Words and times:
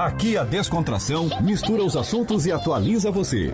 Aqui 0.00 0.34
a 0.34 0.44
descontração 0.44 1.28
mistura 1.42 1.84
os 1.84 1.94
assuntos 1.94 2.46
e 2.46 2.52
atualiza 2.52 3.10
você. 3.10 3.52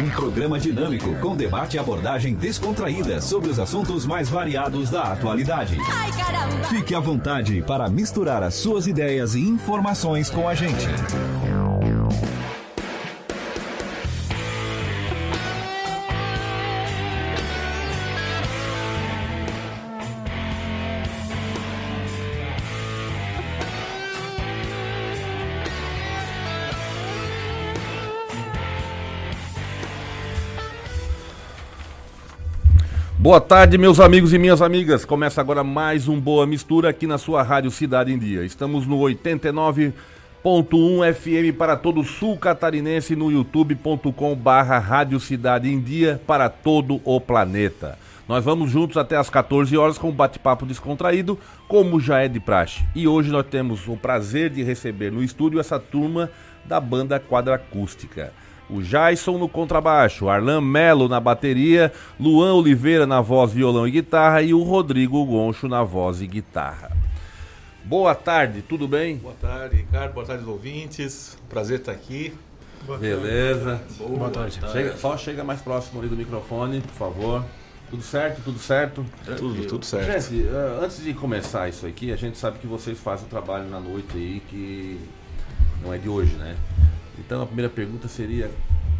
Um 0.00 0.10
programa 0.10 0.56
dinâmico 0.56 1.12
com 1.16 1.34
debate 1.34 1.74
e 1.74 1.78
abordagem 1.80 2.34
descontraída 2.34 3.20
sobre 3.20 3.50
os 3.50 3.58
assuntos 3.58 4.06
mais 4.06 4.28
variados 4.28 4.90
da 4.90 5.02
atualidade. 5.12 5.76
Fique 6.68 6.94
à 6.94 7.00
vontade 7.00 7.60
para 7.62 7.88
misturar 7.88 8.44
as 8.44 8.54
suas 8.54 8.86
ideias 8.86 9.34
e 9.34 9.40
informações 9.40 10.30
com 10.30 10.48
a 10.48 10.54
gente. 10.54 10.86
Boa 33.32 33.40
tarde, 33.40 33.78
meus 33.78 33.98
amigos 33.98 34.34
e 34.34 34.38
minhas 34.38 34.60
amigas. 34.60 35.06
Começa 35.06 35.40
agora 35.40 35.64
mais 35.64 36.06
um 36.06 36.20
Boa 36.20 36.46
Mistura 36.46 36.90
aqui 36.90 37.06
na 37.06 37.16
sua 37.16 37.42
Rádio 37.42 37.70
Cidade 37.70 38.12
em 38.12 38.18
Dia. 38.18 38.44
Estamos 38.44 38.86
no 38.86 38.98
89.1 38.98 39.94
FM 41.14 41.56
para 41.56 41.74
todo 41.74 42.02
o 42.02 42.04
sul 42.04 42.36
catarinense 42.36 43.16
no 43.16 43.32
youtube.com 43.32 44.36
barra 44.36 44.78
Rádio 44.78 45.18
Cidade 45.18 45.72
em 45.72 45.80
Dia 45.80 46.20
para 46.26 46.50
todo 46.50 47.00
o 47.06 47.18
planeta. 47.18 47.98
Nós 48.28 48.44
vamos 48.44 48.70
juntos 48.70 48.98
até 48.98 49.16
as 49.16 49.30
14 49.30 49.74
horas 49.78 49.96
com 49.96 50.10
um 50.10 50.12
bate-papo 50.12 50.66
descontraído, 50.66 51.38
como 51.66 51.98
já 51.98 52.20
é 52.20 52.28
de 52.28 52.38
praxe. 52.38 52.84
E 52.94 53.08
hoje 53.08 53.30
nós 53.30 53.46
temos 53.46 53.88
o 53.88 53.96
prazer 53.96 54.50
de 54.50 54.62
receber 54.62 55.10
no 55.10 55.24
estúdio 55.24 55.58
essa 55.58 55.78
turma 55.78 56.30
da 56.66 56.78
banda 56.78 57.18
Quadra 57.18 57.54
Acústica 57.54 58.30
o 58.72 58.82
Jason 58.82 59.36
no 59.36 59.48
contrabaixo, 59.48 60.28
Arlan 60.28 60.62
Melo 60.62 61.08
na 61.08 61.20
bateria, 61.20 61.92
Luan 62.18 62.54
Oliveira 62.54 63.06
na 63.06 63.20
voz, 63.20 63.52
violão 63.52 63.86
e 63.86 63.90
guitarra 63.90 64.40
e 64.40 64.54
o 64.54 64.62
Rodrigo 64.62 65.24
Goncho 65.26 65.68
na 65.68 65.84
voz 65.84 66.22
e 66.22 66.26
guitarra. 66.26 66.96
Boa 67.84 68.14
tarde, 68.14 68.62
tudo 68.62 68.88
bem? 68.88 69.16
Boa 69.16 69.34
tarde, 69.40 69.76
Ricardo. 69.76 70.14
Boa 70.14 70.24
tarde, 70.24 70.48
ouvintes. 70.48 71.36
Prazer 71.48 71.80
estar 71.80 71.92
aqui. 71.92 72.32
Boa 72.86 72.96
Beleza. 72.96 73.82
Boa, 73.98 74.18
Boa 74.18 74.30
tarde. 74.30 74.58
Chega, 74.72 74.96
só 74.96 75.16
chega 75.16 75.44
mais 75.44 75.60
próximo 75.60 76.00
ali 76.00 76.08
do 76.08 76.16
microfone, 76.16 76.80
por 76.80 76.94
favor. 76.94 77.44
Tudo 77.90 78.02
certo? 78.02 78.40
Tudo 78.42 78.58
certo? 78.58 79.04
Tudo, 79.36 79.66
tudo 79.66 79.84
certo. 79.84 80.22
Gente, 80.22 80.46
uh, 80.46 80.82
antes 80.82 81.04
de 81.04 81.12
começar 81.12 81.68
isso 81.68 81.86
aqui, 81.86 82.10
a 82.10 82.16
gente 82.16 82.38
sabe 82.38 82.58
que 82.58 82.66
vocês 82.66 82.98
fazem 82.98 83.26
o 83.26 83.28
trabalho 83.28 83.68
na 83.68 83.78
noite 83.78 84.16
aí 84.16 84.42
que 84.48 84.98
não 85.82 85.92
é 85.92 85.98
de 85.98 86.08
hoje, 86.08 86.34
né? 86.36 86.56
Então 87.18 87.42
a 87.42 87.46
primeira 87.46 87.70
pergunta 87.70 88.08
seria 88.08 88.50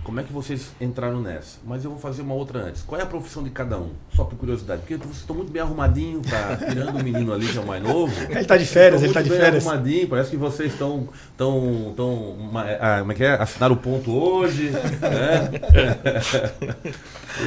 como 0.04 0.18
é 0.18 0.24
que 0.24 0.32
vocês 0.32 0.72
entraram 0.80 1.20
nessa? 1.20 1.58
Mas 1.64 1.84
eu 1.84 1.90
vou 1.90 1.98
fazer 1.98 2.22
uma 2.22 2.34
outra 2.34 2.58
antes. 2.58 2.82
Qual 2.82 3.00
é 3.00 3.04
a 3.04 3.06
profissão 3.06 3.40
de 3.42 3.50
cada 3.50 3.78
um? 3.78 3.90
Só 4.14 4.24
por 4.24 4.36
curiosidade. 4.36 4.80
Porque 4.80 4.96
vocês 4.96 5.18
estão 5.18 5.36
muito 5.36 5.52
bem 5.52 5.62
arrumadinhos, 5.62 6.26
tá? 6.26 6.56
Tirando 6.56 6.98
o 6.98 7.04
menino 7.04 7.32
ali, 7.32 7.46
que 7.46 7.56
é 7.56 7.60
o 7.60 7.66
mais 7.66 7.80
novo. 7.80 8.12
Ele 8.28 8.40
está 8.40 8.56
de 8.56 8.64
férias, 8.66 9.00
ele 9.00 9.10
está 9.10 9.22
de 9.22 9.30
férias. 9.30 9.64
arrumadinho, 9.64 10.08
parece 10.08 10.30
que 10.30 10.36
vocês 10.36 10.72
estão. 10.72 11.08
Tão, 11.36 11.92
tão, 11.96 12.50
ah, 12.80 12.98
como 13.00 13.12
é 13.12 13.14
que 13.14 13.24
é? 13.24 13.34
Assinaram 13.34 13.74
o 13.74 13.78
ponto 13.78 14.10
hoje. 14.10 14.70
Né? 14.70 15.50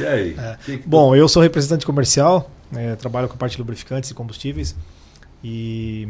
e 0.00 0.06
aí? 0.06 0.36
É. 0.38 0.56
Que 0.64 0.78
que 0.78 0.88
Bom, 0.88 1.14
eu 1.14 1.28
sou 1.28 1.42
representante 1.42 1.84
comercial, 1.84 2.50
né, 2.70 2.96
trabalho 2.96 3.28
com 3.28 3.34
a 3.34 3.36
parte 3.36 3.52
de 3.52 3.58
lubrificantes 3.58 4.10
e 4.10 4.14
combustíveis. 4.14 4.74
E. 5.44 6.08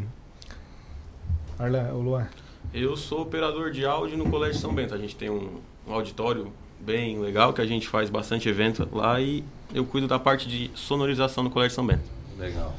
Arla, 1.58 1.90
o 1.92 2.00
Luan. 2.00 2.26
Eu 2.72 2.96
sou 2.96 3.22
operador 3.22 3.70
de 3.70 3.84
áudio 3.84 4.18
no 4.18 4.28
Colégio 4.28 4.60
São 4.60 4.74
Bento. 4.74 4.94
A 4.94 4.98
gente 4.98 5.16
tem 5.16 5.30
um, 5.30 5.60
um 5.86 5.92
auditório 5.92 6.52
bem 6.78 7.18
legal 7.18 7.52
que 7.52 7.60
a 7.60 7.66
gente 7.66 7.88
faz 7.88 8.10
bastante 8.10 8.48
evento 8.48 8.88
lá 8.92 9.20
e 9.20 9.42
eu 9.74 9.84
cuido 9.84 10.06
da 10.06 10.18
parte 10.18 10.48
de 10.48 10.70
sonorização 10.74 11.42
no 11.42 11.50
Colégio 11.50 11.74
São 11.74 11.86
Bento. 11.86 12.04
Legal. 12.38 12.74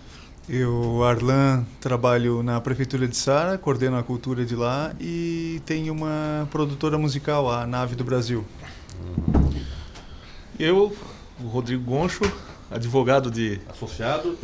Eu, 0.47 1.03
Arlan, 1.03 1.65
trabalho 1.81 2.41
na 2.41 2.61
Prefeitura 2.61 3.07
de 3.07 3.17
Sara, 3.17 3.57
coordeno 3.57 3.97
a 3.97 4.03
cultura 4.03 4.45
de 4.45 4.55
lá 4.55 4.93
e 4.99 5.61
tenho 5.65 5.93
uma 5.93 6.47
produtora 6.51 6.97
musical, 6.97 7.51
a 7.51 7.67
Nave 7.67 7.95
do 7.95 8.03
Brasil. 8.03 8.45
Uhum. 8.99 9.51
Eu, 10.57 10.95
o 11.39 11.47
Rodrigo 11.47 11.83
Goncho, 11.83 12.23
advogado 12.71 13.29
de. 13.29 13.59
Associado? 13.67 14.37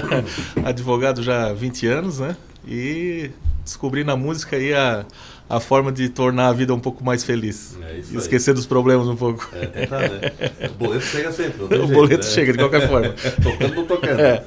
advogado 0.64 1.22
já 1.22 1.50
há 1.50 1.52
20 1.52 1.86
anos, 1.86 2.18
né? 2.18 2.34
E 2.66 3.30
descobri 3.64 4.04
na 4.04 4.16
música 4.16 4.56
aí 4.56 4.74
a, 4.74 5.04
a 5.48 5.60
forma 5.60 5.92
de 5.92 6.08
tornar 6.08 6.48
a 6.48 6.52
vida 6.52 6.74
um 6.74 6.80
pouco 6.80 7.04
mais 7.04 7.24
feliz. 7.24 7.76
É 7.82 8.00
e 8.10 8.16
esquecer 8.16 8.50
aí. 8.50 8.54
dos 8.54 8.66
problemas 8.66 9.06
um 9.06 9.16
pouco. 9.16 9.48
É, 9.52 9.66
tentar, 9.66 10.00
né? 10.00 10.32
O 10.70 10.74
boleto 10.74 11.04
chega 11.04 11.32
sempre. 11.32 11.62
o 11.64 11.68
jeito, 11.68 11.86
boleto 11.88 12.24
né? 12.24 12.32
chega, 12.32 12.52
de 12.52 12.58
qualquer 12.58 12.88
forma. 12.88 13.14
tocando 13.42 13.78
ou 13.78 13.86
tocando. 13.86 14.20
É. 14.20 14.44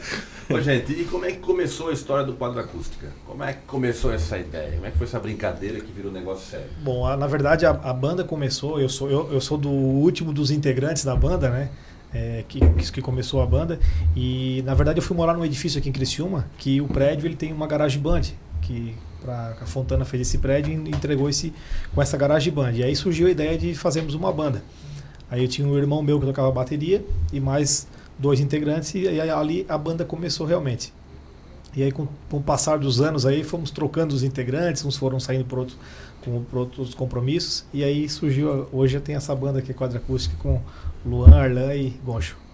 Ô, 0.48 0.62
gente, 0.62 0.92
e 0.94 1.06
como 1.06 1.26
é 1.26 1.32
que 1.32 1.40
começou 1.40 1.90
a 1.90 1.94
história 1.94 2.24
do 2.24 2.34
quadro 2.34 2.60
acústica? 2.60 3.08
Como 3.26 3.44
é 3.44 3.54
que 3.54 3.62
começou 3.66 4.14
essa 4.14 4.38
ideia? 4.38 4.74
Como 4.74 4.86
é 4.86 4.92
que 4.92 4.98
foi 4.98 5.08
essa 5.08 5.20
brincadeira 5.20 5.80
que 5.80 5.92
virou 5.92 6.12
um 6.12 6.14
negócio 6.14 6.46
sério? 6.48 6.68
Bom, 6.84 7.06
a, 7.06 7.18
na 7.18 7.26
verdade 7.26 7.66
a, 7.66 7.72
a, 7.72 7.94
banda 7.94 8.24
começou, 8.24 8.80
eu 8.80 8.88
sou, 8.88 9.10
eu, 9.10 9.34
eu 9.34 9.42
sou 9.42 9.58
do 9.58 9.70
último 9.70 10.32
dos 10.32 10.52
integrantes 10.52 11.04
da 11.04 11.16
banda, 11.16 11.50
né? 11.50 11.70
É, 12.14 12.46
que, 12.48 12.60
que 12.92 13.02
começou 13.02 13.42
a 13.42 13.46
banda. 13.46 13.80
E 14.16 14.62
na 14.66 14.76
verdade 14.76 15.00
eu 15.00 15.04
fui 15.04 15.18
morar 15.18 15.34
num 15.34 15.44
edifício 15.44 15.80
aqui 15.80 15.90
em 15.90 15.92
Criciúma, 15.92 16.46
que 16.60 16.80
o 16.80 16.88
prédio 16.88 17.28
ele 17.28 17.36
tem 17.36 17.52
uma 17.52 17.66
garagem 17.66 18.00
band, 18.00 18.22
que 18.66 18.96
pra, 19.22 19.56
a 19.62 19.66
Fontana 19.66 20.06
fez 20.06 20.22
esse 20.22 20.38
prédio 20.38 20.74
e 20.74 20.90
entregou 20.90 21.30
esse 21.30 21.54
com 21.94 22.02
essa 22.02 22.18
garagem 22.18 22.52
band. 22.52 22.72
E 22.72 22.84
aí 22.84 22.96
surgiu 22.96 23.28
a 23.28 23.32
ideia 23.32 23.58
de 23.58 23.76
fazermos 23.76 24.14
uma 24.14 24.32
banda. 24.32 24.64
Aí 25.30 25.42
eu 25.44 25.48
tinha 25.48 25.68
um 25.68 25.78
irmão 25.78 26.02
meu 26.02 26.20
que 26.20 26.26
tocava 26.26 26.52
bateria 26.52 27.04
e 27.32 27.40
mais 27.40 27.88
dois 28.18 28.40
integrantes 28.40 28.94
e 28.96 29.08
aí 29.08 29.30
ali 29.30 29.66
a 29.68 29.78
banda 29.78 30.06
começou 30.06 30.46
realmente. 30.46 30.94
E 31.76 31.84
aí 31.84 31.92
com, 31.92 32.08
com 32.30 32.38
o 32.38 32.44
passar 32.44 32.80
dos 32.80 33.02
anos 33.02 33.26
aí 33.26 33.44
fomos 33.44 33.70
trocando 33.72 34.16
os 34.16 34.24
integrantes, 34.24 34.86
uns 34.86 34.96
foram 34.96 35.20
saindo 35.20 35.46
por 35.46 35.60
outros, 35.60 35.78
com, 36.24 36.44
outros 36.54 36.94
compromissos 36.94 37.66
e 37.74 37.84
aí 37.84 38.08
surgiu 38.08 38.68
hoje 38.72 38.94
já 38.94 39.02
tem 39.02 39.16
essa 39.16 39.36
banda 39.36 39.60
aqui 39.60 39.74
quadra 39.74 39.98
acústica 39.98 40.36
com 40.42 40.62
Luan, 41.06 41.36
Arlan 41.36 41.74
e 41.76 41.90
Goncho. 42.04 42.45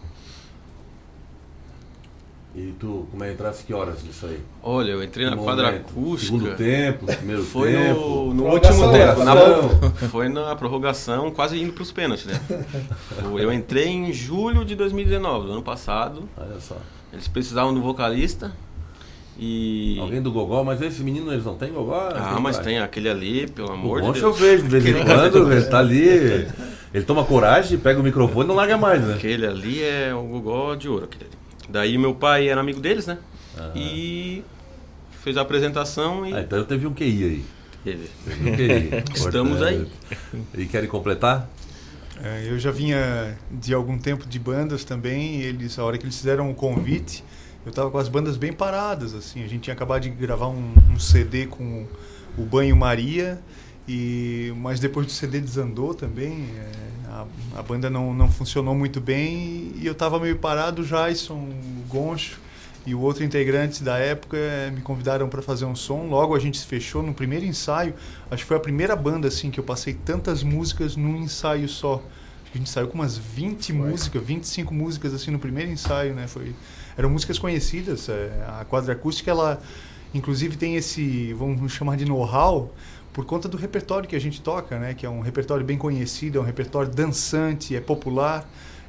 E 2.53 2.73
tu, 2.78 3.07
como 3.09 3.23
é 3.23 3.28
que 3.28 3.34
entrasse 3.34 3.63
que 3.63 3.73
horas 3.73 4.03
disso 4.03 4.25
aí? 4.25 4.38
Olha, 4.62 4.91
eu 4.91 5.01
entrei 5.01 5.29
na 5.29 5.38
quadra 5.38 5.69
acústica. 5.69 6.38
Segundo 6.38 6.57
tempo, 6.57 7.06
primeiro 7.06 7.44
foi 7.44 7.72
tempo. 7.72 8.00
No, 8.00 8.34
no 8.34 8.45
último 8.47 8.91
tempo. 8.91 9.23
Na, 9.23 9.35
foi 10.12 10.28
na 10.28 10.53
prorrogação, 10.57 11.31
quase 11.31 11.61
indo 11.61 11.72
para 11.72 11.84
os 11.84 11.94
pênaltis, 11.94 12.25
né? 12.25 12.41
eu 13.38 13.53
entrei 13.53 13.88
em 13.88 14.11
julho 14.11 14.66
de 14.66 14.75
2019, 14.75 15.45
do 15.45 15.53
ano 15.53 15.63
passado. 15.63 16.28
Olha 16.35 16.59
só. 16.59 16.75
Eles 17.13 17.28
precisavam 17.29 17.73
do 17.73 17.81
vocalista. 17.81 18.51
E... 19.40 19.97
Alguém 19.97 20.22
do 20.22 20.29
Gogó, 20.29 20.61
mas 20.61 20.81
esse 20.81 21.01
menino 21.01 21.31
eles 21.31 21.45
não 21.45 21.56
tem 21.56 21.72
Gogó? 21.72 22.09
Ah, 22.13 22.38
mas 22.41 22.57
vai? 22.57 22.66
tem 22.66 22.79
aquele 22.79 23.09
ali, 23.09 23.47
pelo 23.47 23.72
amor 23.72 24.00
o 24.03 24.11
de 24.11 24.19
Deus. 24.19 24.23
eu 24.23 24.34
vejo 24.34 24.63
de 24.63 24.69
vez 24.69 24.85
em 24.85 25.06
quando, 25.06 25.51
ele 25.51 25.66
tá 25.66 25.79
ali. 25.79 26.47
Ele 26.94 27.06
toma 27.06 27.23
coragem, 27.23 27.78
pega 27.79 28.01
o 28.01 28.03
microfone 28.03 28.44
e 28.44 28.47
não 28.50 28.56
larga 28.56 28.78
mais, 28.78 29.01
né? 29.01 29.13
Aquele 29.13 29.47
ali 29.47 29.81
é 29.81 30.13
o 30.13 30.22
Gogó 30.23 30.75
de 30.75 30.90
ouro, 30.90 31.06
aquele 31.06 31.23
ali. 31.23 31.41
Daí 31.71 31.97
meu 31.97 32.13
pai 32.13 32.49
era 32.49 32.59
amigo 32.59 32.79
deles, 32.79 33.07
né? 33.07 33.17
E 33.75 34.43
fez 35.23 35.37
a 35.37 35.41
apresentação 35.41 36.25
e. 36.25 36.33
Ah, 36.33 36.41
então 36.41 36.63
teve 36.65 36.85
um 36.85 36.93
QI 36.93 37.23
aí. 37.23 37.45
Teve. 37.83 38.09
Teve 38.25 38.49
um 38.49 38.55
QI. 38.55 39.03
Estamos 39.15 39.61
aí. 39.61 39.87
E 40.57 40.65
querem 40.65 40.89
completar? 40.89 41.49
É, 42.23 42.47
eu 42.47 42.59
já 42.59 42.69
vinha 42.69 43.37
de 43.49 43.73
algum 43.73 43.97
tempo 43.97 44.27
de 44.27 44.37
bandas 44.37 44.83
também, 44.83 45.37
e 45.37 45.43
eles, 45.43 45.79
a 45.79 45.83
hora 45.83 45.97
que 45.97 46.03
eles 46.03 46.15
fizeram 46.17 46.51
o 46.51 46.53
convite, 46.53 47.23
eu 47.65 47.71
estava 47.71 47.89
com 47.89 47.97
as 47.97 48.07
bandas 48.07 48.37
bem 48.37 48.53
paradas, 48.53 49.15
assim. 49.15 49.43
A 49.43 49.47
gente 49.47 49.61
tinha 49.61 49.73
acabado 49.73 50.03
de 50.03 50.09
gravar 50.09 50.47
um, 50.47 50.73
um 50.91 50.99
CD 50.99 51.47
com 51.47 51.87
o 52.37 52.43
Banho 52.43 52.75
Maria, 52.75 53.40
e 53.87 54.53
mas 54.57 54.79
depois 54.79 55.05
do 55.05 55.11
CD 55.11 55.39
desandou 55.39 55.93
também. 55.93 56.45
É, 56.57 56.91
a, 57.11 57.25
a 57.59 57.61
banda 57.61 57.89
não, 57.89 58.13
não 58.13 58.31
funcionou 58.31 58.73
muito 58.73 59.01
bem 59.01 59.73
e 59.75 59.85
eu 59.85 59.91
estava 59.91 60.19
meio 60.19 60.37
parado. 60.37 60.81
O 60.81 60.85
Jason, 60.85 61.35
o 61.35 61.87
Goncho 61.87 62.39
e 62.85 62.95
o 62.95 62.99
outro 63.01 63.23
integrante 63.23 63.83
da 63.83 63.97
época 63.97 64.37
eh, 64.37 64.72
me 64.72 64.81
convidaram 64.81 65.28
para 65.29 65.41
fazer 65.41 65.66
um 65.66 65.75
som. 65.75 66.07
Logo 66.07 66.35
a 66.35 66.39
gente 66.39 66.57
se 66.57 66.66
fechou 66.66 67.03
no 67.03 67.13
primeiro 67.13 67.45
ensaio. 67.45 67.93
Acho 68.29 68.43
que 68.43 68.47
foi 68.47 68.57
a 68.57 68.59
primeira 68.59 68.95
banda 68.95 69.28
assim 69.28 69.51
que 69.51 69.59
eu 69.59 69.63
passei 69.63 69.93
tantas 69.93 70.41
músicas 70.41 70.95
num 70.95 71.17
ensaio 71.17 71.67
só. 71.67 72.01
A 72.53 72.57
gente 72.57 72.69
saiu 72.69 72.87
com 72.87 72.95
umas 72.95 73.17
20 73.17 73.72
foi. 73.72 73.75
músicas, 73.75 74.23
25 74.23 74.73
músicas 74.73 75.13
assim 75.13 75.31
no 75.31 75.39
primeiro 75.39 75.72
ensaio, 75.72 76.13
né? 76.13 76.27
Foi 76.27 76.55
eram 76.97 77.09
músicas 77.09 77.37
conhecidas. 77.37 78.09
Eh, 78.09 78.31
a 78.59 78.66
quadra 78.66 78.93
acústica 78.93 79.29
ela 79.29 79.61
inclusive 80.13 80.57
tem 80.57 80.75
esse, 80.75 81.34
vamos 81.34 81.72
chamar 81.72 81.95
de 81.95 82.05
know-how 82.05 82.73
por 83.13 83.25
conta 83.25 83.47
do 83.47 83.58
repertório 83.58 84.08
que 84.08 84.16
a 84.16 84.19
gente 84.19 84.41
toca, 84.41 84.79
né? 84.79 84.93
Que 84.93 85.05
é 85.05 85.09
um 85.09 85.22
repertório 85.22 85.66
bem 85.66 85.78
conhecido, 85.78 86.37
é 86.37 86.41
um 86.41 86.46
repertório 86.46 86.90
dançante, 86.90 87.75
é 87.75 87.81
popular 87.81 88.47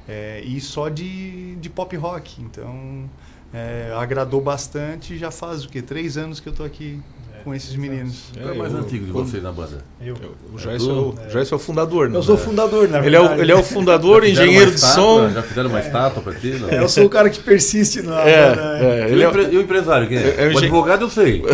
é, 0.08 0.40
e 0.44 0.60
só 0.60 0.88
de, 0.88 1.56
de 1.56 1.68
pop 1.68 1.94
rock. 1.96 2.40
Então 2.42 3.08
é, 3.52 3.92
agradou 3.96 4.40
bastante. 4.40 5.16
Já 5.18 5.30
faz 5.30 5.64
o 5.64 5.68
que 5.68 5.82
três 5.82 6.16
anos 6.16 6.40
que 6.40 6.48
eu 6.48 6.52
tô 6.52 6.64
aqui. 6.64 7.00
Com 7.44 7.54
esses 7.54 7.74
meninos. 7.76 8.16
Quem 8.32 8.42
é 8.50 8.54
mais 8.54 8.72
eu- 8.72 8.78
antigo 8.80 9.06
de 9.06 9.12
vocês 9.12 9.42
na 9.42 9.52
banda? 9.52 9.78
Eu, 10.04 10.16
O 10.52 10.58
Jairson 10.58 10.90
é 10.90 11.26
o, 11.26 11.30
Jairson 11.30 11.54
é 11.54 11.56
o 11.56 11.60
fundador, 11.60 12.08
né? 12.08 12.16
eu 12.18 12.22
sou 12.22 12.34
o 12.34 12.38
fundador, 12.38 12.88
na 12.88 12.98
Ele 12.98 13.14
é 13.14 13.18
verdade. 13.20 13.40
o, 13.40 13.42
ele 13.44 13.52
é 13.52 13.54
o 13.56 13.62
fundador, 13.64 14.24
engenheiro 14.24 14.70
de 14.70 14.80
som. 14.80 15.28
Já 15.30 15.42
fizeram 15.42 15.70
uma 15.70 15.80
estátua 15.80 16.22
pra 16.22 16.32
ti? 16.34 16.48
Não? 16.60 16.68
É, 16.70 16.78
Eu 16.82 16.88
sou 16.88 17.04
o 17.04 17.08
cara 17.10 17.30
que 17.30 17.40
persiste 17.40 18.02
na 18.02 18.20
É, 18.22 18.56
né? 18.56 18.78
é, 18.80 19.08
E 19.08 19.12
ele 19.12 19.26
o 19.26 19.40
é, 19.40 19.52
e 19.52 19.56
o 19.58 19.60
empresário, 19.62 20.08
quem 20.08 20.18
é? 20.18 20.20
É- 20.20 20.34
é 20.38 20.42
o 20.44 20.48
o 20.48 20.50
engen- 20.50 20.58
advogado 20.64 21.02
eu 21.04 21.10
sei. 21.10 21.42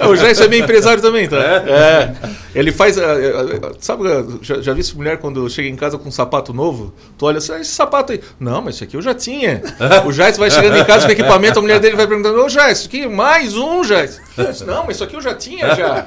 É, 0.00 0.06
o 0.06 0.14
Jairson 0.16 0.44
é 0.44 0.48
meio 0.48 0.64
empresário 0.64 1.00
também, 1.02 1.26
tá? 1.28 1.36
É. 1.38 2.12
Ele 2.54 2.70
faz. 2.72 2.96
Sabe, 3.80 4.04
já, 4.42 4.60
já 4.60 4.72
vi 4.74 4.80
essa 4.80 4.94
mulher 4.94 5.18
quando 5.18 5.48
chega 5.48 5.68
em 5.68 5.76
casa 5.76 5.96
com 5.98 6.08
um 6.08 6.12
sapato 6.12 6.52
novo? 6.52 6.92
Tu 7.16 7.24
olha 7.26 7.38
assim, 7.38 7.52
ah, 7.52 7.60
esse 7.60 7.70
sapato 7.70 8.12
aí. 8.12 8.20
Não, 8.38 8.60
mas 8.62 8.76
esse 8.76 8.84
aqui 8.84 8.96
eu 8.96 9.02
já 9.02 9.14
tinha. 9.14 9.62
O 10.06 10.12
Jairson 10.12 10.40
vai 10.40 10.50
chegando 10.50 10.76
em 10.76 10.84
casa 10.84 11.06
com 11.06 11.12
equipamento, 11.12 11.58
a 11.58 11.62
mulher 11.62 11.80
dele 11.80 11.96
vai 11.96 12.06
perguntando: 12.06 12.42
Ô 12.44 12.48
Jairson, 12.48 12.72
isso 12.80 12.88
aqui, 12.88 13.06
mais 13.08 13.56
um, 13.56 13.82
Não, 14.66 14.84
mas 14.86 14.96
isso 14.96 15.04
aqui 15.04 15.16
eu 15.16 15.20
já 15.20 15.34
tinha 15.34 15.74
já. 15.74 16.06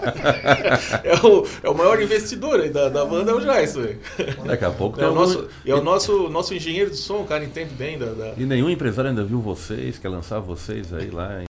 É 1.03 1.15
o, 1.25 1.45
é 1.63 1.69
o 1.69 1.75
maior 1.75 2.01
investidor 2.01 2.59
aí 2.59 2.69
da, 2.69 2.89
da 2.89 3.05
banda, 3.05 3.31
é 3.31 3.33
o 3.33 3.39
velho. 3.81 3.99
Daqui 4.45 4.65
a 4.65 4.71
pouco 4.71 4.99
É 5.01 5.07
o 5.07 5.13
nosso, 5.13 5.37
algum- 5.39 5.49
é 5.65 5.75
o 5.75 5.83
nosso, 5.83 6.29
nosso 6.29 6.53
engenheiro 6.53 6.89
de 6.89 6.97
som, 6.97 7.17
o 7.21 7.25
cara 7.25 7.43
entende 7.43 7.73
bem 7.73 7.97
da. 7.97 8.07
da- 8.07 8.33
E 8.37 8.45
nenhum 8.45 8.69
empresário 8.69 9.09
ainda 9.09 9.23
viu 9.23 9.39
vocês, 9.39 9.97
quer 9.97 10.09
lançar 10.09 10.39
vocês 10.39 10.93
aí 10.93 11.09
lá. 11.09 11.48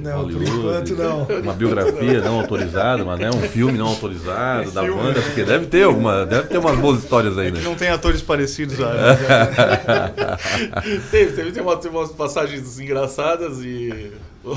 Em... 0.00 0.02
Não, 0.02 0.22
por 0.24 0.32
Hollywood, 0.32 0.58
enquanto 0.58 0.96
não. 0.96 1.24
Uma 1.42 1.52
biografia 1.52 2.20
não 2.20 2.40
autorizada, 2.40 3.04
mas 3.04 3.18
né, 3.20 3.30
um 3.30 3.40
filme 3.42 3.76
não 3.78 3.86
autorizado 3.88 4.70
da 4.70 4.82
banda, 4.82 5.20
porque 5.20 5.44
deve 5.44 5.66
ter 5.66 5.82
alguma, 5.84 6.24
deve 6.26 6.48
ter 6.48 6.58
umas 6.58 6.78
boas 6.78 7.00
histórias 7.02 7.36
aí, 7.38 7.48
É 7.48 7.50
né? 7.52 7.60
não 7.62 7.74
tem 7.74 7.88
atores 7.88 8.22
parecidos 8.22 8.76
a. 8.80 10.38
Teve, 11.10 11.32
teve, 11.32 11.52
tem, 11.52 11.62
uma- 11.62 11.76
tem 11.76 11.90
umas 11.90 12.10
passagens 12.12 12.78
engraçadas 12.78 13.58
e 13.64 14.12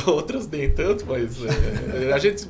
outras 0.05 0.47
nem 0.47 0.69
tanto, 0.69 1.05
mas 1.07 1.37
é, 1.95 2.13
a 2.13 2.17
gente. 2.17 2.47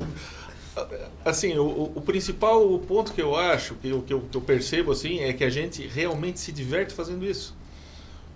Assim, 1.24 1.56
o, 1.56 1.92
o 1.94 2.00
principal 2.00 2.78
ponto 2.80 3.12
que 3.12 3.22
eu 3.22 3.36
acho, 3.36 3.74
que 3.76 3.88
eu, 3.88 4.02
que, 4.02 4.12
eu, 4.12 4.20
que 4.30 4.36
eu 4.36 4.40
percebo 4.40 4.90
assim, 4.92 5.20
é 5.20 5.32
que 5.32 5.44
a 5.44 5.50
gente 5.50 5.86
realmente 5.86 6.40
se 6.40 6.50
diverte 6.52 6.92
fazendo 6.92 7.24
isso. 7.24 7.54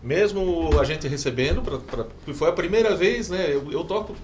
Mesmo 0.02 0.70
a 0.80 0.84
gente 0.84 1.08
recebendo, 1.08 1.60
pra, 1.60 1.78
pra, 1.78 2.06
foi 2.32 2.48
a 2.48 2.52
primeira 2.52 2.94
vez, 2.94 3.28
né? 3.28 3.48
Eu, 3.52 3.66
eu 3.72 3.82
toco, 3.82 4.14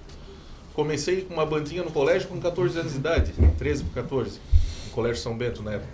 comecei 0.75 1.21
com 1.21 1.33
uma 1.33 1.45
bandinha 1.45 1.83
no 1.83 1.91
colégio 1.91 2.27
com 2.27 2.39
14 2.39 2.79
anos 2.79 2.91
de 2.91 2.99
idade, 2.99 3.33
13 3.57 3.85
para 3.85 4.03
14, 4.03 4.39
no 4.85 4.91
Colégio 4.91 5.21
São 5.21 5.37
Bento 5.37 5.67
época. 5.67 5.93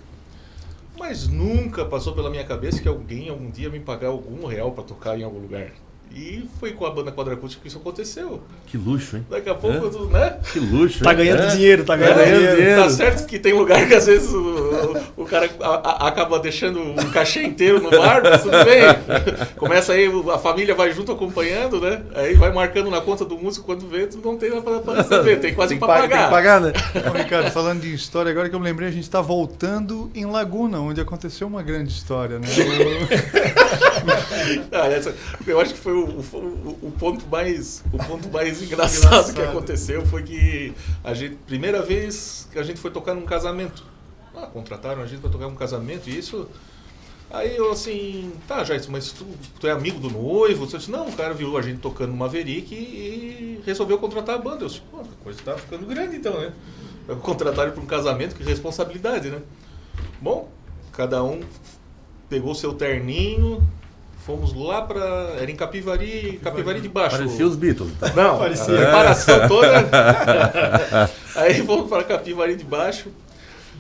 Mas 0.98 1.28
nunca 1.28 1.86
passou 1.86 2.14
pela 2.14 2.30
minha 2.30 2.44
cabeça 2.44 2.82
que 2.82 2.88
alguém 2.88 3.30
algum 3.30 3.50
dia 3.50 3.70
me 3.70 3.80
pagar 3.80 4.10
algum 4.10 4.46
real 4.46 4.72
para 4.72 4.84
tocar 4.84 5.18
em 5.18 5.24
algum 5.24 5.40
lugar. 5.40 5.72
E 6.14 6.44
foi 6.60 6.72
com 6.74 6.86
a 6.86 6.92
banda 6.92 7.10
quadracústica 7.12 7.62
que 7.62 7.68
isso 7.70 7.78
aconteceu. 7.78 8.42
Que 8.68 8.78
luxo, 8.78 9.16
hein? 9.18 9.26
Daqui 9.30 9.50
a 9.50 9.56
pouco, 9.56 9.88
É? 9.88 9.90
tu, 9.90 10.06
né? 10.08 10.38
Que 10.52 10.60
luxo, 10.60 11.04
Tá 11.04 11.12
hein? 11.12 11.18
ganhando 11.18 11.44
É. 11.44 11.48
dinheiro, 11.48 11.86
tá 11.86 11.96
ganhando 11.96 12.16
Tá 12.18 12.24
ganhando 12.24 12.38
dinheiro. 12.38 12.58
dinheiro. 12.58 12.82
Tá 12.84 12.90
certo 12.90 13.26
que 13.26 13.40
tem 13.40 13.54
lugar 13.54 13.88
que 13.88 13.94
às 13.94 14.06
vezes 14.08 14.30
o, 14.34 14.98
o 15.16 15.26
cara 15.26 15.50
a- 15.62 15.68
a- 16.06 16.08
acaba 16.10 16.38
deixando 16.40 16.82
um 16.82 16.96
cachê 17.12 17.44
inteiro 17.44 17.82
no 17.82 17.90
bar, 17.90 18.22
mas 18.24 18.42
tudo 18.44 18.58
bem. 18.66 18.82
Começa 19.56 19.94
aí, 19.94 20.12
a 20.34 20.38
família 20.38 20.76
vai 20.76 20.92
junto 20.92 21.12
acompanhando, 21.14 21.80
né? 21.80 22.02
Aí 22.14 22.34
vai 22.36 22.52
marcando 22.52 22.92
na 22.92 23.00
conta 23.00 23.24
do 23.24 23.38
músico 23.38 23.66
quando 23.66 23.88
vê, 23.88 24.06
tu 24.06 24.20
não 24.24 24.36
tem 24.38 24.50
nada 24.50 24.80
pra, 24.82 24.96
receber, 24.96 25.38
tem 25.38 25.54
quase 25.54 25.72
Tem 25.76 25.80
pra 25.80 25.88
pagar, 25.88 26.10
tem 26.10 26.26
que 26.26 26.30
pagar. 26.32 26.62
né? 26.62 26.74
Ô, 27.10 27.18
Ricardo, 27.18 27.52
falando 27.52 27.82
de 27.82 27.94
história, 27.94 28.30
agora 28.32 28.50
que 28.50 28.56
eu 28.56 28.60
me 28.60 28.66
lembrei, 28.66 28.90
a 28.90 28.92
gente 28.92 29.04
está 29.04 29.22
voltando 29.22 30.12
em 30.14 30.26
Laguna, 30.26 30.82
onde 30.82 31.00
aconteceu 31.00 31.48
uma 31.48 31.64
grande 31.64 31.92
história, 31.94 32.38
né? 32.38 32.48
Ah, 34.72 34.88
essa- 34.88 35.14
eu 35.46 35.60
acho 35.60 35.74
que 35.74 35.80
foi 35.80 35.94
o, 35.94 36.01
o- 36.04 36.80
o 36.88 36.92
ponto 36.98 37.26
mais 37.28 37.84
o 37.94 37.98
ponto 37.98 38.30
mais 38.30 38.62
engraçado, 38.64 39.26
que 39.26 39.32
Engraçado. 39.32 39.50
aconteceu 39.58 40.06
foi 40.06 40.24
que 40.24 40.74
a 41.04 41.14
gente 41.14 41.36
primeira 41.48 41.82
vez 41.82 42.48
que 42.52 42.60
a 42.60 42.64
gente 42.64 42.80
foi 42.80 42.92
tocar 42.92 43.14
num 43.14 43.26
casamento. 43.26 43.86
Ah, 44.36 44.48
contrataram 44.48 45.02
a 45.02 45.06
gente 45.06 45.20
para 45.22 45.30
tocar 45.30 45.48
num 45.48 45.56
casamento 45.56 46.10
e 46.10 46.18
isso 46.18 46.48
aí 47.30 47.56
eu 47.56 47.72
assim 47.72 48.32
tá 48.48 48.64
já 48.64 48.76
mas 48.90 49.12
tu, 49.12 49.26
tu 49.60 49.68
é 49.68 49.72
amigo 49.72 50.00
do 50.00 50.10
noivo? 50.10 50.64
Eu 50.66 50.78
disse, 50.78 50.90
não 50.92 51.08
o 51.08 51.14
cara 51.14 51.34
viu 51.34 51.58
a 51.58 51.62
gente 51.62 51.80
tocando 51.80 52.14
Maverick 52.14 52.74
e, 52.74 52.78
e 52.78 53.64
resolveu 53.66 53.98
contratar 53.98 54.36
a 54.36 54.38
banda. 54.38 54.64
Eu 54.64 54.68
disse, 54.68 54.82
pô, 54.92 55.00
a 55.02 55.24
coisa 55.24 55.40
tá 55.44 55.58
ficando 55.58 55.86
grande 55.86 56.16
então 56.18 56.40
né? 56.40 56.52
Contrataram 57.22 57.72
para 57.72 57.82
um 57.82 57.86
casamento 57.86 58.36
que 58.36 58.44
responsabilidade 58.44 59.30
né? 59.30 59.42
Bom 60.22 60.50
cada 60.94 61.24
um 61.24 61.42
pegou 62.30 62.54
seu 62.56 62.74
terninho, 62.74 63.62
fomos 64.32 64.54
lá 64.56 64.82
pra. 64.82 65.34
Era 65.40 65.52
em 65.52 65.56
Capivari, 65.56 66.40
Capivari 66.44 66.80
de 66.82 66.88
Baixo. 66.90 67.18
Parecia 67.18 67.46
os 67.46 67.56
Beatles. 67.56 67.92
Tá? 68.00 68.12
Não, 68.16 68.38
Parecia. 68.40 68.74
a 68.74 68.78
preparação 68.78 69.48
toda. 69.48 71.10
Aí 71.36 71.66
fomos 71.66 71.90
para 71.90 72.04
Capivari 72.04 72.56
de 72.56 72.64
Baixo. 72.64 73.10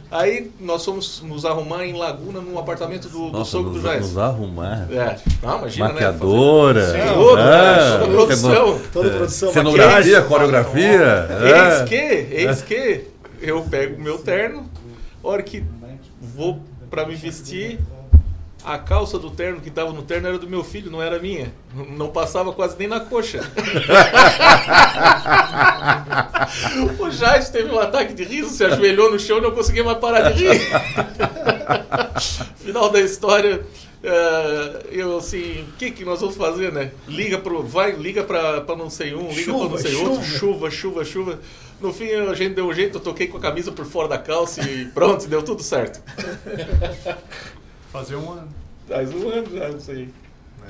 Aí 0.09 0.51
nós 0.59 0.83
fomos 0.83 1.21
nos 1.21 1.45
arrumar 1.45 1.85
em 1.85 1.93
Laguna, 1.93 2.41
num 2.41 2.59
apartamento 2.59 3.07
do, 3.07 3.29
do 3.29 3.37
Nossa, 3.37 3.51
sogro 3.51 3.71
nos, 3.71 3.81
do 3.81 3.87
Jais. 3.87 4.01
nos 4.01 4.17
arrumar. 4.17 4.85
É, 4.91 5.17
não, 5.41 5.59
imagina, 5.59 5.87
Maquiadora. 5.87 6.91
né? 6.91 7.13
Tudo, 7.13 7.35
né? 7.37 7.43
Ah, 7.43 7.97
Toda 7.99 8.11
produção. 8.11 8.81
Toda 8.91 9.09
produção. 9.11 9.53
Cenografia, 9.53 10.21
coreografia. 10.23 11.27
Eis 11.45 11.79
é. 11.81 11.85
que, 11.85 12.35
eis 12.35 12.61
que 12.61 13.05
eu 13.41 13.61
pego 13.63 13.95
o 13.95 14.01
meu 14.01 14.17
terno, 14.17 14.69
a 15.23 15.27
hora 15.29 15.41
que 15.41 15.63
vou 16.35 16.59
pra 16.89 17.05
me 17.05 17.15
vestir, 17.15 17.79
a 18.63 18.77
calça 18.77 19.17
do 19.17 19.29
terno 19.31 19.59
que 19.59 19.69
tava 19.71 19.91
no 19.91 20.03
terno 20.03 20.27
era 20.27 20.37
do 20.37 20.47
meu 20.47 20.63
filho, 20.63 20.91
não 20.91 21.01
era 21.01 21.19
minha. 21.19 21.53
Não 21.89 22.09
passava 22.09 22.53
quase 22.53 22.77
nem 22.77 22.87
na 22.87 22.99
coxa. 22.99 23.39
o 26.99 27.09
Jais 27.11 27.49
teve 27.49 27.71
um 27.71 27.79
ataque 27.79 28.13
de 28.13 28.23
riso, 28.23 28.49
se 28.49 28.63
ajoelhou 28.63 29.11
no 29.11 29.19
chão 29.19 29.37
e 29.37 29.41
não 29.41 29.51
conseguia 29.51 29.83
mais 29.83 29.97
parar 29.97 30.31
de 30.31 30.43
rir. 30.43 30.59
Final 32.57 32.89
da 32.89 32.99
história. 32.99 33.61
eh, 34.03 34.85
eu 34.91 35.17
assim, 35.17 35.63
o 35.69 35.71
que 35.77 35.91
que 35.91 36.05
nós 36.05 36.19
vamos 36.21 36.35
fazer, 36.35 36.71
né? 36.71 36.91
Liga 37.07 37.37
pro, 37.37 37.63
vai, 37.63 37.91
liga 37.93 38.23
pra, 38.23 38.61
pra 38.61 38.75
não 38.75 38.89
sei 38.89 39.13
um, 39.15 39.29
liga 39.29 39.43
pra 39.53 39.53
não 39.53 39.69
Chuva, 39.69 39.77
sei 39.79 39.95
outro, 39.95 40.23
chuva, 40.23 40.71
chuva, 40.71 41.05
chuva. 41.05 41.39
No 41.79 41.91
fim 41.91 42.11
a 42.11 42.33
gente 42.35 42.53
deu 42.53 42.67
um 42.67 42.73
jeito, 42.73 42.97
eu 42.97 43.01
toquei 43.01 43.27
com 43.27 43.37
a 43.37 43.41
camisa 43.41 43.71
por 43.71 43.85
fora 43.85 44.07
da 44.07 44.17
calça 44.17 44.61
e 44.61 44.85
pronto, 44.85 45.27
deu 45.27 45.41
tudo 45.41 45.63
certo. 45.63 45.99
Fazer 47.91 48.15
um 48.15 48.31
ano. 48.31 48.47
Faz 48.87 49.13
um 49.13 49.29
ano 49.29 49.57
já, 49.57 49.69
não 49.69 49.79
sei. 49.79 50.09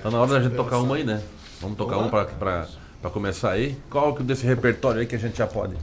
Tá 0.02 0.10
na 0.10 0.20
hora 0.22 0.32
da 0.32 0.42
gente 0.42 0.56
tocar 0.56 0.78
uma 0.80 0.96
aí, 0.96 1.04
né? 1.04 1.22
Vamos 1.60 1.78
tocar 1.78 1.96
Vamos 1.96 2.12
uma 2.12 2.20
lá. 2.20 2.26
pra, 2.26 2.36
pra, 2.36 2.68
pra 3.02 3.10
começar 3.12 3.52
aí. 3.52 3.78
Qual 3.90 4.16
que 4.16 4.24
desse 4.24 4.46
repertório 4.46 5.02
aí 5.02 5.06
que 5.08 5.16
a 5.16 5.20
gente 5.20 5.38
já 5.38 5.48
pode 5.48 5.76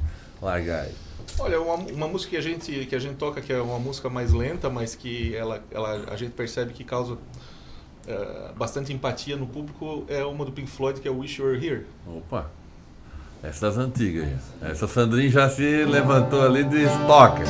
largar 0.43 0.85
aí? 0.85 0.95
Olha, 1.39 1.61
uma, 1.61 1.75
uma 1.75 2.09
música 2.09 2.31
que 2.31 2.37
a 2.37 2.41
gente 2.41 2.87
que 2.87 2.97
a 2.97 2.99
gente 2.99 3.15
toca 3.17 3.41
que 3.41 3.53
é 3.53 3.61
uma 3.61 3.79
música 3.79 4.09
mais 4.11 4.33
lenta, 4.33 4.69
mas 4.69 4.95
que 4.97 5.37
ela, 5.37 5.63
ela 5.71 6.05
a 6.11 6.17
gente 6.17 6.33
percebe 6.33 6.73
que 6.73 6.83
causa 6.83 7.17
eh, 8.09 8.51
bastante 8.57 8.93
empatia 8.93 9.37
no 9.37 9.47
público 9.47 10.05
é 10.09 10.25
uma 10.25 10.45
do 10.45 10.51
Pink 10.51 10.69
Floyd 10.69 11.01
que 11.01 11.07
é 11.07 11.11
Wish 11.11 11.41
You 11.41 11.47
Were 11.49 11.65
Here. 11.65 11.87
Opa! 12.07 12.51
Essa 13.43 13.67
das 13.69 13.79
antigas. 13.79 14.27
Essa 14.61 14.89
Sandrinha 14.89 15.31
já 15.31 15.49
se 15.49 15.85
levantou 15.85 16.43
ali 16.43 16.65
de 16.65 16.83
estoca. 16.83 17.45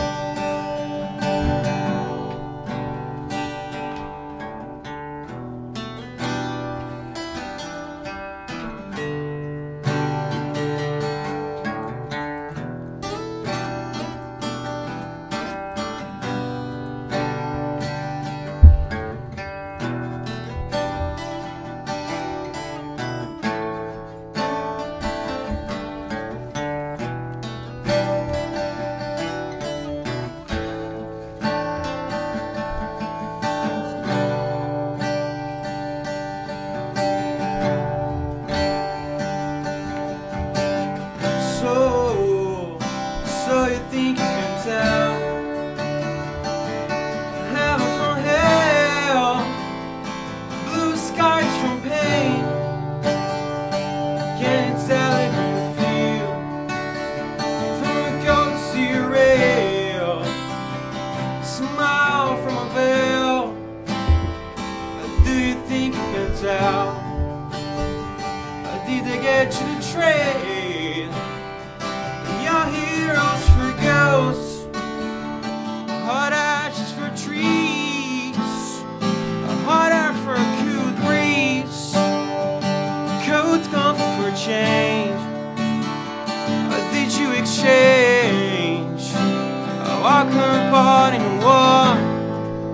A 89.99 90.01
walking 90.01 90.71
part 90.71 91.15
in 91.15 91.21
a 91.21 91.35
war 91.45 91.97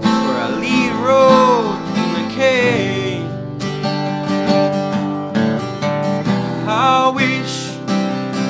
for 0.03 0.33
a 0.47 0.51
lead 0.61 0.93
road 1.07 1.79
in 2.01 2.09
the 2.19 2.27
cave? 2.35 3.25
I 6.67 7.13
wish, 7.15 7.55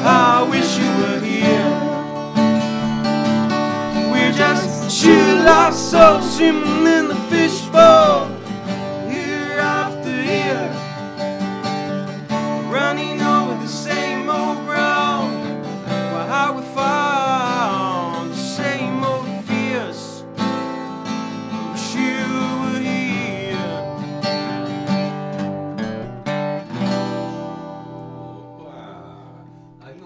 I 0.05 0.47
wish 0.51 0.79
you 0.79 0.91
were 1.01 1.21
here. 1.21 1.71
We're 4.11 4.33
just 4.33 5.03
two 5.03 5.45
lost 5.45 5.91
souls 5.91 6.37
swimming 6.37 6.87
in 6.87 7.09
the 7.09 7.19
fishbowl, 7.31 8.24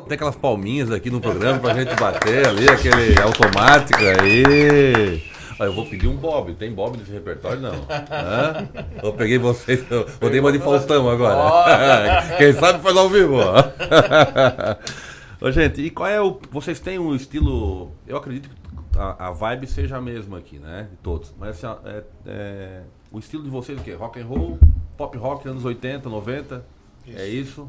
Tem 0.08 0.16
aquelas 0.16 0.36
palminhas 0.36 0.90
aqui 0.90 1.10
no 1.10 1.20
programa 1.20 1.58
pra 1.58 1.74
gente 1.74 1.94
bater 1.94 2.48
ali, 2.48 2.66
aquele 2.66 3.20
automático 3.20 4.00
aí. 4.00 5.22
Ó, 5.60 5.64
eu 5.64 5.72
vou 5.74 5.84
pedir 5.84 6.08
um 6.08 6.16
Bob. 6.16 6.54
Tem 6.54 6.72
Bob 6.72 6.96
nesse 6.96 7.12
repertório? 7.12 7.60
Não. 7.60 7.74
Hã? 8.10 8.66
Eu 9.02 9.12
peguei 9.12 9.36
vocês, 9.36 9.84
eu 9.90 10.06
vou 10.18 10.30
dar 10.30 10.40
uma 10.40 10.50
de 10.50 10.60
Faustão 10.60 11.10
agora. 11.10 12.36
Quem 12.38 12.54
sabe 12.54 12.82
faz 12.82 12.96
ao 12.96 13.10
vivo. 13.10 13.36
Ô, 15.40 15.50
gente, 15.50 15.82
e 15.82 15.90
qual 15.90 16.08
é 16.08 16.20
o. 16.20 16.40
Vocês 16.50 16.80
têm 16.80 16.98
um 16.98 17.14
estilo. 17.14 17.92
Eu 18.06 18.16
acredito 18.16 18.48
que 18.48 18.98
a, 18.98 19.28
a 19.28 19.30
vibe 19.30 19.66
seja 19.66 19.98
a 19.98 20.00
mesma 20.00 20.38
aqui, 20.38 20.58
né? 20.58 20.88
De 20.90 20.96
todos. 20.96 21.34
Mas 21.38 21.62
assim, 21.62 21.78
é, 21.84 22.02
é, 22.26 22.80
o 23.12 23.18
estilo 23.18 23.42
de 23.42 23.50
vocês 23.50 23.76
é 23.76 23.80
o 23.80 23.84
quê? 23.84 23.92
Rock 23.92 24.18
and 24.18 24.24
roll, 24.24 24.58
pop 24.96 25.16
rock, 25.18 25.46
anos 25.46 25.66
80, 25.66 26.08
90? 26.08 26.64
É 27.14 27.26
isso? 27.26 27.68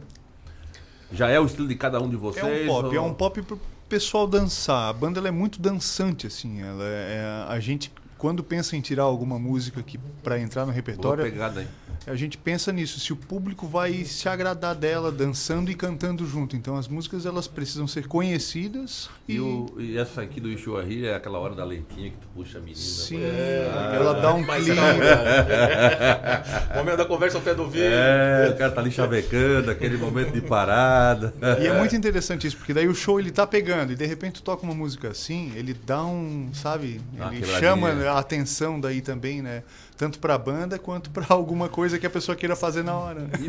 Já 1.11 1.27
é 1.29 1.39
o 1.39 1.45
estilo 1.45 1.67
de 1.67 1.75
cada 1.75 1.99
um 2.01 2.09
de 2.09 2.15
vocês? 2.15 2.45
É 2.45 2.63
um 2.63 2.67
pop, 2.67 2.87
ou- 2.87 2.95
é 2.95 3.01
um 3.01 3.13
pop 3.13 3.41
pro 3.41 3.59
pessoal 3.87 4.27
dançar. 4.27 4.89
A 4.89 4.93
banda 4.93 5.19
ela 5.19 5.27
é 5.27 5.31
muito 5.31 5.59
dançante, 5.61 6.27
assim. 6.27 6.61
Ela 6.61 6.83
é, 6.85 7.45
a 7.47 7.59
gente, 7.59 7.91
quando 8.19 8.43
pensa 8.43 8.75
em 8.75 8.81
tirar 8.81 9.03
alguma 9.03 9.39
música 9.39 9.79
aqui 9.79 9.97
para 10.21 10.37
entrar 10.39 10.61
no 10.61 10.67
Boa 10.67 10.75
repertório, 10.75 11.23
pegada 11.23 11.61
aí. 11.61 11.67
a 12.05 12.15
gente 12.15 12.37
pensa 12.37 12.71
nisso. 12.71 12.99
Se 12.99 13.13
o 13.13 13.15
público 13.15 13.65
vai 13.65 14.03
se 14.03 14.27
agradar 14.27 14.75
dela 14.75 15.09
dançando 15.11 15.71
e 15.71 15.75
cantando 15.75 16.27
junto. 16.27 16.55
Então 16.55 16.75
as 16.75 16.87
músicas 16.87 17.25
elas 17.25 17.47
precisam 17.47 17.87
ser 17.87 18.07
conhecidas 18.07 19.09
e, 19.27 19.35
E, 19.35 19.39
o, 19.39 19.73
e 19.79 19.97
essa 19.97 20.21
aqui 20.21 20.41
do 20.41 20.49
Ishuahi 20.49 21.07
é 21.07 21.15
aquela 21.15 21.39
hora 21.39 21.55
da 21.55 21.63
leitinha 21.63 22.11
que 22.11 22.17
tu 22.17 22.27
puxa 22.35 22.57
a 22.57 22.61
menina. 22.61 22.75
sim, 22.77 23.19
Ah, 23.23 23.95
ela 23.95 24.13
dá 24.19 24.33
um 24.33 24.43
clima. 24.43 24.81
Momento 26.75 26.97
da 26.97 27.05
conversa 27.05 27.37
ao 27.37 27.41
pé 27.43 27.53
do 27.53 27.63
ouvido. 27.63 27.85
É, 27.85 28.49
o 28.53 28.57
cara 28.57 28.71
tá 28.71 28.81
ali 28.81 28.91
chavecando, 28.91 29.71
aquele 29.71 29.97
momento 29.97 30.33
de 30.33 30.41
parada. 30.41 31.33
E 31.59 31.67
é 31.67 31.77
muito 31.77 31.95
interessante 31.95 32.47
isso, 32.47 32.57
porque 32.57 32.73
daí 32.73 32.87
o 32.87 32.93
show 32.93 33.19
ele 33.19 33.31
tá 33.31 33.47
pegando 33.47 33.93
e 33.93 33.95
de 33.95 34.05
repente 34.05 34.33
tu 34.33 34.43
toca 34.43 34.63
uma 34.63 34.75
música 34.75 35.09
assim, 35.09 35.51
ele 35.55 35.73
dá 35.73 36.03
um, 36.03 36.49
sabe, 36.53 36.99
ele 37.31 37.45
chama 37.59 37.89
a 38.15 38.19
atenção 38.19 38.79
daí 38.79 39.01
também, 39.01 39.41
né? 39.41 39.63
Tanto 39.97 40.19
pra 40.19 40.37
banda 40.37 40.77
quanto 40.79 41.09
pra 41.09 41.25
alguma 41.29 41.67
coisa 41.69 41.97
que 41.99 42.05
a 42.05 42.09
pessoa 42.09 42.35
queira 42.35 42.55
fazer 42.55 42.83
na 42.83 42.95
hora. 42.97 43.19
né? 43.21 43.29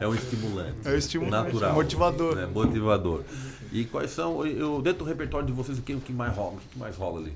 É 0.00 0.06
um 0.08 0.14
estimulante. 0.14 0.74
É 0.84 0.90
um 0.90 0.96
estimulante, 0.96 1.46
natural. 1.52 1.74
motivador. 1.74 2.36
né, 2.36 2.46
motivador. 2.46 3.22
E 3.72 3.84
quais 3.84 4.10
são, 4.10 4.46
eu, 4.46 4.80
dentro 4.80 5.00
do 5.00 5.04
repertório 5.04 5.46
de 5.46 5.52
vocês, 5.52 5.78
o 5.78 5.82
que, 5.82 5.94
o 5.94 6.00
que 6.00 6.12
mais 6.12 6.34
rola? 6.34 6.54
O 6.54 6.58
que 6.72 6.78
mais 6.78 6.96
rola 6.96 7.20
ali? 7.20 7.32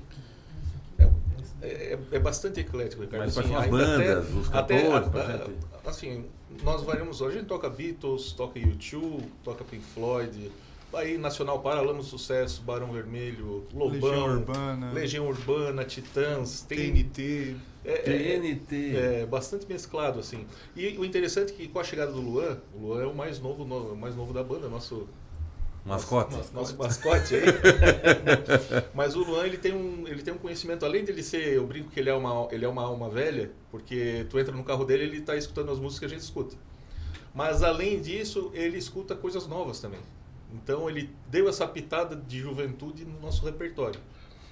É, 1.61 1.67
é- 1.93 1.99
é 2.13 2.19
bastante 2.19 2.59
eclético, 2.61 3.01
Ricardo. 3.01 3.25
Mas 3.25 3.33
quais 3.33 3.45
Assim, 3.45 3.53
são 3.55 3.63
as 3.63 3.69
bandas, 3.69 4.33
os 4.33 4.47
cantores, 4.47 5.07
pra 5.09 5.21
a- 5.23 5.37
gente? 5.37 5.51
assim, 5.85 6.25
nós 6.63 6.81
variamos. 6.83 7.19
Hoje 7.19 7.35
a 7.35 7.39
gente 7.39 7.49
toca 7.49 7.69
Beatles, 7.69 8.31
toca 8.31 8.57
U2, 8.59 9.21
toca 9.43 9.63
Pink 9.65 9.83
Floyd. 9.93 10.49
Aí 10.93 11.17
Nacional 11.17 11.59
Paralama 11.61 12.01
Sucesso, 12.01 12.61
Barão 12.63 12.91
Vermelho, 12.91 13.65
Lobão, 13.73 13.91
Legião 14.09 14.37
Urbana. 14.39 14.91
Legião 14.91 15.27
Urbana, 15.27 15.83
Titãs, 15.85 16.61
tem 16.61 16.91
TNT. 16.93 17.55
é, 17.85 17.91
é- 17.93 17.97
TNT. 18.39 18.95
é 18.95 19.25
bastante 19.25 19.67
mesclado 19.67 20.19
assim. 20.19 20.45
E 20.75 20.97
o 20.97 21.05
interessante 21.05 21.51
é 21.53 21.55
que 21.55 21.67
com 21.67 21.79
a 21.79 21.83
chegada 21.83 22.11
do 22.11 22.19
Luan, 22.19 22.57
o 22.73 22.79
Luan 22.87 23.03
é 23.03 23.05
o 23.05 23.13
mais 23.13 23.39
novo, 23.39 23.63
no- 23.65 23.93
o 23.93 23.95
mais 23.97 24.15
novo 24.15 24.33
da 24.33 24.43
banda, 24.43 24.67
nosso 24.67 25.07
Mascote? 25.85 26.35
nosso, 26.35 26.53
nosso 26.53 26.75
mascote 26.77 27.35
aí. 27.35 27.41
Mas 28.93 29.15
o 29.15 29.19
Luan, 29.23 29.45
ele 29.45 29.57
tem, 29.57 29.73
um, 29.73 30.07
ele 30.07 30.21
tem 30.23 30.33
um 30.33 30.37
conhecimento, 30.37 30.85
além 30.85 31.03
dele 31.05 31.21
ser, 31.23 31.53
eu 31.53 31.65
brinco 31.67 31.89
que 31.91 31.99
ele 31.99 32.09
é 32.09 32.13
uma, 32.13 32.47
ele 32.51 32.65
é 32.65 32.67
uma 32.67 32.83
alma 32.83 33.09
velha, 33.09 33.51
porque 33.71 34.25
tu 34.29 34.39
entra 34.39 34.53
no 34.55 34.63
carro 34.63 34.85
dele 34.85 35.03
ele 35.03 35.17
está 35.17 35.35
escutando 35.37 35.71
as 35.71 35.79
músicas 35.79 35.99
que 35.99 36.05
a 36.05 36.09
gente 36.09 36.21
escuta. 36.23 36.55
Mas 37.33 37.61
além 37.63 38.01
disso, 38.01 38.49
ele 38.53 38.77
escuta 38.77 39.15
coisas 39.15 39.47
novas 39.47 39.79
também. 39.79 39.99
Então 40.53 40.89
ele 40.89 41.09
deu 41.29 41.47
essa 41.47 41.67
pitada 41.67 42.15
de 42.15 42.39
juventude 42.39 43.05
no 43.05 43.19
nosso 43.19 43.45
repertório. 43.45 43.99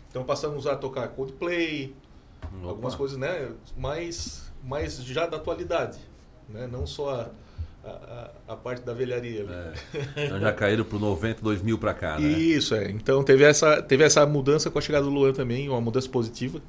Então 0.09 0.23
passamos 0.23 0.67
a 0.67 0.75
tocar 0.75 1.07
Coldplay, 1.09 1.93
Opa. 2.59 2.69
algumas 2.69 2.95
coisas, 2.95 3.17
né, 3.17 3.49
mais, 3.75 4.51
mais 4.63 4.97
já 5.03 5.25
da 5.25 5.37
atualidade, 5.37 5.97
né, 6.47 6.67
não 6.71 6.85
só 6.87 7.29
a, 7.83 7.89
a, 7.89 8.31
a- 8.53 8.55
parte 8.55 8.83
da 8.83 8.93
velharia. 8.93 9.45
É. 9.49 10.25
Então 10.27 10.39
já 10.39 10.53
caíram 10.53 10.83
pro 10.83 10.99
90, 10.99 11.41
2000 11.41 11.77
pra 11.77 11.93
cá, 11.93 12.19
né? 12.19 12.27
Isso, 12.27 12.73
é. 12.75 12.89
Então 12.91 13.23
teve 13.23 13.43
essa, 13.43 13.81
teve 13.81 14.03
essa 14.03 14.25
mudança 14.25 14.69
com 14.69 14.77
a 14.79 14.81
chegada 14.81 15.05
do 15.05 15.11
Luan 15.11 15.33
também, 15.33 15.67
uma 15.69 15.81
mudança 15.81 16.07
positiva. 16.09 16.61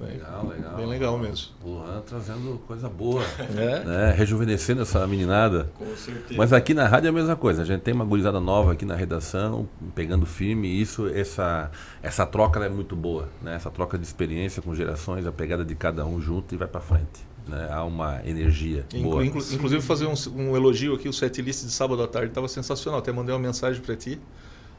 Legal, 0.00 0.48
legal. 0.48 0.74
Bem 0.76 0.86
legal 0.86 1.18
mesmo. 1.18 1.52
O 1.64 1.68
Luan 1.70 2.00
trazendo 2.04 2.60
coisa 2.66 2.88
boa, 2.88 3.22
É. 3.56 3.84
né? 3.84 4.14
Rejuvenescendo 4.16 4.82
essa 4.82 5.06
meninada. 5.06 5.70
Com 5.78 5.96
certeza. 5.96 6.34
Mas 6.36 6.52
aqui 6.52 6.74
na 6.74 6.86
rádio 6.88 7.06
é 7.06 7.10
a 7.10 7.12
mesma 7.12 7.36
coisa. 7.36 7.62
A 7.62 7.64
gente 7.64 7.82
tem 7.82 7.94
uma 7.94 8.04
gurizada 8.04 8.40
nova 8.40 8.72
aqui 8.72 8.84
na 8.84 8.96
redação, 8.96 9.68
pegando 9.94 10.26
firme. 10.26 10.66
E 10.68 10.80
isso, 10.80 11.06
essa, 11.08 11.70
essa 12.02 12.26
troca 12.26 12.58
é 12.64 12.68
muito 12.68 12.96
boa, 12.96 13.28
né? 13.40 13.54
Essa 13.54 13.70
troca 13.70 13.96
de 13.96 14.04
experiência 14.04 14.60
com 14.60 14.74
gerações, 14.74 15.26
a 15.26 15.32
pegada 15.32 15.64
de 15.64 15.74
cada 15.76 16.04
um 16.04 16.20
junto 16.20 16.54
e 16.54 16.58
vai 16.58 16.66
pra 16.68 16.80
frente. 16.80 17.24
Né? 17.46 17.68
Há 17.70 17.84
uma 17.84 18.20
energia 18.26 18.84
Inclu- 18.92 19.10
boa. 19.10 19.24
inclu- 19.24 19.42
inclusive 19.52 19.80
fazer 19.82 20.06
um, 20.06 20.14
um 20.34 20.56
elogio 20.56 20.94
aqui, 20.94 21.08
o 21.08 21.12
setlist 21.12 21.64
de 21.66 21.70
sábado 21.70 22.02
à 22.02 22.08
tarde 22.08 22.28
estava 22.28 22.48
sensacional. 22.48 22.98
Até 23.00 23.12
mandei 23.12 23.34
uma 23.34 23.40
mensagem 23.40 23.80
para 23.80 23.94
ti 23.94 24.18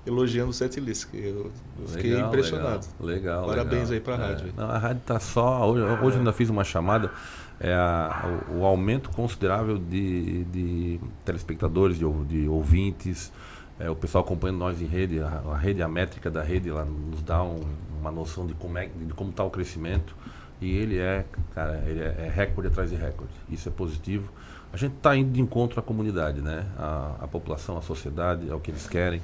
elogiando 0.06 0.50
o 0.52 0.54
setlist, 0.54 1.08
que 1.10 1.18
eu, 1.18 1.52
eu 1.80 1.88
fiquei 1.88 2.14
Legal, 2.14 2.28
impressionado. 2.30 2.86
Legal, 3.00 3.42
legal. 3.42 3.46
Parabéns 3.48 3.90
legal. 3.90 3.94
aí 3.94 4.00
pra 4.00 4.14
É. 4.14 4.18
rádio. 4.18 4.54
Não, 4.56 4.70
a 4.70 4.78
rádio 4.78 5.02
tá 5.06 5.20
só. 5.20 5.70
Hoje, 5.70 5.84
hoje 6.04 6.18
ainda 6.18 6.32
fiz 6.34 6.50
uma 6.50 6.64
chamada. 6.64 7.12
É 7.60 7.74
a- 7.74 8.40
o, 8.52 8.60
o 8.60 8.66
aumento 8.66 9.10
considerável 9.12 9.78
de, 9.78 10.44
de 10.46 11.00
telespectadores, 11.24 11.98
de, 11.98 12.06
de 12.26 12.48
ouvintes. 12.48 13.32
é, 13.80 13.90
o 13.90 13.96
pessoal 13.96 14.24
acompanhando 14.24 14.58
nós 14.60 14.82
em 14.82 14.86
rede, 14.86 15.20
a, 15.20 15.28
a 15.52 15.58
rede, 15.58 15.82
a 15.82 15.88
métrica 15.88 16.30
da 16.32 16.42
rede, 16.42 16.70
ela 16.70 16.86
nos 16.86 17.22
dá 17.24 17.42
um- 17.44 17.64
uma 18.00 18.12
noção 18.12 18.46
de 18.46 18.54
como 18.54 18.78
é, 18.78 18.86
de 18.88 19.14
como 19.14 19.32
está 19.32 19.44
o 19.44 19.50
crescimento. 19.50 20.16
E 20.62 20.72
ele 20.78 20.98
é, 21.00 21.26
cara, 21.54 21.84
ele 21.88 22.00
é, 22.00 22.26
é 22.28 22.32
recorde 22.34 22.68
atrás 22.70 22.90
de 22.90 22.96
recorde. 22.96 23.34
Isso 23.50 23.68
é 23.68 23.72
positivo. 23.72 24.30
A 24.72 24.78
gente 24.78 24.96
está 24.96 25.16
indo 25.16 25.32
de 25.32 25.42
encontro 25.42 25.80
à 25.80 25.84
comunidade, 25.84 26.42
né? 26.42 26.66
A, 26.78 27.16
a 27.22 27.28
população, 27.28 27.78
a 27.78 27.82
sociedade, 27.82 28.50
é 28.50 28.54
o 28.54 28.60
que 28.60 28.72
eles 28.72 28.88
querem. 28.88 29.22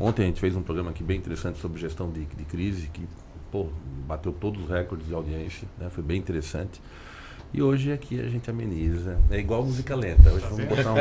Ontem 0.00 0.22
a 0.22 0.26
gente 0.26 0.40
fez 0.40 0.56
um 0.56 0.62
programa 0.62 0.90
aqui 0.90 1.02
bem 1.04 1.18
interessante 1.18 1.58
sobre 1.58 1.78
gestão 1.78 2.10
de, 2.10 2.24
de 2.24 2.44
crise, 2.44 2.88
que 2.88 3.06
pô, 3.52 3.68
bateu 4.08 4.32
todos 4.32 4.64
os 4.64 4.70
recordes 4.70 5.06
de 5.06 5.12
audiência, 5.12 5.68
né? 5.78 5.90
foi 5.90 6.02
bem 6.02 6.16
interessante. 6.16 6.80
E 7.52 7.60
hoje 7.60 7.92
aqui 7.92 8.20
a 8.20 8.28
gente 8.28 8.48
ameniza. 8.48 9.18
É 9.28 9.38
igual 9.38 9.64
música 9.64 9.96
lenta. 9.96 10.30
Hoje 10.30 10.46
vamos 10.48 10.64
botar, 10.66 10.92
um, 10.92 10.96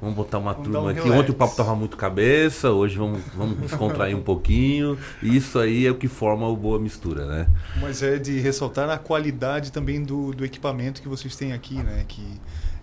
vamos 0.00 0.16
botar 0.16 0.38
uma 0.38 0.52
Vamos 0.52 0.68
turma 0.68 0.82
um 0.82 0.88
aqui. 0.88 1.00
relax. 1.00 1.20
Ontem 1.20 1.32
o 1.32 1.34
papo 1.34 1.56
tava 1.56 1.74
muito 1.74 1.96
cabeça, 1.96 2.70
hoje 2.70 2.96
vamos, 2.96 3.20
vamos 3.34 3.58
descontrair 3.58 4.16
um 4.16 4.22
pouquinho. 4.22 4.96
E 5.20 5.36
isso 5.36 5.58
aí 5.58 5.86
é 5.86 5.90
o 5.90 5.96
que 5.96 6.06
forma 6.06 6.46
o 6.46 6.56
boa 6.56 6.78
mistura, 6.78 7.26
né? 7.26 7.48
Mas 7.80 8.00
é 8.00 8.16
de 8.16 8.38
ressaltar 8.38 8.88
a 8.88 8.96
qualidade 8.96 9.72
também 9.72 10.02
do, 10.02 10.32
do 10.32 10.44
equipamento 10.44 11.02
que 11.02 11.08
vocês 11.08 11.34
têm 11.34 11.52
aqui, 11.52 11.74
né? 11.74 12.04
Que 12.06 12.24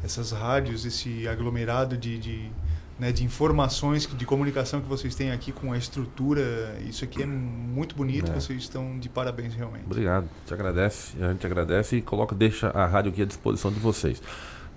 essas 0.04 0.32
rádios, 0.32 0.86
esse 0.86 1.26
aglomerado 1.26 1.98
de, 1.98 2.20
de, 2.20 2.52
né, 3.00 3.12
de 3.12 3.24
informações, 3.26 4.08
de 4.08 4.26
comunicação 4.26 4.80
que 4.82 4.88
vocês 4.88 5.14
têm 5.16 5.32
aqui 5.32 5.52
com 5.52 5.74
a 5.74 5.78
estrutura, 5.78 6.78
isso 6.88 7.04
aqui 7.04 7.24
é 7.24 7.26
muito 7.26 7.96
bonito, 7.96 8.32
É. 8.32 8.36
vocês 8.36 8.62
estão 8.62 8.98
de 8.98 9.10
parabéns 9.10 9.54
realmente. 9.54 9.84
Obrigado, 9.86 10.30
te 10.46 10.54
agradece, 10.54 11.22
a 11.22 11.32
gente 11.32 11.46
agradece 11.46 11.98
e 11.98 12.02
coloca, 12.02 12.34
deixa 12.34 12.70
a 12.70 12.86
rádio 12.86 13.12
aqui 13.12 13.22
à 13.22 13.26
disposição 13.26 13.72
de 13.72 13.80
vocês. 13.80 14.22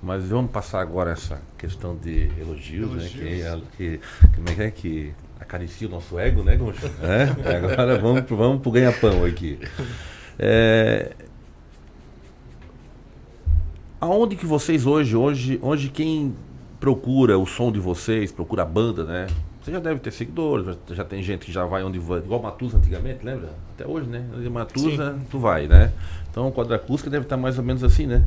Mas 0.03 0.25
vamos 0.29 0.51
passar 0.51 0.81
agora 0.81 1.11
essa 1.13 1.41
questão 1.57 1.97
de 1.97 2.31
elogios, 2.41 2.91
né? 2.91 3.09
Elogios. 3.11 3.63
Que, 3.77 3.99
que, 3.99 4.01
como 4.37 4.49
é 4.49 4.55
que 4.55 4.63
é 4.63 4.71
que 4.71 5.15
acaricia 5.41 5.89
o 5.89 5.91
nosso 5.91 6.19
ego, 6.19 6.43
né, 6.45 6.57
Goncho? 6.57 6.87
É? 7.03 7.25
Agora 7.57 7.99
vamos, 7.99 8.21
pro- 8.23 8.37
vamos 8.37 8.63
pro 8.63 8.71
ganha-pão 8.71 9.25
aqui. 9.25 9.59
É, 10.39 11.13
aonde 14.01 14.37
que 14.37 14.47
vocês 14.47 14.87
hoje, 14.87 15.17
hoje, 15.17 15.59
hoje 15.63 15.89
quem 15.89 16.35
procura 16.81 17.39
o 17.39 17.47
som 17.47 17.71
de 17.73 17.81
vocês, 17.81 18.31
procura 18.33 18.63
a 18.63 18.67
banda, 18.67 19.05
né? 19.05 19.27
Você 19.63 19.73
já 19.73 19.81
deve 19.81 20.01
ter 20.01 20.11
seguidores, 20.13 20.77
já, 20.93 21.05
tem 21.05 21.23
gente 21.23 21.47
que 21.47 21.53
já 21.53 21.65
vai 21.67 21.83
onde 21.83 21.99
vai, 21.99 22.19
igual 22.21 22.41
Matusa 22.41 22.79
antigamente, 22.79 23.25
lembra? 23.25 23.51
Até 23.75 23.87
hoje, 23.87 24.07
né? 24.09 24.25
Onde 24.37 24.49
Matusa, 24.49 25.19
tu 25.31 25.39
vai, 25.39 25.67
né? 25.67 25.93
Então, 26.31 26.51
quadra 26.51 26.77
acústica 26.77 27.11
deve 27.11 27.25
estar 27.25 27.37
mais 27.37 27.59
ou 27.59 27.65
menos 27.65 27.85
assim, 27.85 28.07
né? 28.07 28.25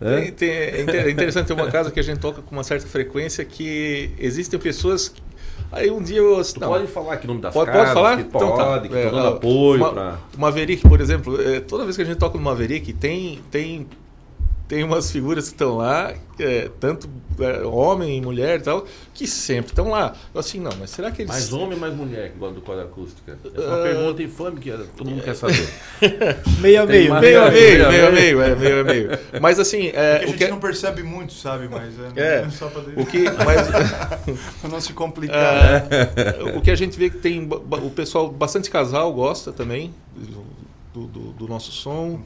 É? 0.00 0.20
Tem- 0.22 0.32
tem- 0.32 0.50
é 0.50 0.80
é 1.06 1.10
interessante 1.10 1.46
ter 1.46 1.52
uma 1.52 1.70
casa 1.70 1.92
que 1.92 2.00
a 2.00 2.02
gente 2.02 2.18
toca 2.18 2.42
com 2.42 2.56
uma 2.56 2.64
certa 2.64 2.88
frequência 2.88 3.44
que 3.44 4.10
existem 4.18 4.58
pessoas. 4.58 5.08
que- 5.10 5.22
Aí 5.70 5.90
um 5.90 6.02
dia 6.02 6.18
eu. 6.18 6.42
Tu 6.42 6.58
não, 6.60 6.68
pode 6.68 6.86
falar 6.88 7.14
aqui 7.14 7.24
o 7.24 7.28
nome 7.28 7.40
das 7.40 7.54
Pode, 7.54 7.70
casas, 7.70 7.82
pode 7.84 7.94
falar? 7.94 8.16
que 8.16 8.22
Então 8.24 8.56
tá. 8.56 8.64
pode, 8.64 8.88
que 8.88 8.96
É, 8.96 9.08
apoio 9.28 9.76
uma- 9.80 9.92
pra... 9.92 10.18
Maverick, 10.36 10.82
por 10.88 11.00
exemplo, 11.00 11.40
é, 11.40 11.60
toda 11.60 11.84
vez 11.84 11.94
que 11.96 12.02
a 12.02 12.04
gente 12.04 12.18
toca 12.18 12.36
no 12.36 12.42
Maverick, 12.44 12.92
tem, 12.92 13.38
tem, 13.50 13.86
tem 14.72 14.82
umas 14.84 15.10
figuras 15.10 15.48
que 15.48 15.52
estão 15.54 15.76
lá, 15.76 16.14
é, 16.40 16.70
tanto 16.80 17.06
é, 17.38 17.60
homem 17.66 18.16
e 18.16 18.20
mulher 18.22 18.58
e 18.58 18.62
tal, 18.62 18.86
que 19.12 19.26
sempre 19.26 19.70
estão 19.72 19.90
lá. 19.90 20.14
Eu 20.32 20.40
assim, 20.40 20.58
não, 20.58 20.70
mas 20.80 20.88
será 20.88 21.10
que 21.10 21.20
eles. 21.20 21.30
Mais 21.30 21.52
homem 21.52 21.74
ou 21.74 21.78
mais 21.78 21.94
mulher 21.94 22.30
que 22.32 22.38
gosta 22.38 22.54
do 22.54 22.62
quadro 22.62 22.84
acústica? 22.84 23.38
É 23.54 23.60
uma 23.60 23.80
Ah. 23.80 23.82
pergunta 23.82 24.22
infame 24.22 24.60
que 24.60 24.70
todo 24.96 25.10
mundo 25.10 25.22
quer 25.22 25.34
saber. 25.36 25.68
Meio 26.62 26.82
a 26.84 26.86
meio. 26.86 27.20
Meio 27.20 27.42
a 27.42 27.50
meio, 27.50 27.88
Meio 27.90 28.08
a 28.08 28.10
meio 28.10 28.40
é, 28.42 28.54
meio 28.54 28.80
a 28.80 28.84
meio. 28.84 29.10
Mas 29.42 29.58
assim, 29.60 29.88
é, 29.88 30.20
Que 30.20 30.24
a 30.24 30.28
o 30.28 30.30
gente 30.30 30.38
que 30.38 30.48
não 30.48 30.58
percebe 30.58 31.02
muito, 31.02 31.34
sabe? 31.34 31.68
Mas 31.68 31.92
é, 32.16 32.44
É. 32.46 32.48
só 32.56 32.68
pra, 32.68 32.80
o 32.80 33.04
que, 33.04 33.24
mas, 33.44 33.68
pra 34.58 34.70
não 34.70 34.80
se 34.80 34.94
complicar. 34.94 35.86
É, 35.92 36.56
o 36.56 36.62
que 36.62 36.70
a 36.70 36.74
gente 36.76 36.98
vê 36.98 37.10
que 37.10 37.18
tem 37.18 37.46
o 37.46 37.90
pessoal 37.90 38.30
bastante 38.30 38.70
casal 38.70 39.12
gosta 39.12 39.52
também 39.52 39.94
do, 40.94 41.06
do- 41.06 41.32
do 41.32 41.46
nosso 41.46 41.70
som 41.72 42.22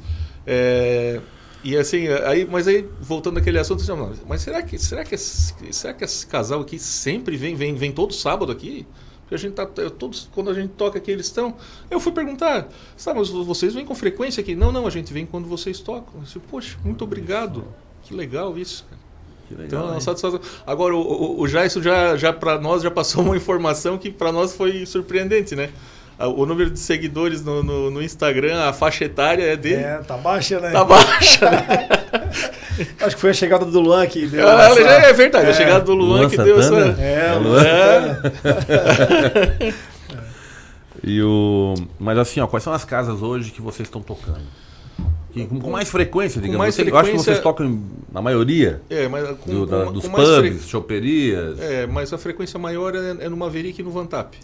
É, 0.46 1.18
e 1.66 1.76
assim 1.76 2.06
aí 2.06 2.46
mas 2.48 2.68
aí 2.68 2.88
voltando 3.00 3.38
àquele 3.38 3.58
assunto 3.58 3.82
assim, 3.82 4.20
mas 4.28 4.42
será 4.42 4.62
que 4.62 4.78
será 4.78 5.04
que 5.04 5.16
esse, 5.16 5.52
será 5.72 5.92
que 5.92 6.04
esse 6.04 6.24
casal 6.24 6.60
aqui 6.60 6.78
sempre 6.78 7.36
vem 7.36 7.56
vem 7.56 7.74
vem 7.74 7.90
todo 7.90 8.14
sábado 8.14 8.52
aqui 8.52 8.86
porque 9.22 9.34
a 9.34 9.38
gente 9.38 9.54
tá 9.54 9.66
todos 9.66 10.30
quando 10.32 10.48
a 10.48 10.54
gente 10.54 10.70
toca 10.74 10.98
aqui 10.98 11.10
eles 11.10 11.26
estão 11.26 11.56
eu 11.90 11.98
fui 11.98 12.12
perguntar 12.12 12.68
tá, 13.04 13.14
mas 13.14 13.28
vocês 13.30 13.74
vêm 13.74 13.84
com 13.84 13.96
frequência 13.96 14.40
aqui 14.40 14.54
não 14.54 14.70
não 14.70 14.86
a 14.86 14.90
gente 14.90 15.12
vem 15.12 15.26
quando 15.26 15.48
vocês 15.48 15.80
tocam 15.80 16.20
eu 16.20 16.22
disse, 16.22 16.38
poxa 16.38 16.78
muito 16.84 17.02
obrigado 17.02 17.64
que 18.04 18.14
legal 18.14 18.56
isso 18.56 18.84
cara. 18.84 19.06
Que 19.48 19.54
legal, 19.54 19.84
Então, 19.84 19.96
é 19.96 20.00
satisfação. 20.00 20.40
Agora, 20.66 20.94
o, 20.96 21.00
o, 21.00 21.40
o 21.42 21.46
Jason 21.46 21.80
já, 21.80 22.16
já 22.16 22.32
para 22.32 22.58
nós 22.58 22.82
já 22.82 22.90
passou 22.90 23.22
uma 23.22 23.36
informação 23.38 23.96
que 23.96 24.10
para 24.10 24.32
nós 24.32 24.56
foi 24.56 24.84
surpreendente, 24.84 25.54
né? 25.54 25.70
O 26.18 26.46
número 26.46 26.70
de 26.70 26.78
seguidores 26.78 27.44
no, 27.44 27.62
no, 27.62 27.90
no 27.90 28.02
Instagram, 28.02 28.58
a 28.62 28.72
faixa 28.72 29.04
etária 29.04 29.42
é 29.44 29.54
dele. 29.56 29.82
É, 29.82 29.98
tá 29.98 30.16
baixa, 30.16 30.58
né? 30.60 30.70
Tá 30.70 30.82
baixa, 30.84 31.50
né? 31.50 31.88
Acho 33.00 33.16
que 33.16 33.20
foi 33.20 33.30
a 33.30 33.34
chegada 33.34 33.64
do 33.66 33.80
Luan 33.80 34.06
que 34.06 34.26
deu. 34.26 34.46
Ah, 34.48 34.68
essa- 34.70 34.80
É 34.80 35.12
verdade, 35.12 35.50
a 35.50 35.54
chegada 35.54 35.84
do 35.84 35.92
Luan, 35.94 36.20
Luan 36.20 36.30
que 36.30 36.36
deu 36.38 36.62
Santana? 36.62 36.92
essa. 36.92 37.02
É, 37.02 37.36
o 37.36 37.42
Luan. 37.42 37.62
É. 37.64 39.74
E 41.08 41.22
o... 41.22 41.74
Mas 42.00 42.18
assim, 42.18 42.40
ó, 42.40 42.46
quais 42.46 42.64
são 42.64 42.72
as 42.72 42.84
casas 42.84 43.22
hoje 43.22 43.52
que 43.52 43.62
vocês 43.62 43.86
estão 43.86 44.00
tocando? 44.02 44.40
Que, 45.32 45.46
com, 45.46 45.60
com 45.60 45.70
mais 45.70 45.88
frequência, 45.88 46.40
digamos. 46.40 46.58
mais 46.58 46.74
Você- 46.74 46.82
Eu 46.82 46.86
acho 46.86 46.94
que 46.94 47.00
frequência- 47.10 47.32
vocês 47.34 47.40
tocam 47.42 47.80
na 48.12 48.20
maioria 48.22 48.80
É, 48.90 49.06
mas 49.06 49.28
com, 49.38 49.50
do- 49.50 49.66
da- 49.66 49.84
com- 49.84 49.92
dos 49.92 50.06
com 50.08 50.16
mais 50.16 50.28
fre- 50.28 50.50
pubs, 50.50 50.68
choperias. 50.68 51.60
É, 51.60 51.86
mas 51.86 52.12
a 52.12 52.18
frequência 52.18 52.58
maior 52.58 52.94
é, 52.96 53.10
é 53.20 53.28
no 53.28 53.36
Maverick 53.36 53.80
e 53.80 53.84
no 53.84 53.90
Vantap. 53.90 54.36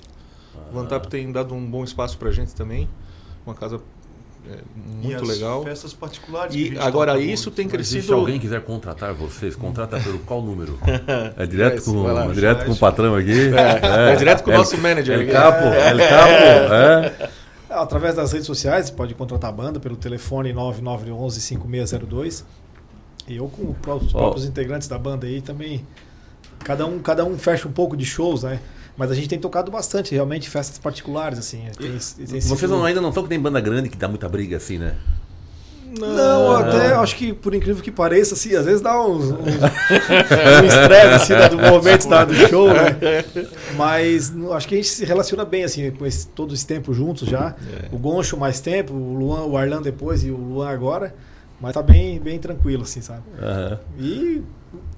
O 0.70 0.74
Vantap 0.74 1.06
tem 1.08 1.30
dado 1.32 1.54
um 1.54 1.64
bom 1.70 1.82
espaço 1.84 2.16
pra 2.18 2.30
gente 2.30 2.54
também. 2.54 2.88
Uma 3.46 3.54
casa 3.54 3.80
é, 4.48 4.58
E 5.02 5.06
muito 5.06 5.22
as 5.22 5.28
legal. 5.28 5.62
festas 5.62 5.92
particulares. 5.94 6.54
a 6.54 6.58
E 6.58 6.76
agora 6.78 7.18
isso 7.18 7.44
muito. 7.48 7.56
tem 7.56 7.64
Mas 7.66 7.72
e 7.72 7.76
crescido. 7.76 8.02
se 8.06 8.12
alguém 8.12 8.38
quiser 8.40 8.60
contratar 8.64 9.14
vocês, 9.14 9.54
contrata 9.54 9.98
pelo 10.00 10.18
qual 10.20 10.42
número? 10.42 10.78
É 11.36 11.46
direto 11.46 11.76
Vai, 11.84 11.94
com, 11.94 12.02
lá. 12.02 12.26
direto 12.32 12.64
com 12.66 12.72
o 12.72 12.76
patrão 12.76 13.14
aqui? 13.14 13.50
É, 13.54 14.12
é 14.12 14.16
direto 14.16 14.42
com 14.42 14.50
o 14.50 14.54
nosso 14.54 14.76
manager. 14.78 15.14
El 15.14 15.22
aqui. 15.22 15.32
Capo, 15.32 15.64
El 15.64 15.98
Capo, 15.98 16.32
é. 16.74 17.06
É, 17.28 17.74
Através 17.74 18.14
das 18.16 18.32
redes 18.32 18.46
sociais, 18.46 18.86
você 18.86 18.92
pode 18.92 19.14
contratar 19.14 19.48
a 19.48 19.52
banda 19.52 19.80
pelo 19.80 19.96
telefone 19.96 20.52
9911-5602. 20.52 22.44
E 23.28 23.36
eu 23.36 23.48
com 23.48 23.70
os 23.96 24.14
Ó. 24.14 24.18
próprios 24.18 24.44
integrantes 24.44 24.88
da 24.88 24.98
banda 24.98 25.26
aí 25.26 25.40
também. 25.40 25.86
Cada 26.64 26.84
um, 26.86 26.98
cada 26.98 27.24
um 27.24 27.38
fecha 27.38 27.66
um 27.68 27.72
pouco 27.72 27.96
de 27.96 28.04
shows, 28.04 28.42
né? 28.42 28.60
Mas 28.96 29.10
a 29.10 29.14
gente 29.14 29.28
tem 29.28 29.38
tocado 29.38 29.70
bastante, 29.70 30.14
realmente, 30.14 30.48
festas 30.50 30.78
particulares, 30.78 31.38
assim. 31.38 31.62
Tem, 31.78 31.90
tem 32.26 32.40
Vocês 32.40 32.70
não, 32.70 32.84
ainda 32.84 33.00
não 33.00 33.08
estão 33.08 33.22
que 33.22 33.28
tem 33.28 33.40
banda 33.40 33.60
grande 33.60 33.88
que 33.88 33.96
dá 33.96 34.06
muita 34.08 34.28
briga 34.28 34.56
assim, 34.58 34.78
né? 34.78 34.94
Não, 35.98 36.56
até 36.56 36.94
acho 36.94 37.16
que 37.16 37.34
por 37.34 37.54
incrível 37.54 37.82
que 37.82 37.90
pareça, 37.90 38.32
assim, 38.34 38.54
às 38.56 38.64
vezes 38.64 38.80
dá 38.80 38.98
uns, 39.02 39.24
uns, 39.24 39.34
um 39.36 40.64
estresse 40.66 41.14
assim, 41.14 41.32
né, 41.34 41.48
do 41.50 41.58
momento 41.60 42.08
da- 42.08 42.24
do 42.24 42.34
show, 42.48 42.68
né? 42.68 42.96
Mas 43.76 44.32
acho 44.52 44.68
que 44.68 44.74
a 44.74 44.78
gente 44.78 44.88
se 44.88 45.04
relaciona 45.04 45.44
bem, 45.44 45.64
assim, 45.64 45.90
com 45.90 46.06
esse, 46.06 46.26
todo 46.28 46.54
esse 46.54 46.66
tempo 46.66 46.94
juntos 46.94 47.28
já. 47.28 47.54
O 47.92 47.98
Goncho 47.98 48.38
mais 48.38 48.58
tempo, 48.60 48.94
o 48.94 49.14
Luan, 49.14 49.44
o 49.44 49.56
Arlan 49.56 49.82
depois 49.82 50.24
e 50.24 50.30
o 50.30 50.36
Luan 50.36 50.68
agora. 50.70 51.14
Mas 51.60 51.74
tá 51.74 51.82
bem, 51.82 52.18
bem 52.18 52.38
tranquilo, 52.38 52.84
assim, 52.84 53.02
sabe? 53.02 53.22
Aham. 53.40 53.78
E 53.98 54.42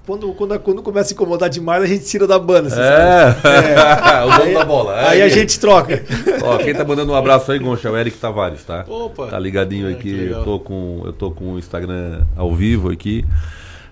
quando, 0.05 0.33
quando, 0.33 0.59
quando 0.59 0.83
começa 0.83 1.11
a 1.11 1.13
incomodar 1.13 1.49
demais, 1.49 1.83
a 1.83 1.87
gente 1.87 2.05
tira 2.05 2.27
da 2.27 2.37
banda, 2.37 2.69
sabe? 2.69 2.81
É, 2.83 4.23
o 4.23 4.37
dono 4.37 4.53
da 4.53 4.65
bola. 4.65 5.09
Aí 5.09 5.21
a 5.21 5.29
gente 5.29 5.59
troca. 5.59 6.03
Ó, 6.43 6.57
quem 6.57 6.73
tá 6.73 6.85
mandando 6.85 7.11
um 7.11 7.15
abraço 7.15 7.51
aí, 7.51 7.59
Goncha, 7.59 7.87
é 7.87 7.91
o 7.91 7.97
Eric 7.97 8.17
Tavares, 8.17 8.63
tá? 8.63 8.85
Opa! 8.87 9.27
Tá 9.27 9.39
ligadinho 9.39 9.89
É, 9.89 9.93
aqui, 9.93 10.27
eu 10.31 10.43
tô 10.43 10.59
com 10.59 11.01
eu 11.05 11.13
tô 11.13 11.31
com 11.31 11.53
o 11.53 11.59
Instagram 11.59 12.21
ao 12.35 12.53
vivo 12.53 12.91
aqui. 12.91 13.25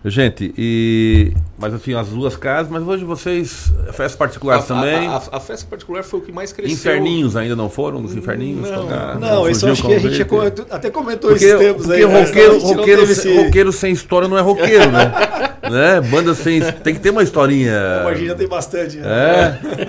Gente, 0.06 0.54
e 0.58 1.32
mas 1.58 1.74
assim, 1.74 1.94
as 1.94 2.10
duas 2.10 2.36
casas, 2.36 2.70
mas 2.70 2.84
hoje 2.86 3.06
vocês 3.06 3.72
festas 3.94 4.16
particulares 4.18 4.70
A- 4.70 4.74
a- 4.74 4.78
também. 4.82 5.08
A, 5.08 5.22
a 5.32 5.40
festa 5.40 5.66
particular 5.70 6.04
foi 6.04 6.20
o 6.20 6.24
que 6.24 6.32
mais 6.32 6.52
cresceu. 6.52 6.74
Inferninhos 6.76 7.38
ainda 7.38 7.56
não 7.56 7.70
foram 7.70 8.02
nos 8.02 8.14
inferninhos? 8.14 8.70
Não, 8.70 8.82
tocar? 8.84 9.18
Não, 9.18 9.50
isso 9.50 9.66
acho 9.66 9.82
que 9.82 9.94
a 9.94 10.00
gente 10.00 10.22
até 10.70 10.90
comentou 10.90 11.30
Porque, 11.30 11.46
esses 11.46 11.58
tempos 11.58 11.86
porque 11.86 12.04
aí. 12.04 12.04
roqueiro, 12.04 12.54
não 12.60 12.60
roqueiro, 12.76 13.04
esse- 13.04 13.44
roqueiro 13.46 13.72
sem 13.72 13.94
história 13.94 14.28
não 14.28 14.38
é 14.38 14.42
roqueiro, 14.42 14.92
né? 14.92 15.10
né? 15.72 16.02
Banda 16.02 16.34
sem. 16.36 16.60
Tem 16.62 16.94
que 16.94 17.00
ter 17.00 17.12
uma 17.12 17.24
historinha. 17.24 18.04
Gente 18.14 18.26
já 18.28 18.36
tem 18.36 18.48
bastante. 18.48 18.98
né? 18.98 19.08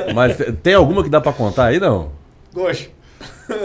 É, 0.06 0.12
mas 0.12 0.36
tem 0.62 0.74
alguma 0.74 1.02
que 1.02 1.10
dá 1.10 1.20
pra 1.20 1.32
contar 1.32 1.64
aí, 1.66 1.80
não? 1.80 2.12
Gosto. 2.54 2.93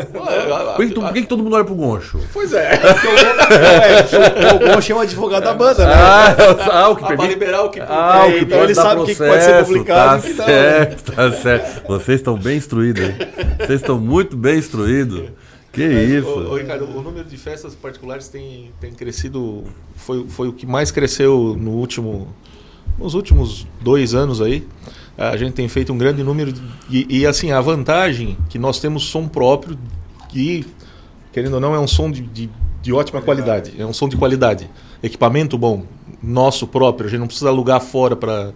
Por 0.06 0.86
que, 0.88 0.94
tu- 0.94 1.02
por 1.02 1.14
que 1.14 1.22
que 1.22 1.28
todo 1.28 1.44
mundo 1.44 1.56
olha 1.56 1.64
pro 1.66 1.76
Goncho? 1.76 2.20
Pois 2.34 2.54
é. 2.54 2.72
É, 3.50 4.54
o 4.56 4.74
Goncho 4.76 4.92
é 4.92 4.96
o 4.96 5.00
advogado 5.00 5.44
da 5.44 5.54
banda, 5.54 5.86
né? 5.86 5.94
Ah, 5.94 6.36
ah, 6.72 6.90
o 6.90 6.96
que 6.96 7.04
Ah, 7.04 7.08
pra 7.08 7.18
permite- 7.18 7.34
liberar 7.34 7.64
o 7.64 7.70
que. 7.70 7.80
Ah, 7.80 8.26
o 8.28 8.32
que 8.32 8.40
então 8.40 8.64
ele 8.64 8.76
sabe 8.76 9.02
o 9.02 9.06
que 9.06 9.16
pode 9.16 9.30
ser 9.44 9.52
processo, 9.52 9.66
publicado 9.68 10.28
e 10.28 10.34
Tá 10.34 10.34
o 10.34 10.34
que 10.34 10.34
não, 10.40 10.46
certo, 10.46 11.12
tá 11.12 11.32
certo. 11.32 11.88
Vocês 11.88 12.20
estão 12.20 12.36
bem 12.38 12.58
instruídos, 12.58 13.04
hein? 13.04 13.16
Vocês 13.58 13.82
estão 13.82 13.98
muito 14.00 14.36
bem 14.38 14.58
instruídos. 14.60 15.30
Que 15.72 15.84
isso? 15.84 16.28
Ô, 16.28 16.52
ô, 16.54 16.58
Ricardo, 16.58 16.86
o 16.86 17.02
número 17.02 17.26
de 17.28 17.38
festas 17.38 17.76
particulares 17.76 18.28
tem, 18.28 18.72
tem 18.82 18.92
crescido. 18.92 19.64
Foi, 19.96 20.26
foi 20.28 20.48
o 20.48 20.54
que 20.54 20.66
mais 20.66 20.90
cresceu 20.92 21.56
no 21.60 21.72
último, 21.72 22.28
nos 22.98 23.14
últimos 23.14 23.68
dois 23.82 24.14
anos 24.16 24.42
aí. 24.42 24.68
A 25.20 25.36
gente 25.36 25.54
tem 25.54 25.68
feito 25.68 25.92
um 25.92 25.98
grande 25.98 26.24
número. 26.24 26.52
de- 26.54 26.62
e, 26.90 27.20
e, 27.20 27.26
assim, 27.26 27.52
a 27.52 27.60
vantagem 27.60 28.38
que 28.50 28.58
nós 28.58 28.80
temos 28.80 29.04
som 29.04 29.28
próprio 29.28 29.78
e, 30.34 30.66
querendo 31.34 31.56
ou 31.56 31.60
não, 31.60 31.76
é 31.76 31.80
um 31.80 31.88
som 31.88 32.10
de, 32.10 32.22
de, 32.22 32.50
de 32.82 32.94
ótima 32.94 33.22
qualidade. 33.22 33.74
É 33.78 33.86
um 33.86 33.92
som 33.94 34.08
de 34.08 34.16
qualidade. 34.16 34.70
Equipamento 35.04 35.58
bom, 35.58 35.84
nosso 36.24 36.66
próprio. 36.66 37.08
A 37.08 37.10
gente 37.10 37.20
não 37.20 37.28
precisa 37.28 37.50
alugar 37.50 37.82
fora 37.82 38.16
para. 38.16 38.54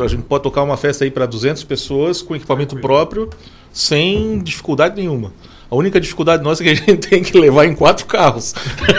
A 0.00 0.06
gente 0.08 0.22
pode 0.22 0.42
tocar 0.42 0.62
uma 0.62 0.76
festa 0.76 1.04
aí 1.04 1.10
para 1.10 1.26
200 1.26 1.62
pessoas 1.64 2.22
com 2.22 2.34
equipamento 2.36 2.76
próprio 2.76 3.28
sem 3.72 4.38
dificuldade 4.42 4.96
nenhuma. 4.96 5.32
A 5.72 5.74
única 5.74 5.98
dificuldade 5.98 6.44
nossa 6.44 6.62
é 6.62 6.64
que 6.66 6.70
a 6.70 6.74
gente 6.74 6.96
tem 7.08 7.22
que 7.22 7.38
levar 7.38 7.64
em 7.64 7.74
quatro 7.74 8.04
carros. 8.04 8.54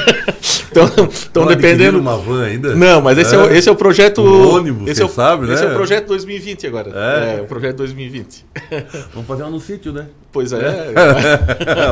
então, 0.71 0.89
então 1.29 1.45
dependendo. 1.45 1.99
uma 1.99 2.17
van 2.17 2.45
ainda? 2.45 2.75
Não, 2.75 2.99
mas 2.99 3.15
esse 3.19 3.36
é, 3.36 3.38
o, 3.38 3.47
esse 3.47 3.69
é 3.69 3.71
o 3.71 3.75
projeto. 3.75 4.23
Um 4.23 4.55
ônibus, 4.55 4.88
esse 4.88 4.99
quem 4.99 5.07
é 5.07 5.12
o, 5.12 5.13
sabe, 5.13 5.45
né? 5.45 5.53
Esse 5.53 5.65
é 5.65 5.67
o 5.67 5.75
projeto 5.75 6.07
2020 6.07 6.65
agora. 6.65 6.89
É. 6.91 7.38
É, 7.38 7.41
o 7.41 7.45
projeto 7.45 7.77
2020. 7.77 8.43
Vamos 9.13 9.27
fazer 9.27 9.43
uma 9.43 9.51
no 9.51 9.59
sítio, 9.59 9.93
né? 9.93 10.07
Pois 10.31 10.51
é. 10.51 10.91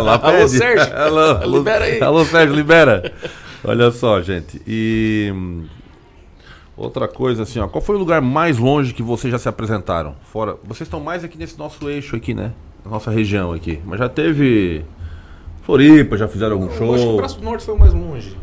Lá 0.04 0.20
Alô. 0.20 0.48
Sérgio. 0.48 0.98
Alô, 0.98 1.20
alô, 1.20 1.58
Libera 1.60 1.86
aí. 1.86 2.02
Alô, 2.02 2.26
Sérgio, 2.26 2.56
libera. 2.56 3.14
Olha 3.64 3.92
só, 3.92 4.20
gente. 4.20 4.60
E 4.66 5.32
outra 6.76 7.08
coisa 7.08 7.44
assim, 7.44 7.60
ó, 7.60 7.68
qual 7.68 7.84
foi 7.84 7.96
o 7.96 8.00
lugar 8.00 8.20
mais 8.20 8.58
longe 8.58 8.96
que 8.96 9.04
vocês 9.04 9.32
já 9.32 9.38
se 9.38 9.48
apresentaram? 9.48 10.16
Fora, 10.34 10.58
vocês 10.64 10.88
estão 10.88 11.00
mais 11.00 11.24
aqui 11.24 11.38
nesse 11.38 11.56
nosso 11.60 11.88
eixo 11.88 12.16
aqui, 12.16 12.34
né? 12.34 12.52
Na 12.86 12.92
nossa 12.92 13.12
região 13.12 13.52
aqui. 13.54 13.80
Mas 13.86 14.00
já 14.00 14.10
teve 14.10 14.84
Floripa, 15.64 16.18
já 16.18 16.28
fizeram 16.28 16.54
algum 16.54 16.66
Eu 16.66 16.72
acho 16.72 16.78
que 16.80 16.84
o 16.84 16.98
show? 17.30 17.38
Do 17.40 17.44
Norte 17.46 17.66
foi 17.66 17.76
mais 17.78 17.94
longe. 17.94 18.36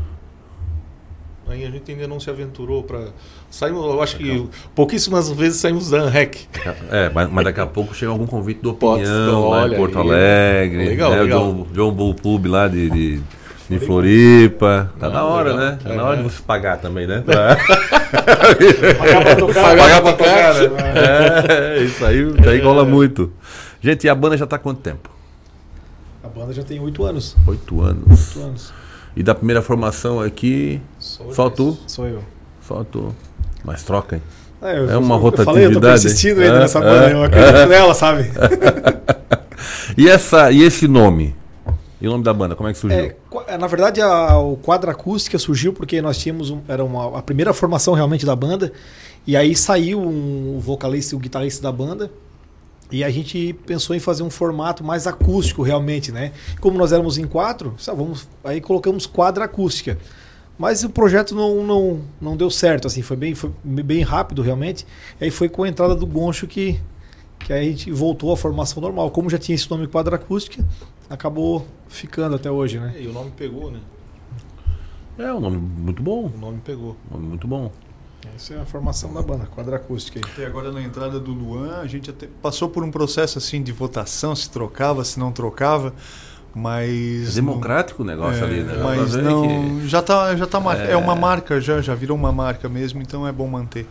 Aí 1.51 1.64
a 1.64 1.70
gente 1.70 1.90
ainda 1.90 2.07
não 2.07 2.20
se 2.20 2.29
aventurou 2.29 2.83
para 2.83 3.07
saímos, 3.51 3.83
eu 3.83 4.03
acho 4.03 4.18
que 4.18 4.46
pouquíssimas 4.74 5.31
vezes 5.33 5.59
saímos 5.59 5.88
da 5.88 6.01
ANREC. 6.03 6.46
É, 6.90 7.09
mas, 7.14 7.31
mas 7.33 7.44
daqui 7.44 7.59
a 7.59 7.66
pouco 7.66 7.94
chega 7.94 8.12
algum 8.12 8.27
convite 8.27 8.61
do 8.61 8.70
Opinião, 8.72 9.48
lá 9.48 9.66
em 9.66 9.74
Porto 9.74 9.98
aí. 9.98 10.05
Alegre, 10.09 10.88
Legal, 10.90 11.11
né, 11.12 11.22
legal. 11.22 11.40
John, 11.40 11.66
John 11.72 11.92
Bull 11.92 12.14
Club 12.14 12.46
lá 12.48 12.68
de, 12.68 12.90
de, 12.90 13.20
de 13.70 13.79
Floripa. 13.79 14.92
Tá 15.01 15.07
Não, 15.09 15.14
na 15.14 15.24
hora, 15.24 15.53
legal. 15.55 15.66
né? 15.70 15.79
Tá 15.83 15.90
É. 15.90 15.96
na 15.96 16.05
hora 16.05 16.16
de 16.18 16.22
você 16.24 16.42
pagar 16.42 16.77
também, 16.83 17.07
né? 17.07 17.22
Pra- 17.24 17.57
Pagar 18.98 19.22
pra 19.22 19.37
tocar. 19.37 19.62
pagar 19.77 20.03
pra 20.03 20.12
tocar, 20.12 20.55
né? 20.55 20.68
É, 21.79 21.83
isso 21.83 22.05
aí, 22.05 22.31
isso 22.40 22.48
aí 22.48 22.61
rola 22.61 22.85
muito. 22.85 23.33
Gente, 23.81 24.05
e 24.05 24.09
a 24.11 24.14
banda 24.14 24.37
já 24.37 24.47
tá 24.47 24.57
há 24.57 24.59
quanto 24.59 24.81
tempo? 24.81 25.09
A 26.23 26.29
banda 26.29 26.53
já 26.53 26.62
tem 26.62 26.81
oito 26.81 27.05
anos. 27.05 27.37
Oito 27.47 27.81
anos. 27.81 28.37
Oito 28.37 28.47
anos. 28.47 28.73
E 29.17 29.23
da 29.23 29.35
primeira 29.35 29.62
formação 29.62 30.21
aqui, 30.21 30.81
Sou 30.99 31.33
Só 31.33 31.47
eu. 31.47 31.51
tu? 31.51 31.79
Sou 31.87 32.07
eu. 32.07 32.23
só 32.67 32.85
tu. 32.85 33.14
Mas 33.64 33.83
troca, 33.83 34.17
hein? 34.17 34.23
É, 34.61 34.79
eu- 34.79 34.91
É 34.91 34.97
uma 34.97 35.14
eu 35.17 35.21
Falei, 35.45 35.67
eu 35.67 35.71
tô 35.71 35.79
rotatividade, 35.79 36.03
persistindo 36.03 36.41
ainda 36.41 36.55
hein? 36.55 36.61
nessa 36.61 36.79
É, 36.79 36.83
banda. 36.83 37.11
é. 37.11 37.12
Eu 37.12 37.23
acredito 37.25 37.67
nela, 37.69 37.95
sabe? 37.95 38.31
E, 39.97 40.09
essa, 40.09 40.53
e 40.53 40.62
esse 40.62 40.87
nome? 40.87 41.35
E 42.01 42.07
o 42.07 42.11
nome 42.12 42.23
da 42.23 42.33
banda, 42.33 42.55
como 42.55 42.69
é 42.69 42.73
que 42.73 42.79
surgiu? 42.79 42.99
É, 43.01 43.17
é, 43.49 43.59
na 43.59 43.67
verdade, 43.67 44.01
a, 44.01 44.38
o 44.38 44.57
quadro 44.57 44.88
acústica 44.91 45.37
surgiu 45.38 45.73
porque 45.73 46.01
nós 46.01 46.17
tínhamos 46.19 46.51
um- 46.51 46.61
era 46.69 46.85
uma, 46.85 47.19
a 47.19 47.23
primeira 47.23 47.53
formação 47.53 47.95
realmente 47.95 48.25
da 48.25 48.37
banda. 48.37 48.73
E 49.27 49.37
aí 49.37 49.57
saiu 49.57 50.01
um, 50.01 50.57
o 50.57 50.61
vocalista 50.61 51.14
e 51.14 51.17
o 51.17 51.19
guitarrista 51.19 51.61
da 51.62 51.73
banda. 51.73 52.11
E 52.90 53.05
a 53.05 53.11
gente 53.11 53.53
pensou 53.66 53.94
em 53.94 54.01
fazer 54.01 54.22
um 54.22 54.31
formato 54.31 54.83
mais 54.83 55.07
acústico 55.07 55.62
realmente, 55.62 56.11
né? 56.11 56.33
Como 56.61 56.79
nós 56.79 56.92
éramos 56.92 57.18
em 57.18 57.27
quatro, 57.27 57.74
só 57.77 57.94
vamos, 57.94 58.27
aí 58.42 58.61
colocamos 58.61 59.07
quadra 59.07 59.44
acústica. 59.44 59.98
Mas 60.59 60.83
o 60.83 60.90
projeto 60.90 61.35
não, 61.35 61.62
não, 61.62 62.01
não 62.20 62.37
deu 62.37 62.51
certo, 62.51 62.87
assim, 62.87 63.01
foi 63.01 63.16
bem, 63.16 63.35
foi 63.35 63.53
bem 63.62 64.03
rápido 64.03 64.42
realmente. 64.42 64.87
E 65.20 65.24
aí 65.24 65.31
foi 65.31 65.48
com 65.48 65.62
a 65.62 65.68
entrada 65.68 65.94
do 65.94 66.07
Goncho 66.07 66.48
que, 66.48 66.81
que 67.38 67.53
aí 67.53 67.68
a 67.68 67.70
gente 67.70 67.92
voltou 67.92 68.33
à 68.33 68.37
formação 68.37 68.81
normal. 68.81 69.11
Como 69.11 69.31
já 69.31 69.38
tinha 69.38 69.55
esse 69.55 69.70
nome 69.70 69.87
quadra 69.87 70.16
acústica, 70.16 70.64
acabou 71.09 71.66
ficando 71.88 72.35
até 72.35 72.51
hoje, 72.51 72.81
né? 72.81 72.96
E 72.98 73.07
o 73.07 73.12
nome 73.12 73.31
pegou, 73.37 73.70
né? 73.70 73.81
É 75.18 75.33
um 75.33 75.40
nome 75.40 75.59
muito 75.59 76.03
bom. 76.03 76.31
O 76.35 76.38
nome 76.38 76.61
pegou. 76.64 76.96
Um 77.11 77.14
nome 77.14 77.29
muito 77.29 77.46
bom. 77.46 77.70
Essa 78.35 78.54
é 78.54 78.61
a 78.61 78.64
formação 78.64 79.12
da 79.12 79.22
banda, 79.22 79.46
quadra 79.46 79.76
acústica 79.76 80.18
aí. 80.18 80.42
E 80.42 80.46
agora 80.46 80.72
na 80.72 80.83
entrada 80.83 81.20
do 81.20 81.33
Luan, 81.33 81.81
a 81.81 81.87
gente 81.87 82.11
até 82.11 82.26
passou 82.42 82.68
por 82.68 82.83
um 82.83 82.90
processo 82.90 83.38
assim 83.38 83.62
de 83.62 83.72
votação, 83.72 84.35
se 84.35 84.50
trocava, 84.50 85.04
se 85.04 85.18
não 85.20 85.31
trocava, 85.31 85.92
mas 86.54 87.31
É 87.31 87.35
democrático 87.37 88.02
o 88.02 88.07
negócio 88.07 88.42
É, 88.42 88.46
ali, 88.46 88.61
né? 88.62 88.81
Mas 88.83 89.14
não, 89.14 89.42
que- 89.81 89.88
já 89.88 90.02
tá, 90.02 90.35
já 90.37 90.46
tá 90.46 90.59
mar... 90.59 90.78
é... 90.78 90.96
uma 90.96 91.14
marca 91.14 91.61
já, 91.61 91.81
já 91.81 91.94
virou 91.94 92.16
uma 92.16 92.33
marca 92.33 92.68
mesmo, 92.68 93.00
então 93.00 93.26
é 93.26 93.31
bom 93.33 93.46
manter. 93.46 93.87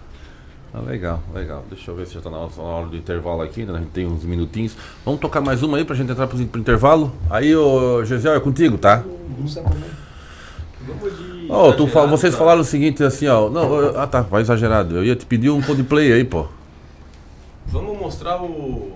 Ah, 0.73 0.79
legal, 0.81 1.23
legal. 1.33 1.63
Deixa 1.69 1.89
eu 1.89 1.95
ver 1.95 2.05
se 2.07 2.13
já 2.13 2.21
tá 2.21 2.29
na 2.29 2.37
hora, 2.37 2.87
do 2.87 2.97
intervalo 2.97 3.41
aqui, 3.41 3.63
né? 3.65 3.73
A 3.73 3.77
gente 3.77 3.91
tem 3.91 4.05
uns 4.05 4.23
minutinhos. 4.25 4.75
Vamos 5.05 5.21
tocar 5.21 5.39
mais 5.39 5.63
uma 5.63 5.77
aí 5.77 5.85
pra 5.85 5.95
gente 5.95 6.11
entrar 6.11 6.27
pro, 6.27 6.45
pro 6.45 6.59
intervalo? 6.59 7.13
Aí, 7.29 7.55
ô 7.55 8.03
Gisel, 8.03 8.35
é 8.35 8.39
contigo, 8.41 8.77
tá? 8.77 9.01
Ó, 11.49 11.71
tu 11.71 11.87
fal- 11.87 12.07
vocês 12.07 12.35
falaram 12.35 12.61
o 12.61 12.63
seguinte 12.63 13.03
assim, 13.03 13.27
ó. 13.27 13.49
Não, 13.49 13.73
eu- 13.79 13.99
ah 13.99 14.07
tá, 14.07 14.21
vai 14.21 14.41
exagerado. 14.41 14.97
Eu 14.97 15.03
ia 15.03 15.15
te 15.15 15.25
pedir 15.25 15.49
um 15.49 15.61
Coldplay 15.61 16.11
aí, 16.13 16.23
pô. 16.23 16.45
Vamos 17.67 17.97
mostrar 17.99 18.41
o 18.41 18.93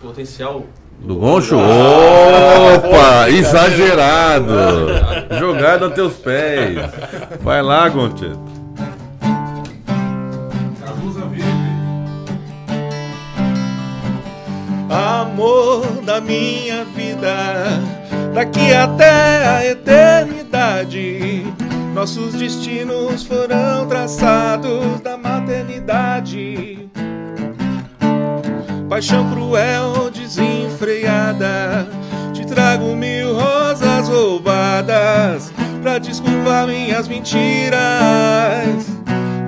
potencial 0.00 0.62
Do 1.00 1.16
Goncho? 1.16 1.56
Opa! 1.56 3.28
Exagerado! 3.34 4.52
Jogado 5.38 5.86
a 5.86 5.90
teus 5.90 6.14
pés. 6.14 6.76
Vai 7.40 7.60
lá, 7.62 7.88
Goncho. 7.88 8.38
Amor 14.90 15.86
da 16.04 16.20
minha 16.20 16.84
vida, 16.84 17.80
daqui 18.34 18.72
até 18.74 19.46
a 19.48 19.66
eternidade. 19.66 21.46
Nossos 21.94 22.32
destinos 22.34 23.22
foram 23.22 23.86
traçados 23.86 25.00
da 25.00 25.16
maternidade. 25.16 26.88
Paixão 28.88 29.30
cruel, 29.30 30.10
desenfreada. 30.10 31.86
Te 32.32 32.46
trago 32.46 32.96
mil 32.96 33.34
rosas 33.34 34.08
roubadas 34.08 35.52
pra 35.82 35.98
desculpar 35.98 36.66
minhas 36.66 37.06
mentiras, 37.06 37.78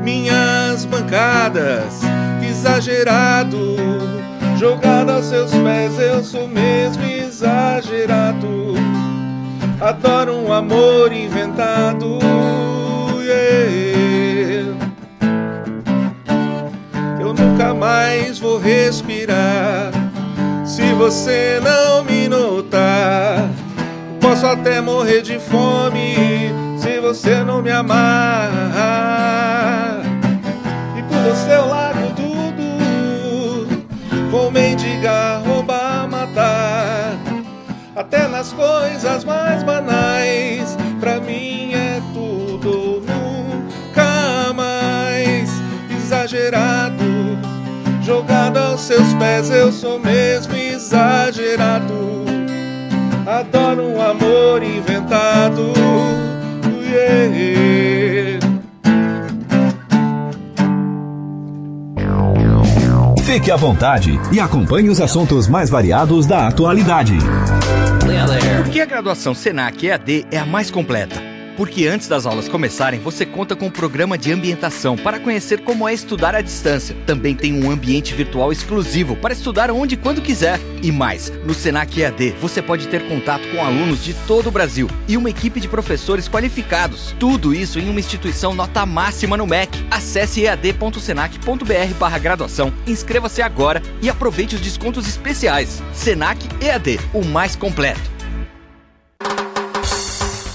minhas 0.03 0.85
bancadas. 0.85 2.03
Exagerado, 2.47 3.77
jogado 4.59 5.11
aos 5.11 5.25
seus 5.27 5.51
pés, 5.51 5.99
eu 5.99 6.23
sou 6.23 6.47
mesmo 6.47 7.05
exagerado. 7.05 8.75
Adoro 9.81 10.37
um 10.37 10.53
amor 10.53 11.13
inventado. 11.13 12.19
yeah. 13.21 14.75
Eu 17.21 17.35
nunca 17.35 17.75
mais 17.75 18.39
vou 18.39 18.59
respirar 18.59 19.91
se 20.65 20.93
você 20.95 21.61
não 21.63 22.05
me 22.05 22.29
notar. 22.29 23.51
Posso 24.21 24.47
até 24.47 24.81
morrer 24.81 25.23
de 25.23 25.39
fome 25.39 26.53
se 26.79 27.01
você 27.01 27.43
não 27.43 27.61
me 27.61 27.71
amar. 27.71 28.51
E 30.97 31.03
por 31.03 31.19
você 31.19 31.55
eu 31.55 31.69
largo 31.69 32.09
tudo. 32.15 32.65
Vou 34.31 34.51
mendigar. 34.51 35.24
Até 38.05 38.29
nas 38.29 38.53
coisas 38.53 39.25
mais 39.25 39.63
banais. 39.63 40.77
Pra 41.01 41.21
mim 41.21 41.73
é 41.73 42.03
tudo 42.13 43.03
nunca 43.03 44.53
mais. 44.53 45.51
Exagerado, 45.91 47.03
jogado 48.03 48.59
aos 48.59 48.83
seus 48.83 49.15
pés, 49.15 49.49
eu 49.49 49.73
sou 49.73 49.99
mesmo 49.99 50.55
exagerado. 50.55 52.25
Adoro 53.27 53.85
um 53.85 54.03
amor 54.03 54.63
inventado. 54.63 55.73
yeah. 56.95 57.54
Fique 63.35 63.51
à 63.51 63.57
vontade 63.57 64.17
e 64.31 64.39
acompanhe 64.39 64.89
os 64.89 65.01
assuntos 65.01 65.49
mais 65.49 65.69
variados 65.69 66.25
da 66.25 66.47
atualidade. 66.47 67.19
Por 68.63 68.71
que 68.71 68.81
a 68.81 68.87
graduação 68.87 69.35
Senac 69.35 69.85
EAD 69.85 70.25
é 70.31 70.39
a 70.39 70.47
mais 70.47 70.71
completa? 70.71 71.34
Porque 71.57 71.87
antes 71.87 72.09
das 72.09 72.27
aulas 72.27 72.49
começarem, 72.49 73.01
você 73.01 73.25
conta 73.25 73.57
com 73.57 73.67
um 73.67 73.71
programa 73.71 74.19
de 74.19 74.33
ambientação 74.33 74.97
para 74.97 75.19
conhecer 75.19 75.61
como 75.61 75.89
é 75.89 75.95
estudar 75.95 76.35
à 76.35 76.41
distância. 76.41 76.97
Também 77.07 77.35
tem 77.35 77.65
um 77.65 77.71
ambiente 77.71 78.13
virtual 78.13 78.53
exclusivo 78.53 79.17
para 79.17 79.33
estudar 79.33 79.71
onde 79.71 79.95
e 79.95 79.97
quando 79.97 80.21
quiser. 80.21 80.61
E 80.83 80.93
mais, 80.93 81.33
no 81.45 81.55
Senac 81.55 81.99
EAD 81.99 82.35
você 82.41 82.61
pode 82.61 82.89
ter 82.89 83.09
contato 83.09 83.49
com 83.49 83.65
alunos 83.65 84.05
de 84.05 84.13
todo 84.27 84.49
o 84.49 84.51
Brasil 84.51 84.89
e 85.09 85.17
uma 85.17 85.31
equipe 85.31 85.61
de 85.61 85.69
professores 85.69 86.29
qualificados. 86.29 87.15
Tudo 87.19 87.55
isso 87.55 87.79
em 87.79 87.89
uma 87.89 88.01
instituição 88.01 88.55
nota 88.55 88.85
máxima 88.85 89.37
no 89.37 89.47
MEC. 89.47 89.85
Acesse 89.91 90.43
ead.senac.br 90.43 91.95
barra 91.99 92.19
graduação, 92.19 92.73
inscreva-se 92.87 93.41
agora 93.41 93.83
e 94.03 94.11
aproveite 94.11 94.57
os 94.57 94.61
descontos 94.61 95.09
especiais. 95.09 95.83
Senac 95.93 96.39
EAD, 96.61 96.99
o 97.13 97.25
mais 97.25 97.57
completo. 97.57 98.15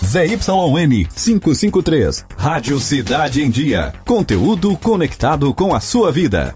ZYN 0.09 1.05
553, 1.13 2.25
Rádio 2.35 2.79
Cidade 2.79 3.43
em 3.43 3.49
Dia. 3.51 3.93
Conteúdo 4.03 4.75
conectado 4.75 5.53
com 5.53 5.71
a 5.71 5.79
sua 5.79 6.11
vida. 6.11 6.55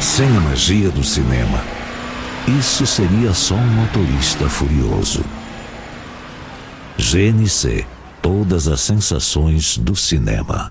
Sem 0.00 0.28
a 0.28 0.40
magia 0.40 0.90
do 0.90 1.02
cinema, 1.02 1.60
isso 2.60 2.86
seria 2.86 3.34
só 3.34 3.56
um 3.56 3.66
motorista 3.66 4.48
furioso. 4.48 5.24
GNC 6.96 7.84
Todas 8.22 8.68
as 8.68 8.82
sensações 8.82 9.78
do 9.78 9.96
cinema. 9.96 10.70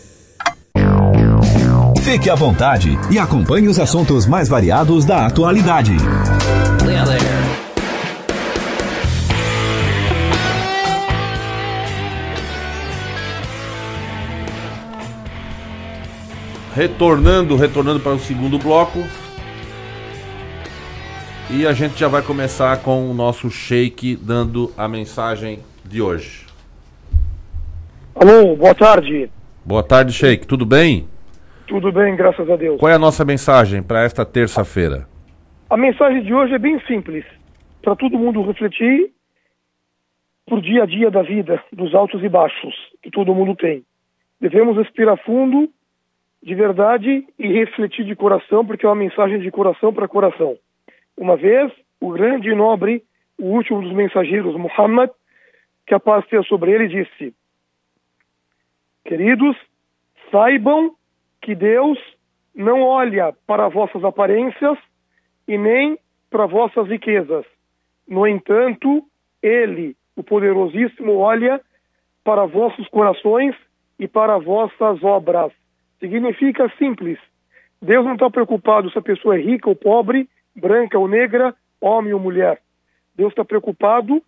Fique 2.03 2.29
à 2.31 2.35
vontade 2.35 2.97
e 3.11 3.19
acompanhe 3.19 3.67
os 3.67 3.79
assuntos 3.79 4.25
mais 4.25 4.49
variados 4.49 5.05
da 5.05 5.27
atualidade. 5.27 5.91
Retornando, 16.75 17.55
retornando 17.55 17.99
para 17.99 18.13
o 18.13 18.19
segundo 18.19 18.57
bloco. 18.57 19.03
E 21.51 21.67
a 21.67 21.73
gente 21.73 21.99
já 21.99 22.07
vai 22.07 22.23
começar 22.23 22.77
com 22.77 23.11
o 23.11 23.13
nosso 23.13 23.49
shake 23.51 24.15
dando 24.15 24.73
a 24.75 24.87
mensagem 24.87 25.59
de 25.85 26.01
hoje. 26.01 26.47
Alô, 28.15 28.55
boa 28.55 28.73
tarde. 28.73 29.29
Boa 29.63 29.83
tarde, 29.83 30.11
Sheik. 30.11 30.47
Tudo 30.47 30.65
bem? 30.65 31.07
Tudo 31.71 31.89
bem, 31.89 32.17
graças 32.17 32.49
a 32.49 32.57
Deus. 32.57 32.77
Qual 32.81 32.91
é 32.91 32.95
a 32.95 32.99
nossa 32.99 33.23
mensagem 33.23 33.81
para 33.81 34.03
esta 34.03 34.25
terça-feira? 34.25 35.07
A 35.69 35.77
mensagem 35.77 36.21
de 36.21 36.33
hoje 36.33 36.53
é 36.53 36.59
bem 36.59 36.77
simples, 36.81 37.23
para 37.81 37.95
todo 37.95 38.19
mundo 38.19 38.43
refletir 38.43 39.09
por 40.45 40.61
dia 40.61 40.83
a 40.83 40.85
dia 40.85 41.09
da 41.09 41.21
vida, 41.21 41.63
dos 41.71 41.95
altos 41.95 42.21
e 42.25 42.27
baixos 42.27 42.75
que 43.01 43.09
todo 43.09 43.33
mundo 43.33 43.55
tem. 43.55 43.85
Devemos 44.41 44.75
respirar 44.75 45.15
fundo, 45.23 45.69
de 46.43 46.53
verdade, 46.55 47.25
e 47.39 47.47
refletir 47.47 48.03
de 48.03 48.17
coração, 48.17 48.65
porque 48.65 48.85
é 48.85 48.89
uma 48.89 48.95
mensagem 48.95 49.39
de 49.39 49.49
coração 49.49 49.93
para 49.93 50.09
coração. 50.09 50.57
Uma 51.15 51.37
vez, 51.37 51.71
o 52.01 52.11
grande 52.11 52.49
e 52.49 52.53
nobre, 52.53 53.01
o 53.39 53.45
último 53.45 53.81
dos 53.81 53.93
mensageiros, 53.93 54.57
Muhammad, 54.57 55.09
que 55.87 55.93
a 55.93 56.01
paz 56.01 56.25
esteja 56.25 56.43
sobre 56.49 56.71
ele, 56.71 56.89
disse: 56.89 57.33
Queridos, 59.05 59.55
saibam 60.29 60.97
que 61.41 61.55
Deus 61.55 61.97
não 62.55 62.81
olha 62.83 63.33
para 63.47 63.67
vossas 63.67 64.03
aparências 64.03 64.77
e 65.47 65.57
nem 65.57 65.97
para 66.29 66.45
vossas 66.45 66.87
riquezas. 66.87 67.45
No 68.07 68.27
entanto, 68.27 69.03
Ele, 69.41 69.95
o 70.15 70.23
Poderosíssimo, 70.23 71.17
olha 71.17 71.61
para 72.23 72.45
vossos 72.45 72.87
corações 72.89 73.55
e 73.99 74.07
para 74.07 74.37
vossas 74.37 75.03
obras. 75.03 75.51
Significa 75.99 76.71
simples. 76.77 77.17
Deus 77.81 78.05
não 78.05 78.13
está 78.13 78.29
preocupado 78.29 78.89
se 78.91 78.97
a 78.97 79.01
pessoa 79.01 79.37
é 79.37 79.41
rica 79.41 79.69
ou 79.69 79.75
pobre, 79.75 80.29
branca 80.55 80.99
ou 80.99 81.07
negra, 81.07 81.55
homem 81.79 82.13
ou 82.13 82.19
mulher. 82.19 82.59
Deus 83.15 83.31
está 83.31 83.43
preocupado, 83.43 84.21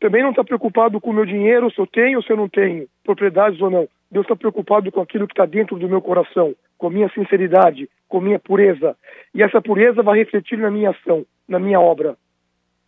também 0.00 0.22
não 0.22 0.30
está 0.30 0.44
preocupado 0.44 1.00
com 1.00 1.10
o 1.10 1.12
meu 1.12 1.24
dinheiro, 1.24 1.70
se 1.70 1.78
eu 1.78 1.86
tenho 1.86 2.18
ou 2.18 2.22
se 2.22 2.30
eu 2.30 2.36
não 2.36 2.48
tenho, 2.48 2.86
propriedades 3.04 3.60
ou 3.60 3.70
não. 3.70 3.88
Deus 4.10 4.24
está 4.24 4.36
preocupado 4.36 4.90
com 4.92 5.00
aquilo 5.00 5.26
que 5.26 5.32
está 5.32 5.46
dentro 5.46 5.78
do 5.78 5.88
meu 5.88 6.00
coração, 6.00 6.54
com 6.78 6.86
a 6.86 6.90
minha 6.90 7.10
sinceridade, 7.10 7.88
com 8.08 8.18
a 8.18 8.20
minha 8.20 8.38
pureza. 8.38 8.96
E 9.34 9.42
essa 9.42 9.60
pureza 9.60 10.02
vai 10.02 10.18
refletir 10.18 10.58
na 10.58 10.70
minha 10.70 10.90
ação, 10.90 11.24
na 11.48 11.58
minha 11.58 11.80
obra. 11.80 12.16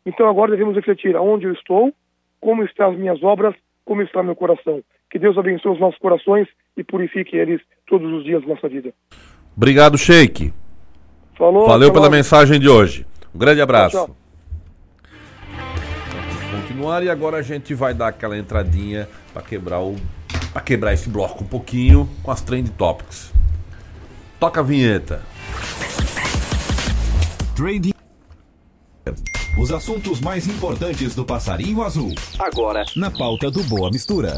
Então 0.06 0.28
agora 0.28 0.52
devemos 0.52 0.76
refletir 0.76 1.16
aonde 1.16 1.46
eu 1.46 1.52
estou, 1.52 1.92
como 2.40 2.62
estão 2.64 2.90
as 2.90 2.98
minhas 2.98 3.22
obras, 3.22 3.54
como 3.84 4.02
está 4.02 4.22
meu 4.22 4.36
coração. 4.36 4.82
Que 5.10 5.18
Deus 5.18 5.36
abençoe 5.36 5.72
os 5.72 5.80
nossos 5.80 5.98
corações 5.98 6.46
e 6.76 6.84
purifique 6.84 7.36
eles 7.36 7.60
todos 7.86 8.10
os 8.12 8.24
dias 8.24 8.42
da 8.42 8.48
nossa 8.48 8.68
vida. 8.68 8.92
Obrigado, 9.56 9.98
Sheik. 9.98 10.52
Falou. 11.36 11.66
Valeu 11.66 11.92
pela 11.92 12.10
mensagem 12.10 12.60
de 12.60 12.68
hoje. 12.68 13.06
Um 13.34 13.38
grande 13.38 13.60
abraço. 13.60 13.96
Tchau, 13.96 14.06
tchau. 14.06 14.16
continuar 16.50 17.02
e 17.02 17.10
agora 17.10 17.38
a 17.38 17.42
gente 17.42 17.74
vai 17.74 17.92
dar 17.92 18.08
aquela 18.08 18.36
entradinha 18.36 19.08
para 19.32 19.42
quebrar 19.42 19.80
o 19.80 19.96
para 20.58 20.64
quebrar 20.64 20.92
esse 20.92 21.08
bloco 21.08 21.44
um 21.44 21.46
pouquinho 21.46 22.08
com 22.20 22.32
as 22.32 22.40
trend 22.40 22.70
topics. 22.70 23.32
Toca 24.40 24.58
a 24.58 24.62
vinheta. 24.62 25.22
Trading. 27.54 27.92
Os 29.56 29.70
assuntos 29.70 30.20
mais 30.20 30.48
importantes 30.48 31.14
do 31.14 31.24
passarinho 31.24 31.82
azul. 31.82 32.12
Agora, 32.40 32.84
na 32.96 33.08
pauta 33.08 33.52
do 33.52 33.62
Boa 33.64 33.88
Mistura. 33.90 34.34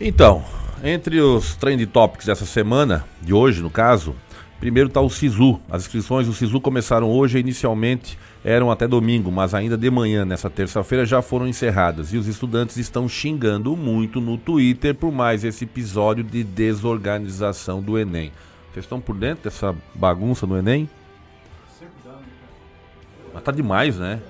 Então, 0.00 0.44
entre 0.84 1.20
os 1.20 1.56
trend 1.56 1.84
topics 1.86 2.26
dessa 2.26 2.46
semana, 2.46 3.04
de 3.20 3.34
hoje 3.34 3.62
no 3.62 3.70
caso, 3.70 4.14
primeiro 4.62 4.86
está 4.86 5.00
o 5.00 5.10
SISU. 5.10 5.58
As 5.68 5.82
inscrições 5.82 6.28
do 6.28 6.32
SISU 6.32 6.60
começaram 6.60 7.10
hoje, 7.10 7.36
inicialmente 7.36 8.16
eram 8.44 8.70
até 8.70 8.86
domingo, 8.86 9.28
mas 9.28 9.54
ainda 9.54 9.76
de 9.76 9.90
manhã, 9.90 10.24
nessa 10.24 10.48
terça-feira, 10.48 11.04
já 11.04 11.20
foram 11.20 11.48
encerradas. 11.48 12.12
E 12.12 12.16
os 12.16 12.28
estudantes 12.28 12.76
estão 12.76 13.08
xingando 13.08 13.76
muito 13.76 14.20
no 14.20 14.38
Twitter 14.38 14.94
por 14.94 15.10
mais 15.10 15.42
esse 15.42 15.64
episódio 15.64 16.22
de 16.22 16.44
desorganização 16.44 17.82
do 17.82 17.98
Enem. 17.98 18.30
Vocês 18.72 18.84
estão 18.84 19.00
por 19.00 19.16
dentro 19.16 19.42
dessa 19.42 19.74
bagunça 19.96 20.46
no 20.46 20.56
Enem? 20.56 20.88
Mas 23.34 23.42
tá 23.42 23.50
demais, 23.50 23.98
né? 23.98 24.20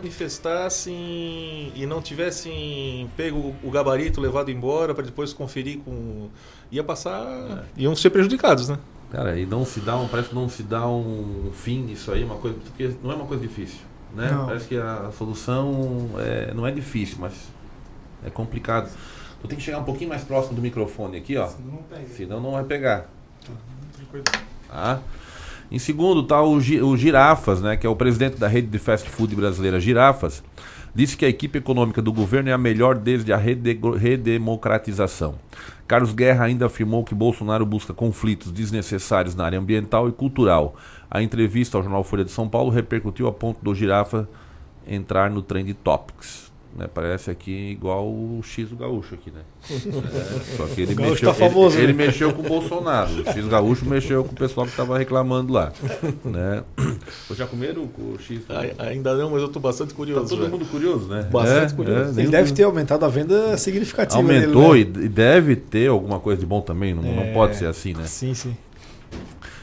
Manifestassem 0.00 1.72
e 1.74 1.86
não 1.86 2.00
tivessem 2.02 3.08
pego 3.16 3.54
o- 3.62 3.70
gabarito, 3.70 4.20
levado 4.20 4.50
embora 4.50 4.94
para 4.94 5.04
depois 5.04 5.32
conferir 5.32 5.78
com. 5.80 6.28
ia 6.70 6.82
passar. 6.84 7.64
iam 7.76 7.94
ser 7.94 8.10
prejudicados, 8.10 8.68
né? 8.68 8.78
Cara, 9.10 9.38
e 9.38 9.44
não 9.44 9.64
se 9.64 9.80
dá 9.80 9.96
um, 9.96 10.06
parece 10.06 10.28
que 10.28 10.34
não 10.34 10.48
se 10.48 10.62
dá 10.62 10.86
um 10.86 11.50
fim 11.52 11.82
nisso 11.82 12.12
aí, 12.12 12.22
uma 12.22 12.36
coisa, 12.36 12.56
porque 12.58 12.92
não 13.02 13.10
é 13.10 13.14
uma 13.14 13.26
coisa 13.26 13.42
difícil, 13.42 13.80
né? 14.14 14.30
Não. 14.30 14.46
Parece 14.46 14.68
que 14.68 14.76
a 14.76 15.10
solução 15.16 16.10
é, 16.18 16.54
não 16.54 16.66
é 16.66 16.70
difícil, 16.70 17.16
mas 17.20 17.32
é 18.24 18.30
complicado. 18.30 18.88
Tu 19.42 19.48
tem 19.48 19.58
que 19.58 19.64
chegar 19.64 19.78
um 19.78 19.84
pouquinho 19.84 20.10
mais 20.10 20.22
próximo 20.22 20.54
do 20.54 20.62
microfone 20.62 21.16
aqui, 21.16 21.36
ó. 21.36 21.48
Senão 22.16 22.40
não 22.40 22.52
vai 22.52 22.64
pegar. 22.64 23.08
Tá? 24.68 25.00
Em 25.70 25.78
segundo 25.78 26.22
está 26.22 26.42
o, 26.42 26.56
o 26.56 26.96
Girafas, 26.96 27.62
né, 27.62 27.76
que 27.76 27.86
é 27.86 27.90
o 27.90 27.94
presidente 27.94 28.36
da 28.36 28.48
rede 28.48 28.66
de 28.66 28.78
fast 28.78 29.08
food 29.08 29.36
brasileira 29.36 29.78
Girafas, 29.78 30.42
disse 30.92 31.16
que 31.16 31.24
a 31.24 31.28
equipe 31.28 31.58
econômica 31.58 32.02
do 32.02 32.12
governo 32.12 32.48
é 32.48 32.52
a 32.52 32.58
melhor 32.58 32.98
desde 32.98 33.32
a 33.32 33.36
redemocratização. 33.36 35.36
Carlos 35.86 36.12
Guerra 36.12 36.44
ainda 36.44 36.66
afirmou 36.66 37.04
que 37.04 37.14
Bolsonaro 37.14 37.64
busca 37.64 37.94
conflitos 37.94 38.50
desnecessários 38.50 39.36
na 39.36 39.44
área 39.44 39.60
ambiental 39.60 40.08
e 40.08 40.12
cultural. 40.12 40.74
A 41.08 41.22
entrevista 41.22 41.78
ao 41.78 41.84
jornal 41.84 42.02
Folha 42.02 42.24
de 42.24 42.32
São 42.32 42.48
Paulo 42.48 42.70
repercutiu 42.70 43.28
a 43.28 43.32
ponto 43.32 43.62
do 43.62 43.72
Girafa 43.72 44.28
entrar 44.86 45.30
no 45.30 45.40
Trend 45.40 45.72
Topics. 45.74 46.49
Né? 46.76 46.86
Parece 46.92 47.30
aqui 47.30 47.70
igual 47.72 48.06
o 48.06 48.40
X 48.44 48.68
do 48.68 48.76
Gaúcho 48.76 49.14
aqui, 49.14 49.30
né? 49.30 49.40
É, 49.70 49.76
só 50.56 50.66
que 50.66 50.80
ele 50.82 50.94
mexeu, 50.94 51.28
tá 51.28 51.34
famoso, 51.34 51.76
ele, 51.76 51.86
ele 51.86 51.92
né? 51.94 52.06
mexeu 52.06 52.32
com 52.32 52.42
o 52.42 52.44
Bolsonaro. 52.48 53.10
O 53.20 53.24
X 53.26 53.46
Gaúcho 53.48 53.84
mexeu 53.84 54.24
com 54.24 54.32
o 54.32 54.36
pessoal 54.36 54.64
que 54.66 54.72
estava 54.72 54.96
reclamando 54.96 55.52
lá. 55.52 55.72
Né? 56.24 56.62
Vocês 57.26 57.38
já 57.38 57.46
comeram 57.46 57.82
o 57.82 58.16
X? 58.18 58.40
Ai- 58.48 58.72
Ainda 58.78 59.14
não, 59.16 59.30
mas 59.30 59.42
eu 59.42 59.48
tô 59.48 59.58
bastante 59.60 59.92
curioso. 59.94 60.22
Tá 60.22 60.28
todo 60.30 60.38
velho. 60.40 60.52
mundo 60.52 60.64
curioso, 60.66 61.08
né? 61.08 61.28
Bastante 61.30 61.72
É, 61.72 61.76
curioso. 61.76 62.18
é, 62.18 62.22
Ele 62.22 62.30
deve 62.30 62.52
ter 62.52 62.62
aumentado 62.62 63.04
a 63.04 63.08
venda 63.08 63.56
significativa. 63.56 64.18
Aumentou 64.20 64.72
dele, 64.74 64.90
né? 64.98 65.04
e 65.04 65.08
deve 65.08 65.56
ter 65.56 65.88
alguma 65.88 66.20
coisa 66.20 66.40
de 66.40 66.46
bom 66.46 66.60
também, 66.60 66.94
não, 66.94 67.02
não 67.02 67.22
É. 67.22 67.32
pode 67.32 67.56
ser 67.56 67.66
assim, 67.66 67.92
né? 67.94 68.04
Sim, 68.06 68.32
sim. 68.34 68.56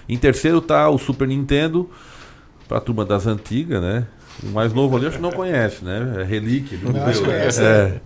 Em 0.10 0.17
terceiro 0.17 0.62
tá 0.62 0.89
o 0.89 0.98
Super 0.98 1.28
Nintendo, 1.28 1.89
pra 2.67 2.80
turma 2.80 3.04
das 3.06 3.28
antigas, 3.28 3.82
né? 3.82 4.08
O 4.43 4.47
mais 4.47 4.73
novo 4.73 4.95
ali 4.95 5.06
eu 5.06 5.10
acho 5.10 5.17
que 5.17 5.23
não 5.23 5.32
conhece, 5.32 5.84
né? 5.84 6.17
É 6.19 6.23
relíquia. 6.23 6.78
acho 7.08 7.21
né? 7.21 7.28
conhece, 7.28 7.62
É. 7.63 8.02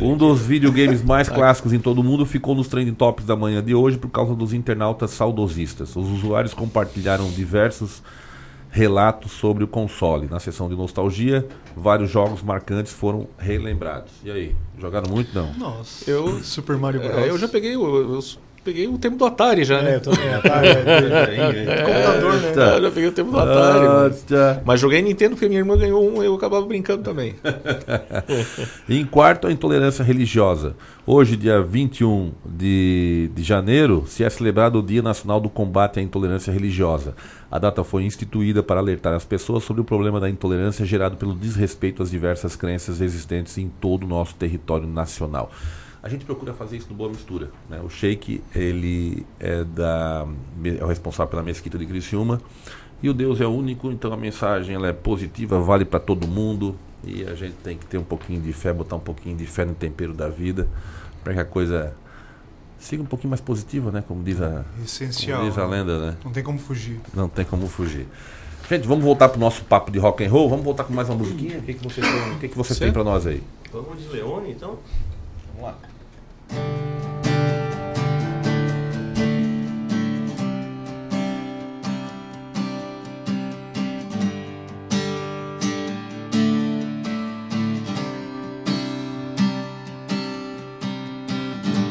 Um 0.00 0.16
dos 0.16 0.40
videogames 0.40 1.02
mais 1.02 1.28
clássicos 1.30 1.72
em 1.72 1.78
todo 1.78 1.98
o 1.98 2.04
mundo 2.04 2.26
ficou 2.26 2.54
nos 2.54 2.68
trending 2.68 2.94
tops 2.94 3.24
da 3.24 3.36
manhã 3.36 3.62
de 3.62 3.74
hoje 3.74 3.98
por 3.98 4.10
causa 4.10 4.34
dos 4.34 4.52
internautas 4.52 5.10
saudosistas. 5.10 5.94
Os 5.94 6.08
usuários 6.08 6.54
compartilharam 6.54 7.30
diversos 7.30 8.02
relatos 8.70 9.30
sobre 9.30 9.62
o 9.62 9.68
console. 9.68 10.26
Na 10.28 10.40
sessão 10.40 10.68
de 10.68 10.74
nostalgia, 10.74 11.46
vários 11.76 12.10
jogos 12.10 12.42
marcantes 12.42 12.92
foram 12.92 13.28
relembrados. 13.38 14.12
E 14.24 14.30
aí, 14.30 14.56
jogaram 14.80 15.08
muito 15.08 15.32
não? 15.32 15.54
Nossa. 15.54 16.10
Eu, 16.10 16.42
Super 16.42 16.76
Mario 16.76 17.00
Bros. 17.00 17.16
é, 17.16 17.30
eu 17.30 17.38
já 17.38 17.46
peguei 17.46 17.76
o, 17.76 18.14
eu 18.14 18.20
peguei 18.64 18.88
o 18.88 18.96
tempo 18.96 19.16
do 19.16 19.24
Atari 19.26 19.62
já, 19.64 19.82
né? 19.82 19.92
É, 19.92 19.96
eu 19.96 20.00
também. 20.00 20.34
Atari, 20.34 20.68
É, 21.64 21.82
computador, 21.82 22.34
né? 22.34 22.76
Eu 22.76 22.82
já 22.82 22.90
peguei 22.90 23.08
o 23.08 23.12
tempo 23.12 23.30
do 23.30 23.38
Atari. 23.38 23.86
mas, 23.86 24.24
Nossa. 24.28 24.62
mas 24.64 24.80
joguei 24.80 25.02
Nintendo 25.02 25.34
porque 25.34 25.48
minha 25.48 25.60
irmã 25.60 25.76
ganhou 25.76 26.10
um 26.10 26.22
eu 26.22 26.34
acabava 26.34 26.64
brincando 26.64 27.02
também. 27.02 27.34
E 28.88 28.98
em 28.98 29.04
quarto, 29.04 29.46
a 29.46 29.52
intolerância 29.52 30.02
religiosa. 30.02 30.74
Hoje, 31.06 31.36
dia 31.36 31.60
21 31.62 32.32
de, 32.46 33.30
de 33.34 33.42
janeiro, 33.42 34.04
se 34.06 34.24
é 34.24 34.30
celebrado 34.30 34.78
o 34.78 34.82
Dia 34.82 35.02
Nacional 35.02 35.38
do 35.38 35.50
Combate 35.50 36.00
à 36.00 36.02
Intolerância 36.02 36.50
Religiosa. 36.50 37.14
A 37.50 37.58
data 37.58 37.84
foi 37.84 38.04
instituída 38.04 38.62
para 38.62 38.80
alertar 38.80 39.14
as 39.14 39.24
pessoas 39.24 39.64
sobre 39.64 39.82
o 39.82 39.84
problema 39.84 40.18
da 40.18 40.30
intolerância 40.30 40.84
gerado 40.84 41.16
pelo 41.16 41.34
desrespeito 41.34 42.02
às 42.02 42.10
diversas 42.10 42.56
crenças 42.56 43.00
existentes 43.00 43.58
em 43.58 43.68
todo 43.68 44.04
o 44.04 44.08
nosso 44.08 44.34
território 44.34 44.88
nacional. 44.88 45.50
A 46.04 46.08
gente 46.10 46.26
procura 46.26 46.52
fazer 46.52 46.76
isso 46.76 46.88
no 46.90 46.94
Boa 46.94 47.08
Mistura. 47.08 47.50
Né? 47.66 47.80
O 47.82 47.88
Sheik, 47.88 48.42
ele 48.54 49.24
é, 49.40 49.64
da, 49.64 50.26
é 50.78 50.84
o 50.84 50.86
responsável 50.86 51.30
pela 51.30 51.42
mesquita 51.42 51.78
de 51.78 51.86
Criciúma. 51.86 52.42
E 53.02 53.08
o 53.08 53.14
Deus 53.14 53.40
é 53.40 53.46
único, 53.46 53.90
então 53.90 54.12
a 54.12 54.16
mensagem 54.16 54.74
ela 54.74 54.86
é 54.86 54.92
positiva, 54.92 55.58
vale 55.58 55.82
para 55.86 55.98
todo 55.98 56.28
mundo. 56.28 56.76
E 57.02 57.24
a 57.24 57.34
gente 57.34 57.54
tem 57.64 57.78
que 57.78 57.86
ter 57.86 57.96
um 57.96 58.04
pouquinho 58.04 58.38
de 58.42 58.52
fé, 58.52 58.70
botar 58.70 58.96
um 58.96 59.00
pouquinho 59.00 59.34
de 59.34 59.46
fé 59.46 59.64
no 59.64 59.74
tempero 59.74 60.12
da 60.12 60.28
vida, 60.28 60.68
para 61.22 61.32
que 61.32 61.40
a 61.40 61.44
coisa 61.46 61.94
siga 62.78 63.02
um 63.02 63.06
pouquinho 63.06 63.30
mais 63.30 63.40
positiva, 63.40 63.90
né? 63.90 64.04
Como 64.06 64.22
diz 64.22 64.42
a, 64.42 64.62
Essencial. 64.84 65.38
como 65.38 65.50
diz 65.50 65.58
a 65.58 65.66
lenda, 65.66 65.98
né? 66.10 66.16
Não 66.22 66.32
tem 66.32 66.42
como 66.42 66.58
fugir. 66.58 67.00
Não 67.14 67.30
tem 67.30 67.46
como 67.46 67.66
fugir. 67.66 68.06
Gente, 68.68 68.86
vamos 68.86 69.04
voltar 69.04 69.30
pro 69.30 69.40
nosso 69.40 69.64
papo 69.64 69.90
de 69.90 69.98
rock 69.98 70.22
and 70.22 70.30
roll. 70.30 70.50
Vamos 70.50 70.66
voltar 70.66 70.84
com 70.84 70.92
mais 70.92 71.08
uma 71.08 71.16
musiquinha. 71.16 71.60
O 71.60 71.62
que, 71.62 71.72
que 71.72 71.82
você, 71.82 72.02
tem- 72.02 72.32
o 72.32 72.38
que, 72.40 72.48
que 72.48 72.56
você 72.58 72.74
tem 72.74 72.92
para 72.92 73.04
nós 73.04 73.26
aí? 73.26 73.42
Vamos 73.72 74.02
de 74.02 74.08
Leone, 74.08 74.50
então? 74.50 74.78
Vamos 75.54 75.62
lá. 75.70 75.78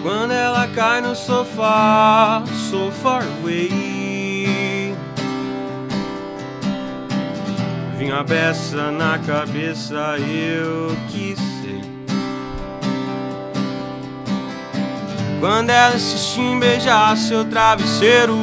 Quando 0.04 0.32
ela 0.32 0.67
cai 0.67 0.99
no 0.99 1.15
sofá, 1.15 2.43
so 2.69 2.91
far 2.91 3.23
away. 3.39 4.93
Vinha 7.97 8.17
a 8.17 8.23
beça 8.23 8.91
na 8.91 9.17
cabeça, 9.19 10.17
eu 10.19 10.93
que 11.10 11.36
Quando 15.43 15.71
ela 15.71 15.93
insiste 15.93 16.39
em 16.39 16.58
beijar 16.58 17.17
seu 17.17 17.43
travesseiro, 17.43 18.34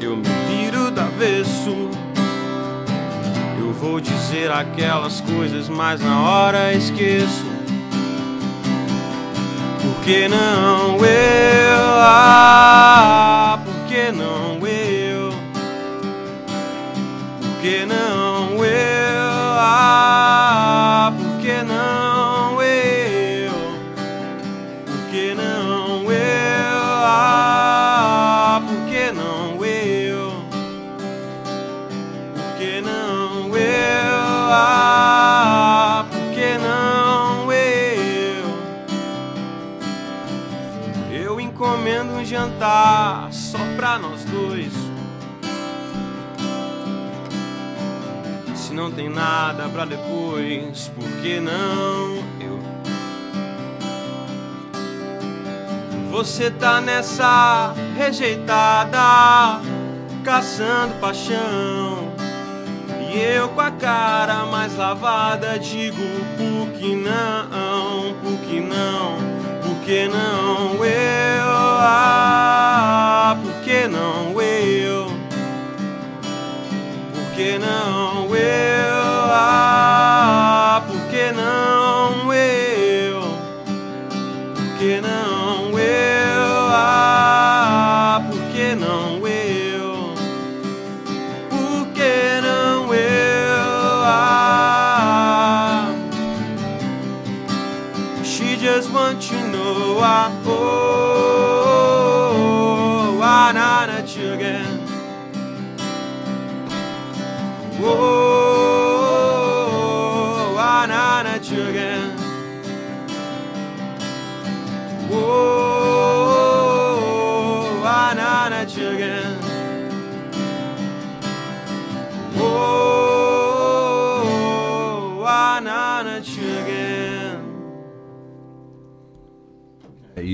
eu 0.00 0.16
me 0.16 0.24
viro 0.48 0.90
do 0.90 0.98
avesso. 0.98 1.90
Eu 3.58 3.70
vou 3.74 4.00
dizer 4.00 4.50
aquelas 4.50 5.20
coisas, 5.20 5.68
mas 5.68 6.00
na 6.00 6.22
hora 6.22 6.72
esqueço. 6.72 7.44
Por 9.82 10.02
que 10.02 10.26
não 10.26 10.96
eu? 11.04 11.78
Ah, 11.98 13.29
Se 48.70 48.76
não 48.76 48.88
tem 48.88 49.08
nada 49.08 49.68
pra 49.68 49.84
depois, 49.84 50.92
por 50.94 51.04
que 51.20 51.40
não 51.40 52.22
eu? 52.40 52.60
Você 56.12 56.52
tá 56.52 56.80
nessa 56.80 57.74
rejeitada, 57.96 59.60
caçando 60.22 60.94
paixão. 61.00 62.12
E 63.12 63.18
eu 63.18 63.48
com 63.48 63.60
a 63.60 63.72
cara 63.72 64.46
mais 64.46 64.76
lavada 64.76 65.58
digo 65.58 65.96
por 66.36 66.70
que 66.78 66.94
não, 66.94 68.14
por 68.22 68.38
que 68.46 68.60
não, 68.60 69.16
por 69.64 69.84
que 69.84 70.06
não 70.06 70.84
eu, 70.84 71.44
ah, 71.80 73.36
por 73.42 73.52
que 73.64 73.88
não 73.88 74.40
eu, 74.40 74.79
por 77.40 77.46
que 77.46 77.58
não 77.58 78.36
eu, 78.36 79.30
ah, 79.32 80.82
por 80.86 81.00
que 81.08 81.32
não 81.32 82.34
eu, 82.34 83.22
por 84.54 84.78
que 84.78 85.00
não 85.00 85.78
eu, 85.78 86.68
ah, 86.70 88.20
por 88.30 88.42
que 88.52 88.74
não 88.74 89.26
eu, 89.26 90.14
por 91.48 91.86
que 91.94 92.40
não 92.42 92.92
eu, 92.92 94.02
ah. 94.04 95.94
She 98.22 98.56
just 98.58 98.90
wants 98.92 99.28
to 99.30 99.36
know 99.48 99.98
I 100.02 100.30
oh 103.56 104.16
you 104.16 104.32
again. 104.32 104.39
Oh, 104.39 104.39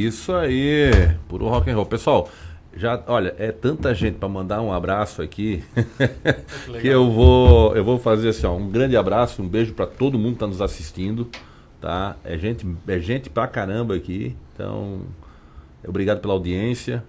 isso 0.07 0.33
aí, 0.33 0.91
puro 1.29 1.49
rock 1.49 1.71
and 1.71 1.75
roll. 1.75 1.87
Pessoal, 1.87 2.29
Já, 2.77 3.03
olha, 3.07 3.35
é 3.39 3.51
tanta 3.51 3.95
gente 3.95 4.19
para 4.19 4.29
mandar 4.29 4.61
um 4.61 4.71
abraço 4.71 5.23
aqui 5.23 5.65
que 6.81 6.87
eu 6.87 7.11
vou, 7.11 7.75
eu 7.75 7.83
vou 7.83 7.99
fazer 7.99 8.29
assim, 8.29 8.47
ó, 8.47 8.55
um 8.55 8.71
grande 8.71 8.95
abraço, 8.97 9.43
um 9.43 9.49
beijo 9.49 9.73
para 9.73 9.87
todo 9.87 10.19
mundo 10.19 10.33
que 10.33 10.37
está 10.37 10.47
nos 10.47 10.61
assistindo, 10.61 11.27
tá? 11.81 12.17
É 12.23 12.37
gente, 12.37 12.67
é 12.87 12.99
gente 12.99 13.31
pra 13.31 13.49
caramba 13.49 13.95
aqui. 13.95 14.37
Então, 14.53 15.01
obrigado 15.87 16.21
pela 16.21 16.35
audiência. 16.35 17.03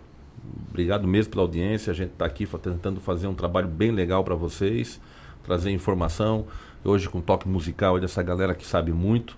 Obrigado 0.69 1.05
mesmo 1.05 1.31
pela 1.31 1.43
audiência. 1.43 1.91
A 1.91 1.93
gente 1.93 2.11
está 2.13 2.25
aqui 2.25 2.47
tentando 2.61 3.01
fazer 3.01 3.27
um 3.27 3.33
trabalho 3.33 3.67
bem 3.67 3.91
legal 3.91 4.23
para 4.23 4.35
vocês, 4.35 5.01
trazer 5.43 5.71
informação. 5.71 6.45
Hoje 6.83 7.09
com 7.09 7.19
toque 7.19 7.47
musical 7.47 7.99
dessa 7.99 8.23
galera 8.23 8.55
que 8.55 8.65
sabe 8.65 8.93
muito 8.93 9.37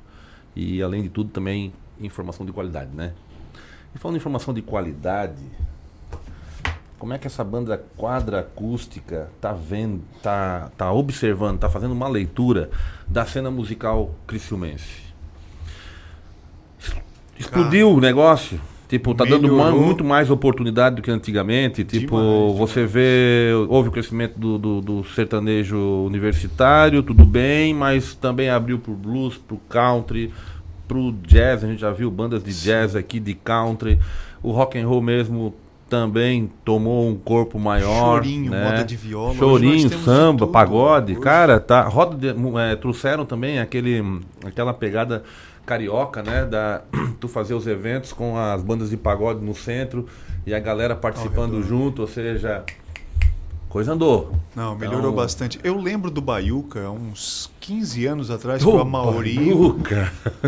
e 0.56 0.82
além 0.84 1.02
de 1.02 1.10
tudo 1.10 1.32
também 1.32 1.74
informação 2.00 2.46
de 2.46 2.52
qualidade, 2.52 2.92
né? 2.96 3.14
E 3.96 3.98
falando 4.00 4.16
em 4.16 4.20
informação 4.20 4.54
de 4.54 4.62
qualidade, 4.62 5.42
como 6.98 7.14
é 7.14 7.18
que 7.18 7.28
essa 7.28 7.44
banda 7.44 7.82
quadra 7.98 8.40
acústica 8.42 9.30
tá 9.42 9.52
vendo, 9.54 10.02
tá, 10.22 10.70
tá 10.78 10.92
observando, 10.92 11.60
tá 11.60 11.70
fazendo 11.70 11.92
uma 11.94 12.08
leitura 12.08 12.70
da 13.08 13.26
cena 13.26 13.50
musical 13.50 14.12
criciumense? 14.28 15.10
Explodiu 17.38 17.92
o 17.92 18.00
negócio? 18.02 18.60
Tipo, 18.90 19.14
tá 19.14 19.24
dando 19.24 19.48
ma- 19.48 19.66
Melhorou. 19.66 19.82
muito 19.86 20.04
mais 20.04 20.32
oportunidade 20.32 20.96
do 20.98 21.02
que 21.04 21.12
antigamente. 21.12 21.84
Tipo, 21.84 22.18
Demais, 22.18 22.58
você 22.58 22.86
vê, 22.88 23.52
houve 23.70 23.90
o 23.90 23.92
crescimento 23.92 24.38
do, 24.38 24.58
do, 24.58 24.82
do 24.82 25.04
sertanejo 25.04 25.78
universitário, 26.06 27.04
tudo 27.04 27.24
bem, 27.24 27.72
mas 27.74 28.16
também 28.16 28.50
abriu 28.50 28.80
pro 28.80 28.94
blues, 28.94 29.38
pro 29.38 29.58
country, 29.70 30.34
pro 30.90 31.14
jazz. 31.26 31.64
A 31.64 31.68
gente 31.68 31.80
já 31.80 31.92
viu 31.92 32.10
bandas 32.12 32.44
de 32.44 32.52
jazz 32.52 32.96
aqui, 32.96 33.20
de 33.20 33.34
country. 33.36 33.98
O 34.44 34.52
rock 34.52 34.78
and 34.78 34.88
roll 34.88 35.02
mesmo 35.02 35.54
também 35.88 36.52
tomou 36.66 37.08
um 37.08 37.16
corpo 37.16 37.58
maior. 37.60 38.18
Chorinho, 38.18 38.52
né? 38.52 38.70
moda 38.72 38.84
de 38.84 38.96
viola. 38.96 39.36
Chorinho, 39.36 39.90
samba, 40.04 40.40
tudo. 40.40 40.52
pagode. 40.52 41.14
Hoje- 41.14 41.22
Cara, 41.22 41.60
tá. 41.60 41.84
Roda 41.84 42.16
de- 42.18 42.60
é, 42.60 42.76
trouxeram 42.76 43.26
também 43.26 43.60
aquele, 43.60 44.04
aquela 44.46 44.74
pegada 44.74 45.24
carioca, 45.66 46.22
né? 46.24 46.46
Da, 46.46 46.82
tu 47.20 47.28
fazer 47.28 47.54
os 47.54 47.68
eventos 47.68 48.12
com 48.12 48.38
as 48.38 48.62
bandas 48.64 48.90
de 48.90 48.98
pagode 48.98 49.44
no 49.44 49.54
centro 49.56 50.06
e 50.46 50.54
a 50.54 50.60
galera 50.60 50.96
participando 50.96 51.62
junto, 51.64 52.02
ou 52.02 52.08
seja, 52.08 52.64
coisa 53.70 53.94
andou. 53.94 54.34
Não, 54.56 54.76
melhorou 54.76 55.00
Então- 55.12 55.16
bastante. 55.16 55.60
Eu 55.64 55.80
lembro 55.80 56.10
do 56.12 56.20
Baiuca, 56.22 56.86
há 56.88 56.92
uns 56.92 57.50
15 57.60 58.06
anos 58.06 58.30
atrás, 58.32 58.64
com 58.64 58.80
a 58.80 58.84
Mauri, 58.86 59.54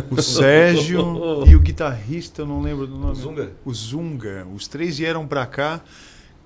o 0.09 0.21
Sérgio 0.21 1.43
e 1.47 1.55
o 1.55 1.59
guitarrista, 1.59 2.41
eu 2.41 2.45
não 2.47 2.61
lembro 2.61 2.87
do 2.87 2.97
nome. 2.97 3.11
O 3.11 3.15
Zunga. 3.15 3.51
O 3.65 3.73
Zunga. 3.73 4.47
Os 4.53 4.67
três 4.67 4.97
vieram 4.97 5.25
pra 5.27 5.45
cá. 5.45 5.81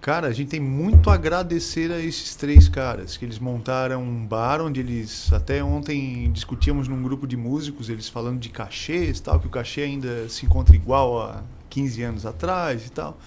Cara, 0.01 0.28
a 0.28 0.32
gente 0.32 0.49
tem 0.49 0.59
muito 0.59 1.09
a 1.09 1.15
agradecer 1.15 1.91
a 1.91 1.99
esses 1.99 2.36
três 2.36 2.69
caras, 2.69 3.17
que 3.17 3.26
eles 3.26 3.39
montaram 3.39 4.03
um 4.03 4.23
bar 4.23 4.61
onde 4.61 4.80
eles, 4.80 5.34
até 5.34 5.63
ontem 5.63 6.30
discutíamos 6.32 6.88
num 6.88 7.01
grupo 7.01 7.26
de 7.26 7.36
músicos, 7.36 7.89
eles 7.89 8.07
falando 8.07 8.38
de 8.39 8.49
cachês 8.49 9.19
tal, 9.19 9.39
que 9.39 9.47
o 9.47 9.49
cachê 9.49 9.82
ainda 9.82 10.30
se 10.30 10.45
encontra 10.45 10.76
igual 10.76 11.19
a 11.19 11.41
15 11.71 12.03
anos 12.03 12.23
atrás 12.23 12.86
e 12.86 12.91
tal. 12.91 13.17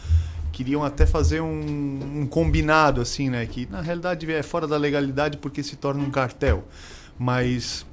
Queriam 0.58 0.82
até 0.82 1.06
fazer 1.06 1.40
um, 1.40 2.00
um 2.22 2.26
combinado, 2.26 3.00
assim, 3.00 3.30
né? 3.30 3.46
Que 3.46 3.64
na 3.70 3.80
realidade 3.80 4.28
é 4.32 4.42
fora 4.42 4.66
da 4.66 4.76
legalidade 4.76 5.36
porque 5.38 5.62
se 5.62 5.76
torna 5.76 6.02
um 6.02 6.10
cartel. 6.10 6.64
Mas 7.16 7.86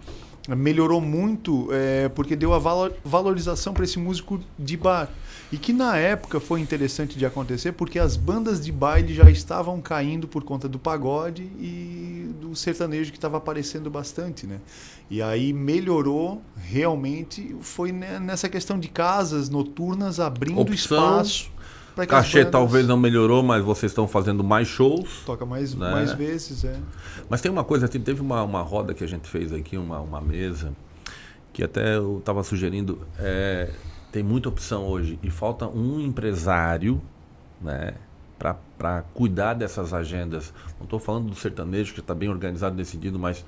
melhorou 0.50 1.00
muito 1.00 1.70
é, 1.72 2.10
porque 2.10 2.36
deu 2.36 2.56
a 2.56 2.58
valo- 2.60 2.92
valorização 3.04 3.72
para 3.72 3.84
esse 3.84 4.00
músico 4.00 4.40
de 4.58 4.76
bar. 4.78 5.12
E 5.52 5.58
que 5.58 5.72
na 5.72 5.96
época 5.96 6.40
foi 6.40 6.60
interessante 6.60 7.20
de 7.20 7.24
acontecer 7.24 7.74
porque 7.74 8.00
as 8.00 8.18
bandas 8.18 8.60
de 8.60 8.72
baile 8.72 9.14
já 9.14 9.30
estavam 9.30 9.80
caindo 9.80 10.28
por 10.28 10.44
conta 10.44 10.68
do 10.68 10.80
pagode 10.80 11.44
e 11.60 12.32
do 12.42 12.56
sertanejo 12.56 13.12
que 13.12 13.18
estava 13.20 13.38
aparecendo 13.38 13.92
bastante, 13.92 14.48
né? 14.48 14.60
E 15.10 15.22
aí 15.22 15.54
melhorou 15.54 16.42
realmente 16.58 17.56
foi 17.62 17.92
ne- 17.92 18.20
nessa 18.20 18.50
questão 18.50 18.80
de 18.80 18.88
casas 18.88 19.50
noturnas 19.50 20.20
abrindo 20.20 20.62
Opção, 20.62 20.74
espaço 20.98 21.52
as 22.02 22.08
Cachê 22.08 22.40
bandas 22.40 22.52
talvez 22.52 22.88
não 22.88 22.98
melhorou, 22.98 23.42
mas 23.42 23.64
vocês 23.64 23.92
estão 23.92 24.08
fazendo 24.08 24.44
mais 24.44 24.68
shows. 24.68 25.24
toca 25.26 25.46
mais 25.46 25.74
né? 25.74 25.92
mais 25.92 26.14
vezes, 26.14 26.64
é. 26.64 26.78
Mas 27.30 27.42
tem 27.42 27.52
uma 27.52 27.64
coisa, 27.64 27.86
assim, 27.86 28.00
teve 28.00 28.22
uma, 28.22 28.44
uma 28.44 28.62
roda 28.62 28.94
que 28.94 29.04
a 29.04 29.08
gente 29.08 29.28
fez 29.30 29.54
aqui, 29.54 29.78
uma, 29.78 30.00
uma 30.00 30.20
mesa, 30.20 30.74
que 31.54 31.64
até 31.64 31.96
eu 31.96 32.18
estava 32.20 32.44
sugerindo, 32.44 33.00
é, 33.18 33.72
tem 34.12 34.24
muita 34.24 34.50
opção 34.50 34.86
hoje 34.86 35.18
e 35.24 35.30
falta 35.30 35.68
um 35.68 36.00
empresário, 36.00 37.02
né, 37.62 37.94
para 38.78 39.02
cuidar 39.14 39.54
dessas 39.54 39.94
agendas. 39.94 40.54
Não 40.78 40.84
estou 40.84 41.00
falando 41.00 41.30
do 41.30 41.36
sertanejo, 41.36 41.94
que 41.94 42.02
está 42.02 42.14
bem 42.14 42.30
organizado 42.30 42.84
sentido, 42.84 43.18
mas 43.18 43.46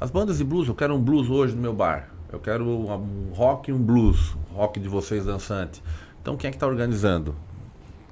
as 0.00 0.10
bandas 0.10 0.38
de 0.38 0.44
blues, 0.44 0.68
eu 0.68 0.74
quero 0.74 0.94
um 0.94 1.00
blues 1.00 1.28
hoje 1.28 1.54
no 1.54 1.60
meu 1.60 1.72
bar. 1.72 2.08
Eu 2.32 2.40
quero 2.40 2.66
um 2.66 3.32
rock 3.32 3.70
e 3.70 3.74
um 3.74 3.78
blues, 3.78 4.36
rock 4.52 4.80
de 4.80 4.88
vocês 4.88 5.24
dançante. 5.24 5.82
Então 6.20 6.36
quem 6.36 6.48
é 6.48 6.50
que 6.50 6.56
está 6.56 6.66
organizando? 6.66 7.34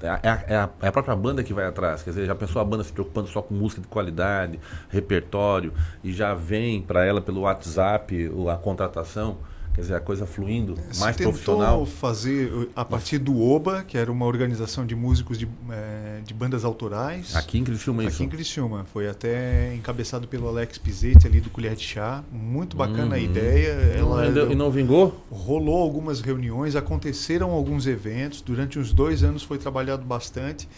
É 0.03 0.09
a, 0.09 0.21
é 0.23 0.29
a- 0.29 0.45
é 0.49 0.57
a- 0.57 0.71
é 0.83 0.89
a 0.89 0.93
própria 0.93 1.15
banda 1.17 1.43
que 1.45 1.55
vai 1.55 1.65
atrás. 1.67 2.03
Quer 2.03 2.11
dizer, 2.11 2.27
já 2.27 2.35
pensou 2.35 2.61
a 2.61 2.65
banda 2.65 2.83
se 2.85 2.93
preocupando 2.93 3.29
só 3.29 3.41
com 3.43 3.55
música 3.55 3.81
de 3.81 3.89
qualidade, 3.89 4.59
repertório, 4.91 5.73
e 6.03 6.13
já 6.13 6.35
vem 6.35 6.83
para 6.83 7.05
ela 7.05 7.21
pelo 7.21 7.43
WhatsApp 7.43 8.31
a 8.53 8.57
contratação? 8.57 9.39
Quer 9.75 9.81
dizer, 9.81 9.95
a 9.95 10.01
coisa 10.01 10.27
fluindo, 10.27 10.75
mais 10.99 11.17
tentou 11.17 11.33
profissional. 11.33 11.87
fazer 11.87 12.53
uh, 12.53 12.69
a 12.77 12.85
partir 12.85 13.17
do 13.17 13.41
OBA, 13.43 13.83
que 13.85 13.97
era 13.97 14.13
uma 14.13 14.27
organização 14.27 14.85
de 14.85 14.95
músicos 14.95 15.39
de, 15.39 15.49
eh, 15.71 16.21
de 16.23 16.35
bandas 16.35 16.63
autorais. 16.63 17.35
Aqui 17.35 17.57
em 17.59 17.65
Criciúma, 17.65 18.05
isso? 18.05 18.17
Aqui 18.17 18.25
em 18.25 18.29
Criciúma. 18.29 18.85
Foi 18.93 19.09
até 19.09 19.75
encabeçado 19.75 20.29
pelo 20.29 20.47
Alex 20.47 20.77
Pizzetti 20.77 21.27
ali 21.27 21.41
do 21.41 21.49
Colher 21.49 21.75
de 21.75 21.85
Chá. 21.85 22.23
Muito 22.31 22.77
bacana 22.77 23.17
a 23.17 23.19
Uhum. 23.19 23.25
ideia. 23.25 23.69
Ela, 23.97 24.27
E 24.27 24.31
não- 24.31 24.55
não 24.67 24.71
vingou? 24.71 25.19
Rolou 25.31 25.81
algumas 25.83 26.21
reuniões, 26.21 26.77
aconteceram 26.77 27.51
alguns 27.51 27.87
eventos. 27.87 28.43
Durante 28.43 28.79
uns 28.79 28.93
dois 28.93 29.25
anos 29.25 29.43
foi 29.43 29.57
trabalhado 29.57 30.05
bastante. 30.05 30.69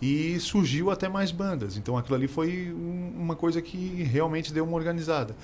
E 0.00 0.38
surgiu 0.38 0.92
até 0.92 1.08
mais 1.08 1.32
bandas. 1.32 1.76
Então 1.76 1.98
aquilo 1.98 2.14
ali 2.14 2.28
foi 2.28 2.72
um- 2.72 3.12
uma 3.18 3.34
coisa 3.34 3.60
que 3.60 4.02
realmente 4.04 4.52
deu 4.52 4.64
uma 4.64 4.76
organizada. 4.76 5.34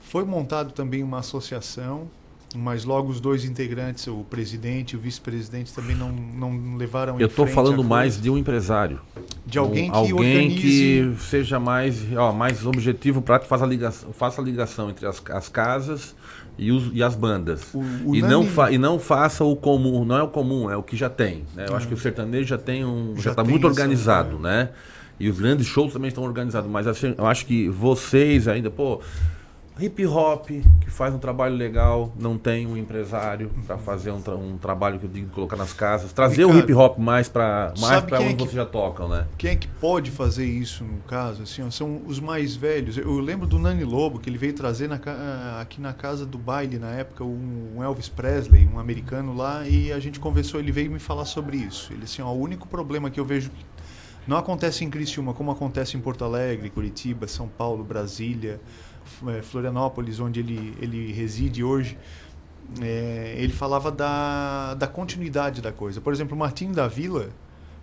Foi 0.00 0.22
montado 0.24 0.72
também 0.72 1.02
uma 1.02 1.20
associação, 1.20 2.10
mas 2.56 2.84
logo 2.84 3.10
os 3.10 3.20
dois 3.20 3.44
integrantes, 3.44 4.06
o 4.06 4.24
presidente 4.28 4.92
e 4.92 4.96
o 4.96 4.98
vice-presidente, 5.00 5.72
também 5.72 5.94
não, 5.94 6.10
não 6.10 6.76
levaram 6.76 7.20
Eu 7.20 7.26
estou 7.26 7.46
falando 7.46 7.84
mais 7.84 8.20
de 8.20 8.30
um 8.30 8.38
empresário. 8.38 9.00
De 9.44 9.58
alguém 9.58 9.88
Um- 9.90 9.92
que 9.92 9.96
alguém 10.12 10.14
organize- 10.48 10.60
que 10.60 11.16
seja 11.20 11.60
mais, 11.60 11.96
ó, 12.16 12.32
mais 12.32 12.64
objetivo, 12.64 13.20
prático, 13.20 13.48
faça 13.48 13.64
a 13.64 13.68
ligação, 13.68 14.12
faça 14.12 14.40
a 14.40 14.44
ligação 14.44 14.88
entre 14.90 15.06
as, 15.06 15.22
as 15.30 15.48
casas 15.48 16.14
e, 16.58 16.72
os, 16.72 16.90
e 16.94 17.02
as 17.02 17.14
bandas. 17.14 17.62
o 17.74 18.14
e, 18.16 18.20
Nani- 18.22 18.32
não 18.32 18.46
fa, 18.46 18.70
e 18.72 18.78
não 18.78 18.98
faça 18.98 19.44
o 19.44 19.54
comum, 19.54 20.04
não 20.04 20.16
é 20.16 20.22
o 20.22 20.28
comum, 20.28 20.70
é 20.70 20.76
o 20.76 20.82
que 20.82 20.96
já 20.96 21.10
tem. 21.10 21.44
Né? 21.54 21.66
Eu 21.68 21.74
É. 21.74 21.76
acho 21.76 21.86
que 21.86 21.94
o 21.94 21.98
sertanejo 21.98 22.48
já 22.48 22.58
tem 22.58 22.84
um. 22.84 23.14
Já 23.18 23.30
está 23.30 23.44
muito 23.44 23.66
organizado, 23.66 24.38
né? 24.38 24.70
E 25.20 25.28
os 25.28 25.38
grandes 25.38 25.66
shows 25.66 25.92
também 25.92 26.08
estão 26.08 26.22
organizados. 26.24 26.70
Mas 26.70 26.86
assim, 26.86 27.14
eu 27.18 27.26
acho 27.26 27.44
que 27.44 27.68
vocês 27.68 28.48
ainda, 28.48 28.70
pô. 28.70 29.00
Hip 29.80 30.04
hop, 30.06 30.46
que 30.48 30.90
faz 30.90 31.14
um 31.14 31.18
trabalho 31.18 31.54
legal, 31.54 32.12
não 32.18 32.36
tem 32.36 32.66
um 32.66 32.76
empresário 32.76 33.50
para 33.66 33.78
fazer 33.78 34.10
um, 34.10 34.20
tra- 34.20 34.34
um 34.34 34.58
trabalho 34.58 34.98
que 34.98 35.04
eu 35.06 35.10
digo 35.10 35.30
colocar 35.30 35.56
nas 35.56 35.72
casas, 35.72 36.12
trazer 36.12 36.44
o 36.44 36.58
hip 36.58 36.72
hop 36.74 36.98
mais 36.98 37.28
para 37.28 37.72
mais 37.78 38.02
para 38.04 38.16
é 38.18 38.20
onde 38.20 38.34
que- 38.34 38.42
vocês 38.42 38.54
já 38.54 38.66
tocam, 38.66 39.08
né? 39.08 39.26
Quem 39.38 39.50
é 39.52 39.56
que 39.56 39.68
pode 39.68 40.10
fazer 40.10 40.44
isso 40.46 40.82
no 40.82 40.98
caso? 41.02 41.42
Assim, 41.44 41.62
ó, 41.64 41.70
são 41.70 42.02
os 42.06 42.18
mais 42.18 42.56
velhos. 42.56 42.98
Eu 42.98 43.18
lembro 43.20 43.46
do 43.46 43.58
Nani 43.58 43.84
Lobo, 43.84 44.18
que 44.18 44.28
ele 44.28 44.38
veio 44.38 44.52
trazer 44.52 44.88
na 44.88 44.98
ca- 44.98 45.58
aqui 45.60 45.80
na 45.80 45.92
casa 45.92 46.26
do 46.26 46.38
baile 46.38 46.78
na 46.78 46.90
época 46.90 47.22
um 47.22 47.80
Elvis 47.82 48.08
Presley, 48.08 48.68
um 48.74 48.78
americano 48.80 49.34
lá, 49.36 49.66
e 49.68 49.92
a 49.92 50.00
gente 50.00 50.18
conversou, 50.18 50.58
ele 50.58 50.72
veio 50.72 50.90
me 50.90 50.98
falar 50.98 51.24
sobre 51.24 51.56
isso. 51.56 51.92
Ele 51.92 52.02
assim, 52.04 52.20
ó, 52.20 52.32
o 52.32 52.40
único 52.40 52.66
problema 52.66 53.10
que 53.10 53.20
eu 53.20 53.24
vejo 53.24 53.50
não 54.26 54.36
acontece 54.36 54.84
em 54.84 54.90
Criciúma, 54.90 55.32
como 55.32 55.50
acontece 55.50 55.96
em 55.96 56.00
Porto 56.00 56.24
Alegre, 56.24 56.68
Curitiba, 56.68 57.26
São 57.26 57.48
Paulo, 57.48 57.82
Brasília, 57.82 58.60
eh, 58.60 58.60
Florianópolis, 59.42 60.20
onde 60.20 60.40
ele, 60.40 60.76
ele 60.80 61.12
reside 61.12 61.64
hoje, 61.64 61.98
é, 62.80 63.34
ele 63.38 63.52
falava 63.52 63.90
da, 63.90 64.74
da 64.74 64.86
continuidade 64.86 65.62
da 65.62 65.72
coisa. 65.72 66.00
Por 66.00 66.12
exemplo, 66.12 66.36
o 66.36 66.72
da 66.72 66.86
Vila, 66.86 67.30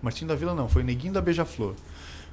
Martim 0.02 0.26
da 0.26 0.36
Vila 0.36 0.54
não, 0.54 0.70
foi 0.70 0.84
o 0.84 0.86
Neguinho 0.86 1.14
da 1.14 1.22
Beija-Flor. 1.22 1.74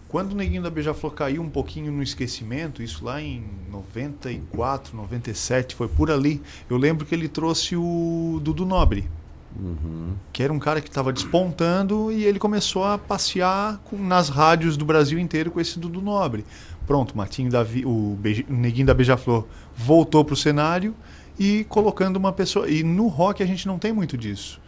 Quando 0.08 0.32
o 0.32 0.36
Neguinho 0.36 0.62
da 0.62 0.68
Beija-Flor 0.68 1.14
caiu 1.14 1.40
um 1.40 1.48
pouquinho 1.48 1.90
no 1.90 2.02
esquecimento, 2.02 2.82
isso 2.82 3.02
lá 3.02 3.22
em 3.22 3.42
94, 3.70 4.94
97, 4.94 5.74
foi 5.74 5.88
por 5.88 6.10
ali, 6.10 6.42
eu 6.68 6.76
lembro 6.76 7.06
que 7.06 7.14
ele 7.14 7.28
trouxe 7.28 7.76
o 7.76 8.38
Dudu 8.42 8.66
Nobre, 8.66 9.08
que 10.32 10.42
era 10.42 10.52
um 10.52 10.58
cara 10.58 10.80
que 10.80 10.88
estava 10.88 11.12
despontando 11.12 12.10
e 12.10 12.24
ele 12.24 12.38
começou 12.38 12.84
a 12.84 12.96
passear 12.98 13.78
com- 13.84 13.96
nas 13.98 14.28
rádios 14.28 14.76
do 14.76 14.84
Brasil 14.84 15.18
inteiro 15.18 15.50
com 15.50 15.60
esse 15.60 15.78
Dudu 15.78 16.00
Nobre. 16.00 16.44
Pronto, 16.86 17.16
Martinho 17.16 17.50
da 17.50 17.62
o, 17.84 18.16
o 18.16 18.18
Neguinho 18.48 18.86
da 18.86 18.94
Beija-Flor 18.94 19.46
voltou 19.76 20.24
para 20.24 20.34
o 20.34 20.36
cenário 20.36 20.94
e 21.38 21.64
colocando 21.68 22.16
uma 22.16 22.32
pessoa. 22.32 22.68
E 22.68 22.82
no 22.82 23.06
rock 23.08 23.42
a 23.42 23.46
gente 23.46 23.66
não 23.66 23.78
tem 23.78 23.92
muito 23.92 24.16
disso. 24.18 24.60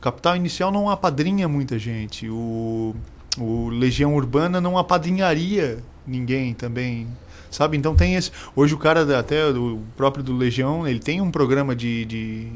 Capital 0.00 0.36
Inicial 0.36 0.70
não 0.70 0.90
apadrinha 0.90 1.48
muita 1.48 1.78
gente. 1.78 2.28
O 2.28 2.94
O 3.38 3.68
Legião 3.68 4.14
Urbana 4.14 4.60
não 4.60 4.76
apadrinharia 4.78 5.78
ninguém 6.06 6.54
também. 6.54 7.06
Sabe? 7.50 7.76
Então 7.76 7.94
tem 7.96 8.14
esse. 8.14 8.30
Hoje 8.54 8.74
o 8.74 8.78
cara, 8.78 9.18
até 9.18 9.46
o 9.48 9.80
próprio 9.96 10.22
do 10.24 10.36
Legião, 10.36 10.86
ele 10.86 10.98
tem 10.98 11.20
um 11.20 11.30
programa 11.30 11.74
de. 11.74 12.04
de- 12.04 12.48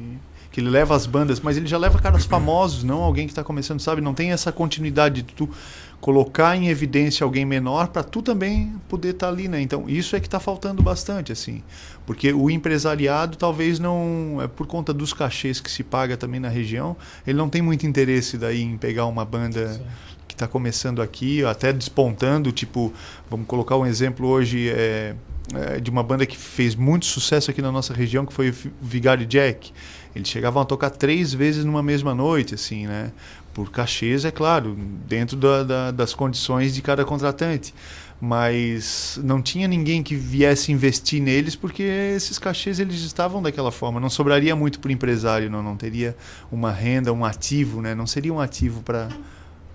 que 0.59 0.63
ele 0.63 0.71
leva 0.71 0.97
as 0.97 1.07
bandas, 1.07 1.39
mas 1.39 1.57
ele 1.57 1.69
já 1.69 1.79
leva 1.79 2.01
caras 2.01 2.25
famosos, 2.25 2.83
não 2.83 3.05
alguém 3.05 3.27
que 3.27 3.31
está 3.31 3.45
começando, 3.45 3.79
sabe? 3.79 4.01
Não 4.01 4.13
tem 4.13 4.33
essa 4.33 4.51
continuidade 4.51 5.23
de 5.23 5.33
tu 5.33 5.49
colocar 6.01 6.57
em 6.57 6.67
evidência 6.67 7.23
alguém 7.23 7.45
menor 7.45 7.87
para 7.89 8.03
tu 8.03 8.21
também 8.21 8.75
poder 8.89 9.11
estar 9.11 9.29
ali, 9.29 9.47
né? 9.47 9.61
Então 9.61 9.89
isso 9.89 10.17
é 10.17 10.21
que 10.21 10.27
está 10.27 10.41
faltando 10.41 10.83
bastante, 10.83 11.31
assim, 11.31 11.63
porque 12.05 12.33
o 12.33 12.51
empresariado 12.51 13.37
talvez 13.37 13.79
não, 13.79 14.41
é 14.43 14.49
por 14.49 14.67
conta 14.67 14.93
dos 14.93 15.13
cachês 15.13 15.61
que 15.61 15.71
se 15.71 15.85
paga 15.85 16.17
também 16.17 16.41
na 16.41 16.49
região, 16.49 16.97
ele 17.25 17.39
não 17.39 17.49
tem 17.49 17.63
muito 17.63 17.87
interesse 17.87 18.37
daí 18.37 18.61
em 18.61 18.77
pegar 18.77 19.07
uma 19.07 19.25
banda 19.25 19.81
que 20.27 20.35
está 20.35 20.49
começando 20.49 21.01
aqui, 21.01 21.45
até 21.45 21.73
despontando, 21.73 22.51
tipo, 22.51 22.93
vamos 23.31 23.47
colocar 23.47 23.77
um 23.77 23.87
exemplo 23.87 24.27
hoje 24.27 24.71
é, 24.71 25.15
é, 25.55 25.81
de 25.81 25.89
uma 25.89 26.03
banda 26.03 26.27
que 26.27 26.37
fez 26.37 26.75
muito 26.75 27.07
sucesso 27.07 27.51
aqui 27.51 27.63
na 27.63 27.73
nossa 27.73 27.95
região, 27.95 28.27
que 28.27 28.33
foi 28.33 28.51
o 28.51 28.55
Vigário 28.83 29.25
Jack. 29.25 29.73
Eles 30.19 30.29
chegavam 30.29 30.61
a 30.61 30.64
tocar 30.64 30.91
três 30.91 31.33
vezes 31.33 31.64
numa 31.64 31.83
mesma 31.83 32.14
noite, 32.14 32.55
assim, 32.55 32.87
né? 32.87 33.12
Por 33.55 33.71
cachês, 33.71 34.25
é 34.25 34.31
claro, 34.31 34.77
dentro 35.09 35.37
da- 35.37 35.62
da- 35.64 35.91
das 35.91 36.12
condições 36.14 36.75
de 36.75 36.83
cada 36.83 37.05
contratante. 37.05 37.75
Mas 38.21 39.19
não 39.23 39.41
tinha 39.41 39.69
ninguém 39.69 40.03
que 40.03 40.14
viesse 40.16 40.73
investir 40.73 41.23
neles 41.23 41.55
porque 41.55 41.83
esses 41.83 42.39
cachês 42.39 42.81
eles 42.81 43.01
estavam 43.03 43.41
daquela 43.41 43.71
forma. 43.71 44.01
Não 44.01 44.11
sobraria 44.11 44.55
muito 44.57 44.81
para 44.81 44.89
o 44.89 44.93
empresário, 44.93 45.49
não, 45.49 45.62
não 45.62 45.77
teria 45.77 46.16
uma 46.51 46.73
renda, 46.73 47.12
um 47.12 47.25
ativo, 47.25 47.81
né? 47.81 47.95
Não 47.95 48.07
seria 48.07 48.33
um 48.33 48.41
ativo 48.41 48.83
para 48.83 49.09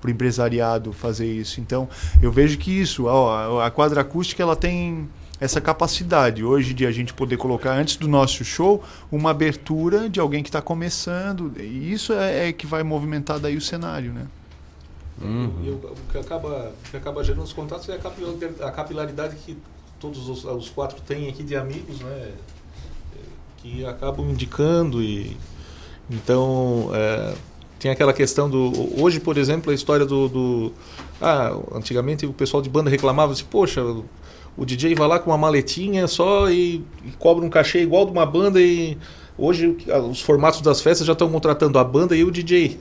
para 0.02 0.10
o 0.10 0.12
empresariado 0.12 0.92
fazer 0.92 1.26
isso. 1.26 1.62
Então, 1.62 1.88
eu 2.22 2.30
vejo 2.30 2.58
que 2.58 2.70
isso, 2.70 3.06
ó, 3.06 3.62
a 3.62 3.72
quadra 3.72 4.02
acústica 4.02 4.44
ela 4.44 4.54
tem 4.54 5.08
essa 5.44 5.60
capacidade 5.60 6.42
hoje 6.42 6.74
de 6.74 6.86
a 6.86 6.92
gente 6.92 7.14
poder 7.14 7.36
colocar 7.36 7.74
antes 7.74 7.98
do 7.98 8.08
nosso 8.08 8.46
show 8.46 8.82
uma 9.12 9.32
abertura 9.32 10.10
de 10.10 10.18
alguém 10.18 10.42
que 10.42 10.48
está 10.48 10.62
começando. 10.62 11.52
E 11.60 11.92
isso 11.92 12.14
é, 12.14 12.48
é 12.48 12.54
que 12.54 12.66
vai 12.66 12.82
movimentar 12.82 13.40
daí 13.40 13.58
o 13.58 13.62
cenário, 13.62 14.14
né? 14.14 14.26
E 15.22 15.70
o, 15.70 15.74
o 15.74 16.12
que 16.12 16.18
acaba, 16.18 16.72
o 16.72 16.90
que 16.90 16.96
acaba 16.96 17.22
gerando 17.26 17.44
os 17.44 17.52
contatos 17.52 17.90
é 17.90 17.96
a 17.96 18.00
capilaridade, 18.00 18.56
a 18.62 18.72
capilaridade 18.72 19.36
que 19.36 19.58
todos 20.00 20.30
os, 20.30 20.46
os 20.46 20.70
quatro 20.70 21.02
têm 21.02 21.28
aqui 21.28 21.44
de 21.44 21.58
amigos, 21.58 22.00
né? 22.00 22.32
Que 23.58 23.86
acabam 23.86 24.30
indicando 24.30 25.04
e 25.04 25.36
então 26.10 26.90
é, 26.94 27.36
tem 27.80 27.92
aquela 27.92 28.14
questão 28.14 28.50
do 28.50 28.72
hoje, 29.02 29.20
por 29.20 29.38
exemplo, 29.38 29.72
a 29.72 29.76
história 29.76 30.06
do, 30.06 30.30
do 30.30 30.74
ah, 31.22 31.52
antigamente 31.74 32.26
o 32.26 32.32
pessoal 32.32 32.64
de 32.64 32.70
banda 32.70 32.90
reclamava 32.90 33.34
assim, 33.34 33.44
poxa, 33.44 33.82
o 34.58 34.66
DJ 34.66 34.96
vai 34.96 35.08
lá 35.08 35.20
com 35.20 35.32
uma 35.32 35.38
maletinha 35.38 36.08
só 36.08 36.50
e, 36.50 36.84
e 37.06 37.12
cobra 37.20 37.44
um 37.46 37.50
cachê 37.50 37.82
igual 37.82 38.06
de 38.06 38.12
uma 38.12 38.26
banda 38.26 38.62
e 38.62 38.98
hoje 39.38 39.76
ah, 39.90 40.00
os 40.00 40.22
formatos 40.22 40.62
das 40.62 40.82
festas 40.82 41.08
já 41.08 41.14
estão 41.14 41.30
contratando 41.32 41.78
a 41.80 41.84
banda 41.84 42.16
e 42.16 42.24
o 42.24 42.32
DJ. 42.32 42.80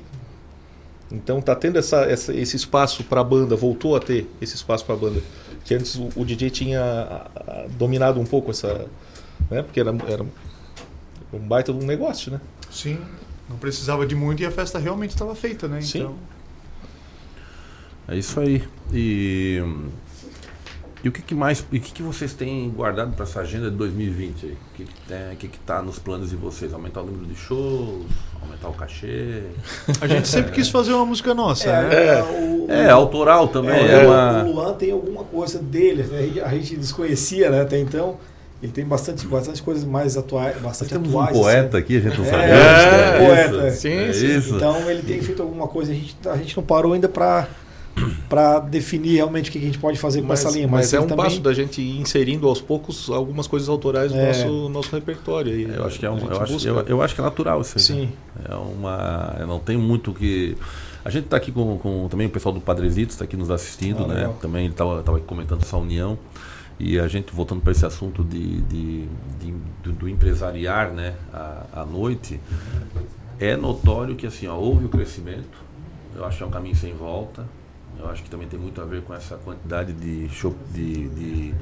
Então 1.10 1.40
tá 1.40 1.54
tendo 1.54 1.78
essa, 1.78 2.02
essa- 2.04 2.34
esse 2.34 2.56
espaço 2.56 3.04
para 3.04 3.20
a 3.20 3.24
banda, 3.24 3.54
voltou 3.56 3.94
a 3.96 4.00
ter 4.00 4.26
esse 4.40 4.54
espaço 4.54 4.84
para 4.84 4.94
a 4.94 4.98
banda. 4.98 5.22
Que 5.64 5.74
antes 5.74 5.94
o, 5.94 6.08
o 6.16 6.24
DJ 6.24 6.50
tinha 6.50 7.26
dominado 7.78 8.18
um 8.20 8.24
pouco 8.24 8.50
essa. 8.50 8.86
Né? 9.50 9.62
Porque 9.62 9.78
era, 9.80 9.94
era 10.08 10.24
um 11.32 11.38
baita 11.38 11.72
de 11.72 11.82
um 11.84 11.86
negócio, 11.86 12.32
né? 12.32 12.40
Sim. 12.70 12.98
Não 13.48 13.56
precisava 13.58 14.06
de 14.06 14.14
muito 14.14 14.42
e 14.42 14.46
a 14.46 14.50
festa 14.50 14.78
realmente 14.78 15.10
estava 15.10 15.34
feita, 15.34 15.68
né? 15.68 15.80
Sim. 15.82 16.00
Então, 16.00 16.14
É 18.08 18.16
isso 18.16 18.40
aí. 18.40 18.64
E, 18.92 19.62
e 21.04 21.08
o 21.08 21.12
que, 21.12 21.20
que 21.22 21.34
mais, 21.34 21.64
e 21.72 21.78
o 21.78 21.80
que, 21.80 21.92
que 21.92 22.02
vocês 22.02 22.32
têm 22.32 22.70
guardado 22.70 23.12
para 23.14 23.24
essa 23.24 23.40
agenda 23.40 23.70
de 23.70 23.76
2020 23.76 24.46
aí? 24.46 24.52
O 24.52 24.56
que 24.76 24.84
que 24.84 25.00
tem, 25.08 25.32
o 25.32 25.36
que 25.36 25.48
que 25.48 25.58
tá 25.58 25.82
nos 25.82 25.98
planos 25.98 26.30
de 26.30 26.36
vocês? 26.36 26.72
Aumentar 26.72 27.00
o 27.02 27.06
número 27.06 27.26
de 27.26 27.34
shows, 27.34 28.04
aumentar 28.40 28.68
o 28.68 28.72
cachê? 28.72 29.42
a 30.00 30.06
gente 30.06 30.28
sempre 30.28 30.52
quis 30.52 30.68
fazer 30.68 30.92
uma 30.92 31.04
música 31.06 31.34
nossa, 31.34 31.68
É, 31.68 31.82
né? 31.82 32.18
é, 32.18 32.22
o- 32.22 32.66
É, 32.70 32.90
autoral 32.90 33.48
também. 33.48 33.74
É, 33.74 33.92
É, 33.92 34.04
o- 34.04 34.10
uma... 34.10 34.44
O 34.44 34.52
Luan 34.52 34.74
tem 34.74 34.92
alguma 34.92 35.24
coisa 35.24 35.58
dele, 35.58 36.04
né? 36.04 36.42
A 36.44 36.48
gente- 36.50 36.76
desconhecia 36.76 37.50
né, 37.50 37.62
até 37.62 37.78
então. 37.78 38.16
Ele 38.62 38.70
tem 38.70 38.84
bastante, 38.84 39.26
bastante 39.26 39.60
coisas 39.60 39.82
mais 39.84 40.16
atuais, 40.16 40.56
bastante 40.58 40.90
temos 40.92 41.12
um 41.12 41.18
atuais. 41.20 41.36
poeta 41.36 41.78
aqui, 41.78 41.96
a 41.96 42.00
gente 42.00 42.16
não 42.16 42.24
é, 42.26 42.28
gente 42.28 42.38
tem 42.38 43.00
É, 43.00 43.18
um 43.18 43.26
poeta. 43.26 43.68
isso, 43.68 43.86
é 43.88 44.10
isso. 44.36 44.54
Então 44.54 44.88
ele 44.88 45.02
tem 45.02 45.20
feito 45.20 45.42
alguma 45.42 45.66
coisa. 45.66 45.90
A 45.90 45.94
gente, 45.96 46.16
a 46.26 46.36
gente 46.36 46.56
não 46.56 46.62
parou 46.62 46.92
ainda 46.92 47.08
para 47.08 47.48
para 48.28 48.58
definir 48.60 49.16
realmente 49.16 49.50
o 49.50 49.52
que 49.52 49.58
a 49.58 49.60
gente 49.62 49.78
pode 49.78 49.98
fazer 49.98 50.22
com 50.22 50.32
essa 50.32 50.50
linha. 50.50 50.66
Mas, 50.66 50.86
mas 50.86 50.94
é 50.94 51.00
um 51.00 51.06
também- 51.06 51.24
passo 51.26 51.40
da 51.40 51.52
gente 51.52 51.80
ir 51.82 52.00
inserindo 52.00 52.48
aos 52.48 52.60
poucos 52.60 53.10
algumas 53.10 53.46
coisas 53.46 53.68
autorais 53.68 54.10
no 54.12 54.18
É. 54.18 54.26
nosso, 54.28 54.68
nosso 54.68 54.94
repertório. 54.94 55.54
E 55.54 55.64
Eu 55.74 55.84
acho 55.84 55.98
que 55.98 56.06
é 56.06 56.08
a 56.08 56.12
um, 56.12 56.18
eu, 56.18 56.40
acho, 56.40 56.66
eu, 56.68 56.80
eu 56.80 57.02
acho 57.02 57.14
que 57.14 57.20
é 57.20 57.24
natural 57.24 57.60
isso 57.60 57.76
aí. 57.78 57.84
Sim. 57.84 58.00
né? 58.36 58.44
É 58.48 58.54
uma. 58.54 59.36
Não 59.46 59.58
tem 59.58 59.76
muito 59.76 60.10
o 60.10 60.14
que. 60.14 60.56
A 61.04 61.10
gente 61.10 61.24
está 61.24 61.36
aqui 61.36 61.50
com, 61.50 61.76
com 61.78 62.06
também 62.08 62.26
o 62.28 62.30
pessoal 62.30 62.54
do 62.54 62.60
Padrezitos, 62.60 63.14
está 63.16 63.24
aqui 63.24 63.36
nos 63.36 63.50
assistindo, 63.50 64.04
Ah, 64.04 64.08
né? 64.08 64.14
legal. 64.14 64.38
Também 64.40 64.64
ele 64.64 64.72
estava 64.72 65.02
comentando 65.26 65.62
essa 65.62 65.76
união. 65.76 66.16
E 66.80 66.98
a 66.98 67.06
gente, 67.06 67.32
voltando 67.32 67.60
para 67.60 67.70
esse 67.72 67.84
assunto 67.84 68.24
de, 68.24 68.60
de- 68.62 69.06
de- 69.40 69.54
do, 69.82 69.92
do 69.92 70.08
empresariar 70.08 70.90
né? 70.92 71.14
à, 71.32 71.64
à 71.82 71.84
noite, 71.86 72.40
é 73.38 73.56
notório 73.56 74.14
que 74.16 74.26
assim, 74.26 74.46
ó, 74.48 74.56
houve 74.56 74.86
o 74.86 74.88
crescimento. 74.88 75.60
Eu 76.16 76.24
acho 76.24 76.38
que 76.38 76.42
é 76.42 76.46
um 76.46 76.50
caminho 76.50 76.74
sem 76.76 76.92
volta. 76.94 77.44
Eu 77.98 78.08
acho 78.08 78.22
que 78.22 78.30
também 78.30 78.48
tem 78.48 78.58
muito 78.58 78.80
a 78.80 78.84
ver 78.84 79.02
com 79.02 79.14
essa 79.14 79.36
quantidade 79.36 79.92
de, 79.92 80.28
shop, 80.28 80.56
de, 80.72 81.08
de, 81.08 81.54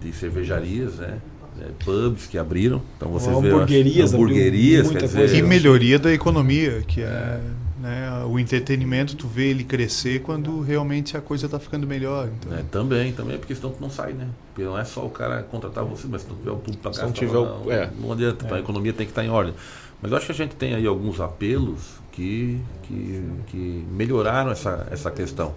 de 0.00 0.12
cervejarias, 0.12 0.96
né? 0.96 1.18
É, 1.60 1.84
pubs 1.84 2.26
que 2.26 2.38
abriram. 2.38 2.80
Então 2.96 3.10
vocês 3.10 3.36
veem, 3.36 3.52
Hamburguerias, 3.52 4.14
abriu 4.14 4.26
hamburguerias, 4.28 4.90
quer 4.90 5.02
dizer, 5.02 5.34
E 5.34 5.42
melhoria 5.42 5.98
da 5.98 6.12
economia, 6.12 6.82
que 6.86 7.00
é, 7.02 7.40
né, 7.80 8.24
o 8.30 8.38
entretenimento, 8.38 9.16
tu 9.16 9.26
vê 9.26 9.48
ele 9.48 9.64
crescer 9.64 10.20
quando 10.22 10.60
realmente 10.60 11.16
a 11.16 11.20
coisa 11.20 11.46
está 11.46 11.58
ficando 11.58 11.84
melhor. 11.84 12.28
Então. 12.38 12.56
É, 12.56 12.62
também, 12.70 13.12
também, 13.12 13.38
porque 13.38 13.56
senão 13.56 13.70
tu 13.72 13.80
não 13.80 13.90
sai, 13.90 14.12
né? 14.12 14.28
Porque 14.54 14.62
não 14.62 14.78
é 14.78 14.84
só 14.84 15.04
o 15.04 15.10
cara 15.10 15.42
contratar 15.42 15.84
você, 15.84 16.06
mas 16.08 16.22
se 16.22 16.28
não 16.28 16.36
tiver 16.36 16.50
o 16.52 16.56
público 16.56 16.80
para 16.82 16.92
Se 16.92 17.00
cá, 17.00 17.06
não 17.06 17.12
tiver 17.12 17.36
o- 17.36 17.64
não, 17.64 17.72
é. 17.72 17.90
não 18.00 18.12
adianta, 18.12 18.44
então 18.44 18.56
a 18.56 18.60
economia 18.60 18.92
tem 18.92 19.04
que 19.04 19.10
estar 19.10 19.24
em 19.24 19.30
ordem. 19.30 19.52
Mas 20.00 20.12
eu 20.12 20.16
acho 20.16 20.26
que 20.26 20.32
a 20.32 20.34
gente 20.36 20.54
tem 20.54 20.74
aí 20.76 20.86
alguns 20.86 21.20
apelos 21.20 21.97
que, 22.18 22.60
que, 22.82 23.22
que 23.46 23.86
melhoraram 23.92 24.50
essa, 24.50 24.88
essa 24.90 25.08
questão. 25.08 25.54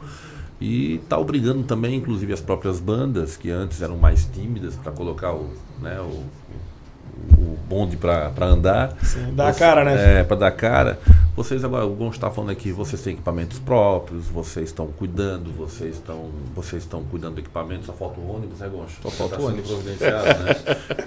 E 0.60 0.98
está 0.98 1.18
obrigando 1.18 1.64
também, 1.64 1.96
inclusive, 1.96 2.32
as 2.32 2.40
próprias 2.40 2.80
bandas, 2.80 3.36
que 3.36 3.50
antes 3.50 3.82
eram 3.82 3.98
mais 3.98 4.26
tímidas, 4.26 4.76
para 4.76 4.92
colocar 4.92 5.34
o, 5.34 5.50
né, 5.82 6.00
o, 6.00 6.24
o 7.38 7.58
bonde 7.68 7.98
para 7.98 8.46
andar. 8.46 8.96
Sim, 9.04 9.34
dar 9.34 9.50
a 9.50 9.54
cara, 9.54 9.84
né? 9.84 10.20
É, 10.20 10.24
para 10.24 10.38
dar 10.38 10.52
cara. 10.52 11.00
Vocês 11.36 11.64
agora, 11.64 11.86
o 11.86 11.96
Gon 11.96 12.10
está 12.10 12.30
falando 12.30 12.50
aqui, 12.50 12.72
vocês 12.72 13.02
têm 13.02 13.14
equipamentos 13.14 13.58
próprios, 13.60 14.28
vocês 14.28 14.68
estão 14.68 14.88
cuidando, 14.88 15.52
vocês 15.54 15.96
estão, 15.96 16.30
vocês 16.54 16.84
estão 16.84 17.04
cuidando 17.04 17.36
do 17.36 17.40
equipamento, 17.40 17.86
só 17.86 17.94
falta 17.94 18.20
o 18.20 18.36
ônibus, 18.36 18.60
né, 18.60 18.68
Goncho? 18.68 19.02
Só 19.02 19.10
falta 19.10 19.38
tá 19.38 19.42
o 19.42 19.46
sendo 19.46 19.54
ônibus. 19.54 19.72
providenciado, 19.72 20.44
né? 20.44 20.56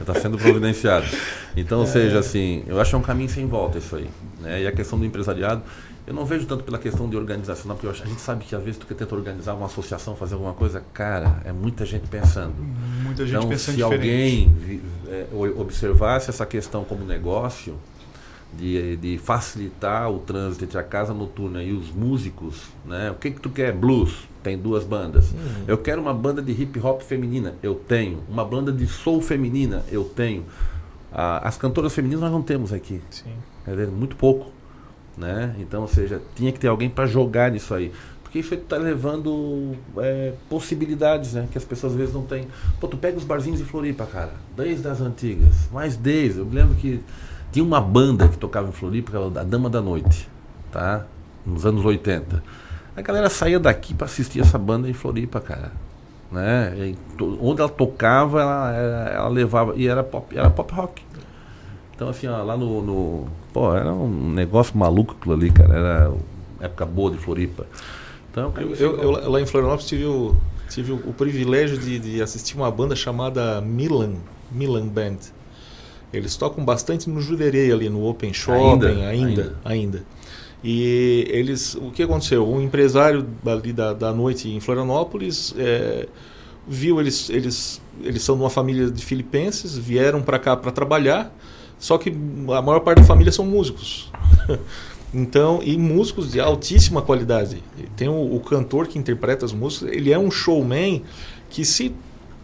Está 0.01 0.15
sendo 0.15 0.39
providenciado. 0.39 1.07
Então, 1.55 1.81
ou 1.81 1.87
seja, 1.87 2.19
assim, 2.19 2.65
eu 2.67 2.81
acho 2.81 2.91
que 2.91 2.97
é 2.97 2.99
um 2.99 3.03
caminho 3.03 3.29
sem 3.29 3.47
volta 3.47 3.77
isso 3.77 3.97
aí. 3.97 4.09
Né? 4.41 4.63
E 4.63 4.67
a 4.67 4.73
questão 4.73 4.99
do 4.99 5.05
empresariado, 5.05 5.63
eu 6.07 6.13
não 6.13 6.25
vejo 6.25 6.47
tanto 6.47 6.65
pela 6.65 6.79
questão 6.79 7.09
de 7.09 7.17
organização, 7.17 7.75
porque 7.75 7.87
a 7.87 8.07
gente 8.07 8.21
sabe 8.21 8.45
que 8.45 8.55
às 8.55 8.63
vezes 8.63 8.79
tu 8.79 8.87
quer 8.87 8.95
tentar 8.95 9.17
organizar 9.17 9.55
uma 9.55 9.67
associação, 9.67 10.15
fazer 10.15 10.35
alguma 10.35 10.53
coisa, 10.53 10.83
cara, 10.93 11.41
é 11.45 11.53
muita 11.53 11.87
gente 11.87 12.07
pensando. 12.09 12.55
Muita 13.03 13.25
gente 13.25 13.37
então, 13.37 13.49
pensando 13.49 13.77
se 13.77 13.83
diferente. 13.83 13.95
alguém 13.95 14.83
é, 15.09 15.27
observasse 15.59 16.29
essa 16.29 16.45
questão 16.45 16.85
como 16.85 17.05
negócio, 17.05 17.75
de, 18.57 18.97
de 18.97 19.19
facilitar 19.19 20.11
o 20.11 20.19
trânsito 20.21 20.65
entre 20.65 20.79
a 20.79 20.83
casa 20.83 21.13
noturna 21.13 21.63
e 21.63 21.73
os 21.73 21.91
músicos, 21.91 22.63
né? 22.85 23.11
O 23.11 23.15
que 23.15 23.31
que 23.31 23.41
tu 23.41 23.51
quer? 23.51 23.73
Blues, 23.73 24.29
tem 24.43 24.57
duas 24.57 24.85
bandas. 24.85 25.35
Eu 25.67 25.79
quero 25.79 26.01
uma 26.01 26.15
banda 26.15 26.41
de 26.41 26.53
hip 26.53 26.79
hop 26.81 27.03
feminina, 27.03 27.55
eu 27.63 27.75
tenho. 27.75 28.23
Uma 28.29 28.45
banda 28.45 28.73
de 28.73 28.87
soul 28.87 29.21
feminina, 29.21 29.83
eu 29.91 30.05
tenho. 30.05 30.45
Ah, 31.13 31.47
as 31.49 31.57
cantoras 31.57 31.93
femininas 31.93 32.23
nós 32.23 32.33
não 32.33 32.43
temos 32.43 32.73
aqui. 32.73 33.01
Sim. 33.11 33.33
Dizer, 33.67 33.89
muito 33.89 34.15
pouco, 34.17 34.53
né? 35.17 35.55
Então, 35.59 35.83
ou 35.83 35.89
seja, 35.89 36.21
tinha 36.35 36.53
que 36.53 36.59
ter 36.59 36.69
alguém 36.69 36.91
para 36.91 37.07
jogar 37.07 37.51
nisso 37.51 37.75
aí. 37.75 37.93
Porque 38.23 38.39
isso 38.41 38.55
está 38.55 38.77
levando 38.77 39.77
é, 39.99 40.33
possibilidades, 40.49 41.35
né? 41.35 41.49
Que 41.51 41.59
as 41.59 41.65
pessoas 41.65 41.93
às 41.93 41.99
vezes 41.99 42.15
não 42.15 42.23
têm. 42.23 42.49
Pô, 42.81 42.89
tu 42.89 42.97
pega 42.97 43.17
os 43.17 43.25
barzinhos 43.25 43.59
de 43.59 43.65
Floripa, 43.65 44.07
cara, 44.07 44.33
desde 44.57 44.87
as 44.89 45.01
antigas, 45.01 45.69
mais 45.73 45.97
desde. 45.97 46.41
Eu 46.41 46.49
lembro 46.51 46.75
que 46.75 47.01
tinha 47.53 47.65
uma 47.65 47.81
banda 47.81 48.29
que 48.29 48.37
tocava 48.37 48.69
em 48.69 48.73
Floripa, 48.73 49.13
a 49.17 49.45
Dama 49.45 49.71
da 49.71 49.81
Noite, 49.81 50.29
tá? 50.73 51.07
Nos 51.47 51.65
anos 51.65 51.85
80. 51.85 52.43
A 52.97 53.03
galera 53.03 53.31
saía 53.31 53.61
daqui 53.61 53.95
para 53.95 54.07
assistir 54.07 54.41
essa 54.41 54.59
banda 54.59 54.89
em 54.89 54.93
Floripa, 54.93 55.41
cara. 55.41 55.71
Né? 56.31 56.97
Onde 57.41 57.61
ela 57.61 57.71
tocava, 57.71 58.41
ela, 58.41 58.75
ela, 58.75 59.09
ela 59.11 59.29
levava. 59.29 59.75
E 59.77 59.87
era 59.87 60.03
pop, 60.03 60.37
era 60.37 60.51
pop 60.51 60.75
rock. 60.75 61.03
Então, 61.95 62.09
assim, 62.09 62.27
ó, 62.27 62.43
lá 62.43 62.57
no, 62.57 62.83
no- 62.83 63.29
Pô, 63.53 63.75
era 63.75 63.93
um 63.93 64.31
negócio 64.33 64.77
maluco 64.77 65.17
aquilo 65.19 65.35
ali, 65.35 65.51
cara. 65.51 65.75
Era 65.75 66.13
época 66.61 66.85
boa 66.87 67.11
de 67.11 67.19
Floripa. 67.19 67.67
Então, 68.31 68.53
Eu, 68.57 68.75
eu- 68.75 69.01
eu 69.01 69.31
lá 69.31 69.41
em 69.41 69.47
Florianópolis 69.47 69.87
tive 69.89 70.05
o, 70.07 70.35
tive 70.69 70.93
o, 70.93 70.97
o 70.97 71.13
privilégio 71.13 71.79
de, 71.79 71.99
de 72.01 72.23
assistir 72.23 72.57
uma 72.57 72.71
banda 72.71 72.97
chamada 72.97 73.61
Milan, 73.61 74.15
Milan 74.51 74.87
Band. 74.89 75.19
Eles 76.13 76.37
tocam 76.37 76.65
bastante 76.65 77.09
no 77.11 77.21
Juderei 77.21 77.73
ali, 77.73 77.89
no 77.89 78.05
Open 78.09 78.33
Shopping, 78.33 78.59
Ainda? 78.73 78.89
ainda, 78.89 79.09
ainda. 79.09 79.57
Ainda. 79.65 80.03
E 80.63 81.27
eles, 81.29 81.75
o 81.75 81.91
que 81.91 82.03
aconteceu? 82.03 82.49
Um 82.49 82.61
empresário 82.61 83.27
ali 83.45 83.73
da, 83.73 83.93
da 83.93 84.13
noite 84.13 84.49
em 84.49 84.59
Florianópolis 84.61 85.55
é, 85.59 86.09
viu 86.67 87.01
eles, 87.01 87.29
eles, 87.31 87.81
eles 88.03 88.23
são 88.23 88.37
de 88.37 88.43
uma 88.43 88.51
família 88.51 88.91
de 88.91 89.05
filipenses, 89.05 89.77
vieram 89.77 90.23
para 90.23 90.39
cá 90.39 90.57
para 90.57 90.71
trabalhar, 90.73 91.31
só 91.85 91.99
que 91.99 92.09
a 92.09 92.63
maior 92.63 92.81
parte 92.81 93.01
da 93.01 93.05
família 93.05 93.31
são 93.31 93.45
músicos. 93.45 94.11
Então, 95.17 95.61
e 95.63 95.79
músicos 95.79 96.33
de 96.33 96.41
altíssima 96.41 97.01
qualidade. 97.01 97.63
Tem 97.95 98.09
o, 98.09 98.35
o 98.35 98.41
cantor 98.41 98.89
que 98.89 98.99
interpreta 98.99 99.45
as 99.45 99.53
músicas, 99.53 99.93
ele 99.93 100.13
é 100.13 100.19
um 100.19 100.29
showman 100.29 101.05
que 101.49 101.65
se 101.65 101.95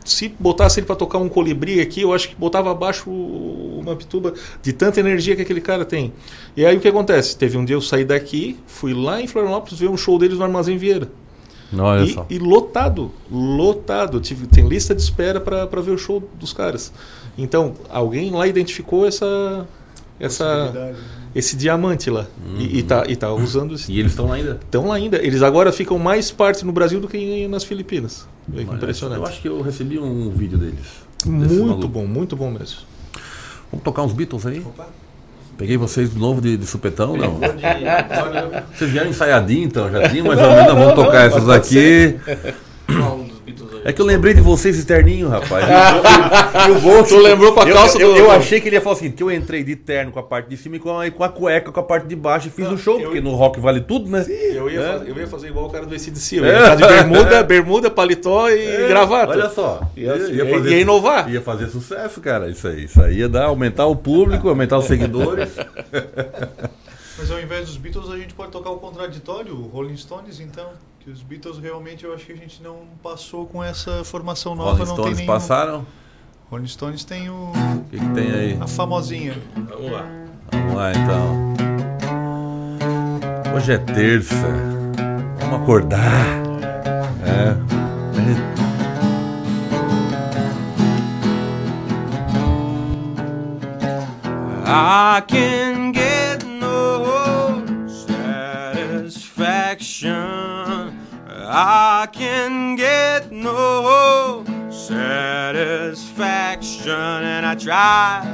se 0.05 0.29
botasse 0.39 0.79
ele 0.79 0.87
para 0.87 0.95
tocar 0.95 1.19
um 1.19 1.29
colibri 1.29 1.81
aqui, 1.81 2.03
eu 2.03 2.15
acho 2.15 2.29
que 2.29 2.37
botava 2.37 2.71
abaixo 2.71 3.11
uma 3.11 3.97
pituba 3.97 4.35
de 4.63 4.73
tanta 4.73 5.01
energia 5.01 5.35
que 5.35 5.43
aquele 5.43 5.61
cara 5.61 5.85
tem. 5.85 6.13
E 6.57 6.65
aí 6.65 6.77
o 6.77 6.81
que 6.81 6.87
acontece? 6.87 7.37
Teve 7.37 7.59
um 7.59 7.65
dia 7.65 7.75
eu 7.75 7.81
saí 7.81 8.05
daqui, 8.05 8.57
fui 8.69 8.95
lá 8.95 9.21
em 9.21 9.27
Florianópolis 9.27 9.81
ver 9.81 9.91
um 9.91 9.97
show 9.97 10.17
deles 10.17 10.39
no 10.39 10.45
Armazém 10.45 10.79
Vieira. 10.79 11.11
Olha 11.77 12.05
e, 12.05 12.15
só. 12.15 12.27
e 12.31 12.39
lotado, 12.39 13.11
lotado. 13.31 14.21
Tive, 14.21 14.47
tem 14.47 14.69
lista 14.69 14.95
de 14.95 15.03
espera 15.03 15.41
para 15.41 15.81
ver 15.81 15.91
o 15.91 15.99
show 15.99 16.23
dos 16.39 16.53
caras. 16.53 16.93
Então, 17.43 17.75
alguém 17.89 18.31
lá 18.31 18.47
identificou 18.47 19.07
essa, 19.07 19.67
essa 20.19 20.95
esse 21.35 21.57
diamante 21.57 22.11
lá. 22.11 22.27
E, 22.59 22.79
e, 22.79 22.83
tá, 22.83 23.05
e 23.07 23.17
tá 23.17 23.33
usando 23.33 23.75
esse. 23.75 23.91
Uhum. 23.91 23.97
E 23.97 24.01
eles 24.01 24.13
estão 24.13 24.27
lá 24.27 24.35
ainda? 24.35 24.61
Estão 24.63 24.89
lá 24.89 24.95
ainda. 24.97 25.17
Eles 25.25 25.43
agora 25.43 25.73
ficam 25.73 25.99
mais 25.99 26.31
parte 26.31 26.65
no 26.65 26.73
Brasil 26.73 27.01
do 27.01 27.09
que 27.09 27.47
nas 27.49 27.65
Filipinas. 27.65 28.27
Olha, 28.53 28.63
impressionante. 28.63 29.21
Eu 29.21 29.27
acho 29.27 29.41
que 29.41 29.49
eu 29.49 29.61
recebi 29.63 29.99
um 29.99 30.31
vídeo 30.31 30.59
deles. 30.59 31.09
Muito 31.25 31.87
bom, 31.87 32.07
muito 32.07 32.37
bom 32.37 32.51
mesmo. 32.51 32.79
Vamos 33.71 33.85
tocar 33.85 34.03
uns 34.03 34.13
Beatles 34.13 34.47
aí? 34.47 34.65
Peguei 35.57 35.77
vocês 35.77 36.13
de 36.13 36.19
novo 36.19 36.41
de, 36.41 36.57
de 36.57 36.67
supetão, 36.67 37.17
não? 37.17 37.39
Vocês 38.75 38.91
vieram 38.91 39.11
ensaiadinho 39.11 39.65
então, 39.65 39.91
já 39.91 40.09
tinha 40.09 40.25
mais 40.25 40.41
ou 40.41 40.49
menos, 40.49 40.73
vamos 40.73 40.95
tocar 40.95 41.27
essas 41.27 41.49
aqui. 41.49 42.19
É 43.85 43.93
que 43.93 44.01
eu 44.01 44.05
lembrei 44.07 44.35
de 44.35 44.41
vocês 44.41 44.77
externinho, 44.79 45.29
rapaz. 45.29 45.65
E 45.67 46.71
o- 46.71 46.75
e 46.75 46.79
o 46.79 46.81
Ghost- 46.81 47.09
Tu 47.15 47.19
lembrou 47.21 47.53
com 47.53 47.61
a 47.61 47.65
eu- 47.69 47.75
calça 47.75 47.99
eu, 47.99 48.13
do- 48.13 48.19
eu, 48.19 48.31
achei 48.31 48.61
que 48.61 48.69
ele 48.69 48.77
ia 48.77 48.81
falar 48.81 48.97
assim, 48.97 49.11
que 49.11 49.23
eu 49.23 49.31
entrei 49.31 49.65
de 49.65 49.75
terno 49.77 50.13
com 50.13 50.19
a 50.19 50.23
parte 50.23 50.49
de 50.49 50.57
cima 50.57 50.77
e 50.77 50.79
com 50.79 50.99
a, 50.99 51.11
com 51.11 51.25
a 51.25 51.29
cueca 51.29 51.73
com 51.73 51.81
a 51.81 51.83
parte 51.83 52.07
de 52.07 52.15
baixo 52.17 52.49
e 52.49 52.51
fiz 52.51 52.69
o 52.69 52.77
show, 52.77 53.01
porque 53.01 53.21
no 53.21 53.35
rock 53.35 53.59
vale 53.61 53.81
tudo, 53.81 54.11
né? 54.11 54.25
Eu 54.29 54.71
ia, 54.71 54.81
É. 54.81 54.93
fazer, 54.93 55.11
eu 55.11 55.17
ia 55.17 55.27
fazer 55.27 55.49
igual 55.49 55.67
o 55.67 55.71
cara 55.71 55.87
do 55.87 55.95
ACDC. 55.95 56.37
Eu 56.39 56.45
É. 56.45 56.49
ia 56.49 56.59
ficar 56.63 56.75
de 56.77 56.87
bermuda, 56.87 57.43
bermuda, 57.45 57.91
paletó 57.91 58.49
e 58.51 58.67
É, 58.67 58.89
gravata. 58.89 59.33
Olha 59.33 59.49
só. 59.51 59.81
Ia, 59.97 60.17
ia, 60.17 60.45
ia 60.45 60.81
inovar. 60.81 61.31
Ia 61.33 61.41
fazer 61.41 61.69
sucesso, 61.69 62.21
cara. 62.21 62.49
Isso 62.51 62.67
aí. 62.69 62.85
Isso 62.85 63.03
aí 63.03 63.19
ia 63.19 63.29
dar, 63.29 63.45
aumentar 63.47 63.87
o 63.87 63.97
público, 63.97 64.49
aumentar 64.49 64.79
os 64.79 64.85
seguidores. 64.87 65.49
Mas 67.19 67.31
ao 67.31 67.41
invés 67.41 67.67
dos 67.67 67.77
Beatles, 67.77 68.11
a 68.11 68.17
gente 68.17 68.33
pode 68.35 68.51
tocar 68.51 68.71
o 68.71 68.77
contraditório, 68.79 69.55
o 69.55 69.67
Rolling 69.69 69.97
Stones, 69.97 70.41
então. 70.41 70.67
Que 71.01 71.11
os 71.11 71.23
Beatles 71.23 71.59
realmente 71.59 72.05
eu 72.05 72.13
acho 72.13 72.27
que 72.27 72.33
a 72.33 72.37
gente 72.37 72.63
não 72.63 72.81
passou 73.03 73.47
com 73.47 73.65
essa 73.65 74.05
formação 74.05 74.55
nova. 74.55 74.73
Rolling 74.73 74.85
não 74.85 74.95
Stones 74.95 75.17
tem 75.17 75.27
nenhum... 75.27 75.33
passaram? 75.33 75.87
Rolling 76.51 76.67
Stones 76.67 77.05
tem 77.05 77.31
o. 77.31 77.53
O 77.53 77.85
que, 77.91 77.99
que 77.99 78.09
tem 78.11 78.31
aí? 78.31 78.59
A 78.61 78.67
famosinha. 78.67 79.35
Vamos 79.55 79.91
lá. 79.91 80.05
Vamos 80.53 80.75
lá 80.75 80.93
então. 80.93 81.55
Hoje 83.57 83.73
é 83.73 83.79
terça. 83.79 84.47
Vamos 85.39 85.63
acordar. 85.63 86.27
É. 87.25 87.71
I 94.73 95.23
can 95.27 95.90
I 101.53 102.07
can 102.13 102.77
get 102.77 103.33
no 103.33 104.45
satisfaction. 104.71 106.95
And 106.95 107.45
I 107.45 107.57
try, 107.57 108.25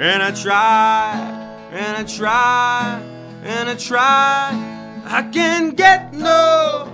and 0.00 0.20
I 0.20 0.32
try, 0.32 1.12
and 1.70 1.96
I 1.96 2.02
try, 2.02 3.00
and 3.44 3.68
I 3.68 3.76
try. 3.76 4.50
I 5.04 5.22
can 5.30 5.76
get 5.76 6.12
no. 6.12 6.88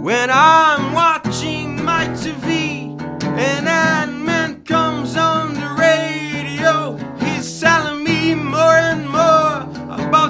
When 0.00 0.30
I'm 0.30 0.94
watching 0.94 1.84
my 1.84 2.06
TV 2.16 2.98
and 3.22 3.68
Ant-Man 3.68 4.64
comes 4.64 5.14
on 5.18 5.45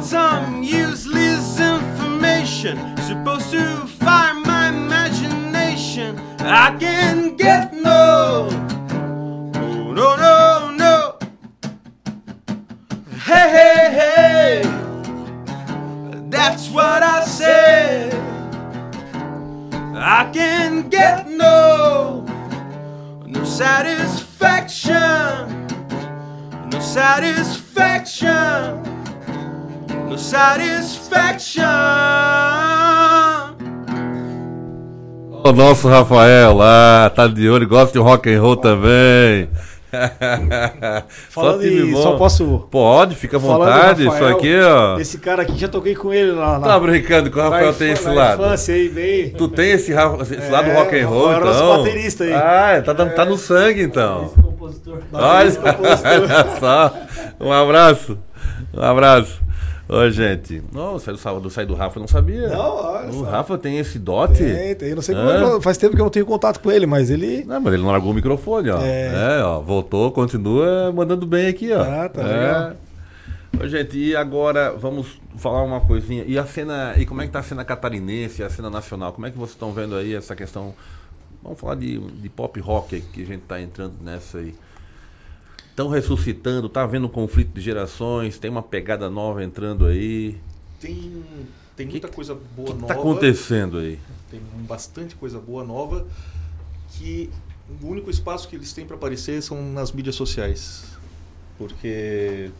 some 0.07 0.62
useless 0.62 1.59
information 1.59 2.78
supposed 2.98 3.50
to 3.50 3.84
fire 3.88 4.34
my 4.34 4.68
imagination. 4.68 6.16
I 6.38 6.76
can 6.78 7.34
get 7.36 7.74
no, 7.74 8.48
no, 9.52 9.92
no, 9.92 10.16
no, 10.16 10.70
no. 10.76 11.18
Hey, 13.24 13.50
hey, 13.59 13.90
hey, 14.00 14.62
that's 16.30 16.68
what 16.70 17.02
I 17.02 17.24
said. 17.24 18.14
I 19.96 20.30
can 20.32 20.88
get 20.88 21.28
no 21.28 22.24
no 23.26 23.42
satisfaction, 23.44 24.94
no 26.70 26.78
satisfaction, 26.78 28.95
no 30.09 30.18
satisfaction. 30.18 31.62
O 35.44 35.52
nosso 35.52 35.88
Rafael 35.88 36.54
lá, 36.54 37.11
tá 37.14 37.26
de 37.28 37.48
olho, 37.48 37.68
gosta 37.68 37.92
de 37.92 37.98
rock 37.98 38.32
and 38.32 38.40
roll 38.40 38.57
também. 38.57 39.48
Falando 41.30 41.61
time 41.62 41.92
em- 41.92 42.02
só 42.02 42.16
posso- 42.16 42.66
Pode, 42.70 43.14
fica 43.14 43.36
à 43.36 43.40
vontade. 43.40 44.02
Isso 44.02 44.11
Rafael, 44.11 44.36
aqui, 44.36 44.61
ó. 44.61 44.98
Esse 44.98 45.18
cara 45.18 45.42
aqui, 45.42 45.57
já 45.57 45.68
toquei 45.68 45.94
com 45.94 46.12
ele 46.12 46.32
lá. 46.32 46.59
Tá 46.59 46.78
brincando 46.80 47.30
que 47.30 47.38
o 47.38 47.42
Rafael 47.42 47.72
tem 47.72 47.92
esse 47.92 48.09
lado. 48.09 48.42
aí, 48.44 48.88
bem. 48.88 49.30
Tu 49.30 49.48
tem 49.48 49.70
esse, 49.70 49.92
esse 49.92 50.34
É, 50.34 50.50
lado 50.50 50.70
rock 50.72 50.98
and 50.98 51.07
roll, 51.09 51.28
Rafael 51.28 51.40
era 51.46 51.50
então? 51.50 51.66
nosso 51.68 51.84
baterista 51.84 52.24
aí. 52.24 52.32
Ah, 52.34 52.82
tá, 52.84 52.94
tá 53.07 53.24
no 53.24 53.38
sangue, 53.38 53.82
então. 53.82 54.32
Olha, 55.12 55.50
Baterista, 55.50 55.72
compositor. 55.72 56.12
olha 56.12 56.46
só. 56.61 56.92
Um 57.40 57.52
abraço. 57.52 58.18
Um 58.74 58.82
abraço. 58.82 59.45
Ô, 59.89 60.11
gente. 60.11 60.62
Não, 60.72 60.99
sai 60.99 61.14
do 61.14 61.20
sábado, 61.20 61.49
sai 61.49 61.64
do 61.64 61.74
Rafa, 61.74 61.99
eu 61.99 62.01
não 62.01 62.09
sabia. 62.09 62.49
Não, 62.49 62.59
olha 62.76 63.12
O. 63.12 63.22
Rafa 63.22 63.57
tem 63.57 63.78
esse 63.78 63.99
dote? 64.01 64.43
Tem, 64.43 64.74
tem. 64.74 64.95
Não 64.95 65.03
sei 65.03 65.14
como 65.14 65.30
É. 65.30 65.55
que- 65.57 65.62
Faz 65.62 65.76
tempo 65.78 65.95
que 65.95 66.01
eu 66.01 66.05
não 66.05 66.11
tenho 66.11 66.26
contato 66.26 66.59
com 66.59 66.72
ele, 66.72 66.87
mas 66.87 67.09
ele. 67.09 67.45
Não, 67.45 67.61
mas 67.61 67.72
ele 67.72 67.82
não 67.84 67.91
largou 67.93 68.11
o 68.11 68.14
microfone, 68.14 68.68
ó. 68.70 68.80
É. 68.80 69.39
É, 69.39 69.43
ó. 69.45 69.61
Voltou, 69.61 70.11
continua 70.11 70.93
mandando 70.93 71.24
bem 71.24 71.47
aqui, 71.47 71.72
ó. 71.72 71.82
Ah, 71.82 72.09
tá 72.09 72.20
é. 72.22 72.24
legal. 72.26 72.72
Ô, 73.62 73.68
gente, 73.68 73.97
e 73.97 74.16
agora 74.16 74.72
vamos 74.76 75.20
falar 75.37 75.62
uma 75.62 75.80
coisinha. 75.80 76.24
E 76.26 76.37
a 76.37 76.45
cena. 76.45 76.95
E 76.97 77.07
como 77.07 77.22
é 77.22 77.26
que 77.26 77.32
tá 77.32 77.39
a 77.39 77.43
cena 77.45 77.64
catarinense, 77.64 78.43
a 78.43 78.51
cena 78.51 78.68
nacional? 78.68 79.12
Como 79.12 79.26
é 79.26 79.30
que 79.30 79.37
vocês 79.39 79.53
estão 79.53 79.72
vendo 79.72 79.95
aí 79.95 80.14
essa 80.16 80.34
questão? 80.34 80.74
Vamos 81.43 81.61
falar 81.61 81.76
de, 81.76 81.97
de 81.99 82.28
pop 82.28 82.59
rock 82.59 83.01
que 83.12 83.22
a 83.22 83.26
gente 83.26 83.43
tá 83.43 83.61
entrando 83.61 83.95
nessa 84.03 84.39
aí. 84.39 84.53
Estão 85.77 85.89
ressuscitando, 85.91 86.70
tá 86.70 86.85
havendo 86.85 87.07
conflito 87.07 87.53
de 87.53 87.61
gerações, 87.61 88.39
tem 88.39 88.51
uma 88.51 88.62
pegada 88.62 89.11
nova 89.11 89.45
entrando 89.45 89.85
aí. 89.85 90.35
Tem, 90.81 91.22
tem 91.77 91.87
muita 91.87 92.09
coisa 92.09 92.35
boa 92.35 92.68
que 92.68 92.81
nova. 92.81 92.87
tá 92.87 92.95
acontecendo 92.95 93.77
aí? 93.77 93.99
Tem 94.31 94.41
bastante 94.66 95.14
coisa 95.14 95.39
boa 95.39 95.62
nova 95.62 96.07
que 96.93 97.29
o 97.83 97.89
único 97.89 98.09
espaço 98.09 98.49
que 98.49 98.57
eles 98.57 98.72
têm 98.72 98.87
para 98.87 98.97
aparecer 98.97 99.43
são 99.43 99.62
nas 99.70 99.93
mídias 99.93 100.14
sociais. 100.14 100.85
Porque 101.59 102.51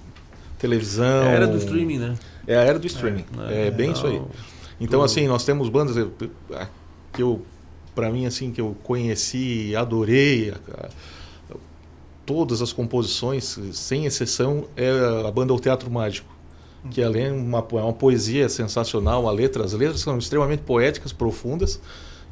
televisão. 0.59 1.23
É 1.25 1.29
a 1.29 1.31
era 1.31 1.47
do 1.47 1.57
streaming, 1.57 1.99
né? 1.99 2.19
É 2.47 2.55
a 2.59 2.61
era 2.64 2.79
do 2.79 2.87
streaming. 2.87 3.25
É, 3.49 3.69
É, 3.69 3.71
bem 3.71 3.93
isso 3.93 4.07
aí. 4.07 4.19
não, 4.19 4.29
Então, 4.79 5.01
tudo- 5.01 5.05
assim, 5.05 5.27
nós 5.27 5.43
temos 5.43 5.71
bandas 5.71 5.97
que 7.14 7.23
eu, 7.23 7.41
para 7.95 8.11
mim, 8.11 8.27
assim, 8.27 8.53
que 8.53 8.61
eu 8.61 8.77
conheci, 8.83 9.75
adorei. 9.75 10.51
a- 10.51 10.85
a- 10.85 10.89
todas 12.27 12.61
as 12.61 12.72
composições, 12.72 13.59
sem 13.72 14.05
exceção, 14.05 14.64
é 14.77 14.91
a 15.27 15.31
banda 15.31 15.55
O 15.55 15.61
Teatro 15.61 15.91
Mágico. 15.91 16.35
Que 16.91 17.03
além 17.03 17.27
é 17.27 17.33
uma, 17.33 17.61
uma 17.62 17.93
poesia 17.93 18.49
sensacional, 18.49 19.27
a 19.29 19.33
letra, 19.33 19.64
as 19.64 19.72
letras 19.72 20.01
são 20.01 20.18
extremamente 20.18 20.61
poéticas, 20.62 21.12
profundas 21.12 21.81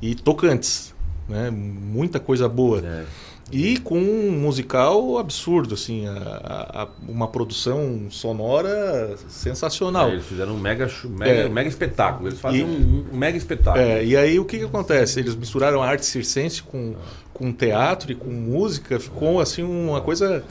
e 0.02 0.14
tocantes. 0.14 0.94
Né? 1.28 1.50
Muita 1.50 2.20
coisa 2.20 2.48
boa. 2.48 2.80
É. 2.84 3.04
E 3.52 3.78
com 3.78 3.98
um 3.98 4.30
musical 4.32 5.18
absurdo, 5.18 5.74
assim, 5.74 6.06
a- 6.06 6.82
a- 6.84 6.88
uma 7.08 7.28
produção 7.28 8.06
sonora 8.10 9.16
sensacional. 9.28 10.08
É, 10.08 10.12
eles 10.14 10.24
fizeram 10.26 10.54
um 10.54 10.58
mega, 10.58 10.90
mega, 11.04 11.30
É. 11.42 11.48
mega 11.48 11.68
espetáculo. 11.68 12.28
Eles 12.28 12.40
fazem 12.40 12.60
E- 12.60 12.64
um, 12.64 13.06
um 13.12 13.16
mega 13.16 13.36
espetáculo. 13.36 13.84
É, 13.84 14.04
e 14.04 14.16
aí 14.16 14.38
o 14.38 14.44
que, 14.44 14.58
que 14.58 14.64
acontece? 14.64 15.20
Eles 15.20 15.34
misturaram 15.34 15.82
a 15.82 15.86
arte 15.88 16.06
circense 16.06 16.62
com, 16.62 16.94
com 17.34 17.52
teatro 17.52 18.12
e 18.12 18.14
com 18.14 18.30
música, 18.30 18.98
ficou 18.98 19.40
assim 19.40 19.62
uma 19.62 20.00
coisa 20.00 20.42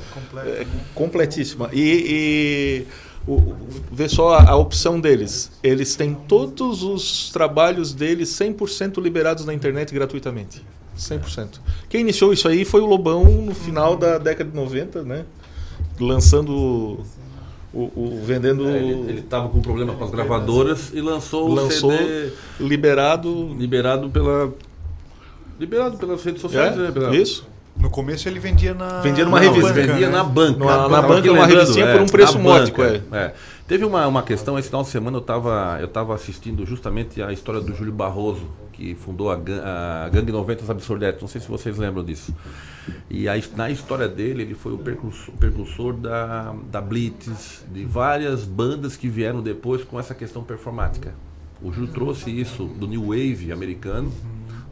é, 0.46 0.66
completíssima. 0.94 1.70
E, 1.74 2.86
e 3.26 3.32
o- 3.32 3.54
vê 3.92 4.08
só 4.10 4.34
a, 4.34 4.50
a 4.52 4.56
opção 4.58 5.00
deles. 5.00 5.50
Eles 5.64 5.96
têm 5.96 6.14
todos 6.14 6.84
os 6.84 7.32
trabalhos 7.32 7.94
deles 7.94 8.30
100% 8.30 9.02
liberados 9.02 9.46
na 9.46 9.54
internet 9.54 9.94
gratuitamente. 9.94 10.62
100%. 11.00 11.60
Quem 11.90 12.02
iniciou 12.02 12.32
isso 12.34 12.48
aí 12.48 12.66
foi 12.66 12.82
o 12.82 12.86
Lobão 12.86 13.24
no 13.24 13.56
final 13.56 13.96
da 13.98 14.18
década 14.20 14.50
de 14.50 14.56
90, 14.56 15.04
né? 15.04 15.24
Lançando 16.00 17.00
o, 17.74 17.80
o- 17.80 18.22
vendendo 18.26 18.68
É, 18.68 18.78
ele, 18.78 19.10
ele 19.10 19.22
tava 19.22 19.48
com 19.50 19.62
problema 19.62 19.94
com 19.96 20.04
as 20.04 20.12
gravadoras 20.12 20.92
e 20.94 21.00
lançou, 21.02 21.48
Lançou 21.52 21.92
o 21.92 21.98
CD 21.98 22.32
liberado 22.60 23.56
liberado 23.58 24.10
pela 24.10 24.54
liberado 25.60 25.97
pelas 25.97 26.24
redes 26.24 26.41
sociais, 26.41 26.78
É, 26.78 26.91
né? 26.91 27.16
Isso. 27.18 27.47
No 27.76 27.89
começo 27.89 28.30
ele 28.30 28.39
vendia 28.39 28.74
na. 28.76 29.01
Vendia 29.01 29.26
numa 29.26 29.39
na 29.39 29.45
revista. 29.47 29.74
banca, 29.74 29.88
vendia 29.88 30.08
né? 30.10 30.16
na 30.18 30.24
banca. 30.24 30.60
Na- 30.60 30.66
na 30.66 30.78
Tava 30.89 31.01
banca, 31.08 31.20
aqui 31.20 31.30
uma 31.30 31.45
revistinha 31.45 31.91
por 31.91 32.01
um 32.01 32.06
preço 32.06 32.38
na 32.38 32.43
módico, 32.43 32.82
banca, 32.84 33.04
é. 33.18 33.34
Teve 33.68 33.84
uma, 33.86 34.06
uma 34.08 34.22
questão, 34.22 34.60
esse 34.60 34.68
final 34.68 34.84
de 34.84 34.89
semana 34.89 35.18
eu 35.18 35.22
estava 35.22 35.78
eu 35.82 35.88
tava 35.88 36.14
assistindo 36.14 36.66
justamente 36.68 37.20
a 37.22 37.32
história 37.34 37.60
do 37.62 37.74
Júlio 37.74 37.91
Barroso, 37.93 38.45
que 38.74 38.93
fundou 38.93 39.32
a, 39.32 39.36
a 40.06 40.10
Gangue 40.10 40.32
90 40.32 40.72
Absurdetes, 40.72 41.22
não 41.22 41.28
sei 41.28 41.41
se 41.41 41.47
vocês 41.47 41.78
lembram 41.80 42.04
disso. 42.04 42.36
E 43.10 43.28
a, 43.28 43.34
na 43.56 43.72
história 43.72 44.08
dele, 44.08 44.43
ele 44.43 44.54
foi 44.54 44.74
o 44.74 44.78
percursor, 44.78 45.34
percursor 45.36 45.93
da, 45.93 46.54
da 46.70 46.80
Blitz, 46.80 47.64
de 47.72 47.86
várias 47.86 48.43
bandas 48.43 48.95
que 48.95 49.08
vieram 49.08 49.41
depois 49.41 49.84
com 49.84 49.99
essa 49.99 50.14
questão 50.14 50.43
performática. 50.43 51.16
O 51.62 51.72
Júlio 51.72 51.89
trouxe 51.91 52.30
isso 52.30 52.66
do 52.66 52.86
New 52.86 53.08
Wave 53.08 53.51
americano, 53.51 54.12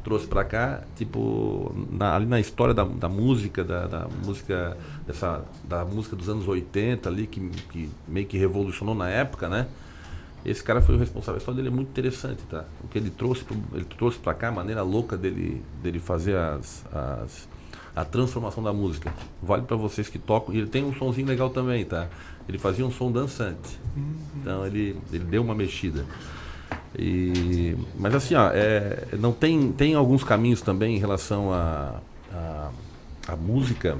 trouxe 0.03 0.25
pra 0.27 0.43
cá, 0.43 0.81
tipo, 0.95 1.71
na- 1.91 2.15
ali 2.15 2.25
na 2.25 2.39
história 2.39 2.73
da, 2.73 2.83
da 2.83 3.07
música, 3.09 3.63
da, 3.63 3.85
da 3.87 4.07
música 4.25 4.77
dessa, 5.05 5.43
da 5.63 5.85
música 5.85 6.15
dos 6.15 6.27
anos 6.29 6.47
80 6.47 7.07
ali, 7.09 7.27
que, 7.27 7.39
que 7.71 7.89
meio 8.07 8.25
que 8.25 8.37
revolucionou 8.37 8.95
na 8.95 9.09
época, 9.09 9.47
né? 9.47 9.67
Esse 10.43 10.63
cara 10.63 10.81
foi 10.81 10.95
o 10.95 10.97
responsável. 10.97 11.35
A 11.35 11.37
história 11.37 11.55
dele 11.57 11.67
é 11.67 11.75
muito 11.75 11.89
interessante, 11.89 12.41
tá? 12.49 12.65
O 12.83 12.87
que 12.87 12.97
ele 12.97 13.11
trouxe, 13.11 13.45
ele 13.73 13.85
trouxe 13.85 14.17
pra 14.17 14.33
cá, 14.33 14.47
a 14.47 14.51
maneira 14.51 14.81
louca 14.81 15.15
dele, 15.15 15.61
dele 15.83 15.99
fazer 15.99 16.35
as, 16.35 16.83
as, 16.91 17.47
a 17.95 18.03
transformação 18.03 18.63
da 18.63 18.73
música. 18.73 19.13
Vale 19.43 19.61
pra 19.61 19.77
vocês 19.77 20.09
que 20.09 20.17
tocam. 20.17 20.55
E 20.55 20.57
ele 20.57 20.67
tem 20.67 20.83
um 20.83 20.95
sonzinho 20.95 21.27
legal 21.27 21.51
também, 21.51 21.85
tá? 21.85 22.07
Ele 22.49 22.57
fazia 22.57 22.83
um 22.83 22.89
som 22.91 23.11
dançante. 23.11 23.77
Então 24.35 24.65
ele, 24.65 24.97
ele 25.13 25.25
deu 25.25 25.43
uma 25.43 25.53
mexida. 25.53 26.05
E, 26.97 27.75
mas 27.97 28.13
assim, 28.13 28.35
ó, 28.35 28.49
é, 28.53 29.07
não 29.17 29.31
tem, 29.31 29.71
tem 29.71 29.95
alguns 29.95 30.23
caminhos 30.23 30.61
também 30.61 30.95
em 30.95 30.99
relação 30.99 31.53
à 31.53 32.01
a, 32.33 32.69
a, 33.29 33.35
música 33.35 33.97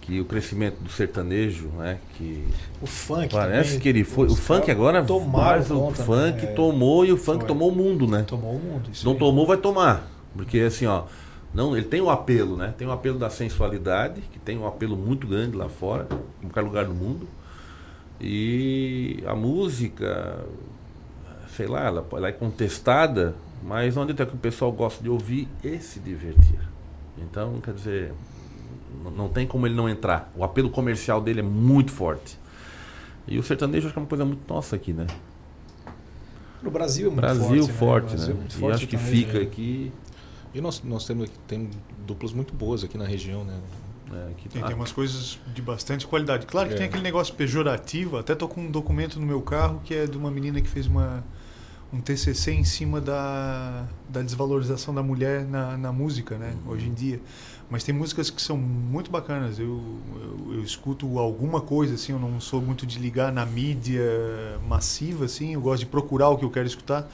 que 0.00 0.20
o 0.20 0.24
crescimento 0.24 0.82
do 0.82 0.90
sertanejo, 0.90 1.68
né, 1.68 1.98
que 2.16 2.44
O 2.82 2.86
funk 2.86 3.28
parece 3.32 3.70
também, 3.70 3.80
que 3.80 3.88
ele 3.88 4.04
foi, 4.04 4.26
o 4.26 4.34
funk 4.36 4.70
agora 4.70 5.02
tomaram 5.02 5.58
mas 5.58 5.70
o 5.70 5.78
conta, 5.78 5.98
né? 5.98 6.04
funk 6.04 6.44
É. 6.44 6.46
tomou 6.48 7.06
e 7.06 7.12
o 7.12 7.16
funk 7.16 7.38
Foi. 7.38 7.48
tomou 7.48 7.70
o 7.70 7.74
mundo, 7.74 8.06
né? 8.06 8.24
Tomou 8.26 8.56
o 8.56 8.58
mundo, 8.58 8.90
Não 9.04 9.12
aí. 9.12 9.18
tomou, 9.18 9.46
vai 9.46 9.56
tomar. 9.56 10.10
Porque 10.36 10.58
assim, 10.58 10.86
ó, 10.86 11.04
não, 11.54 11.76
ele 11.76 11.86
tem 11.86 12.00
o 12.00 12.10
apelo, 12.10 12.56
né? 12.56 12.74
Tem 12.76 12.86
o 12.86 12.90
apelo 12.90 13.16
da 13.16 13.30
sensualidade, 13.30 14.20
que 14.32 14.40
tem 14.40 14.58
um 14.58 14.66
apelo 14.66 14.96
muito 14.96 15.26
grande 15.26 15.56
lá 15.56 15.68
fora, 15.68 16.08
em 16.42 16.48
qualquer 16.48 16.62
lugar 16.62 16.84
do 16.84 16.94
mundo. 16.94 17.28
E 18.20 19.22
a 19.26 19.34
música, 19.34 20.44
sei 21.56 21.66
lá, 21.66 21.84
ela, 21.84 22.06
ela 22.12 22.28
é 22.28 22.32
contestada, 22.32 23.34
mas 23.62 23.94
não 23.94 24.02
adianta 24.02 24.26
que 24.26 24.34
o 24.34 24.38
pessoal 24.38 24.72
gosta 24.72 25.02
de 25.02 25.08
ouvir 25.08 25.48
e 25.62 25.78
se 25.78 26.00
divertir. 26.00 26.58
Então, 27.18 27.60
quer 27.60 27.74
dizer, 27.74 28.12
não 29.16 29.28
tem 29.28 29.46
como 29.46 29.66
ele 29.66 29.74
não 29.74 29.88
entrar. 29.88 30.32
O 30.36 30.44
apelo 30.44 30.68
comercial 30.70 31.20
dele 31.20 31.40
é 31.40 31.42
muito 31.44 31.90
forte. 31.92 32.38
E 33.26 33.38
o 33.38 33.42
sertanejo 33.42 33.86
acho 33.86 33.92
que 33.94 33.98
é 33.98 34.02
uma 34.02 34.08
coisa 34.08 34.24
muito 34.24 34.42
nossa 34.52 34.76
aqui, 34.76 34.92
né? 34.92 35.06
No 36.62 36.70
Brasil 36.70 37.06
é 37.06 37.10
muito 37.10 37.20
Brasil 37.20 37.46
forte, 37.46 37.68
né? 37.68 37.72
forte, 37.78 38.08
Brasil 38.08 38.26
né? 38.28 38.32
é 38.32 38.40
muito 38.40 38.56
E 38.56 38.58
forte 38.60 38.74
acho 38.74 38.86
que 38.86 38.96
fica 38.98 39.38
né? 39.38 39.44
aqui. 39.44 39.92
E 40.54 40.60
nós, 40.60 40.82
nós 40.82 41.04
temos, 41.04 41.30
tem 41.48 41.70
duplas 42.06 42.32
muito 42.32 42.54
boas 42.54 42.84
aqui 42.84 42.96
na 42.96 43.04
região, 43.06 43.44
né? 43.44 43.58
que 44.36 44.48
Tem, 44.48 44.60
tá. 44.62 44.68
tem 44.68 44.76
umas 44.76 44.92
coisas 44.92 45.40
de 45.52 45.60
bastante 45.60 46.06
qualidade. 46.06 46.46
Claro 46.46 46.68
que 46.68 46.74
É. 46.74 46.78
tem 46.78 46.86
aquele 46.86 47.02
negócio 47.02 47.34
pejorativo. 47.34 48.16
Até 48.16 48.34
tô 48.34 48.46
com 48.46 48.60
um 48.60 48.70
documento 48.70 49.18
no 49.18 49.26
meu 49.26 49.42
carro 49.42 49.80
que 49.84 49.92
é 49.94 50.06
de 50.06 50.16
uma 50.16 50.30
menina 50.30 50.60
que 50.60 50.68
fez 50.68 50.86
uma, 50.86 51.24
um 51.94 52.00
TCC 52.00 52.52
em 52.52 52.64
cima 52.64 53.00
da, 53.00 53.86
da 54.08 54.20
desvalorização 54.20 54.92
da 54.92 55.02
mulher 55.02 55.44
na, 55.44 55.76
na 55.76 55.92
música, 55.92 56.36
né? 56.36 56.52
Hoje 56.66 56.88
em 56.88 56.92
dia. 56.92 57.20
Mas 57.70 57.84
tem 57.84 57.94
músicas 57.94 58.30
que 58.30 58.42
são 58.42 58.56
muito 58.56 59.10
bacanas. 59.10 59.60
Eu, 59.60 59.80
eu, 60.16 60.54
eu 60.54 60.62
escuto 60.62 61.18
alguma 61.20 61.60
coisa, 61.60 61.94
assim. 61.94 62.10
Eu 62.10 62.18
não 62.18 62.40
sou 62.40 62.60
muito 62.60 62.84
de 62.84 62.98
ligar 62.98 63.32
na 63.32 63.46
mídia 63.46 64.02
massiva, 64.66 65.26
assim. 65.26 65.54
Eu 65.54 65.60
gosto 65.60 65.80
de 65.80 65.86
procurar 65.86 66.30
o 66.30 66.36
que 66.36 66.44
eu 66.44 66.50
quero 66.50 66.66
escutar. 66.66 67.08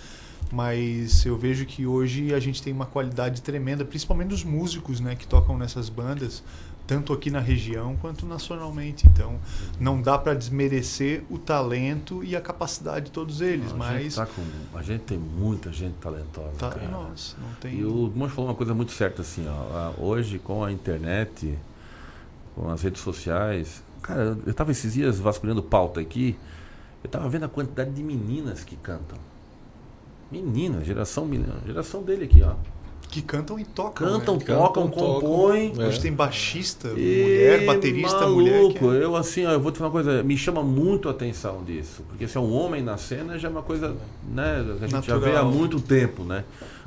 Mas 0.50 1.26
eu 1.26 1.36
vejo 1.36 1.66
que 1.66 1.86
hoje 1.86 2.34
a 2.34 2.40
gente 2.40 2.62
tem 2.62 2.72
uma 2.72 2.86
qualidade 2.86 3.42
tremenda, 3.42 3.84
principalmente 3.84 4.28
dos 4.28 4.42
músicos, 4.42 4.98
né? 4.98 5.14
Que 5.14 5.26
tocam 5.26 5.58
nessas 5.58 5.90
bandas 5.90 6.42
tanto 6.90 7.12
aqui 7.12 7.30
na 7.30 7.38
região 7.38 7.96
quanto 8.00 8.26
nacionalmente. 8.26 9.06
Então, 9.06 9.38
não 9.78 10.02
dá 10.02 10.18
para 10.18 10.34
desmerecer 10.34 11.22
o 11.30 11.38
talento 11.38 12.24
e 12.24 12.34
a 12.34 12.40
capacidade 12.40 13.06
de 13.06 13.10
todos 13.12 13.40
eles, 13.40 13.66
A 13.66 13.68
gente, 13.68 13.78
mas 13.78 14.14
tá 14.16 14.26
com, 14.26 14.42
a 14.76 14.82
gente 14.82 15.02
tem 15.02 15.16
muita 15.16 15.72
gente 15.72 15.94
talentosa. 16.00 16.50
Tá, 16.58 16.70
cara. 16.70 16.88
não 16.88 17.54
tem- 17.60 17.78
E 17.78 17.84
o 17.84 18.10
Monte 18.12 18.32
falou 18.32 18.50
uma 18.50 18.56
coisa 18.56 18.74
muito 18.74 18.90
certa 18.90 19.22
assim, 19.22 19.46
ó. 19.48 19.92
Hoje 20.02 20.40
com 20.40 20.64
a 20.64 20.72
internet, 20.72 21.56
com 22.56 22.68
as 22.68 22.82
redes 22.82 23.00
sociais, 23.02 23.84
cara, 24.02 24.36
eu 24.44 24.52
tava 24.52 24.72
esses 24.72 24.94
dias 24.94 25.20
vasculhando 25.20 25.62
pauta 25.62 26.00
aqui, 26.00 26.36
eu 27.04 27.08
tava 27.08 27.28
vendo 27.28 27.44
a 27.44 27.48
quantidade 27.48 27.92
de 27.92 28.02
meninas 28.02 28.64
que 28.64 28.74
cantam. 28.74 29.16
Meninas, 30.28 30.84
geração, 30.84 31.28
geração 31.64 32.02
dele 32.02 32.24
aqui, 32.24 32.42
ó. 32.42 32.54
Que 33.10 33.20
cantam 33.22 33.58
e 33.58 33.64
tocam. 33.64 34.06
Cantam, 34.08 34.36
né? 34.36 34.44
tocam, 34.44 34.88
compõem. 34.88 35.72
Hoje 35.78 36.00
tem 36.00 36.12
baixista, 36.12 36.88
E, 36.96 37.22
mulher, 37.22 37.66
baterista, 37.66 38.26
mulher. 38.28 38.52
que 38.52 38.80
maluco, 38.80 38.92
é- 38.92 39.04
eu 39.04 39.16
assim, 39.16 39.44
ó, 39.46 39.50
eu 39.50 39.60
vou 39.60 39.72
te 39.72 39.78
falar 39.78 39.88
uma 39.88 39.92
coisa, 39.92 40.22
me 40.22 40.36
chama 40.36 40.62
muito 40.62 41.08
a 41.08 41.12
atenção 41.12 41.62
disso. 41.64 42.02
Porque 42.08 42.26
se 42.28 42.36
é 42.36 42.40
um 42.40 42.52
homem 42.52 42.82
na 42.82 42.96
cena 42.96 43.38
já 43.38 43.48
é 43.48 43.50
uma 43.50 43.62
coisa, 43.62 43.96
né, 44.32 44.64
que 44.78 44.84
a 44.84 44.86
gente 44.88 45.06
já 45.06 45.16
vê 45.18 45.30
há 45.30 45.32
Natural. 45.34 45.52
muito 45.52 45.80
tempo, 45.80 46.22
né? 46.24 46.44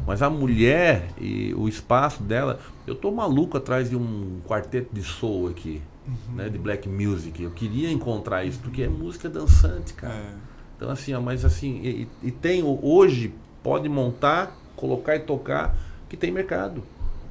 Mas 0.07 0.21
a 0.21 0.30
mulher 0.30 1.09
e 1.19 1.53
o 1.55 1.67
espaço 1.67 2.24
dela, 2.24 2.59
eu 2.88 2.95
tô 2.95 3.11
maluco 3.11 3.57
atrás 3.57 3.89
de 3.89 3.95
um 3.95 4.39
quarteto 4.47 4.93
de 4.93 5.03
soul 5.03 5.47
aqui, 5.49 5.82
Uhum. 6.07 6.36
né, 6.36 6.49
de 6.49 6.57
black 6.57 6.88
music. 6.89 7.41
Eu 7.41 7.51
queria 7.51 7.89
encontrar 7.91 8.43
isso, 8.43 8.59
porque 8.59 8.84
é 8.84 8.88
música 8.89 9.30
dançante, 9.30 9.93
cara. 9.93 10.13
É. 10.13 10.34
Então 10.76 10.89
assim, 10.89 11.13
ó, 11.13 11.21
mas 11.21 11.45
assim, 11.45 11.80
e, 11.84 12.07
e 12.21 12.32
tem 12.32 12.61
hoje 12.63 13.34
pode 13.61 13.88
montar, 13.88 14.57
colocar 14.76 15.15
e 15.15 15.19
tocar, 15.19 15.74
que 16.14 16.18
tem 16.18 16.32
mercado. 16.32 16.84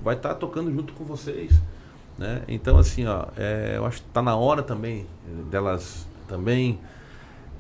Vai 0.03 0.17
estar 0.17 0.35
tocando 0.35 0.73
junto 0.73 0.93
com 0.95 1.05
vocês, 1.05 1.53
né? 2.19 2.43
Então 2.49 2.77
assim, 2.79 3.07
ó, 3.07 3.27
é, 3.37 3.75
eu 3.77 3.87
acho 3.87 4.03
que 4.03 4.09
tá 4.09 4.21
na 4.21 4.35
hora 4.35 4.61
também 4.61 5.07
eh, 5.25 5.43
delas 5.49 6.05
também 6.27 6.81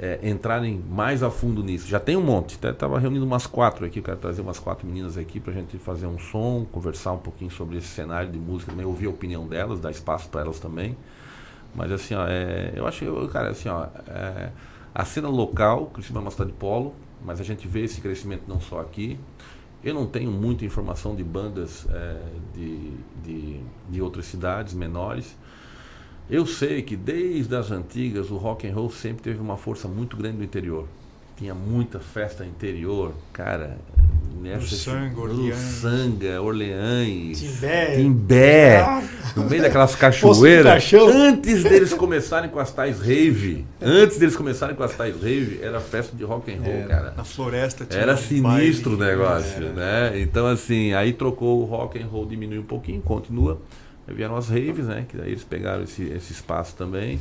é, 0.01 0.18
entrarem 0.29 0.83
mais 0.91 1.23
a 1.23 1.31
fundo 1.31 1.62
nisso. 1.62 1.87
Já 1.87 2.01
tem 2.01 2.16
um 2.16 2.23
monte, 2.23 2.57
até 2.57 2.73
tava 2.73 2.99
reunindo 2.99 3.25
umas 3.25 3.47
quatro 3.47 3.87
aqui, 3.87 4.01
eu 4.01 4.03
quero 4.03 4.16
trazer 4.16 4.43
umas 4.43 4.59
quatro 4.59 4.85
meninas 4.85 5.16
aqui 5.16 5.39
pra 5.39 5.53
gente 5.53 5.79
fazer 5.79 6.09
um 6.09 6.18
som, 6.18 6.66
conversar 6.73 7.12
um 7.12 7.18
pouquinho 7.18 7.53
sobre 7.53 7.79
esse 7.79 7.87
cenário 7.87 8.33
de 8.33 8.39
música, 8.39 8.73
também 8.73 8.85
ouvir 8.85 9.07
a 9.07 9.11
opinião 9.11 9.47
delas, 9.47 9.79
dar 9.79 9.93
espaço 9.93 10.29
para 10.29 10.41
elas 10.41 10.59
também. 10.59 10.97
Mas 11.73 11.93
assim, 11.93 12.16
ó, 12.16 12.27
é, 12.27 12.73
eu 12.75 12.85
acho, 12.85 13.05
eu, 13.05 13.29
cara, 13.29 13.51
assim, 13.51 13.68
ó, 13.68 13.87
é, 14.09 14.51
a 14.93 15.05
cena 15.05 15.29
local, 15.29 15.87
Criciúma 15.87 16.20
é 16.20 16.23
uma 16.23 16.31
cidade 16.33 16.51
de 16.51 16.57
polo, 16.57 16.97
mas 17.25 17.41
a 17.41 17.45
gente 17.45 17.68
vê 17.68 17.85
esse 17.85 18.01
crescimento 18.01 18.43
não 18.49 18.61
só 18.61 18.81
aqui. 18.81 19.20
Eu 19.85 19.95
não 19.95 20.07
tenho 20.07 20.30
muita 20.30 20.64
informação 20.64 21.14
de 21.16 21.24
bandas 21.24 21.87
é, 21.91 22.22
de, 22.55 22.91
de, 23.22 23.61
de 23.91 24.03
outras 24.03 24.26
cidades 24.26 24.74
menores. 24.74 25.37
Eu 26.30 26.47
sei 26.47 26.83
que 26.83 26.97
desde 26.97 27.55
as 27.57 27.70
antigas 27.70 28.30
o 28.30 28.37
rock 28.37 28.66
and 28.66 28.74
roll 28.74 28.91
sempre 28.91 29.22
teve 29.22 29.41
uma 29.41 29.57
força 29.57 29.89
muito 29.89 30.16
grande 30.16 30.39
no 30.39 30.45
interior. 30.45 30.87
Tinha 31.43 31.55
muita 31.57 31.99
festa 31.99 32.45
interior, 32.47 33.12
cara. 33.32 33.76
Nessa, 34.40 34.59
Uruçanga, 34.59 35.20
Orleans. 35.20 35.57
Uruçanga, 35.82 36.40
Orleans, 36.40 37.40
Timbé. 37.40 37.97
Timbé, 37.97 38.76
Ah. 38.80 39.03
no 39.34 39.51
meio 39.51 39.61
daquelas 39.62 39.95
cachoeiras. 39.99 40.93
Antes 40.95 41.64
deles 41.64 41.93
começarem 41.95 42.49
com 42.49 42.61
as 42.61 42.70
tais 42.72 43.01
rave, 43.01 43.66
antes 43.80 44.18
deles 44.18 44.36
começarem 44.36 44.76
com 44.76 44.84
as 44.84 44.95
tais 44.95 45.16
rave, 45.20 45.59
era 45.61 45.80
festa 45.80 46.16
de 46.16 46.22
rock 46.22 46.53
and 46.53 46.61
roll, 46.62 46.74
Era. 46.74 46.86
cara. 46.88 47.14
Na 47.16 47.24
floresta 47.24 47.84
tinha 47.84 48.03
Era 48.03 48.14
um 48.14 48.16
sinistro 48.16 48.93
o 48.95 48.97
baile. 48.97 49.16
negócio, 49.16 49.64
Era. 49.64 49.72
né? 49.72 50.20
Então 50.20 50.47
assim, 50.47 50.93
aí 50.95 51.12
trocou 51.12 51.61
o 51.61 51.64
rock 51.64 52.01
and 52.01 52.07
roll, 52.07 52.24
diminuiu 52.24 52.61
um 52.61 52.66
pouquinho, 52.66 53.01
continua, 53.03 53.61
Aí 54.07 54.14
vieram 54.14 54.36
as 54.36 54.49
raves, 54.49 54.86
né? 54.86 55.07
Que 55.09 55.16
daí 55.16 55.30
eles 55.30 55.43
pegaram 55.45 55.82
esse, 55.82 56.05
esse 56.05 56.32
espaço 56.32 56.74
também. 56.76 57.20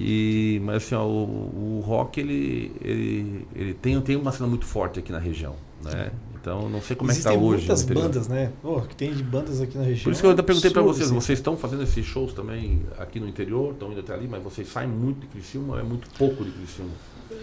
E, 0.00 0.60
mas 0.62 0.76
assim, 0.76 0.94
ó, 0.94 1.04
o, 1.04 1.78
o 1.78 1.80
rock 1.84 2.20
ele, 2.20 2.72
ele, 2.80 3.46
ele 3.54 3.74
tem, 3.74 4.00
tem 4.00 4.14
uma 4.14 4.30
cena 4.30 4.48
muito 4.48 4.64
forte 4.64 5.00
aqui 5.00 5.10
na 5.10 5.18
região, 5.18 5.56
né? 5.82 6.12
Então 6.40 6.68
não 6.68 6.80
sei 6.80 6.94
como 6.94 7.10
Existem 7.10 7.32
é 7.32 7.34
que 7.34 7.40
tá 7.40 7.44
hoje. 7.44 7.66
muitas 7.66 7.82
bandas, 7.82 8.28
né? 8.28 8.52
Que 8.88 8.94
tem 8.94 9.12
de 9.12 9.24
bandas 9.24 9.60
aqui 9.60 9.76
na 9.76 9.82
região. 9.82 10.04
Por 10.04 10.12
isso 10.12 10.20
que 10.20 10.26
eu 10.26 10.30
até 10.30 10.42
perguntei 10.42 10.70
para 10.70 10.82
vocês, 10.82 11.06
assim. 11.06 11.14
vocês 11.14 11.38
estão 11.40 11.56
fazendo 11.56 11.82
esses 11.82 12.06
shows 12.06 12.32
também 12.32 12.82
aqui 12.96 13.18
no 13.18 13.28
interior, 13.28 13.72
estão 13.72 13.90
indo 13.90 14.00
até 14.00 14.14
ali, 14.14 14.28
mas 14.28 14.40
vocês 14.40 14.68
saem 14.68 14.88
muito 14.88 15.22
de 15.22 15.26
Criciúma, 15.26 15.74
ou 15.74 15.80
é 15.80 15.82
muito 15.82 16.08
pouco 16.16 16.44
de 16.44 16.52
Criciúma. 16.52 16.92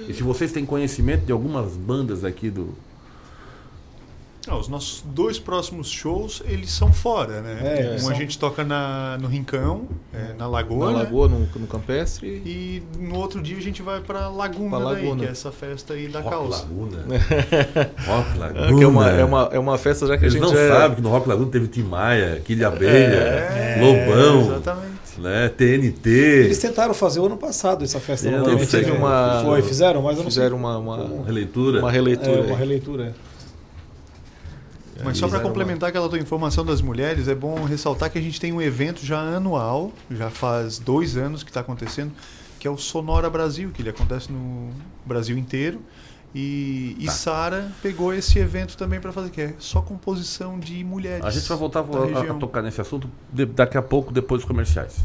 E 0.08 0.14
se 0.14 0.24
vocês 0.24 0.52
têm 0.54 0.66
conhecimento 0.66 1.26
de 1.26 1.32
algumas 1.34 1.76
bandas 1.76 2.24
aqui 2.24 2.50
do. 2.50 2.70
Ah, 4.48 4.58
os 4.58 4.68
nossos 4.68 5.02
dois 5.06 5.40
próximos 5.40 5.90
shows, 5.90 6.42
eles 6.46 6.70
são 6.72 6.94
fora, 6.94 7.42
né? 7.42 7.60
É, 7.92 7.96
um 7.96 8.00
são- 8.00 8.12
a 8.12 8.14
gente 8.14 8.38
toca 8.38 8.64
na, 8.64 9.18
no 9.20 9.28
Rincão, 9.28 9.86
é, 10.14 10.34
na 10.38 10.48
Lagoa. 10.48 10.92
Na 10.92 10.98
né? 11.00 11.04
Lagoa, 11.04 11.28
no, 11.28 11.40
no 11.40 11.68
Campestre. 11.68 12.28
E 12.46 12.84
no 13.00 13.16
outro 13.18 13.42
dia 13.42 13.58
a 13.58 13.62
gente 13.62 13.82
vai 13.82 14.02
pra 14.02 14.28
Laguna, 14.30 14.78
Pra 14.78 14.94
daí, 14.94 15.04
Laguna. 15.04 15.24
que 15.24 15.28
é 15.28 15.32
essa 15.32 15.52
festa 15.52 15.94
aí 15.96 16.08
da 16.08 16.20
Rock 16.20 16.36
causa. 16.36 16.58
Laguna. 16.64 16.98
Rock 18.06 18.38
Laguna. 18.38 18.66
É, 18.66 18.74
que 18.78 18.84
é 18.84 18.88
uma, 18.88 19.10
é, 19.10 19.24
uma, 19.26 19.50
é 19.54 19.60
uma 19.60 19.78
festa 19.78 20.06
já 20.08 20.18
que 20.18 20.26
Eles 20.26 20.36
a 20.36 20.38
gente 20.40 20.48
não 20.54 20.60
é- 20.60 20.68
sabem 20.70 20.96
que 20.98 21.02
no 21.02 21.10
Rock 21.10 21.28
Laguna 21.28 21.50
teve 21.52 21.68
Tim 21.68 21.84
Maia, 21.84 22.42
Kid 22.46 22.64
Abelha, 22.64 23.16
É, 23.16 23.78
Lobão, 23.82 24.52
exatamente. 24.52 24.96
né, 25.18 25.50
TNT. 25.50 26.10
Eles 26.10 26.60
tentaram 26.60 26.94
fazer 26.94 27.20
o 27.20 27.26
ano 27.26 27.38
passado 27.38 27.84
essa 27.84 28.00
festa. 28.00 28.28
Eu 28.30 28.44
não. 28.44 28.66
Teve 28.66 28.92
uma. 28.92 29.42
Foi, 29.44 29.62
fizeram, 29.62 30.02
mas 30.02 30.18
eu 30.18 30.24
não 30.24 30.30
Fizeram 30.30 30.50
sei. 30.58 30.60
uma, 30.60 30.78
uma, 30.78 31.24
Releitura. 31.26 31.80
uma 31.80 31.92
releitura. 31.92 32.38
É, 32.40 32.42
uma 32.42 32.58
releitura. 32.58 33.16
Mas 35.04 35.18
só 35.18 35.28
para 35.28 35.40
complementar 35.40 35.90
aquela 35.90 36.08
tua 36.08 36.20
informação 36.20 36.64
das 36.66 36.82
mulheres, 36.82 37.28
é 37.28 37.36
bom 37.36 37.64
ressaltar 37.66 38.10
que 38.10 38.18
a 38.18 38.22
gente 38.22 38.40
tem 38.40 38.54
um 38.54 38.62
evento 38.62 39.06
já 39.06 39.20
anual, 39.20 39.92
já 40.10 40.30
faz 40.30 40.80
dois 40.80 41.18
anos 41.18 41.44
que 41.44 41.50
está 41.50 41.60
acontecendo, 41.60 42.12
que 42.60 42.68
é 42.68 42.72
o 42.72 42.78
Sonora 42.78 43.30
Brasil, 43.30 43.72
que 43.74 43.82
ele 43.82 43.90
acontece 43.90 44.32
no 44.32 44.70
Brasil 45.06 45.38
inteiro. 45.38 45.82
E, 46.34 46.96
e 47.00 47.06
Tá. 47.06 47.12
Sara 47.14 47.72
pegou 47.82 48.14
esse 48.14 48.40
evento 48.40 48.76
também 48.78 49.00
para 49.00 49.12
fazer, 49.14 49.30
que 49.30 49.42
é 49.42 49.54
só 49.58 49.82
composição 49.82 50.60
de 50.60 50.84
mulheres. 50.84 51.24
A 51.26 51.30
gente 51.30 51.48
vai 51.48 51.58
voltar 51.58 51.80
a, 51.80 52.32
a 52.32 52.34
tocar 52.34 52.62
nesse 52.62 52.82
assunto 52.82 53.10
de- 53.32 53.46
daqui 53.46 53.78
a 53.78 53.82
pouco, 53.82 54.12
depois 54.12 54.42
dos 54.42 54.48
comerciais. 54.48 54.98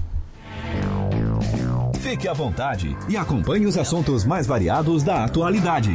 Fique 2.00 2.26
à 2.26 2.32
vontade 2.32 2.96
e 3.08 3.16
acompanhe 3.16 3.66
os 3.66 3.76
assuntos 3.76 4.24
mais 4.24 4.46
variados 4.46 5.02
da 5.02 5.24
atualidade. 5.24 5.94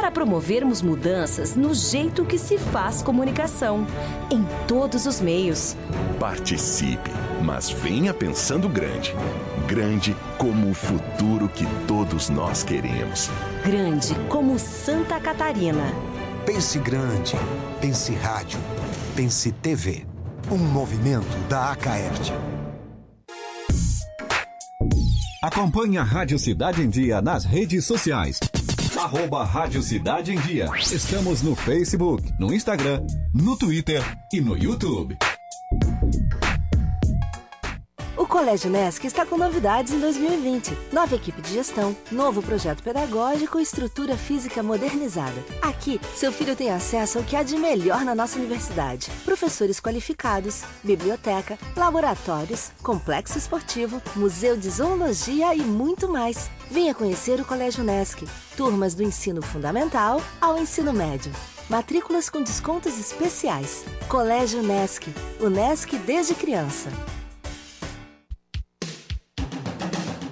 para 0.00 0.10
promovermos 0.10 0.80
mudanças 0.80 1.54
no 1.54 1.74
jeito 1.74 2.24
que 2.24 2.38
se 2.38 2.56
faz 2.56 3.02
comunicação, 3.02 3.86
em 4.30 4.42
todos 4.66 5.04
os 5.04 5.20
meios. 5.20 5.76
Participe, 6.18 7.10
mas 7.44 7.68
venha 7.68 8.14
pensando 8.14 8.66
grande. 8.66 9.14
Grande 9.68 10.16
como 10.38 10.70
o 10.70 10.74
futuro 10.74 11.50
que 11.50 11.66
todos 11.86 12.30
nós 12.30 12.62
queremos. 12.62 13.28
Grande 13.62 14.14
como 14.30 14.58
Santa 14.58 15.20
Catarina. 15.20 15.92
Pense 16.46 16.78
grande, 16.78 17.36
pense 17.78 18.14
rádio, 18.14 18.58
pense 19.14 19.52
TV. 19.52 20.06
Um 20.50 20.56
movimento 20.56 21.36
da 21.46 21.72
Acaerte. 21.72 22.32
Acompanhe 25.42 25.98
a 25.98 26.02
Rádio 26.02 26.38
Cidade 26.38 26.80
em 26.80 26.88
Dia 26.88 27.20
nas 27.20 27.44
redes 27.44 27.84
sociais. 27.84 28.40
Arroba 29.00 29.42
Rádio 29.44 29.82
Cidade 29.82 30.30
em 30.30 30.38
Dia. 30.40 30.68
Estamos 30.78 31.40
no 31.40 31.56
Facebook, 31.56 32.22
no 32.38 32.52
Instagram, 32.52 33.00
no 33.34 33.56
Twitter 33.56 34.02
e 34.30 34.42
no 34.42 34.54
YouTube. 34.54 35.16
O 38.14 38.26
Colégio 38.26 38.70
Nesc 38.70 39.06
está 39.06 39.24
com 39.24 39.38
novidades 39.38 39.94
em 39.94 40.00
2020. 40.00 40.76
Nova 40.92 41.16
equipe 41.16 41.40
de 41.40 41.54
gestão, 41.54 41.96
novo 42.12 42.42
projeto 42.42 42.82
pedagógico 42.82 43.58
e 43.58 43.62
estrutura 43.62 44.18
física 44.18 44.62
modernizada. 44.62 45.42
Aqui, 45.62 45.98
seu 46.14 46.30
filho 46.30 46.54
tem 46.54 46.70
acesso 46.70 47.16
ao 47.16 47.24
que 47.24 47.34
há 47.34 47.42
de 47.42 47.56
melhor 47.56 48.04
na 48.04 48.14
nossa 48.14 48.38
universidade. 48.38 49.10
Professores 49.24 49.80
qualificados, 49.80 50.62
biblioteca, 50.84 51.58
laboratórios, 51.74 52.70
complexo 52.82 53.38
esportivo, 53.38 54.02
museu 54.14 54.58
de 54.58 54.68
zoologia 54.68 55.54
e 55.54 55.62
muito 55.62 56.06
mais. 56.06 56.50
Venha 56.70 56.94
conhecer 56.94 57.40
o 57.40 57.44
Colégio 57.44 57.82
Nesc. 57.82 58.24
Turmas 58.56 58.94
do 58.94 59.02
ensino 59.02 59.42
fundamental 59.42 60.22
ao 60.40 60.56
ensino 60.56 60.92
médio. 60.92 61.32
Matrículas 61.68 62.30
com 62.30 62.42
descontos 62.42 62.96
especiais. 62.98 63.84
Colégio 64.08 64.62
Nesc. 64.62 65.12
O 65.40 65.48
Nesc 65.48 65.98
desde 65.98 66.34
criança. 66.34 66.88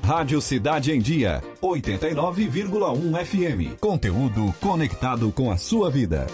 Rádio 0.05 0.41
Cidade 0.41 0.91
em 0.91 1.01
Dia, 1.01 1.43
89,1 1.61 3.25
FM. 3.27 3.79
Conteúdo 3.79 4.55
conectado 4.59 5.31
com 5.33 5.51
a 5.51 5.59
sua 5.59 5.91
vida. 5.91 6.27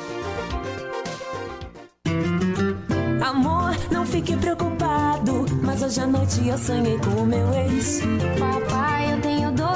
Amor, 3.21 3.75
não 3.91 4.07
fique 4.07 4.37
preocupado. 4.37 5.45
Mas 5.61 5.83
hoje 5.83 6.01
à 6.01 6.07
noite 6.07 6.47
eu 6.47 6.57
sonhei 6.57 6.99
com 6.99 7.23
o 7.23 7.27
meu 7.27 7.53
ex. 7.53 8.01
Papai, 8.39 9.14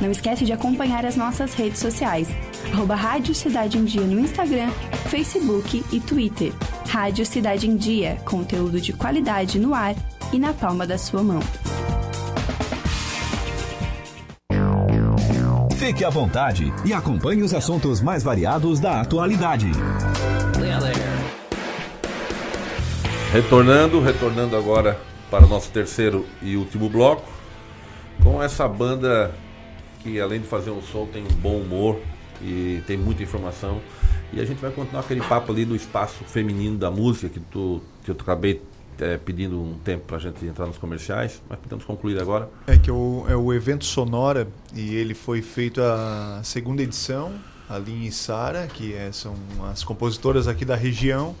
Não 0.00 0.10
esquece 0.10 0.44
de 0.44 0.52
acompanhar 0.52 1.06
as 1.06 1.16
nossas 1.16 1.54
redes 1.54 1.78
sociais, 1.78 2.28
arroba 2.70 2.94
Rádio 2.94 3.34
Cidade 3.34 3.78
em 3.78 3.84
Dia 3.84 4.02
no 4.02 4.20
Instagram, 4.20 4.70
Facebook 5.08 5.82
e 5.90 6.00
Twitter. 6.00 6.52
Rádio 6.86 7.24
Cidade 7.24 7.66
em 7.66 7.76
Dia, 7.76 8.18
conteúdo 8.24 8.78
de 8.78 8.92
qualidade 8.92 9.58
no 9.58 9.72
ar 9.72 9.94
e 10.32 10.38
na 10.38 10.52
palma 10.52 10.86
da 10.86 10.98
sua 10.98 11.22
mão. 11.22 11.40
Fique 15.78 16.04
à 16.04 16.10
vontade 16.10 16.72
e 16.84 16.92
acompanhe 16.92 17.42
os 17.42 17.54
assuntos 17.54 18.02
mais 18.02 18.22
variados 18.22 18.78
da 18.78 19.00
atualidade. 19.00 19.70
Retornando, 23.32 24.00
retornando 24.00 24.56
agora 24.56 25.00
para 25.30 25.46
o 25.46 25.48
nosso 25.48 25.70
terceiro 25.70 26.26
e 26.42 26.56
último 26.56 26.88
bloco, 26.90 27.30
com 28.22 28.42
essa 28.42 28.68
banda 28.68 29.34
que 30.06 30.20
além 30.20 30.40
de 30.40 30.46
fazer 30.46 30.70
um 30.70 30.80
som 30.80 31.04
tem 31.06 31.24
um 31.24 31.34
bom 31.40 31.58
humor 31.58 32.00
e 32.40 32.80
tem 32.86 32.96
muita 32.96 33.24
informação. 33.24 33.80
E 34.32 34.40
a 34.40 34.44
gente 34.44 34.58
vai 34.60 34.70
continuar 34.70 35.00
aquele 35.00 35.20
papo 35.20 35.50
ali 35.50 35.64
do 35.64 35.74
espaço 35.74 36.22
feminino 36.24 36.78
da 36.78 36.90
música 36.90 37.28
que 37.28 37.40
tu 37.40 37.82
que 38.04 38.10
eu 38.10 38.16
acabei 38.18 38.62
é, 39.00 39.16
pedindo 39.16 39.60
um 39.60 39.74
tempo 39.84 40.04
para 40.06 40.16
a 40.16 40.20
gente 40.20 40.44
entrar 40.46 40.66
nos 40.66 40.78
comerciais, 40.78 41.42
mas 41.48 41.58
podemos 41.58 41.84
concluir 41.84 42.20
agora. 42.20 42.48
É 42.68 42.78
que 42.78 42.90
o, 42.90 43.24
é 43.28 43.34
o 43.34 43.52
evento 43.52 43.84
Sonora 43.84 44.46
e 44.72 44.94
ele 44.94 45.12
foi 45.12 45.42
feito 45.42 45.82
a 45.82 46.40
segunda 46.44 46.82
edição 46.82 47.32
ali 47.68 48.06
em 48.06 48.10
Sara, 48.12 48.68
que 48.68 48.94
é, 48.94 49.10
são 49.10 49.34
as 49.70 49.82
compositoras 49.82 50.46
aqui 50.46 50.64
da 50.64 50.76
região, 50.76 51.34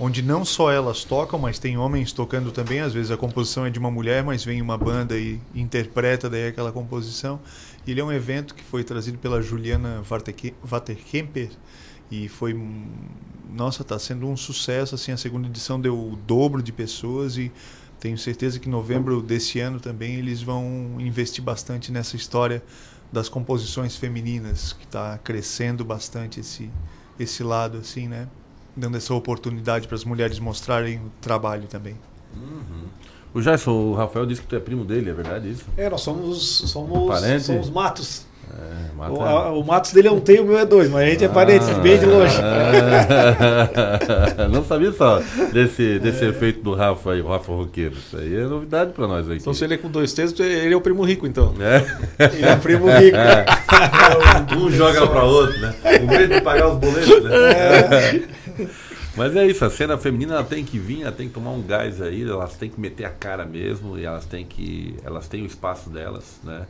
onde 0.00 0.22
não 0.22 0.44
só 0.44 0.70
elas 0.70 1.04
tocam, 1.04 1.38
mas 1.38 1.58
tem 1.58 1.76
homens 1.76 2.12
tocando 2.12 2.52
também. 2.52 2.80
Às 2.80 2.92
vezes 2.92 3.10
a 3.10 3.16
composição 3.16 3.66
é 3.66 3.70
de 3.70 3.78
uma 3.78 3.90
mulher, 3.90 4.22
mas 4.22 4.44
vem 4.44 4.62
uma 4.62 4.78
banda 4.78 5.18
e 5.18 5.40
interpreta 5.54 6.30
daí 6.30 6.48
aquela 6.48 6.70
composição. 6.70 7.40
Ele 7.86 8.00
é 8.00 8.04
um 8.04 8.12
evento 8.12 8.54
que 8.54 8.62
foi 8.62 8.84
trazido 8.84 9.18
pela 9.18 9.42
Juliana 9.42 10.02
Vaterkemper 10.62 11.50
e 12.10 12.28
foi 12.28 12.58
nossa 13.50 13.82
está 13.82 13.98
sendo 13.98 14.26
um 14.26 14.36
sucesso 14.36 14.94
assim 14.94 15.12
a 15.12 15.16
segunda 15.16 15.48
edição 15.48 15.80
deu 15.80 15.94
o 15.94 16.16
dobro 16.16 16.62
de 16.62 16.72
pessoas 16.72 17.36
e 17.36 17.50
tenho 17.98 18.16
certeza 18.16 18.58
que 18.58 18.68
em 18.68 18.72
novembro 18.72 19.22
desse 19.22 19.58
ano 19.58 19.80
também 19.80 20.16
eles 20.16 20.42
vão 20.42 20.96
investir 20.98 21.42
bastante 21.42 21.90
nessa 21.90 22.16
história 22.16 22.62
das 23.12 23.28
composições 23.28 23.96
femininas 23.96 24.72
que 24.74 24.84
está 24.84 25.18
crescendo 25.18 25.84
bastante 25.84 26.40
esse 26.40 26.70
esse 27.18 27.42
lado 27.42 27.78
assim 27.78 28.06
né 28.06 28.28
dando 28.78 28.96
essa 28.96 29.12
oportunidade 29.14 29.86
para 29.88 29.96
as 29.96 30.04
mulheres 30.04 30.38
mostrarem 30.38 30.98
o 30.98 31.10
trabalho 31.20 31.64
também 31.68 31.96
O 33.34 33.40
Jason, 33.42 33.70
o 33.72 33.94
Rafael 33.94 34.24
disse 34.24 34.40
que 34.40 34.46
tu 34.48 34.56
é 34.56 34.60
primo 34.60 34.84
dele, 34.84 35.10
é 35.10 35.12
verdade 35.12 35.50
isso? 35.50 35.64
É, 35.76 35.88
nós 35.90 36.00
somos, 36.00 36.40
somos, 36.70 37.08
Parente? 37.20 37.44
somos 37.44 37.68
matos. 37.70 38.26
É, 38.50 38.96
Mato 38.96 39.12
o, 39.12 39.22
é- 39.22 39.28
a- 39.28 39.50
o 39.50 39.62
Matos 39.62 39.92
dele 39.92 40.08
é 40.08 40.10
um 40.10 40.18
T 40.18 40.36
e 40.36 40.40
o 40.40 40.44
meu 40.46 40.58
é 40.58 40.64
dois, 40.64 40.88
mas 40.88 41.06
a 41.06 41.10
gente 41.10 41.22
é 41.22 41.28
parente, 41.28 41.66
bem 41.82 41.98
de 41.98 42.06
longe. 42.06 42.34
Ah, 42.42 43.68
Não 44.50 44.64
sabia 44.64 44.90
só 44.92 45.20
desse, 45.52 45.98
desse 45.98 46.24
efeito 46.24 46.62
do 46.62 46.74
Rafa 46.74 47.12
aí, 47.12 47.20
o 47.20 47.28
Rafa 47.28 47.52
Roqueiro. 47.52 47.94
Isso 47.96 48.16
aí 48.16 48.34
é 48.36 48.44
novidade 48.46 48.92
pra 48.92 49.06
nós 49.06 49.26
aqui. 49.28 49.40
Então 49.40 49.52
se 49.52 49.62
ele 49.64 49.74
é 49.74 49.76
com 49.76 49.90
dois 49.90 50.14
T's, 50.14 50.32
ele 50.40 50.72
é 50.72 50.76
o 50.76 50.80
primo 50.80 51.02
rico, 51.04 51.26
então. 51.26 51.52
É. 51.60 51.84
Ele 52.34 52.46
é 52.46 52.56
primo 52.56 52.86
rico. 52.88 53.18
um 54.58 54.70
joga 54.70 55.06
pra 55.06 55.24
outro, 55.24 55.58
né? 55.60 55.74
Com 56.00 56.06
medo 56.06 56.34
de 56.34 56.40
pagar 56.40 56.68
os 56.68 56.78
boletos, 56.78 57.22
né? 57.24 58.22
É. 58.58 58.68
Mas 59.16 59.36
é 59.36 59.46
isso, 59.46 59.64
a 59.64 59.70
cena 59.70 59.96
feminina 59.98 60.34
ela 60.34 60.44
tem 60.44 60.64
que 60.64 60.78
vir, 60.78 61.02
ela 61.02 61.12
tem 61.12 61.28
que 61.28 61.34
tomar 61.34 61.50
um 61.50 61.62
gás 61.62 62.00
aí, 62.00 62.22
elas 62.22 62.54
têm 62.56 62.70
que 62.70 62.80
meter 62.80 63.04
a 63.04 63.10
cara 63.10 63.44
mesmo 63.44 63.98
e 63.98 64.04
elas 64.04 64.24
têm 64.26 64.44
que. 64.44 64.96
Elas 65.04 65.28
têm 65.28 65.42
o 65.42 65.46
espaço 65.46 65.90
delas, 65.90 66.40
né? 66.42 66.66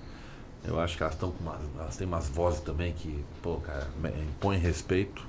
Eu 0.64 0.78
acho 0.80 0.97
que 0.97 1.03
elas 1.03 1.14
estão 1.14 1.30
com 1.30 1.43
umas, 1.43 1.61
elas 1.78 1.97
têm 1.97 2.07
umas 2.07 2.28
vozes 2.28 2.61
também 2.61 2.93
que, 2.93 3.24
pô, 3.43 3.57
cara, 3.57 3.86
impõem 4.22 4.59
respeito. 4.59 5.26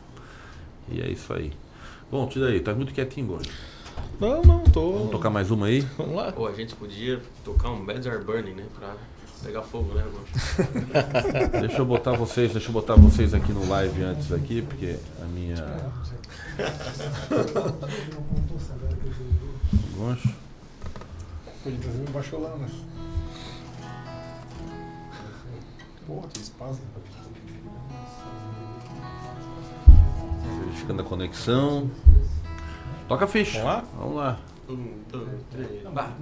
E 0.90 1.02
é 1.02 1.10
isso 1.10 1.32
aí. 1.34 1.54
Bom, 2.12 2.28
tira 2.28 2.48
aí, 2.48 2.60
tá 2.60 2.74
muito 2.74 2.94
quietinho 2.94 3.34
hoje. 3.34 3.50
Não, 4.20 4.42
não, 4.42 4.64
tô. 4.64 4.94
Vamos 4.94 5.12
tocar 5.12 5.30
mais 5.30 5.52
uma 5.52 5.68
aí? 5.68 5.82
Vamos 5.98 6.16
lá. 6.16 6.32
Pô, 6.32 6.48
a 6.48 6.54
gente 6.54 6.76
podia 6.76 7.22
tocar 7.44 7.70
um 7.70 7.86
Beds 7.86 8.08
Are 8.08 8.24
Burning, 8.24 8.54
né? 8.54 8.66
Pra 8.78 8.96
pegar 9.44 9.62
fogo, 9.62 9.94
né? 9.94 10.04
Deixa 11.62 11.78
eu 11.78 11.86
botar 11.86 12.14
vocês, 12.14 12.52
deixa 12.52 12.70
eu 12.70 12.74
botar 12.74 12.96
vocês 12.96 13.34
aqui 13.34 13.52
no 13.52 13.68
live 13.70 14.04
antes 14.04 14.32
aqui, 14.32 14.62
porque 14.62 14.98
a 15.22 15.26
minha. 15.26 15.56
Goncho. 19.96 20.34
Podia 21.64 21.80
trazer 21.80 22.02
um 22.02 22.12
baixolão, 22.12 22.58
né? 22.58 22.68
Pô, 26.08 26.22
que 26.34 26.40
espaço. 26.40 26.80
Verificando 30.66 31.02
a 31.02 31.04
conexão. 31.04 31.92
Toca 33.08 33.26
a 33.26 33.28
ficha. 33.28 33.62
Vamos 33.62 33.66
lá? 33.66 33.84
Vamos 33.98 34.16
lá. 34.16 34.40
Um, 34.70 35.04
dois, 35.12 35.42
três, 35.52 35.84
bah. 35.92 36.14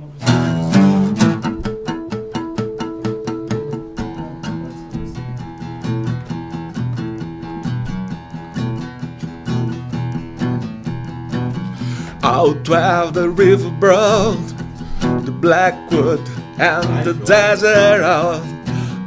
Out 12.27 12.67
where 12.67 13.09
the 13.09 13.29
river 13.29 13.69
broad, 13.69 14.37
the 15.25 15.31
blackwood 15.31 16.19
and 16.59 17.05
the 17.05 17.13
desert 17.13 18.03
out. 18.03 18.43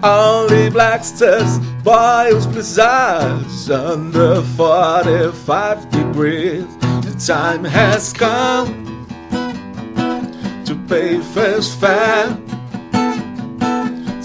Only 0.02 0.70
black 0.70 1.04
stars, 1.04 1.58
boils 1.84 2.46
blizzards 2.46 3.70
under 3.70 4.40
45 4.40 5.90
degrees. 5.90 6.64
The 6.80 7.22
time 7.26 7.62
has 7.64 8.14
come 8.14 9.06
to 10.64 10.74
pay 10.88 11.20
first 11.20 11.78
fare, 11.78 12.34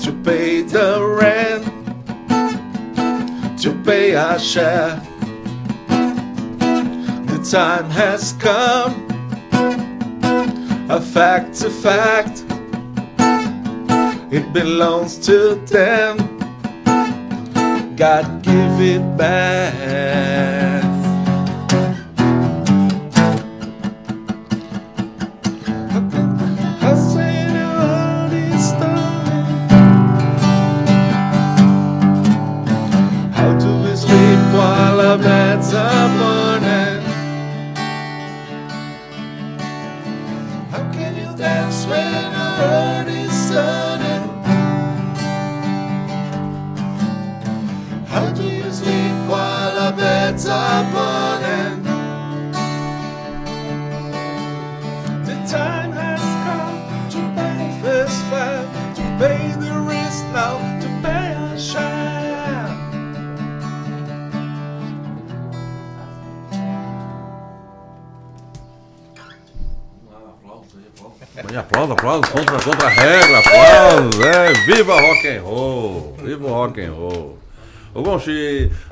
to 0.04 0.12
pay 0.24 0.62
the 0.62 1.04
rent, 1.20 1.66
to 3.60 3.74
pay 3.84 4.16
our 4.16 4.40
share. 4.40 5.02
Time 7.52 7.92
has 7.92 8.34
come, 8.34 9.06
a 10.90 11.00
fact 11.00 11.54
to 11.54 11.70
fact. 11.70 12.44
It 14.34 14.52
belongs 14.52 15.20
to 15.28 15.54
them. 15.68 16.18
God 17.96 18.42
give 18.42 18.82
it 18.82 19.16
back. 19.16 20.15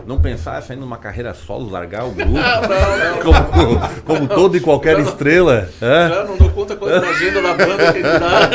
Não 0.05 0.19
pensasse 0.21 0.73
em 0.73 0.75
numa 0.75 0.97
carreira 0.97 1.33
solo, 1.33 1.69
largar 1.69 2.05
o 2.05 2.11
grupo? 2.15 2.31
Não, 2.31 2.61
não, 2.61 2.97
não. 3.15 3.19
Como, 3.21 3.79
como 4.05 4.27
todo 4.27 4.57
e 4.57 4.59
qualquer 4.59 4.97
Não, 4.97 5.03
não. 5.03 5.09
estrela. 5.09 5.69
é? 5.81 6.09
Já 6.09 6.23
não 6.25 6.37
dou 6.37 6.49
conta 6.51 6.75
quando 6.75 6.93
a 7.03 7.09
agenda 7.09 7.41
da 7.41 7.53
banda 7.53 7.93
que 7.93 8.01
dá. 8.01 8.49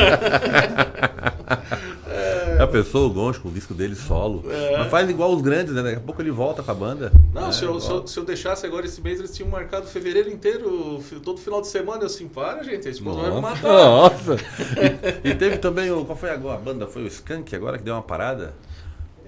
Já 2.59 2.67
pensou 2.67 3.07
o 3.07 3.11
Gonchi 3.11 3.39
com 3.39 3.49
o 3.49 3.53
disco 3.53 3.73
dele 3.73 3.95
solo? 3.95 4.45
É. 4.51 4.77
Mas 4.79 4.89
faz 4.91 5.09
igual 5.09 5.33
os 5.33 5.41
grandes, 5.41 5.73
né? 5.75 5.83
Daqui 5.83 5.97
a 5.97 6.01
pouco 6.01 6.21
ele 6.21 6.33
volta 6.33 6.61
com 6.61 6.71
a 6.71 6.75
banda. 6.75 7.13
Não, 7.33 7.49
É, 7.49 7.53
se, 7.53 7.63
eu, 7.65 7.79
se, 7.79 7.89
eu, 7.91 8.05
se 8.07 8.19
eu 8.19 8.25
deixasse 8.25 8.67
agora 8.67 8.85
esse 8.85 9.01
mês, 9.01 9.21
eles 9.21 9.31
tinham 9.35 9.49
marcado 9.49 9.87
fevereiro 9.87 10.29
inteiro, 10.29 11.01
todo 11.23 11.39
final 11.39 11.61
de 11.61 11.69
semana. 11.69 12.03
Eu 12.03 12.07
assim, 12.07 12.27
para, 12.27 12.65
gente, 12.65 12.89
a 12.89 12.91
esposa 12.91 13.21
vai 13.21 13.31
me 13.31 13.41
matar. 13.41 13.63
nossa. 13.63 14.37
E, 15.25 15.31
e 15.31 15.35
teve 15.35 15.59
também 15.59 15.91
o. 15.93 16.05
Qual 16.05 16.19
foi 16.19 16.31
agora? 16.31 16.57
A 16.57 16.61
banda 16.61 16.87
foi 16.89 17.03
o 17.03 17.07
Skank 17.07 17.55
agora 17.55 17.79
que 17.79 17.85
deu 17.85 17.95
uma 17.95 18.03
parada? 18.03 18.55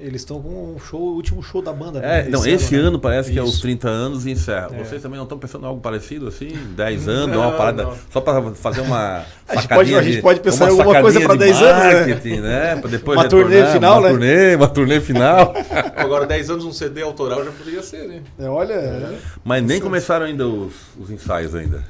Eles 0.03 0.22
estão 0.22 0.40
com 0.40 0.74
o 0.74 0.78
show, 0.80 0.98
o 0.98 1.14
último 1.14 1.42
show 1.42 1.61
da 1.61 1.72
banda. 1.74 1.98
É, 1.98 2.22
né? 2.22 2.28
não, 2.30 2.46
esse 2.46 2.74
né? 2.74 2.80
ano 2.80 2.98
parece 2.98 3.30
que 3.30 3.38
é 3.38 3.42
os 3.42 3.51
Isso. 3.53 3.61
30 3.62 3.88
anos 3.88 4.24
e 4.24 4.30
encerra. 4.30 4.70
É. 4.72 4.82
Vocês 4.82 5.03
também 5.03 5.18
não 5.18 5.24
estão 5.24 5.38
pensando 5.38 5.64
em 5.64 5.68
algo 5.68 5.80
parecido 5.80 6.26
assim? 6.26 6.48
10 6.74 7.07
anos, 7.07 7.36
Não, 7.36 7.42
uma 7.42 7.53
parada 7.53 7.82
não. 7.84 7.94
só 8.11 8.20
para 8.20 8.51
fazer 8.55 8.80
uma. 8.80 9.24
A 9.46 9.57
gente 9.57 9.68
pode- 9.68 9.94
a 9.94 10.03
gente 10.03 10.16
de- 10.16 10.22
pode 10.22 10.40
pensar 10.40 10.64
uma 10.64 10.72
em 10.72 10.78
alguma 10.78 11.01
coisa 11.03 11.20
de 11.20 11.36
10 11.36 11.62
anos, 11.62 11.84
né? 11.84 11.94
marketing, 12.07 12.40
né? 12.40 12.76
Pra 12.76 12.90
depois 12.90 13.18
Uma 13.18 13.28
turnê 13.28 13.66
final, 13.66 13.98
uma 13.98 14.03
né? 14.03 14.09
Turnê, 14.11 14.55
uma 14.57 14.68
turnê 14.68 15.01
final. 15.03 15.55
Agora, 15.96 16.26
10 16.26 16.48
anos 16.51 16.64
um 16.64 16.72
CD 16.72 17.03
autoral 17.03 17.44
já 17.44 17.51
poderia 17.51 17.82
ser, 17.82 18.09
né? 18.09 18.22
É, 18.38 18.48
olha. 18.48 19.14
Mas 19.44 19.62
nem 19.62 19.80
começaram 19.80 20.24
ainda 20.26 20.48
os, 20.48 20.72
os 20.98 21.11
ensaios 21.11 21.55
ainda. 21.55 21.84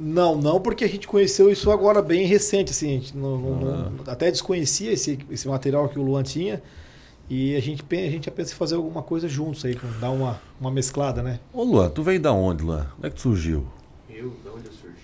Não, 0.00 0.36
não, 0.36 0.60
porque 0.60 0.84
a 0.84 0.88
gente 0.88 1.08
conheceu 1.08 1.50
isso 1.50 1.72
agora 1.72 2.00
bem 2.00 2.24
recente, 2.24 2.70
assim, 2.70 2.86
a 2.86 3.00
gente 3.00 3.16
não- 3.16 3.36
não- 3.36 3.56
não- 3.56 3.92
Ah. 4.06 4.12
até 4.12 4.30
desconhecia 4.30 4.92
esse, 4.92 5.18
esse 5.28 5.48
material 5.48 5.88
que 5.88 5.98
o 5.98 6.02
Luan 6.02 6.22
tinha. 6.22 6.62
E 7.30 7.54
a 7.56 7.60
gente, 7.60 7.84
a 7.90 8.10
gente 8.10 8.24
já 8.24 8.30
pensa 8.30 8.52
em 8.52 8.56
fazer 8.56 8.76
alguma 8.76 9.02
coisa 9.02 9.28
juntos 9.28 9.62
aí, 9.64 9.78
dar 10.00 10.10
uma, 10.10 10.40
uma 10.58 10.70
mesclada, 10.70 11.22
né? 11.22 11.38
Ô 11.52 11.62
Luan, 11.62 11.90
tu 11.90 12.02
veio 12.02 12.18
da 12.18 12.32
onde, 12.32 12.64
Luan? 12.64 12.86
Onde 12.96 13.06
é 13.06 13.10
que 13.10 13.16
tu 13.16 13.22
surgiu? 13.22 13.66
Eu, 14.08 14.30
de 14.42 14.48
onde 14.48 14.66
eu 14.66 14.72
surgi? 14.72 14.98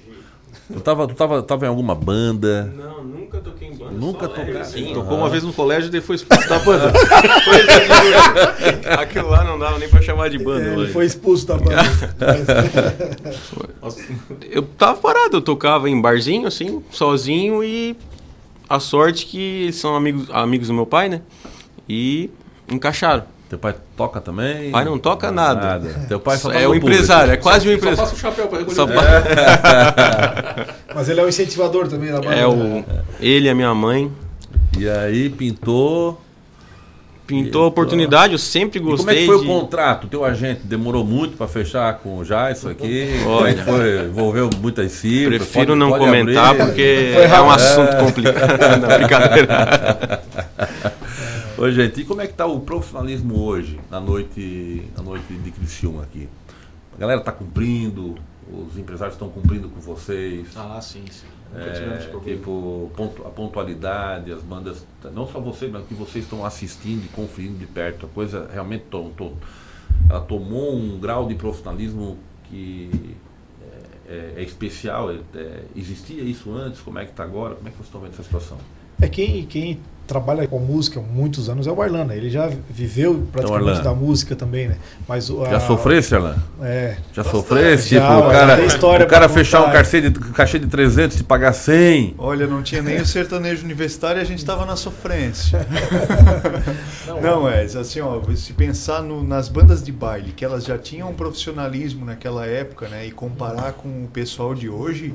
Tu 0.72 0.80
tava, 0.80 1.06
tu 1.06 1.14
tava, 1.14 1.42
tava 1.42 1.66
em 1.66 1.68
alguma 1.68 1.94
banda? 1.94 2.72
Não, 2.74 3.04
nunca 3.04 3.38
toquei 3.40 3.68
em 3.68 3.76
banda. 3.76 3.90
Nunca 3.90 4.26
tocaram? 4.26 4.60
assim. 4.62 4.94
Tocou 4.94 5.18
uma 5.18 5.28
vez 5.28 5.42
no 5.42 5.52
colégio 5.52 5.88
e 5.88 5.90
daí 5.90 6.00
foi 6.00 6.16
expulso 6.16 6.48
da 6.48 6.58
banda. 6.64 6.92
Aquilo 8.98 9.28
lá 9.28 9.44
não 9.44 9.58
dava 9.58 9.78
nem 9.78 9.90
pra 9.90 10.00
chamar 10.00 10.30
de 10.30 10.38
banda. 10.38 10.64
É, 10.64 10.72
ele 10.72 10.82
hoje. 10.82 10.92
foi 10.92 11.04
expulso 11.04 11.46
da 11.46 11.58
banda. 11.58 11.82
eu 14.50 14.62
tava 14.62 14.98
parado, 14.98 15.36
eu 15.36 15.42
tocava 15.42 15.90
em 15.90 16.00
barzinho, 16.00 16.46
assim, 16.46 16.82
sozinho 16.90 17.62
e 17.62 17.94
a 18.66 18.80
sorte 18.80 19.26
que 19.26 19.64
eles 19.64 19.76
são 19.76 19.94
amigos, 19.94 20.30
amigos 20.30 20.68
do 20.68 20.74
meu 20.74 20.86
pai, 20.86 21.10
né? 21.10 21.20
E 21.88 22.30
encaixaram. 22.70 23.24
Teu 23.48 23.58
pai 23.58 23.74
toca 23.96 24.20
também? 24.20 24.70
Pai 24.70 24.84
não 24.84 24.98
toca 24.98 25.30
nada. 25.30 25.78
Teu 26.08 26.18
pai 26.18 26.36
só 26.38 26.50
é 26.50 26.66
o 26.66 26.70
no 26.70 26.76
empresário, 26.76 27.32
é 27.32 27.36
quase 27.36 27.68
um 27.68 27.70
Só 27.72 27.76
empresário. 27.76 27.98
passa 28.10 28.14
o 28.14 28.18
chapéu 28.18 28.46
pra 28.48 28.58
recolher 28.58 28.74
Só 28.74 28.84
o 28.84 28.88
pa- 28.88 30.66
Mas 30.94 31.08
ele 31.08 31.20
é 31.20 31.22
o 31.24 31.28
incentivador 31.28 31.86
também 31.86 32.10
da 32.10 32.20
banda. 32.20 32.34
É 32.34 32.46
o 32.46 32.82
ele 33.20 33.46
e 33.46 33.50
a 33.50 33.54
minha 33.54 33.74
mãe. 33.74 34.10
E 34.78 34.88
aí 34.88 35.28
pintou. 35.28 36.20
Pintou 37.26 37.64
a 37.64 37.66
oportunidade, 37.68 38.34
eu 38.34 38.38
sempre 38.38 38.78
E 38.78 38.82
como 38.82 38.92
é 38.94 38.96
gostei 38.98 39.20
que 39.20 39.26
foi 39.26 39.38
de... 39.38 39.44
o 39.44 39.46
contrato? 39.46 40.06
Teu 40.08 40.24
agente 40.26 40.60
demorou 40.64 41.02
muito 41.06 41.38
pra 41.38 41.48
fechar 41.48 41.94
com 41.94 42.18
o 42.18 42.24
Jaisso 42.24 42.68
aqui? 42.68 43.08
É 43.22 43.26
Olha. 43.26 43.54
que 43.54 43.62
foi? 43.62 44.00
Envolveu 44.06 44.50
muitas 44.60 44.92
cifras? 44.92 45.38
Prefiro 45.38 45.66
Pode- 45.68 45.78
não 45.78 45.88
pode 45.88 46.04
comentar 46.04 46.50
abrir? 46.50 46.64
porque 46.66 47.14
é 47.16 47.40
um 47.40 47.50
assunto 47.50 47.96
complicado. 47.96 48.58
Não, 48.80 48.88
brincadeira. 48.98 50.22
Ô, 51.56 51.70
gente, 51.70 52.00
e 52.00 52.04
como 52.04 52.20
é 52.20 52.26
que 52.26 52.32
tá 52.34 52.46
o 52.46 52.60
profissionalismo 52.60 53.40
hoje, 53.40 53.78
na 53.90 54.00
noite, 54.00 54.88
na 54.96 55.02
noite 55.02 55.32
de 55.32 55.50
Criciúma 55.52 56.02
aqui? 56.02 56.28
A 56.94 56.98
galera 56.98 57.20
tá 57.20 57.30
cumprindo, 57.30 58.16
os 58.50 58.76
empresários 58.76 59.14
estão 59.14 59.28
cumprindo 59.28 59.68
com 59.68 59.80
vocês. 59.80 60.48
Ah, 60.56 60.80
sim, 60.80 61.04
sim. 61.10 61.26
É, 61.56 61.98
tipo, 62.36 62.90
a 63.24 63.28
pontualidade, 63.30 64.32
as 64.32 64.42
bandas, 64.42 64.84
não 65.12 65.28
só 65.28 65.38
vocês, 65.38 65.70
mas 65.70 65.86
que 65.86 65.94
vocês 65.94 66.24
estão 66.24 66.44
assistindo 66.44 67.04
e 67.04 67.08
conferindo 67.08 67.56
de 67.58 67.66
perto. 67.66 68.06
A 68.06 68.08
coisa 68.08 68.48
realmente 68.52 68.84
to, 68.90 69.10
to- 69.16 69.32
ela 70.10 70.20
tomou 70.20 70.74
um 70.74 70.98
grau 70.98 71.28
de 71.28 71.36
profissionalismo 71.36 72.18
que 72.44 73.14
é, 74.08 74.12
é- 74.12 74.34
é 74.38 74.42
especial. 74.42 75.12
é- 75.12 75.20
é- 75.36 75.64
existia 75.76 76.22
isso 76.24 76.52
antes? 76.52 76.80
Como 76.80 76.98
é 76.98 77.04
que 77.04 77.12
está 77.12 77.22
agora? 77.22 77.54
Como 77.54 77.68
é 77.68 77.70
que 77.70 77.76
vocês 77.76 77.86
estão 77.86 78.00
vendo 78.00 78.12
essa 78.14 78.24
situação? 78.24 78.58
É 79.04 79.08
quem, 79.08 79.44
quem 79.46 79.78
trabalha 80.06 80.46
com 80.46 80.58
música 80.58 81.00
há 81.00 81.02
muitos 81.02 81.48
anos 81.48 81.66
é 81.66 81.72
o 81.72 81.80
Arlan, 81.80 82.04
né? 82.04 82.16
Ele 82.18 82.28
já 82.28 82.50
viveu 82.68 83.26
praticamente 83.32 83.70
Arlan. 83.70 83.82
da 83.82 83.94
música 83.94 84.36
também, 84.36 84.68
né? 84.68 84.76
Mas 85.08 85.30
o- 85.30 85.42
Já 85.46 85.56
a- 85.56 85.60
sofresse, 85.60 86.14
Arlan? 86.14 86.36
É. 86.60 86.96
Já 87.14 87.24
sofresse? 87.24 87.88
Tipo, 87.88 88.02
o 88.02 88.30
cara, 88.30 88.58
o 89.02 89.06
cara 89.06 89.28
fechar 89.30 89.62
um 89.66 89.72
cachê 89.72 90.02
de, 90.02 90.10
cachê 90.10 90.58
de 90.58 90.66
300 90.66 91.20
e 91.20 91.24
pagar 91.24 91.54
100. 91.54 92.14
Olha, 92.18 92.46
não 92.46 92.62
tinha 92.62 92.82
nem 92.82 93.00
o 93.00 93.06
sertanejo 93.06 93.64
universitário 93.64 94.20
e 94.20 94.22
a 94.22 94.24
gente 94.26 94.40
estava 94.40 94.66
na 94.66 94.76
sofrência. 94.76 95.66
não, 97.22 97.48
é, 97.48 97.62
assim, 97.64 98.00
ó, 98.00 98.20
se 98.36 98.52
pensar 98.52 99.02
no- 99.02 99.24
nas 99.24 99.48
bandas 99.48 99.82
de 99.82 99.90
baile, 99.92 100.32
que 100.32 100.44
elas 100.44 100.64
já 100.64 100.76
tinham 100.76 101.10
um 101.10 101.14
profissionalismo 101.14 102.04
naquela 102.04 102.46
época, 102.46 102.88
né, 102.88 103.06
e 103.06 103.10
comparar 103.10 103.72
com 103.72 103.88
o 104.04 104.08
pessoal 104.12 104.54
de 104.54 104.68
hoje, 104.68 105.14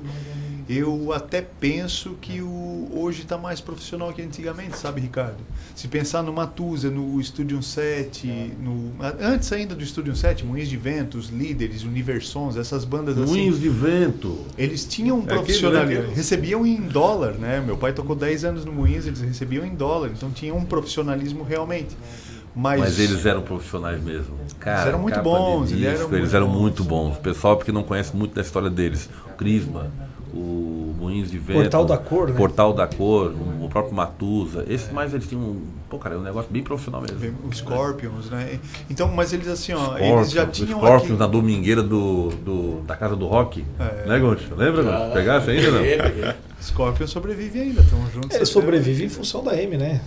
eu 0.70 1.12
até 1.12 1.42
penso 1.42 2.16
que 2.22 2.42
o 2.42 2.88
hoje 2.94 3.24
está 3.24 3.38
mais 3.38 3.60
profissional 3.60 4.14
que 4.14 4.22
antigamente, 4.22 4.78
sabe, 4.78 5.02
Ricardo? 5.02 5.38
Se 5.76 5.88
pensar 5.88 6.22
no 6.22 6.32
Matusa, 6.32 6.92
no 6.92 7.22
Studio 7.24 7.62
7, 7.64 8.54
no, 8.62 8.94
antes 9.20 9.52
ainda 9.52 9.74
do 9.74 9.84
Studio 9.84 10.16
7, 10.16 10.46
Moinhos 10.46 10.70
de 10.70 10.78
Vento, 10.78 11.18
os 11.18 11.30
Líderes, 11.30 11.84
Universons, 11.84 12.56
essas 12.56 12.86
bandas 12.86 13.18
assim. 13.18 13.32
Moinhos 13.32 13.60
de 13.60 13.70
vento. 13.70 14.46
Eles 14.58 14.86
tinham 14.86 15.18
um 15.18 15.22
É 15.22 15.24
aquilo, 15.24 15.40
profissionalismo. 15.44 16.12
é 16.12 16.14
recebiam 16.14 16.66
em 16.66 16.82
dólar, 16.82 17.34
né? 17.34 17.64
Meu 17.66 17.78
pai 17.78 17.92
tocou 17.94 18.16
10 18.16 18.46
anos 18.46 18.66
no 18.66 18.72
Moinhos, 18.72 19.08
eles 19.08 19.22
recebiam 19.22 19.66
em 19.66 19.74
dólar. 19.74 20.12
Então 20.16 20.30
tinham 20.30 20.56
um 20.58 20.66
profissionalismo 20.66 21.44
realmente. 21.44 21.98
Mas, 22.56 22.80
Mas 22.80 23.00
eles 23.00 23.26
eram 23.26 23.42
profissionais 23.42 24.04
mesmo. 24.04 24.36
Cara, 24.60 24.90
eram 24.90 25.00
muito 25.00 25.22
bons, 25.22 25.70
de 25.70 25.76
eles 25.76 25.86
eram 25.86 25.94
disco, 25.94 26.10
muito 26.10 26.22
eles 26.24 26.34
eram 26.34 26.48
bons. 26.48 26.60
muito 26.60 26.84
bons. 26.84 27.16
O 27.18 27.22
pessoal 27.22 27.56
porque 27.58 27.72
não 27.72 27.84
conhece 27.84 28.16
muito 28.16 28.36
da 28.36 28.42
história 28.42 28.70
deles. 28.70 29.10
O 29.28 29.30
Crisma, 29.38 29.92
o 30.34 30.94
Moinhos 31.00 31.32
de 31.32 31.38
Vento. 31.40 31.60
Portal 31.62 31.86
da 31.86 31.98
Cor, 31.98 32.28
né? 32.30 32.36
Portal 32.36 32.74
da 32.74 32.88
Cor, 32.88 33.32
o 33.32 33.60
o 33.66 33.70
próprio 33.70 33.94
Matusa. 33.94 34.66
Esse 34.68 34.92
mais 34.94 35.14
eles 35.14 35.28
tinham 35.28 35.42
um. 35.44 35.62
Pô, 35.90 35.98
cara, 36.00 36.16
é 36.16 36.18
um 36.18 36.22
negócio 36.24 36.50
bem 36.52 36.64
profissional 36.64 37.02
mesmo. 37.02 37.36
Os 37.48 37.58
Scorpions, 37.58 38.30
né? 38.30 38.60
Então, 38.90 39.08
mas 39.10 39.32
eles 39.34 39.48
assim, 39.48 39.74
ó, 39.74 39.78
Scorpions, 39.78 40.12
eles 40.18 40.32
já 40.32 40.44
o 40.44 40.48
tinham 40.48 40.80
Scorpions 40.80 41.04
aqui- 41.12 41.20
na 41.20 41.28
domingueira 41.28 41.82
do, 41.84 42.30
do- 42.30 42.82
da 42.82 42.96
casa 42.96 43.16
do 43.16 43.28
rock. 43.28 43.64
É. 43.80 44.08
Né, 44.08 44.20
Goncho? 44.20 44.56
Lembra, 44.56 44.84
Goncho? 44.84 44.96
Ah, 44.96 45.12
Pegasse 45.14 45.50
ainda, 45.52 45.72
não? 45.72 46.34
Scorpions 46.62 47.10
sobrevive 47.12 47.60
ainda, 47.60 47.82
estão 47.82 48.00
juntos. 48.14 48.36
Ele 48.36 48.46
sobrevive 48.46 49.06
em 49.06 49.10
função 49.10 49.44
da 49.44 49.56
M, 49.62 49.78
né? 49.78 50.02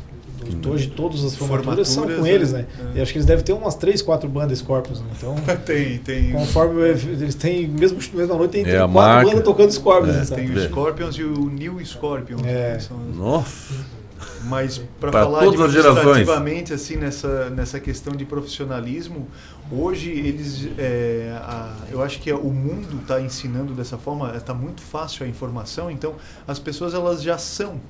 Hoje 0.67 0.89
todas 0.89 1.25
as 1.25 1.35
formaturas, 1.37 1.89
são 1.89 2.03
Formaturas, 2.05 2.21
com 2.31 2.35
eles, 2.35 2.53
né? 2.53 2.67
é. 2.95 2.99
E 2.99 3.03
acho 3.03 3.13
que 3.13 3.19
eles 3.19 3.27
devem 3.27 3.45
ter 3.45 3.53
umas 3.53 3.75
3, 3.75 4.01
4 4.03 4.29
bandas 4.29 4.59
Scorpions, 4.59 5.01
né? 5.01 5.07
Então, 5.17 5.35
tem, 5.65 5.99
tem. 5.99 6.33
conforme 6.33 6.81
eles 6.83 7.35
têm, 7.35 7.67
mesmo 7.69 7.99
mesma 8.15 8.35
noite, 8.37 8.51
tem 8.53 8.65
É 8.65 8.77
a 8.77 8.81
quatro 8.81 8.93
marca. 8.93 9.29
bandas 9.31 9.45
tocando 9.45 9.73
Scorpions. 9.73 10.17
É, 10.17 10.37
né? 10.37 10.37
Tem 10.47 10.51
o 10.51 10.61
Scorpions 10.69 11.15
e 11.17 11.23
o 11.25 11.47
New 11.49 11.85
Scorpions. 11.85 12.41
É. 12.43 12.45
né, 12.75 12.79
são 12.81 12.97
os- 13.11 13.17
Nossa. 13.17 13.75
Mas 14.45 14.79
para 15.01 15.11
Pra 15.11 15.23
falar 15.25 15.41
todas 15.45 15.61
as 15.61 15.73
gerações. 15.73 15.99
administrativamente 15.99 16.73
assim 16.73 16.97
nessa 16.97 17.51
nessa 17.51 17.79
questão 17.81 18.13
de 18.15 18.25
profissionalismo, 18.25 19.29
hoje 19.71 20.11
eles 20.11 20.69
é, 20.79 21.33
a- 21.43 21.75
eu 21.91 22.03
acho 22.03 22.21
que 22.21 22.33
o 22.33 22.51
mundo 22.51 22.99
está 23.03 23.21
ensinando 23.21 23.73
dessa 23.73 23.97
forma, 23.99 24.33
está 24.37 24.53
muito 24.55 24.81
fácil 24.83 25.25
a 25.25 25.29
informação, 25.29 25.91
então 25.91 26.15
as 26.47 26.59
pessoas 26.59 26.93
elas 26.95 27.23
já 27.23 27.39
são 27.39 27.81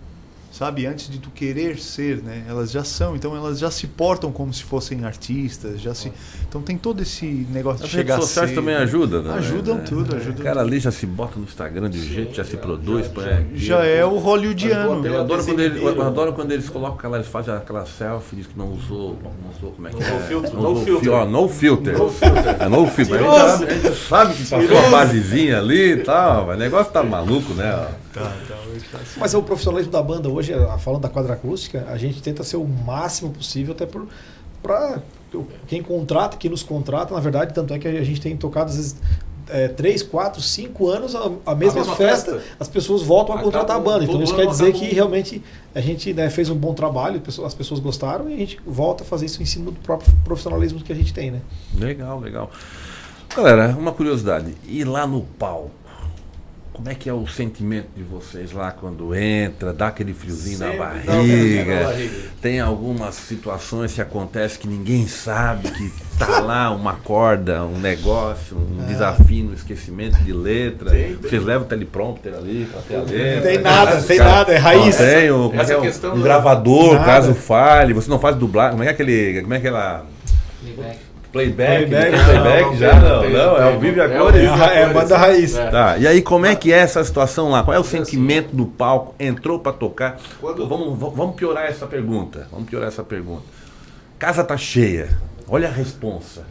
sabe 0.52 0.84
antes 0.86 1.08
de 1.08 1.18
tu 1.18 1.30
querer 1.30 1.78
ser 1.80 2.22
né 2.22 2.44
elas 2.46 2.70
já 2.70 2.84
são 2.84 3.16
então 3.16 3.34
elas 3.34 3.58
já 3.58 3.70
se 3.70 3.86
portam 3.86 4.30
como 4.30 4.52
se 4.52 4.62
fossem 4.62 5.02
artistas 5.04 5.80
já 5.80 5.94
se 5.94 6.12
então 6.48 6.60
tem 6.60 6.76
todo 6.76 7.00
esse 7.00 7.24
negócio 7.50 7.84
As 7.84 7.90
de 7.90 7.96
redes 7.96 8.12
chegar 8.12 8.20
sociais 8.20 8.50
cedo. 8.50 8.58
também 8.60 8.74
ajudam, 8.76 9.22
né? 9.22 9.32
ajudam 9.38 9.78
É. 9.78 9.80
tudo 9.80 10.14
ajudam 10.16 10.40
O 10.40 10.44
cara 10.44 10.60
ali 10.60 10.78
já 10.78 10.90
se 10.90 11.06
bota 11.06 11.38
no 11.38 11.44
Instagram 11.44 11.88
de 11.88 12.04
jeito, 12.06 12.34
já 12.34 12.44
se 12.44 12.56
produz. 12.58 13.08
põe 13.08 13.24
aqui. 13.24 13.56
Já 13.56 13.82
é 13.84 14.04
o 14.04 14.18
hollywoodiano. 14.18 15.06
Eu 15.06 15.20
adoro, 15.20 15.42
quando 15.44 15.60
ele, 15.60 15.82
eu 15.82 16.02
adoro 16.02 16.32
quando 16.34 16.52
eles 16.52 16.68
colocam 16.68 16.96
aquela, 16.98 17.16
eles 17.16 17.28
fazem 17.28 17.54
aquela 17.54 17.86
selfie, 17.86 18.36
diz 18.36 18.46
que 18.46 18.58
não 18.58 18.70
usou, 18.72 19.18
não 19.22 19.50
usou, 19.56 19.72
como 19.72 19.88
é 19.88 19.90
que 19.90 20.02
é? 20.02 20.10
No 20.10 20.20
filter. 20.20 20.52
Não 20.52 20.62
No 20.62 20.70
usou 20.72 20.84
filter. 20.84 21.02
fi- 21.02 21.08
ó, 21.08 21.24
no 21.24 21.48
filter. 21.48 21.98
No 21.98 22.10
filter. 22.10 22.56
É 22.60 22.68
no 22.68 22.86
filter. 22.86 23.20
A 23.24 23.56
gente, 23.56 23.64
a 23.72 23.74
gente 23.74 23.96
sabe 23.96 24.34
que 24.34 24.44
passou 24.46 24.76
uma 24.78 24.90
basezinha 24.90 25.58
ali 25.58 25.92
e 25.92 25.96
tal, 25.98 26.46
mas 26.46 26.56
o 26.56 26.58
negócio 26.58 26.92
tá 26.92 27.02
maluco, 27.02 27.54
né? 27.54 27.70
Tá, 28.12 28.20
tá, 28.20 28.32
tá 28.90 28.98
assim. 28.98 29.18
Mas 29.20 29.32
é 29.32 29.38
o 29.38 29.42
profissionalismo 29.42 29.90
da 29.92 30.02
banda 30.02 30.28
hoje, 30.28 30.41
a- 30.50 30.78
falando 30.78 31.02
da 31.02 31.08
quadra 31.08 31.34
acústica, 31.34 31.86
a 31.88 31.96
gente 31.98 32.22
tenta 32.22 32.42
ser 32.42 32.56
o 32.56 32.64
máximo 32.66 33.30
possível, 33.30 33.74
até 33.74 33.86
por 33.86 34.06
para 34.62 35.02
quem 35.66 35.82
contrata, 35.82 36.36
quem 36.36 36.50
nos 36.50 36.62
contrata, 36.62 37.12
na 37.12 37.20
verdade, 37.20 37.52
tanto 37.52 37.74
é 37.74 37.78
que 37.78 37.88
a 37.88 38.04
gente 38.04 38.20
tem 38.20 38.36
tocado 38.36 38.70
às 38.70 38.76
vezes 38.76 38.96
é, 39.48 39.66
3, 39.68 40.02
4, 40.04 40.40
5 40.40 40.88
anos 40.88 41.14
a, 41.16 41.30
a 41.46 41.54
mesma, 41.54 41.80
mesma 41.80 41.96
festa, 41.96 42.32
festa. 42.34 42.48
as 42.60 42.68
pessoas 42.68 43.02
voltam 43.02 43.34
a 43.36 43.42
contratar 43.42 43.76
a 43.76 43.80
banda. 43.80 44.04
Então 44.04 44.22
isso 44.22 44.34
quer 44.36 44.46
dizer 44.46 44.72
que 44.72 44.86
realmente 44.94 45.42
a 45.74 45.80
gente 45.80 46.12
né, 46.14 46.30
fez 46.30 46.48
um 46.48 46.54
bom 46.54 46.74
trabalho, 46.74 47.20
as 47.44 47.54
pessoas 47.54 47.80
gostaram 47.80 48.30
e 48.30 48.34
a 48.34 48.36
gente 48.36 48.60
volta 48.64 49.02
a 49.02 49.06
fazer 49.06 49.26
isso 49.26 49.42
em 49.42 49.46
cima 49.46 49.66
do 49.70 49.78
próprio 49.80 50.12
profissionalismo 50.24 50.80
que 50.80 50.92
a 50.92 50.96
gente 50.96 51.12
tem, 51.12 51.30
né? 51.30 51.40
Legal, 51.74 52.20
legal. 52.20 52.50
Galera, 53.36 53.74
uma 53.78 53.92
curiosidade. 53.92 54.54
E 54.66 54.84
lá 54.84 55.06
no 55.06 55.22
palco? 55.22 55.70
Como 56.72 56.88
é 56.88 56.94
que 56.94 57.06
é 57.08 57.12
o 57.12 57.26
sentimento 57.26 57.88
de 57.94 58.02
vocês 58.02 58.50
lá 58.50 58.72
quando 58.72 59.14
entra, 59.14 59.74
dá 59.74 59.88
aquele 59.88 60.14
friozinho 60.14 60.58
na 60.58 60.66
Sempre 60.70 60.80
um 60.80 61.00
friozinho 61.02 61.58
na 61.58 61.64
barriga? 61.74 61.84
barriga. 61.88 62.14
Tem 62.40 62.60
algumas 62.60 63.14
situações 63.14 63.92
que 63.92 64.00
acontecem 64.00 64.58
que 64.58 64.66
ninguém 64.66 65.06
sabe 65.06 65.70
que 65.70 65.92
tá 66.18 66.40
lá 66.40 66.70
uma 66.70 66.94
corda, 66.94 67.62
um 67.64 67.78
negócio, 67.78 68.56
um 68.56 68.86
desafio 68.86 69.44
no 69.44 69.54
esquecimento 69.54 70.16
de 70.24 70.32
letra. 70.32 70.90
Tem, 70.90 71.14
tem. 71.14 71.30
Vocês 71.30 71.44
levam 71.44 71.66
o 71.66 71.68
teleprompter 71.68 72.34
ali 72.34 72.64
pra 72.72 72.80
ter 72.80 72.96
a 72.96 73.02
letra. 73.02 73.42
Tem 73.42 73.58
nada, 73.58 74.02
tem 74.02 74.16
Cara, 74.18 74.30
nada, 74.30 74.52
é 74.52 74.56
raiz. 74.56 74.98
Não, 74.98 75.06
tem 75.06 75.30
o, 75.30 75.52
é 75.52 75.56
Essa 75.56 75.64
que 75.66 75.72
é, 75.72 75.78
um- 75.78 75.82
questão 75.82 76.14
um 76.14 76.18
da- 76.18 76.22
gravador, 76.24 76.94
Nada. 76.94 77.04
caso 77.04 77.34
falhe, 77.34 77.92
você 77.92 78.08
não 78.08 78.18
faz 78.18 78.34
dublagem. 78.34 78.72
Como 78.72 78.82
é 78.82 78.88
aquele. 78.88 79.42
Como 79.42 79.52
é 79.52 79.58
aquela. 79.58 80.06
Playback, 80.62 80.98
Playback, 81.32 81.90
não, 81.90 81.98
não, 81.98 82.24
playback 82.24 82.62
não 82.64 82.76
já 82.76 82.94
não, 83.00 83.08
não 83.16 83.20
tem, 83.22 83.32
não, 83.32 83.46
não 83.46 83.56
é 83.56 83.62
ao 83.72 83.80
vivo 83.80 83.96
e 83.96 84.00
a 84.00 84.04
É 84.04 84.18
cores. 84.18 84.48
ao 84.48 84.56
vivo 84.56 84.64
e 84.64 84.68
a 84.68 84.74
É, 84.74 84.92
banda 84.92 85.16
raiz. 85.16 85.56
É. 85.56 85.70
Tá, 85.70 85.96
e 85.98 86.06
aí 86.06 86.20
como 86.22 86.44
é 86.46 86.54
que 86.54 86.72
é 86.72 86.76
essa 86.78 87.02
situação 87.02 87.48
lá? 87.50 87.62
Qual 87.62 87.74
é 87.74 87.80
o 87.80 87.84
sentimento 87.84 88.54
do 88.54 88.66
palco? 88.66 89.14
Entrou 89.18 89.58
pra 89.58 89.72
tocar? 89.72 90.18
Quando- 90.40 90.66
Vamos, 90.68 90.98
vamos 90.98 91.34
piorar 91.34 91.64
essa 91.66 91.86
pergunta. 91.86 92.46
Vamos 92.52 92.68
piorar 92.68 92.88
essa 92.88 93.02
pergunta. 93.02 93.42
Casa 94.18 94.44
tá 94.44 94.56
cheia. 94.56 95.08
Olha 95.48 95.68
a 95.68 95.72
responsa. 95.72 96.44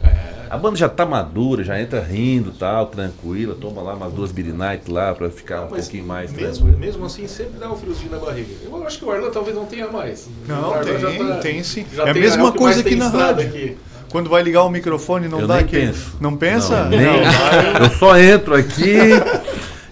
A 0.50 0.56
banda 0.58 0.76
já 0.76 0.88
tá 0.88 1.06
madura, 1.06 1.64
já 1.64 1.80
entra 1.80 2.00
rindo, 2.00 2.52
tal, 2.52 2.86
tranquila, 2.86 3.54
toma 3.58 3.80
lá 3.80 3.94
umas 3.94 4.12
duas 4.12 4.30
beer 4.30 4.52
night 4.54 4.88
lá 4.90 5.14
pra 5.14 5.30
ficar 5.30 5.62
um 5.62 5.70
Mas 5.70 5.84
pouquinho 5.84 6.04
mais 6.06 6.30
mesmo, 6.30 6.52
tranquilo. 6.66 6.78
mesmo 6.78 7.06
assim, 7.06 7.26
sempre 7.26 7.58
dá 7.58 7.70
um 7.72 7.76
friozinho 7.76 8.10
na 8.10 8.18
barriga. 8.18 8.48
Eu 8.62 8.86
acho 8.86 8.98
que 8.98 9.04
o 9.06 9.10
Arlan 9.10 9.30
talvez 9.30 9.56
não 9.56 9.64
tenha 9.64 9.88
mais. 9.88 10.28
Não, 10.46 10.72
tem, 10.84 10.98
já 10.98 11.10
tá- 11.10 11.34
tem 11.38 11.62
sim. 11.64 11.86
já 11.94 12.04
é 12.04 12.10
a 12.10 12.14
mesma 12.14 12.52
coisa 12.52 12.80
aqui 12.80 12.94
na 12.94 13.08
rádio. 13.08 13.46
aqui. 13.48 13.76
Quando 14.12 14.28
vai 14.28 14.42
ligar 14.42 14.62
o 14.64 14.68
microfone, 14.70 15.26
não 15.26 15.40
Eu 15.40 15.46
dá 15.46 15.62
penso. 15.64 16.16
Não 16.20 16.36
pensa? 16.36 16.82
Não, 16.84 16.90
nem- 16.90 17.00
eu 17.80 17.90
só 17.98 18.18
entro 18.18 18.54
aqui 18.54 18.94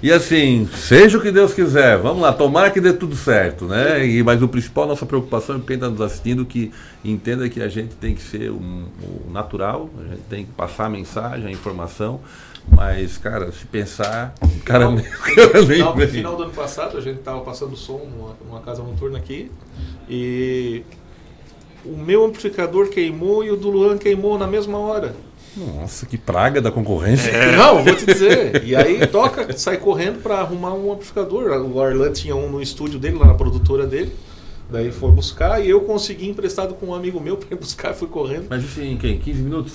e 0.03 0.13
assim, 0.13 0.69
seja 0.75 1.17
o 1.17 1.21
que 1.23 1.31
Deus 1.31 1.53
quiser, 1.55 1.97
vamos 1.99 2.21
lá, 2.23 2.31
tomara 2.33 2.71
que 2.71 2.81
dê 2.81 2.93
tudo 2.93 3.17
certo, 3.17 3.65
né? 3.67 4.07
E, 4.07 4.23
mas 4.23 4.43
o 4.43 4.49
principal, 4.49 4.87
nossa 4.87 5.05
preocupação 5.07 5.57
é 5.57 5.61
quem 5.67 5.75
está 5.75 5.89
nos 5.89 6.03
assistindo 6.03 6.45
que 6.45 6.71
entenda 7.03 7.49
que 7.49 7.63
a 7.63 7.69
gente 7.69 7.95
tem 7.97 8.15
que 8.15 8.23
ser 8.23 8.51
um- 8.51 8.85
o 9.03 9.31
natural, 9.31 9.89
a 9.99 10.09
gente 10.11 10.23
tem 10.29 10.45
que 10.45 10.53
passar 10.53 10.85
a 10.85 10.91
mensagem, 10.91 11.47
a 11.47 11.51
informação, 11.51 12.21
mas, 12.71 13.17
cara, 13.17 13.51
se 13.53 13.65
pensar, 13.67 14.35
o 14.43 14.61
cara 14.65 14.87
o 14.89 14.93
No 14.93 15.03
final, 15.67 15.97
no 15.97 16.09
final 16.09 16.37
do 16.37 16.43
ano 16.45 16.53
passado, 16.53 16.99
a 16.99 17.01
gente 17.01 17.19
estava 17.21 17.41
passando 17.41 17.75
som 17.75 18.01
numa, 18.05 18.37
numa 18.47 18.61
casa 18.61 18.83
noturna 18.83 19.17
aqui 19.19 19.51
e 20.09 20.83
o 21.85 21.97
meu 21.97 22.25
amplificador 22.25 22.89
queimou 22.89 23.43
e 23.45 23.51
o 23.51 23.57
do 23.57 23.71
Luan 23.71 23.97
queimou 23.99 24.39
na 24.39 24.47
mesma 24.47 24.79
hora. 24.79 25.15
Nossa, 25.57 26.07
que 26.07 26.17
praga 26.17 26.61
da 26.61 26.71
concorrência. 26.71 27.33
Não, 27.57 27.83
vou 27.83 27.95
te 27.97 28.07
dizer. 28.07 28.63
E 28.65 28.77
aí 28.77 29.05
toca, 29.07 29.53
sai 29.57 29.77
correndo 29.79 30.23
para 30.23 30.37
arrumar 30.37 30.75
um 30.75 30.93
amplificador. 30.93 31.51
O 31.67 31.81
Arlan 31.83 32.13
tinha 32.13 32.37
um 32.37 32.49
no 32.49 32.63
estúdio 32.63 32.99
dele, 33.01 33.19
lá 33.19 33.27
na 33.27 33.35
produtora 33.35 33.87
dele. 33.87 34.13
Daí 34.71 34.93
foi 34.93 35.11
buscar 35.11 35.61
e 35.65 35.69
eu 35.69 35.81
consegui 35.81 36.29
emprestado 36.29 36.75
com 36.75 36.87
um 36.87 36.95
amigo 36.95 37.19
meu 37.21 37.37
para 37.37 37.49
ir 37.53 37.59
buscar, 37.59 37.93
fui 37.93 38.07
correndo. 38.07 38.47
Mas 38.49 38.63
isso 38.63 38.81
em 38.81 38.97
quem? 38.97 39.19
15 39.19 39.43
minutos? 39.43 39.73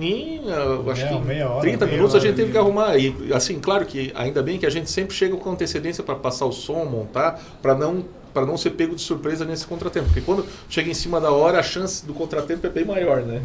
Em, 0.00 0.40
ah, 0.46 0.90
acho 0.92 1.02
Meia- 1.04 1.18
que 1.20 1.26
meia 1.26 1.50
hora, 1.50 1.60
30 1.60 1.84
meia 1.84 1.96
minutos 1.96 2.14
a 2.14 2.18
hora, 2.18 2.26
gente 2.26 2.36
teve 2.36 2.48
meia 2.50 2.52
que 2.52 2.58
arrumar. 2.58 2.96
E 2.96 3.14
assim, 3.34 3.58
claro 3.58 3.84
que 3.84 4.10
ainda 4.14 4.40
bem 4.42 4.56
que 4.56 4.64
a 4.64 4.70
gente 4.70 4.88
sempre 4.90 5.14
chega 5.14 5.36
com 5.36 5.50
antecedência 5.50 6.02
para 6.02 6.14
passar 6.14 6.46
o 6.46 6.52
som, 6.52 6.84
montar, 6.86 7.38
para 7.60 7.74
não 7.74 8.02
para 8.32 8.46
não 8.46 8.56
ser 8.56 8.70
pego 8.70 8.94
de 8.94 9.02
surpresa 9.02 9.44
nesse 9.44 9.66
contratempo. 9.66 10.06
Porque 10.06 10.20
quando 10.20 10.44
chega 10.68 10.90
em 10.90 10.94
cima 10.94 11.20
da 11.20 11.30
hora, 11.30 11.58
a 11.58 11.62
chance 11.62 12.04
do 12.06 12.14
contratempo 12.14 12.66
é 12.66 12.70
bem 12.70 12.84
maior, 12.84 13.22
né? 13.22 13.42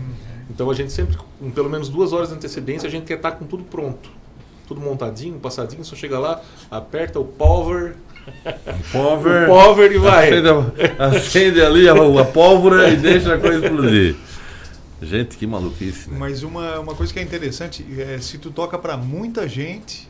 Então 0.49 0.69
a 0.69 0.73
gente 0.73 0.91
sempre, 0.91 1.17
com 1.39 1.49
pelo 1.51 1.69
menos 1.69 1.89
duas 1.89 2.13
horas 2.13 2.29
de 2.29 2.35
antecedência, 2.35 2.87
a 2.87 2.91
gente 2.91 3.05
quer 3.05 3.15
estar 3.17 3.31
com 3.31 3.45
tudo 3.45 3.63
pronto. 3.63 4.09
Tudo 4.67 4.81
montadinho, 4.81 5.39
passadinho, 5.39 5.83
só 5.85 5.95
chega 5.95 6.17
lá, 6.17 6.41
aperta 6.71 7.19
o 7.19 7.25
power, 7.25 7.95
Power, 8.91 9.43
o 9.43 9.47
power 9.47 9.91
e 9.91 9.97
vai. 9.99 10.29
Acende, 10.29 10.47
a- 10.97 11.05
acende 11.05 11.61
ali 11.61 11.87
a, 11.87 11.93
a 11.93 12.25
pólvora 12.25 12.89
e 12.89 12.95
deixa 12.97 13.35
a 13.35 13.37
coisa 13.39 13.63
explodir. 13.65 14.15
Gente, 15.01 15.37
que 15.37 15.45
maluquice. 15.45 16.09
Né? 16.09 16.15
Mas 16.17 16.41
uma, 16.41 16.79
uma 16.79 16.95
coisa 16.95 17.13
que 17.13 17.19
é 17.19 17.21
interessante 17.21 17.85
é 17.99 18.17
se 18.19 18.37
tu 18.39 18.49
toca 18.49 18.77
para 18.79 18.97
muita 18.97 19.47
gente, 19.47 20.09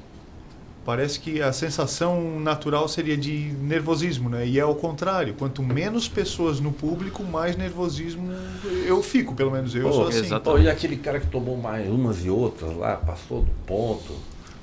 parece 0.86 1.20
que 1.20 1.41
a 1.41 1.52
sensação 1.52 2.40
natural 2.40 2.88
seria 2.88 3.18
de 3.18 3.52
nervosismo, 3.60 4.30
né? 4.30 4.45
E 4.48 4.60
é 4.60 4.66
o 4.66 4.76
contrário. 4.76 5.34
Quanto 5.34 5.64
menos 5.64 6.07
pessoas 6.07 6.60
no 6.60 6.72
público, 6.72 7.24
mais 7.24 7.57
nervosismo 7.57 8.32
eu 8.86 9.02
fico, 9.02 9.34
pelo 9.34 9.49
menos 9.52 9.74
eu 9.76 9.88
Pô, 9.88 9.94
sou 9.94 10.07
assim. 10.07 10.20
exato. 10.20 10.52
Pô, 10.52 10.57
e 10.60 10.70
aquele 10.70 10.95
cara 10.98 11.20
que 11.20 11.26
tomou 11.28 11.57
mais 11.57 11.88
umas 11.90 12.24
e 12.24 12.30
outras 12.30 12.76
lá, 12.78 12.95
passou 12.98 13.41
do 13.41 13.52
ponto. 13.66 14.14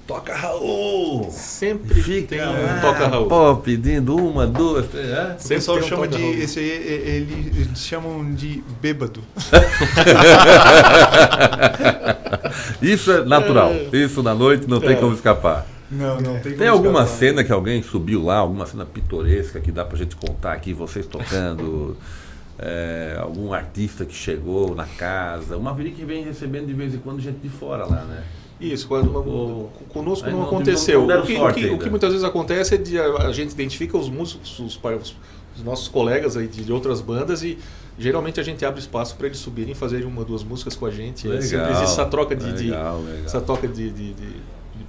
Toca 0.04 0.34
Raul! 0.34 1.30
Sempre 1.30 2.02
Fica 2.02 2.36
tem 2.36 2.40
um 2.48 2.80
toca 2.80 3.06
Raul. 3.06 3.28
Pô, 3.28 3.56
pedindo 3.58 4.16
uma, 4.16 4.48
duas, 4.48 4.88
três. 4.88 5.08
É? 5.08 5.36
O 5.42 5.48
pessoal 5.48 5.76
tem 5.78 5.86
um 5.86 5.88
chama 5.88 6.08
de. 6.08 6.20
Raul. 6.20 6.34
Esse 6.34 6.58
aí, 6.58 6.68
ele- 6.68 7.52
eles 7.56 7.78
chamam 7.78 8.34
de 8.34 8.62
bêbado. 8.80 9.20
Isso 12.82 13.10
é 13.12 13.24
natural. 13.24 13.72
Isso 13.92 14.22
na 14.22 14.34
noite 14.34 14.68
não 14.68 14.80
tem 14.80 14.90
É. 14.90 14.94
como 14.96 15.14
escapar. 15.14 15.66
Não, 15.92 16.20
não 16.20 16.40
tem 16.40 16.56
Tem 16.56 16.68
alguma 16.68 17.06
cena 17.06 17.44
que 17.44 17.52
alguém 17.52 17.82
subiu 17.82 18.24
lá, 18.24 18.36
alguma 18.36 18.64
cena 18.66 18.84
pitoresca 18.86 19.60
que 19.60 19.70
dá 19.70 19.84
pra 19.84 19.96
gente 19.98 20.16
contar 20.16 20.52
aqui, 20.54 20.72
vocês 20.72 21.06
tocando, 21.06 21.96
é, 22.58 23.16
algum 23.20 23.52
artista 23.52 24.04
que 24.04 24.14
chegou 24.14 24.74
na 24.74 24.86
casa, 24.86 25.56
uma 25.56 25.74
vez 25.74 25.94
que 25.94 26.04
vem 26.04 26.24
recebendo 26.24 26.66
de 26.66 26.72
vez 26.74 26.94
em 26.94 26.98
quando 26.98 27.20
gente 27.20 27.38
de 27.38 27.48
fora 27.48 27.84
lá, 27.84 28.04
né? 28.04 28.22
Isso, 28.60 28.86
quando, 28.86 29.10
Pô, 29.10 29.68
conosco 29.88 30.30
não, 30.30 30.38
não- 30.38 30.46
aconteceu. 30.46 31.04
não 31.06 31.20
o, 31.20 31.26
que, 31.26 31.36
o 31.36 31.52
que- 31.52 31.66
o 31.70 31.78
que 31.78 31.90
muitas 31.90 32.10
vezes 32.10 32.24
acontece 32.24 32.76
é 32.76 32.78
de 32.78 32.98
a, 32.98 33.26
a 33.26 33.32
gente 33.32 33.50
identifica 33.50 33.98
os 33.98 34.08
músicos, 34.08 34.58
os, 34.60 34.78
os- 34.82 35.16
os 35.56 35.62
nossos 35.64 35.88
colegas 35.88 36.36
aí 36.36 36.46
de, 36.46 36.64
de 36.64 36.72
outras 36.72 37.00
bandas 37.02 37.42
e 37.42 37.58
geralmente 37.98 38.38
a 38.40 38.42
gente 38.42 38.64
abre 38.64 38.80
espaço 38.80 39.16
para 39.16 39.26
eles 39.26 39.38
subirem 39.38 39.72
e 39.72 39.74
fazerem 39.74 40.06
uma 40.06 40.24
duas 40.24 40.42
músicas 40.44 40.74
com 40.76 40.86
a 40.86 40.90
gente. 40.90 41.30
É 41.30 41.40
sempre 41.42 41.56
Legal, 41.58 41.70
existe 41.72 41.92
essa 41.92 42.06
troca 42.06 42.34
de, 42.36 42.52
de- 42.52 42.64
legal, 42.70 43.00
legal. 43.02 43.24
essa 43.26 43.40
troca 43.40 43.66
de, 43.68 43.90
de- 43.90 44.12
de 44.14 44.26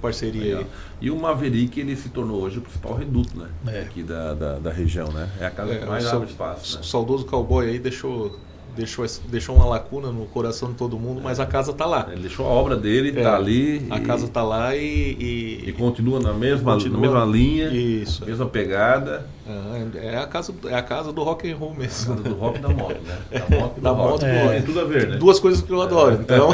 parceria 0.08 0.58
aí. 0.58 0.66
E 1.00 1.10
o 1.10 1.16
Maverick 1.18 1.80
ele 1.80 1.96
se 1.96 2.08
tornou 2.08 2.42
hoje 2.42 2.58
o 2.58 2.62
principal 2.62 2.94
reduto, 2.94 3.36
né? 3.38 3.48
É. 3.66 3.80
Aqui 3.82 4.02
da, 4.02 4.34
da, 4.34 4.58
da 4.58 4.70
região, 4.72 5.10
né? 5.12 5.28
É 5.40 5.46
a 5.46 5.50
casa 5.50 5.72
É, 5.72 5.78
que 5.78 5.86
mais 5.86 6.04
o 6.06 6.16
abre 6.16 6.28
espaço. 6.30 6.74
o 6.74 6.78
Né? 6.78 6.84
saudoso 6.84 7.24
cowboy 7.24 7.66
aí 7.68 7.78
deixou, 7.78 8.38
deixou, 8.76 9.06
deixou 9.28 9.54
uma 9.56 9.64
lacuna 9.66 10.10
no 10.10 10.26
coração 10.26 10.70
de 10.70 10.74
todo 10.74 10.98
mundo, 10.98 11.20
mas 11.22 11.38
a 11.40 11.46
casa 11.46 11.72
tá 11.72 11.86
lá. 11.86 12.08
Ele 12.12 12.22
deixou 12.22 12.46
a 12.46 12.48
obra 12.50 12.76
dele, 12.76 13.12
É, 13.18 13.22
tá 13.22 13.36
ali. 13.36 13.86
A 13.90 13.98
e- 13.98 14.00
casa 14.02 14.28
tá 14.28 14.42
lá 14.42 14.74
e. 14.76 14.80
e- 15.18 15.64
E 15.68 15.72
continua 15.72 16.20
na 16.20 16.32
mesma, 16.32 16.72
Continua. 16.74 17.00
na 17.00 17.06
mesma 17.06 17.24
linha, 17.24 17.68
Isso. 17.70 18.24
mesma 18.24 18.46
pegada. 18.46 19.26
Ah, 19.46 19.78
é 19.96 20.16
a 20.18 20.26
casa, 20.26 20.54
é 20.68 20.74
a 20.74 20.82
casa 20.82 21.12
do 21.12 21.22
rock 21.22 21.50
and 21.50 21.56
roll 21.56 21.74
mesmo. 21.74 22.14
Do 22.16 22.34
rock 22.34 22.58
e 22.58 22.62
da 22.62 22.68
moto, 22.68 22.96
né? 23.04 23.18
Da 23.48 23.56
moto 23.56 23.74
e 23.76 23.80
Da 23.80 23.92
moto 23.94 24.24
É. 24.24 24.42
rock. 24.42 24.52
Tem 24.54 24.62
tudo 24.62 24.80
a 24.80 24.84
ver, 24.84 25.08
né? 25.08 25.16
Duas 25.16 25.38
coisas 25.38 25.62
que 25.62 25.70
eu 25.70 25.82
adoro, 25.82 26.14
então. 26.20 26.50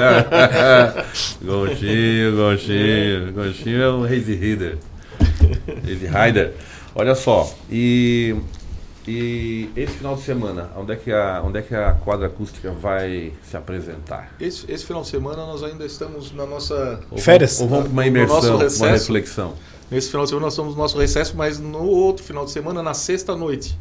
Gostinho, 1.42 2.34
gostinho. 2.36 3.32
Gostinho 3.32 3.82
é 3.82 3.90
um 3.92 4.04
Hazy 4.04 4.34
Rider. 4.34 4.78
Hazy 5.84 6.06
Rider. 6.06 6.54
Olha 6.94 7.14
só, 7.14 7.48
e, 7.70 8.34
e 9.10 9.70
esse 9.76 9.94
final 9.94 10.14
de 10.14 10.22
semana, 10.22 10.70
onde 10.76 10.92
é, 10.92 10.96
que 10.96 11.10
a, 11.12 11.42
onde 11.44 11.58
é 11.58 11.62
que 11.62 11.74
a 11.74 11.92
quadra 11.92 12.26
acústica 12.28 12.70
vai 12.70 13.32
se 13.42 13.56
apresentar? 13.56 14.32
Esse, 14.40 14.70
esse 14.70 14.84
final 14.84 15.02
de 15.02 15.08
semana 15.08 15.44
nós 15.46 15.62
ainda 15.64 15.84
estamos 15.84 16.32
na 16.32 16.46
nossa. 16.46 17.00
Ou 17.10 17.18
vamos- 17.18 17.60
Ou 17.62 17.68
vamos 17.68 17.84
para 17.84 17.92
uma 17.92 18.06
imersão, 18.06 18.36
uma 18.56 18.90
reflexão. 19.02 19.54
Nesse 19.90 20.08
final 20.10 20.24
de 20.24 20.28
semana 20.30 20.46
nós 20.46 20.52
estamos 20.54 20.74
no 20.74 20.80
nosso 20.80 20.98
recesso, 20.98 21.36
mas 21.36 21.58
no 21.58 21.82
outro 21.84 22.24
final 22.24 22.44
de 22.44 22.52
semana, 22.52 22.82
na 22.82 22.94
sexta 22.94 23.34
noite, 23.34 23.76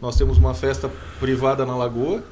nós 0.00 0.16
temos 0.16 0.38
uma 0.38 0.54
festa 0.54 0.90
privada 1.20 1.66
na 1.66 1.76
Lagoa. 1.76 2.22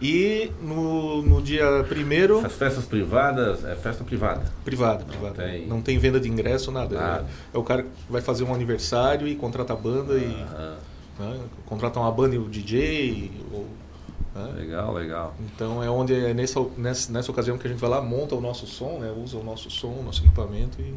E 0.00 0.50
no, 0.60 1.22
no 1.22 1.40
dia 1.40 1.82
primeiro. 1.88 2.44
As 2.44 2.52
festas 2.52 2.84
privadas, 2.84 3.64
é 3.64 3.74
festa 3.74 4.04
privada. 4.04 4.42
Privada, 4.62 5.02
privada. 5.06 5.42
tem- 5.42 5.66
Não 5.66 5.80
tem 5.80 5.98
venda 5.98 6.20
de 6.20 6.28
ingresso, 6.28 6.70
nada. 6.70 6.94
Nada. 6.94 7.24
É, 7.52 7.56
é 7.56 7.58
o 7.58 7.62
cara 7.62 7.82
que 7.82 7.88
vai 8.10 8.20
fazer 8.20 8.44
um 8.44 8.54
aniversário 8.54 9.26
e 9.26 9.34
contrata 9.34 9.72
a 9.72 9.76
banda 9.76 10.12
e. 10.14 10.44
né, 11.18 11.36
contrata 11.66 11.98
uma 12.00 12.10
banda 12.12 12.34
e 12.34 12.38
o 12.38 12.48
DJ. 12.48 13.30
Ou, 13.52 13.66
né? 14.34 14.52
Legal, 14.58 14.92
legal. 14.92 15.34
Então 15.54 15.82
é 15.82 15.88
onde 15.90 16.14
é 16.14 16.34
nessa, 16.34 16.64
nessa, 16.76 17.12
nessa 17.12 17.30
ocasião 17.30 17.56
que 17.56 17.66
a 17.66 17.70
gente 17.70 17.80
vai 17.80 17.88
lá, 17.90 18.00
monta 18.02 18.34
o 18.34 18.40
nosso 18.40 18.66
som, 18.66 18.98
né? 18.98 19.10
usa 19.22 19.36
o 19.38 19.42
nosso 19.44 19.70
som, 19.70 19.88
o 19.88 20.02
nosso 20.04 20.22
equipamento 20.22 20.80
e. 20.80 20.94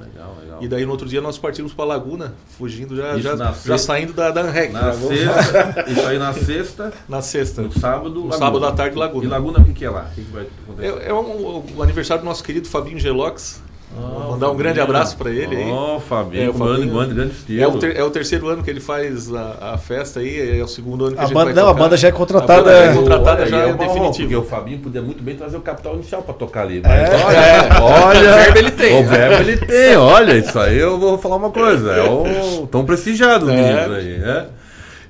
Legal, 0.00 0.36
legal. 0.40 0.62
E 0.62 0.68
daí 0.68 0.84
no 0.86 0.92
outro 0.92 1.06
dia 1.08 1.20
nós 1.20 1.36
partimos 1.36 1.72
para 1.74 1.84
Laguna, 1.84 2.32
fugindo 2.56 2.96
já, 2.96 3.12
Isso 3.16 3.22
já, 3.36 3.52
já 3.52 3.76
saindo 3.76 4.12
da, 4.12 4.30
da 4.30 4.42
ANREC. 4.42 4.72
Na 4.72 4.92
sexta, 4.92 5.84
isso 5.90 6.06
aí 6.06 6.16
na 6.18 6.32
sexta. 6.32 6.92
Na 7.08 7.20
sexta. 7.20 7.62
No 7.62 7.72
sábado, 7.72 8.08
No 8.10 8.16
Laguna. 8.20 8.38
sábado 8.38 8.66
à 8.66 8.72
tarde, 8.72 8.96
Laguna. 8.96 9.24
E 9.24 9.28
Laguna, 9.28 9.58
o 9.58 9.64
que, 9.64 9.72
que 9.74 9.84
é 9.84 9.90
lá? 9.90 10.08
O 10.10 10.14
que, 10.14 10.22
que 10.24 10.30
vai 10.30 10.46
acontecer? 10.64 11.02
É, 11.02 11.08
é 11.08 11.12
um- 11.14 11.64
o 11.76 11.82
aniversário 11.82 12.22
do 12.22 12.26
nosso 12.26 12.42
querido 12.42 12.68
Fabinho 12.68 13.00
Gelox. 13.00 13.60
Vou 13.92 14.30
mandar 14.30 14.50
um 14.50 14.56
grande 14.56 14.80
abraço 14.80 15.16
para 15.16 15.30
ele 15.30 15.56
aí. 15.56 15.70
Ó, 15.70 15.98
Fabinho, 15.98 16.52
o 16.52 16.58
manda- 16.58 16.86
manda 16.86 17.12
grande 17.14 17.32
estilo. 17.32 17.60
É 17.62 17.66
o, 17.66 17.72
ter- 17.78 17.96
é 17.96 18.04
o 18.04 18.10
terceiro 18.10 18.48
ano 18.48 18.62
que 18.62 18.70
ele 18.70 18.78
faz 18.80 19.34
a, 19.34 19.72
a 19.72 19.78
festa 19.78 20.20
aí, 20.20 20.60
é 20.60 20.62
o 20.62 20.68
segundo 20.68 21.06
ano 21.06 21.14
que 21.16 21.20
a, 21.20 21.24
A 21.24 21.26
gente 21.26 21.34
banda- 21.34 21.46
vai 21.46 21.54
não, 21.54 21.64
a 21.64 21.72
tocar. 21.72 21.82
banda 21.84 21.96
já 21.96 22.08
é 22.08 22.12
contratada, 22.12 22.60
A 22.60 22.62
banda 22.62 22.70
já 22.70 22.82
é. 22.84 22.88
é 22.90 22.94
contratada 22.94 23.46
já 23.46 23.56
é 23.58 23.66
honra, 23.66 23.74
definitivo. 23.76 24.28
Porque 24.28 24.36
o 24.36 24.44
Fabinho 24.44 24.78
podia 24.78 25.02
muito 25.02 25.22
bem 25.22 25.34
trazer 25.34 25.56
o 25.56 25.60
capital 25.60 25.94
inicial 25.94 26.22
para 26.22 26.34
tocar 26.34 26.62
ali. 26.62 26.80
É. 26.84 26.88
Mas 26.88 27.24
olha, 27.24 27.36
É. 27.36 27.80
olha, 27.80 28.20
O 28.30 28.34
verbo 28.34 28.58
ele 28.58 28.70
tem. 28.70 29.00
O 29.00 29.08
verbo 29.08 29.34
ele 29.42 29.56
tem, 29.56 29.96
olha, 29.96 30.32
isso 30.38 30.58
aí 30.58 30.78
eu 30.78 30.98
vou 30.98 31.18
falar 31.18 31.36
uma 31.36 31.50
coisa. 31.50 31.90
É 31.92 32.02
o 32.08 32.66
tão 32.68 32.84
prestigiado 32.84 33.50
É. 33.50 33.84
aí, 33.86 34.18
né? 34.18 34.46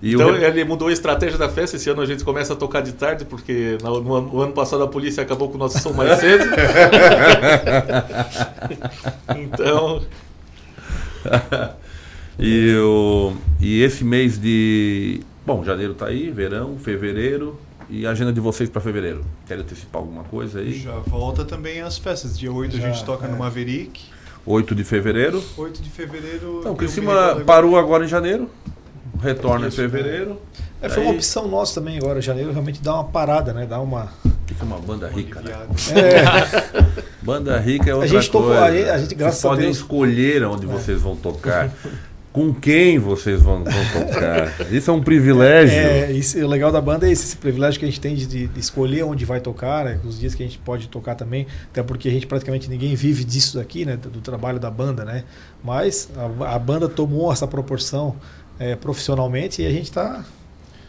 E 0.02 0.14
então 0.14 0.30
o... 0.30 0.36
ele 0.36 0.64
mudou 0.64 0.88
a 0.88 0.92
estratégia 0.92 1.38
da 1.38 1.48
festa. 1.48 1.76
Esse 1.76 1.90
ano 1.90 2.00
a 2.00 2.06
gente 2.06 2.24
começa 2.24 2.54
a 2.54 2.56
tocar 2.56 2.80
de 2.80 2.92
tarde, 2.92 3.24
porque 3.24 3.76
no, 3.82 4.00
no 4.00 4.14
ano- 4.14 4.32
no 4.32 4.40
ano 4.40 4.52
passado 4.52 4.82
a 4.82 4.88
polícia 4.88 5.22
acabou 5.22 5.48
com 5.48 5.56
o 5.56 5.58
nosso 5.58 5.78
som 5.78 5.92
mais 5.92 6.18
cedo. 6.18 6.44
então. 9.36 10.02
e, 12.38 12.74
o, 12.76 13.34
e 13.60 13.82
esse 13.82 14.04
mês 14.04 14.38
de. 14.38 15.20
Bom, 15.44 15.64
janeiro 15.64 15.94
tá 15.94 16.06
aí, 16.06 16.30
verão, 16.30 16.78
fevereiro. 16.78 17.58
E 17.92 18.06
a 18.06 18.10
agenda 18.10 18.32
de 18.32 18.40
vocês 18.40 18.70
para 18.70 18.80
fevereiro? 18.80 19.24
Querem 19.48 19.64
antecipar 19.64 20.00
alguma 20.00 20.22
coisa 20.22 20.60
aí? 20.60 20.74
Já 20.74 20.94
volta 21.00 21.44
também 21.44 21.80
as 21.80 21.98
festas. 21.98 22.38
Dia 22.38 22.52
8 22.52 22.76
a 22.76 22.80
Já, 22.80 22.88
gente 22.88 23.04
toca 23.04 23.26
é. 23.26 23.28
no 23.28 23.36
Maverick. 23.36 24.00
8 24.46 24.74
de 24.76 24.84
fevereiro. 24.84 25.42
8 25.56 25.82
de 25.82 25.90
fevereiro. 25.90 26.58
Então, 26.60 26.76
Criciúma 26.76 27.42
parou 27.44 27.76
agora 27.76 28.04
em 28.04 28.08
janeiro. 28.08 28.48
Retorna 29.22 29.68
em 29.68 29.70
fevereiro. 29.70 30.40
É, 30.82 30.88
foi 30.88 31.02
uma 31.02 31.12
opção 31.12 31.46
nossa 31.46 31.74
também 31.80 31.98
agora, 31.98 32.20
janeiro, 32.20 32.52
realmente 32.52 32.80
dar 32.82 32.94
uma 32.94 33.04
parada, 33.04 33.52
né? 33.52 33.66
Dar 33.66 33.80
uma. 33.80 34.08
Fica 34.46 34.64
uma 34.64 34.78
banda 34.78 35.08
rica, 35.08 35.40
né? 35.40 35.52
É. 35.94 37.00
Banda 37.22 37.58
rica 37.58 37.90
é 37.90 37.92
A 37.92 37.96
outra 37.96 38.08
gente 38.08 38.30
tocou 38.30 38.48
coisa. 38.48 38.64
aí, 38.64 38.88
a 38.88 38.98
gente, 38.98 39.14
graças 39.14 39.40
vocês 39.40 39.44
a 39.44 39.48
podem 39.50 39.64
Deus- 39.66 39.76
escolher 39.76 40.42
onde 40.44 40.66
vocês 40.66 41.00
vão 41.02 41.14
tocar. 41.14 41.70
Com 42.32 42.54
quem 42.54 42.96
vocês 42.96 43.42
vão, 43.42 43.64
vão 43.64 44.04
tocar. 44.06 44.54
Isso 44.72 44.88
é 44.88 44.94
um 44.94 45.02
privilégio. 45.02 45.76
É, 45.76 46.12
isso, 46.12 46.38
o 46.38 46.46
legal 46.46 46.70
da 46.70 46.80
banda 46.80 47.08
é 47.08 47.10
esse, 47.10 47.24
esse 47.24 47.36
privilégio 47.36 47.78
que 47.80 47.84
a 47.84 47.88
gente 47.88 48.00
tem 48.00 48.14
de, 48.14 48.24
de- 48.24 48.46
de 48.46 48.60
escolher 48.60 49.02
onde 49.02 49.24
vai 49.24 49.40
tocar, 49.40 49.84
né? 49.84 49.98
Os 50.04 50.18
dias 50.18 50.32
que 50.34 50.42
a 50.42 50.46
gente 50.46 50.56
pode 50.58 50.88
tocar 50.88 51.16
também, 51.16 51.46
até 51.72 51.82
porque 51.82 52.08
a 52.08 52.10
gente 52.12 52.28
praticamente 52.28 52.70
ninguém 52.70 52.94
vive 52.94 53.24
disso 53.24 53.56
daqui, 53.58 53.84
né? 53.84 53.96
Do, 53.96 54.08
do 54.08 54.20
trabalho 54.20 54.60
da 54.60 54.70
banda, 54.70 55.04
né? 55.04 55.24
Mas 55.62 56.08
a, 56.40 56.54
a 56.54 56.58
banda 56.58 56.88
tomou 56.88 57.32
essa 57.32 57.48
proporção 57.48 58.14
é, 58.60 58.76
profissionalmente 58.76 59.62
e 59.62 59.66
a 59.66 59.70
gente 59.70 59.84
está 59.84 60.22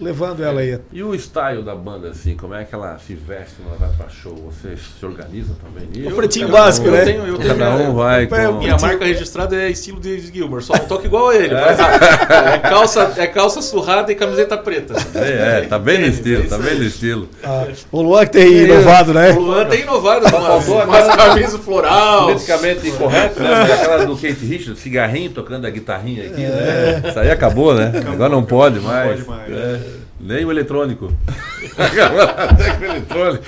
levando 0.02 0.44
ela 0.44 0.62
aí. 0.62 0.80
E 0.92 1.04
o 1.04 1.14
style 1.16 1.62
da 1.64 1.76
banda, 1.76 2.10
assim, 2.10 2.36
como 2.36 2.54
é 2.56 2.64
que 2.66 2.74
ela 2.74 2.98
se 3.00 3.14
veste 3.14 3.54
quando 3.58 3.70
ela 3.80 3.88
vai 3.88 3.96
pra 3.98 4.10
show? 4.10 4.36
Vocês 4.52 4.80
se 5.00 5.06
organizam 5.06 5.56
também 5.56 5.88
nisso? 5.88 6.12
O 6.12 6.16
pretinho 6.16 6.48
um- 6.48 6.52
básico, 6.52 6.90
né? 6.90 7.02
Eu 7.02 7.06
tenho, 7.06 7.28
eu 7.28 7.38
tenho 7.38 7.56
Cada 7.58 7.76
um 7.76 7.94
vai 7.96 8.26
com... 8.28 8.36
Minha 8.58 8.78
marca 8.78 9.06
registrada 9.06 9.56
é 9.56 9.70
estilo 9.70 10.00
David 10.00 10.32
Gilmer, 10.34 10.62
só 10.62 10.74
não 10.74 10.86
toco 10.86 11.06
igual 11.06 11.30
a 11.30 11.36
ele. 11.36 11.54
É. 11.54 11.62
Mas 11.62 11.80
é, 11.80 12.58
calça, 12.60 13.14
é 13.18 13.28
calça 13.28 13.62
surrada 13.62 14.12
e 14.12 14.16
camiseta 14.16 14.58
preta. 14.58 14.96
É, 15.16 15.60
é, 15.60 15.62
tá 15.68 15.78
bem 15.78 16.00
no 16.00 16.08
estilo, 16.08 16.44
é 16.44 16.48
tá 16.48 16.58
bem 16.58 16.76
no 16.76 16.84
estilo. 16.84 17.30
Ah, 17.44 17.68
o 17.92 18.02
Luan 18.02 18.26
que 18.26 18.32
tem 18.34 18.52
inovado, 18.64 19.14
né? 19.14 19.32
O 19.32 19.40
Luan 19.40 19.66
tem 19.66 19.82
inovado, 19.82 20.26
umas 20.36 20.70
aquela- 21.10 21.18
camisas 21.18 21.60
floral. 21.62 22.26
Politicamente 22.28 22.88
incorreto, 22.88 23.40
né? 23.42 23.50
Mas 23.52 23.72
Aquela 23.72 24.06
do 24.06 24.16
Kate 24.16 24.46
Richards, 24.46 24.82
cigarrinho 24.82 25.30
tocando 25.32 25.66
a 25.68 25.70
guitarrinha 25.70 26.24
aqui, 26.26 26.42
né? 26.42 27.04
Isso 27.10 27.20
aí 27.20 27.30
acabou, 27.32 27.74
né? 27.76 27.92
Agora 28.12 28.30
não 28.30 28.44
pode 28.44 28.78
Não 28.78 28.84
mais. 28.84 29.24
pode 29.24 29.28
mais. 29.50 29.82
Nem 30.22 30.46
o 30.46 30.52
eletrônico. 30.52 31.12
Até 31.78 32.76
com 32.76 32.82
o 32.82 32.86
eletrônico. 32.86 33.46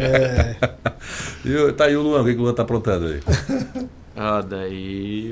É. 0.00 0.56
E 1.42 1.72
tá 1.72 1.84
aí 1.84 1.96
o 1.96 2.02
Luan, 2.02 2.20
o 2.20 2.24
que, 2.24 2.34
que 2.34 2.38
o 2.38 2.42
Luan 2.42 2.52
tá 2.52 2.62
aprontando 2.62 3.06
aí? 3.06 3.20
Ah, 4.16 4.42
daí. 4.46 5.30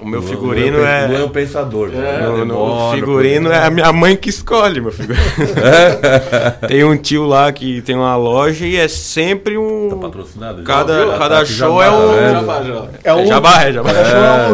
O 0.00 0.06
meu 0.06 0.20
Luan- 0.20 0.30
figurino 0.30 0.78
Luan 0.78 0.88
é. 0.88 1.06
Luan 1.08 1.18
é 1.18 1.24
um 1.24 1.28
pensador, 1.28 1.88
né? 1.88 2.20
No- 2.26 2.36
Demora 2.38 2.72
o 2.72 2.92
figurino 2.94 3.50
é 3.50 3.66
a 3.66 3.70
minha 3.70 3.92
mãe 3.92 4.16
que 4.16 4.30
escolhe, 4.30 4.80
meu 4.80 4.92
figurino. 4.92 5.22
É? 5.62 6.50
tem 6.68 6.84
um 6.84 6.96
tio 6.96 7.26
lá 7.26 7.50
que 7.52 7.82
tem 7.82 7.96
uma 7.96 8.16
loja 8.16 8.64
e 8.64 8.76
é 8.76 8.86
sempre 8.88 9.58
um. 9.58 9.88
Tá 9.90 9.96
patrocinado? 9.96 10.62
Cada, 10.62 11.06
Já 11.06 11.18
cada 11.18 11.38
tá, 11.40 11.44
show 11.44 11.82
jabá, 11.82 11.84
é 11.84 11.90
um. 11.90 12.12
né? 12.16 12.32
Jabá. 12.32 12.88
É 13.04 13.14
um 13.14 13.26
jabá, 13.26 13.62
é 13.64 13.72
jabá. 13.72 13.90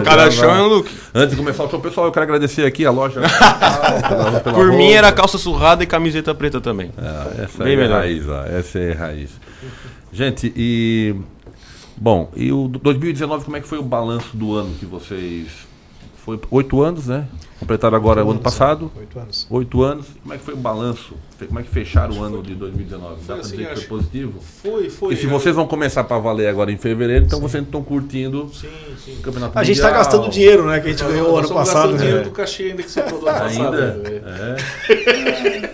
Cada 0.05 0.31
show 0.31 0.51
é 0.51 0.63
um 0.63 0.67
look. 0.69 0.91
Antes 1.15 1.31
de 1.31 1.37
começar 1.37 1.65
o 1.65 1.71
show, 1.71 1.79
pessoal, 1.81 2.07
eu 2.07 2.13
quero 2.13 2.25
agradecer 2.25 2.65
aqui 2.65 2.87
a 2.87 2.91
loja. 2.91 3.21
pela- 4.09 4.41
pela 4.41 4.55
Por 4.57 4.69
mim 4.73 4.85
roupa. 4.87 4.99
era 4.99 5.13
calça 5.13 5.37
surrada 5.39 5.85
e 5.85 5.87
camiseta 5.87 6.35
preta 6.35 6.61
também. 6.61 6.91
Ah, 6.99 7.27
essa 7.39 7.63
Bem 7.63 7.75
é 7.75 7.77
melhor. 7.77 7.99
raiz, 8.01 8.27
ó. 8.29 8.45
Essa 8.47 8.79
é 8.79 8.93
raiz. 8.93 9.31
Gente, 10.13 10.53
e. 10.57 11.15
Bom, 12.03 12.33
e 12.35 12.51
o 12.51 12.67
2019, 12.67 13.45
como 13.45 13.57
é 13.57 13.61
que 13.61 13.69
foi 13.69 13.79
o 13.79 13.83
balanço 13.85 14.37
do 14.37 14.57
ano 14.57 14.75
que 14.75 14.85
vocês. 14.85 15.69
Foi 16.25 16.39
oito 16.53 16.81
anos, 16.81 17.09
né? 17.09 17.27
Completaram 17.59 17.97
agora 17.97 18.21
o 18.21 18.23
ano 18.23 18.31
anos, 18.33 18.43
passado. 18.43 18.91
é. 18.97 19.01
Oito 19.01 19.19
anos. 19.19 19.47
Oito 19.51 19.83
anos. 19.83 20.07
Como 20.23 20.35
é 20.35 20.39
que 20.39 20.45
foi 20.45 20.55
o 20.55 20.57
balanço? 20.57 21.15
Como 21.47 21.59
é 21.59 21.63
que 21.65 21.69
fecharam 21.69 22.17
o 22.19 22.23
ano 22.23 22.41
de 22.43 22.55
2019? 22.55 23.15
Dá 23.15 23.17
Foi 23.17 23.25
pra 23.27 23.35
assim, 23.45 23.57
dizer 23.57 23.69
que 23.71 23.75
foi 23.77 23.85
positivo? 23.85 24.41
Foi, 24.63 24.91
foi. 24.91 25.09
Porque 25.11 25.17
se 25.17 25.25
Eu- 25.25 25.31
vocês 25.31 25.55
vão 25.57 25.67
começar 25.67 26.05
para 26.05 26.19
valer 26.19 26.47
agora 26.49 26.71
em 26.71 26.77
fevereiro, 26.77 27.25
então 27.25 27.41
vocês 27.41 27.63
estão 27.65 27.83
curtindo 27.83 28.49
Sim, 28.53 28.69
sim. 29.05 29.17
o 29.19 29.23
campeonato 29.23 29.59
A 29.59 29.65
gente 29.65 29.77
está 29.77 29.91
gastando 29.91 30.29
dinheiro, 30.29 30.65
né? 30.67 30.79
Que 30.81 30.89
a 30.89 30.91
gente 30.93 31.03
ganhou 31.05 31.33
nós 31.33 31.47
ano 31.47 31.55
passado. 31.55 31.75
gastando 31.75 31.99
dinheiro 31.99 32.19
né? 32.19 32.25
do 32.25 32.31
cachê 32.31 32.63
ainda 32.65 32.83
que 32.85 32.91
sobrou 32.91 33.21
do 33.21 33.29
ano 33.29 33.39
passado. 33.39 33.75
Ainda? 33.77 33.95
né? 33.95 34.57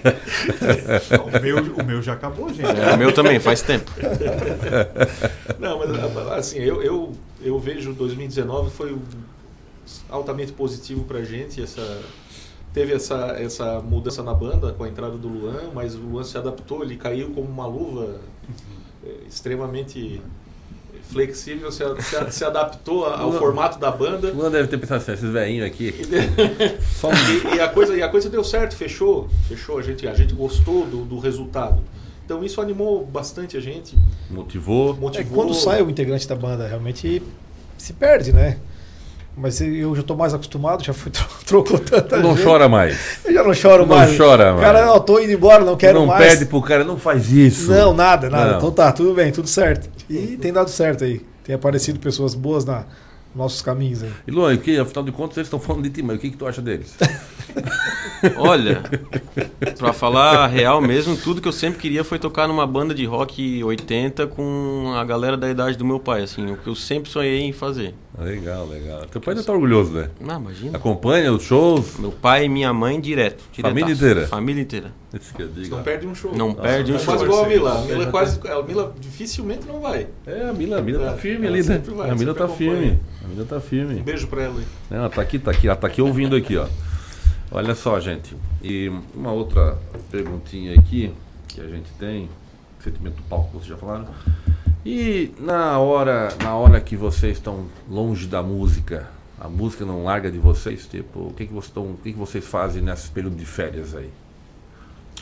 É. 0.03 1.19
O 1.19 1.43
meu, 1.43 1.59
o 1.75 1.85
meu 1.85 2.03
já 2.03 2.13
acabou, 2.15 2.49
gente. 2.53 2.69
É, 2.69 2.95
o 2.95 2.99
meu 2.99 3.13
também, 3.13 3.39
faz 3.39 3.61
tempo. 3.63 3.91
Não, 5.59 5.79
mas 5.79 6.29
assim, 6.39 6.59
eu, 6.59 6.83
eu, 6.83 7.13
eu 7.43 7.59
vejo 7.59 7.93
2019 7.93 8.71
foi 8.71 8.97
altamente 10.09 10.53
positivo 10.53 11.05
pra 11.05 11.23
gente. 11.23 11.63
Essa, 11.63 12.01
teve 12.73 12.93
essa, 12.95 13.37
essa 13.39 13.81
mudança 13.81 14.23
na 14.23 14.35
banda 14.35 14.73
com 14.73 14.85
a 14.85 14.89
entrada 14.89 15.17
do 15.17 15.29
Luan, 15.29 15.71
mas 15.75 15.95
o 15.95 15.99
Luan 15.99 16.25
se 16.25 16.37
adaptou, 16.39 16.83
ele 16.83 16.97
caiu 16.97 17.31
como 17.31 17.49
uma 17.49 17.67
luva 17.67 18.21
eh, 19.05 19.15
extremamente 19.29 20.21
flexível, 21.11 21.73
se, 21.73 21.83
a- 21.83 21.97
se, 22.01 22.31
se 22.33 22.45
adaptou 22.45 23.07
ao 23.07 23.31
Luan- 23.31 23.39
formato 23.39 23.79
da 23.79 23.91
banda. 23.91 24.29
O 24.31 24.37
Luan 24.37 24.51
deve 24.51 24.69
ter 24.69 24.77
pensado 24.79 25.01
assim, 25.03 25.13
esses 25.13 25.31
velhinhos 25.31 25.67
aqui. 25.67 25.95
Só 27.01 27.09
E, 27.13 27.57
e 27.57 27.61
a 27.61 27.69
coisa, 27.69 27.97
e 27.97 28.03
a 28.03 28.09
coisa 28.09 28.29
deu 28.29 28.45
certo, 28.45 28.77
fechou, 28.77 29.29
fechou, 29.49 29.79
a 29.79 29.83
gente, 29.83 30.07
a 30.07 30.15
gente 30.15 30.35
gostou 30.35 30.85
do, 30.87 31.05
do 31.05 31.19
resultado. 31.19 31.83
Então 32.25 32.45
isso 32.45 32.61
animou 32.61 33.07
bastante 33.07 33.57
a 33.57 33.61
gente. 33.61 33.97
motivou. 34.31 34.91
É 34.95 35.01
Motivou. 35.01 35.35
quando 35.35 35.55
sai 35.55 35.81
o 35.83 35.89
integrante 35.89 36.29
da 36.29 36.35
banda, 36.37 36.69
realmente 36.69 37.23
se 37.79 37.95
perde, 37.95 38.33
né? 38.35 38.59
Mas 39.41 39.61
eu 39.61 39.95
já 39.95 40.03
tô 40.03 40.17
mais 40.17 40.35
acostumado, 40.35 40.83
já 40.85 40.93
fui 40.93 41.11
tro 41.13 41.25
trocou 41.47 41.79
tanta 41.79 42.17
Não 42.19 42.35
gente. 42.35 42.45
chora 42.45 42.69
mais. 42.69 43.21
Eu 43.25 43.33
já 43.33 43.43
não 43.45 43.55
choro 43.55 43.87
Não 43.87 43.97
mais. 43.97 44.17
chora 44.17 44.53
mais. 44.53 44.65
Cara, 44.65 44.87
não, 44.87 44.99
tô 45.01 45.21
indo 45.21 45.33
embora, 45.33 45.65
não 45.65 45.77
quero 45.77 46.01
não 46.01 46.07
mais. 46.07 46.25
pede 46.33 46.47
pro 46.47 46.61
cara, 46.61 46.83
não 46.85 46.99
faz 46.99 47.31
isso. 47.33 47.71
Não, 47.71 47.95
nada, 47.95 48.29
nada. 48.29 48.51
Não. 48.53 48.59
Então 48.59 48.71
tá, 48.73 48.91
tudo 48.93 49.15
bem, 49.15 49.31
tudo 49.31 49.49
certo. 49.49 49.89
E 50.11 50.37
tem 50.37 50.53
dado 50.53 50.71
certo 50.71 51.05
aí. 51.05 51.21
Tem 51.45 51.55
aparecido 51.55 51.99
pessoas 52.01 52.35
boas 52.35 52.65
na 52.65 52.85
nossos 53.35 53.63
caminhos 53.63 54.03
aí. 54.03 54.11
E 54.27 54.31
Luan, 54.31 54.57
que, 54.57 54.77
afinal 54.79 55.05
de 55.05 55.13
contas, 55.13 55.37
eles 55.37 55.47
estão 55.47 55.61
falando 55.61 55.85
de 55.85 55.91
ti, 55.91 56.03
mas 56.03 56.17
o 56.17 56.19
que, 56.19 56.31
que 56.31 56.37
tu 56.37 56.47
acha 56.47 56.61
deles? 56.61 56.95
Olha, 58.37 58.83
pra 59.79 59.93
falar 59.93 60.39
a 60.45 60.47
real 60.47 60.81
mesmo, 60.81 61.17
tudo 61.17 61.41
que 61.41 61.49
eu 61.49 61.53
sempre 61.53 61.79
queria 61.81 62.03
foi 62.03 62.19
tocar 62.19 62.49
numa 62.49 62.67
banda 62.67 62.95
de 62.95 63.05
rock 63.05 63.63
80 63.63 64.27
com 64.27 64.93
a 64.97 65.05
galera 65.05 65.37
da 65.37 65.49
idade 65.49 65.77
do 65.77 65.85
meu 65.85 66.01
pai, 66.01 66.23
assim, 66.23 66.51
o 66.53 66.57
que 66.57 66.67
eu 66.69 66.75
sempre 66.75 67.11
sonhei 67.11 67.41
em 67.41 67.53
fazer. 67.53 67.95
Legal, 68.19 68.67
legal. 68.67 69.03
Teu 69.07 69.21
pai 69.21 69.35
deve 69.35 69.43
estar 69.43 69.53
orgulhoso, 69.53 69.93
né? 69.93 70.11
Não, 70.21 70.41
imagina. 70.41 70.77
Acompanha 70.77 71.33
os 71.33 71.45
shows. 71.45 71.99
Meu 71.99 72.11
pai 72.11 72.47
e 72.47 72.49
minha 72.49 72.73
mãe 72.73 73.01
direto. 73.01 73.45
Família 73.53 73.85
diretaço. 73.95 74.05
inteira? 74.05 74.27
Família 74.27 74.61
inteira. 74.63 74.93
Isso 75.15 75.33
que 75.35 75.43
eu 75.43 75.49
digo. 75.49 75.77
Não 75.77 75.83
perde 75.85 76.07
um 76.09 76.15
show. 76.17 76.35
Não 76.35 76.53
perde 76.53 76.93
um 76.93 76.97
é 76.97 76.99
show. 76.99 77.07
quase 77.15 77.25
igual 77.25 77.45
a 77.45 77.49
Mila. 77.49 77.79
A 77.79 77.83
Mila, 77.83 78.07
quase, 78.07 78.41
a 78.49 78.63
Mila 78.63 78.95
dificilmente 78.99 79.67
não 79.69 79.81
vai. 79.81 80.09
É, 80.27 80.49
a 80.49 80.53
Mila, 80.53 80.79
a 80.79 80.83
Mila 80.83 81.05
É, 81.05 81.07
tá 81.11 81.15
firme 81.17 81.47
ela 81.47 81.57
ali, 81.57 81.65
né? 81.69 81.81
vai, 81.95 82.11
a 82.11 82.15
Mila 82.17 82.35
tá 82.35 82.45
acompanha. 82.47 82.71
firme. 82.73 83.01
A 83.25 83.29
Mila 83.29 83.45
tá 83.45 83.61
firme. 83.61 84.01
Um 84.01 84.03
beijo 84.03 84.27
pra 84.27 84.43
ela 84.43 84.59
aí. 84.59 84.65
Ela 84.91 85.09
tá 85.09 85.23
aqui, 85.23 85.39
tá 85.39 85.51
aqui, 85.53 85.69
ela 85.69 85.77
tá 85.77 85.87
aqui 85.87 86.03
ouvindo 86.03 86.35
aqui, 86.35 86.57
ó. 86.57 86.67
Olha 87.51 87.75
só, 87.75 87.99
gente. 87.99 88.37
E 88.63 88.93
uma 89.15 89.33
outra 89.33 89.79
perguntinha 90.11 90.79
aqui 90.79 91.13
que 91.47 91.61
a 91.61 91.67
gente 91.67 91.91
tem, 91.99 92.29
sentimento 92.83 93.17
do 93.17 93.23
palco 93.23 93.47
que 93.47 93.53
vocês 93.55 93.67
já 93.69 93.77
falaram. 93.77 94.07
E 94.85 95.33
na 95.39 95.79
hora, 95.79 96.29
na 96.43 96.55
hora 96.55 96.81
que 96.81 96.97
vocês 96.97 97.39
estão 97.39 97.67
longe 97.89 98.27
da 98.27 98.43
música, 98.43 99.09
a 99.41 99.49
música 99.49 99.85
não 99.85 100.05
larga 100.05 100.31
de 100.31 100.39
vocês, 100.39 100.87
tipo, 100.87 101.29
o 101.29 101.33
que 101.33 101.47
que 101.47 101.53
vocês 101.53 101.67
estão, 101.67 101.85
o 101.85 101.99
que 102.03 102.13
que 102.13 102.19
vocês 102.19 102.45
fazem 102.45 102.83
nesse 102.83 103.09
período 103.09 103.37
de 103.37 103.47
férias 103.47 103.95
aí? 103.95 104.11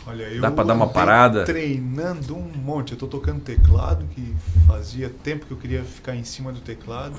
Olha, 0.07 0.23
eu 0.25 0.41
Dá 0.41 0.51
pra 0.51 0.63
dar 0.63 0.75
uma 0.75 0.87
parada? 0.87 1.45
Treinando 1.45 2.37
um 2.37 2.49
monte. 2.57 2.93
Eu 2.93 2.99
tô 2.99 3.09
tocando 3.09 3.41
teclado, 3.41 4.05
que 4.15 4.37
fazia 4.67 5.11
tempo 5.11 5.47
que 5.47 5.53
eu 5.53 5.57
queria 5.57 5.83
ficar 5.83 6.15
em 6.15 6.23
cima 6.23 6.53
do 6.53 6.61
teclado. 6.61 7.17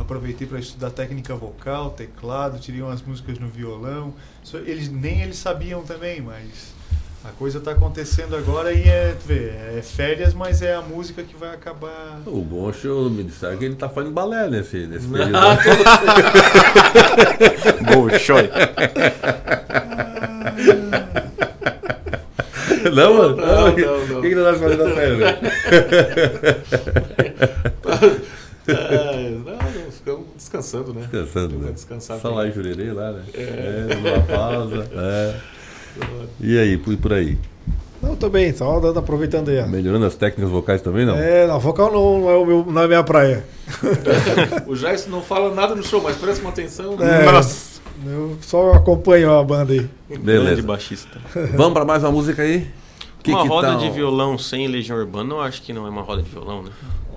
Aproveitei 0.00 0.46
para 0.46 0.58
estudar 0.58 0.90
técnica 0.90 1.34
vocal, 1.34 1.90
teclado, 1.90 2.58
tirei 2.58 2.80
umas 2.80 3.02
músicas 3.02 3.38
no 3.38 3.48
violão. 3.48 4.14
Só- 4.42 4.56
Eles, 4.58 4.90
nem 4.90 5.20
eles 5.22 5.36
sabiam 5.36 5.82
também, 5.82 6.20
mas 6.22 6.78
A 7.22 7.28
coisa 7.32 7.60
tá 7.60 7.72
acontecendo 7.72 8.34
agora 8.34 8.72
e 8.72 8.88
é, 8.88 9.14
vê, 9.26 9.50
é 9.76 9.82
férias, 9.82 10.32
mas 10.32 10.62
é 10.62 10.74
a 10.74 10.80
música 10.80 11.22
que 11.22 11.36
vai 11.36 11.52
acabar. 11.54 12.18
O 12.24 12.40
Goncho 12.40 13.10
me 13.10 13.22
disseram 13.24 13.58
que 13.58 13.64
ele 13.66 13.74
tá 13.74 13.90
fazendo 13.90 14.14
balé 14.14 14.48
nesse, 14.48 14.86
nesse 14.86 15.04
período. 15.06 15.36
Ah, 15.36 15.58
Bolshoi. 17.94 18.48
Não, 22.94 23.14
mano? 23.14 23.36
Não, 23.36 23.76
não, 23.76 24.06
não. 24.06 24.18
O 24.18 24.22
que 24.22 24.28
que 24.30 24.34
nós 24.34 24.58
fazendo 24.58 24.84
na 24.84 24.94
férias? 24.94 25.38
É, 28.68 29.30
não, 29.30 29.42
não, 29.56 29.90
ficamos 29.90 30.26
descansando, 30.60 30.92
né? 30.94 31.00
Descansando, 31.10 31.58
né? 31.58 31.72
Descansar 31.72 32.20
Só 32.20 32.30
lá 32.30 32.46
em 32.46 32.52
Jurerê, 32.52 32.92
lá, 32.92 33.12
né? 33.12 33.22
É. 33.34 33.40
É, 33.40 33.94
numa 33.96 34.20
pausa. 34.22 34.88
É. 34.94 35.34
E 36.40 36.56
aí, 36.56 36.78
por, 36.78 36.96
por 36.96 37.12
aí? 37.12 37.36
Não, 38.00 38.14
tô 38.14 38.30
bem, 38.30 38.54
só 38.54 38.78
dando, 38.78 39.00
aproveitando 39.00 39.48
aí. 39.48 39.58
ó. 39.58 39.66
Melhorando 39.66 40.06
as 40.06 40.14
técnicas 40.14 40.48
vocais 40.50 40.80
também, 40.80 41.04
não? 41.04 41.16
É, 41.18 41.48
não, 41.48 41.58
vocal 41.58 41.90
não, 41.92 42.20
não 42.20 42.30
é, 42.30 42.36
o 42.36 42.46
meu, 42.46 42.64
não 42.64 42.80
é 42.80 42.84
a 42.84 42.88
minha 42.88 43.02
praia. 43.02 43.44
O 44.68 44.76
Jairson 44.76 45.10
não 45.10 45.20
fala 45.20 45.52
nada 45.52 45.74
no 45.74 45.82
show, 45.82 46.00
mas 46.00 46.16
presta 46.16 46.40
uma 46.42 46.50
atenção. 46.50 46.96
É, 47.00 48.08
Eu 48.08 48.38
só 48.40 48.72
acompanho 48.72 49.32
a 49.36 49.42
banda 49.42 49.72
aí. 49.72 49.88
Beleza. 50.08 50.44
Grande 50.46 50.62
baixista. 50.62 51.18
Vamos 51.56 51.72
pra 51.72 51.84
mais 51.84 52.04
uma 52.04 52.12
música 52.12 52.42
aí? 52.42 52.68
Que 53.22 53.32
uma 53.32 53.42
que 53.42 53.48
roda 53.48 53.68
tal? 53.68 53.78
de 53.78 53.90
violão 53.90 54.38
sem 54.38 54.68
Legião 54.68 54.96
Urbana, 54.96 55.34
eu 55.34 55.40
acho 55.40 55.60
que 55.60 55.72
não 55.72 55.86
é 55.86 55.90
uma 55.90 56.02
roda 56.02 56.22
de 56.22 56.30
violão, 56.30 56.62
né? 56.62 56.70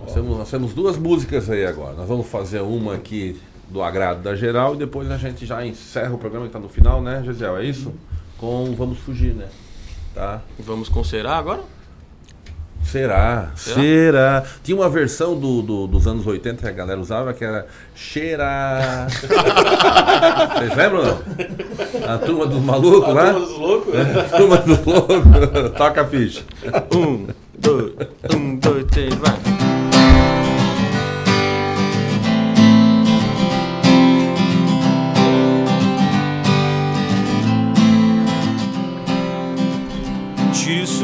Nós 0.03 0.13
temos, 0.13 0.37
nós 0.37 0.51
temos 0.51 0.73
duas 0.73 0.97
músicas 0.97 1.49
aí 1.49 1.65
agora. 1.65 1.93
Nós 1.93 2.07
vamos 2.07 2.27
fazer 2.27 2.61
uma 2.61 2.95
aqui 2.95 3.39
do 3.69 3.81
agrado 3.81 4.21
da 4.21 4.35
geral 4.35 4.75
e 4.75 4.77
depois 4.77 5.09
a 5.09 5.17
gente 5.17 5.45
já 5.45 5.65
encerra 5.65 6.13
o 6.13 6.17
programa 6.17 6.45
que 6.47 6.51
tá 6.53 6.59
no 6.59 6.69
final, 6.69 7.01
né, 7.01 7.23
Gisel? 7.25 7.57
É 7.57 7.63
isso? 7.65 7.93
Com 8.37 8.73
Vamos 8.75 8.99
Fugir, 8.99 9.33
né? 9.33 9.47
Tá? 10.13 10.41
Vamos 10.59 10.89
considerar 10.89 11.37
agora? 11.37 11.61
Será? 12.83 13.51
Será? 13.55 13.75
Será? 13.81 14.43
Tinha 14.61 14.75
uma 14.75 14.89
versão 14.89 15.39
do, 15.39 15.61
do- 15.61 15.87
dos 15.87 16.05
anos 16.05 16.27
80 16.27 16.61
que 16.61 16.67
a 16.67 16.71
galera 16.71 16.99
usava 16.99 17.33
que 17.33 17.43
era 17.43 17.65
Cheira. 17.95 19.07
Vocês 20.57 20.75
lembram? 20.75 21.03
não? 21.05 22.13
A 22.13 22.17
turma 22.17 22.45
dos 22.45 22.61
malucos 22.61 23.09
A 23.09 23.13
lá? 23.13 23.33
turma 23.33 23.39
dos 23.47 23.57
loucos? 23.57 23.93
A 23.95 24.37
turma 24.37 24.57
dos 24.57 24.85
loucos. 24.85 25.17
Toca 25.77 26.01
a 26.01 26.05
ficha. 26.05 26.43
Um, 26.93 27.27
dois, 27.57 27.93
um, 28.35 28.55
dois, 28.57 28.85
três, 28.91 29.15
vai. 29.15 29.52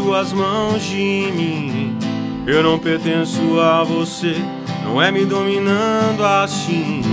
Suas 0.10 0.34
mãos 0.34 0.82
de 0.82 1.32
mim. 1.36 1.96
Eu 2.48 2.64
não 2.64 2.80
pertenço 2.80 3.60
a 3.60 3.84
você. 3.84 4.36
Não 4.84 5.00
é 5.00 5.12
me 5.12 5.24
dominando 5.24 6.26
assim 6.26 7.04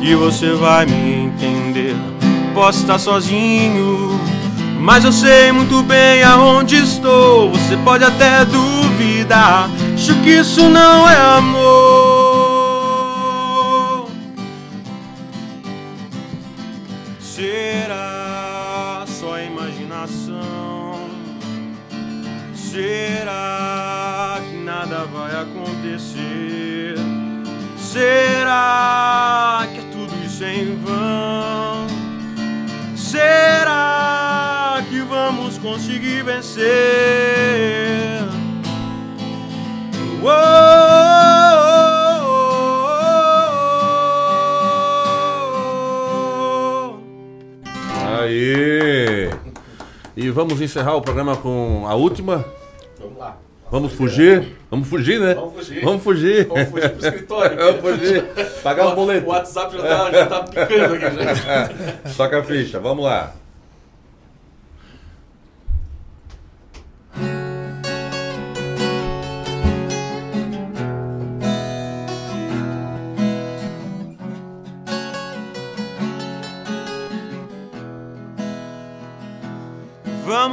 que 0.00 0.14
você 0.14 0.52
vai 0.52 0.86
me 0.86 1.24
entender. 1.24 1.96
Posso 2.54 2.82
estar 2.82 3.00
sozinho, 3.00 4.10
mas 4.78 5.04
eu 5.04 5.10
sei 5.10 5.50
muito 5.50 5.82
bem 5.82 6.22
aonde 6.22 6.76
estou. 6.76 7.50
Você 7.50 7.76
pode 7.78 8.04
até 8.04 8.44
duvidar. 8.44 9.68
Acho 9.92 10.14
que 10.22 10.30
isso 10.30 10.68
não 10.68 11.10
é 11.10 11.16
amor. 11.36 11.89
Vamos 35.62 35.82
conseguir 35.82 36.22
vencer? 36.24 36.60
Uou! 46.10 47.00
Aí. 48.20 49.30
E 50.16 50.30
vamos 50.30 50.60
encerrar 50.60 50.96
o 50.96 51.02
programa 51.02 51.36
com 51.36 51.84
a 51.86 51.94
última. 51.94 52.44
Vamos 52.98 53.18
lá. 53.18 53.36
Vamos 53.70 53.92
fugir? 53.92 54.56
Vamos 54.68 54.88
fugir, 54.88 55.20
né? 55.20 55.34
Vamos 55.34 55.54
fugir. 55.54 55.84
Vamos 55.84 56.02
fugir. 56.02 56.46
Vamos 56.48 56.68
fugir 56.68 56.90
pro 56.90 57.06
escritório. 57.06 57.56
Vamos 57.80 57.80
fugir. 57.80 58.24
Pagar 58.62 58.86
O- 58.88 58.94
boletos. 58.96 59.28
O 59.28 59.30
WhatsApp 59.30 59.76
já 59.76 59.82
tá, 59.82 60.10
já 60.10 60.26
tá 60.26 60.42
picando 60.42 60.94
aqui. 60.94 61.24
Já. 61.24 61.70
Toca 62.16 62.38
a 62.40 62.42
ficha, 62.42 62.80
vamos 62.80 63.04
lá. 63.04 63.32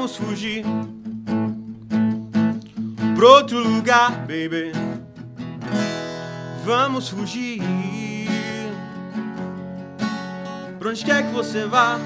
Vamos 0.08 0.16
fugir 0.26 0.64
pro 3.14 3.28
outro 3.30 3.60
lugar, 3.60 4.12
baby. 4.20 4.72
Vamos 6.64 7.10
fugir. 7.10 7.62
Pra 10.80 10.90
onde 10.92 11.04
quer 11.04 11.28
que 11.28 11.34
você 11.34 11.66
vá, 11.66 12.00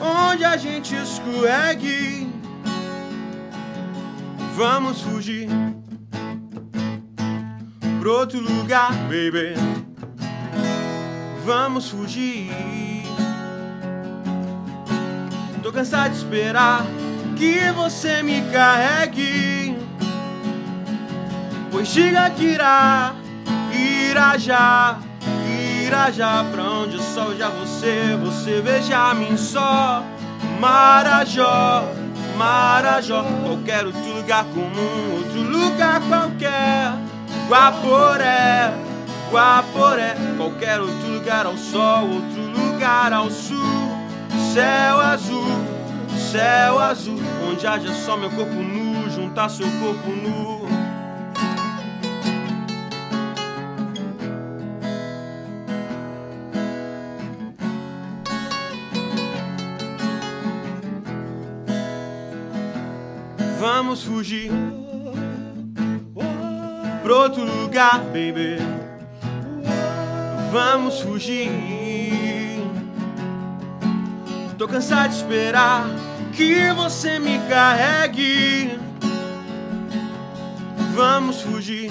onde 0.00 0.44
a 0.44 0.56
gente 0.56 0.94
escorregue. 0.94 2.32
Vamos 4.54 5.00
fugir 5.00 5.48
pro 7.98 8.12
outro 8.12 8.38
lugar, 8.38 8.92
baby. 9.08 9.56
Vamos 11.44 11.88
fugir. 11.88 12.48
Tô 15.64 15.72
cansado 15.72 16.10
de 16.10 16.16
esperar 16.18 16.86
que 17.40 17.72
você 17.72 18.22
me 18.22 18.42
carregue. 18.52 19.74
Pois 21.72 21.88
diga 21.88 22.28
que 22.28 22.44
irá, 22.44 23.14
irá 23.72 24.36
já, 24.36 24.98
irá 25.82 26.10
já 26.10 26.44
pra 26.52 26.62
onde 26.62 26.98
o 26.98 27.02
sol 27.02 27.34
já 27.34 27.48
você, 27.48 28.14
você 28.22 28.60
veja 28.60 29.10
a 29.10 29.14
mim 29.14 29.38
só. 29.38 30.04
Marajó, 30.60 31.84
Marajó, 32.36 33.24
qualquer 33.42 33.86
outro 33.86 34.12
lugar 34.16 34.44
comum, 34.44 35.14
outro 35.16 35.40
lugar 35.40 36.02
qualquer. 36.02 36.92
Guaporé, 37.48 38.70
Guaporé, 39.32 40.14
qualquer 40.36 40.78
outro 40.78 41.08
lugar 41.08 41.46
ao 41.46 41.56
sol, 41.56 42.06
outro 42.06 42.42
lugar 42.42 43.14
ao 43.14 43.30
sul. 43.30 43.88
Céu 44.52 45.00
azul, 45.00 45.69
céu 46.30 46.78
azul, 46.78 47.20
onde 47.50 47.66
haja 47.66 47.92
só 47.92 48.16
meu 48.16 48.30
corpo 48.30 48.54
nu, 48.54 49.10
juntar 49.10 49.48
seu 49.48 49.66
corpo 49.66 50.10
nu. 50.10 50.60
Vamos 63.58 64.04
fugir 64.04 64.52
pro 67.02 67.16
outro 67.16 67.44
lugar, 67.44 67.98
baby. 68.04 68.56
Vamos 70.52 71.00
fugir. 71.00 71.50
Tô 74.56 74.68
cansado 74.68 75.08
de 75.08 75.16
esperar 75.16 76.09
que 76.32 76.72
você 76.72 77.18
me 77.18 77.38
carregue. 77.48 78.78
Vamos 80.94 81.40
fugir 81.42 81.90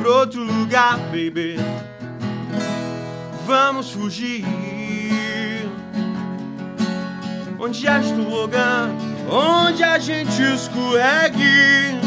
pro 0.00 0.14
outro 0.20 0.42
lugar, 0.42 0.98
baby. 1.10 1.56
Vamos 3.46 3.90
fugir. 3.92 4.44
Onde 7.60 7.86
há 7.88 8.00
tobogã, 8.00 8.90
onde 9.30 9.82
a 9.82 9.98
gente 9.98 10.42
escorregue. 10.42 11.98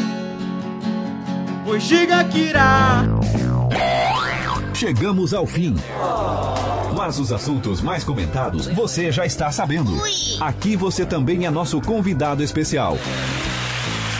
Pois 1.65 1.83
diga 1.83 2.23
que 2.23 2.39
irá. 2.39 3.03
Chegamos 4.73 5.33
ao 5.33 5.45
fim. 5.45 5.75
Mas 7.03 7.17
os 7.17 7.33
assuntos 7.33 7.81
mais 7.81 8.03
comentados 8.03 8.67
você 8.67 9.11
já 9.11 9.25
está 9.25 9.51
sabendo. 9.51 9.91
Aqui 10.39 10.75
você 10.75 11.03
também 11.03 11.47
é 11.47 11.49
nosso 11.49 11.81
convidado 11.81 12.43
especial. 12.43 12.95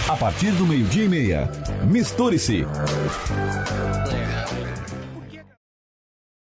A 0.10 0.18
partir 0.18 0.50
do 0.54 0.66
meio-dia 0.66 1.04
e 1.04 1.08
meia, 1.08 1.52
misture-se. 1.84 2.66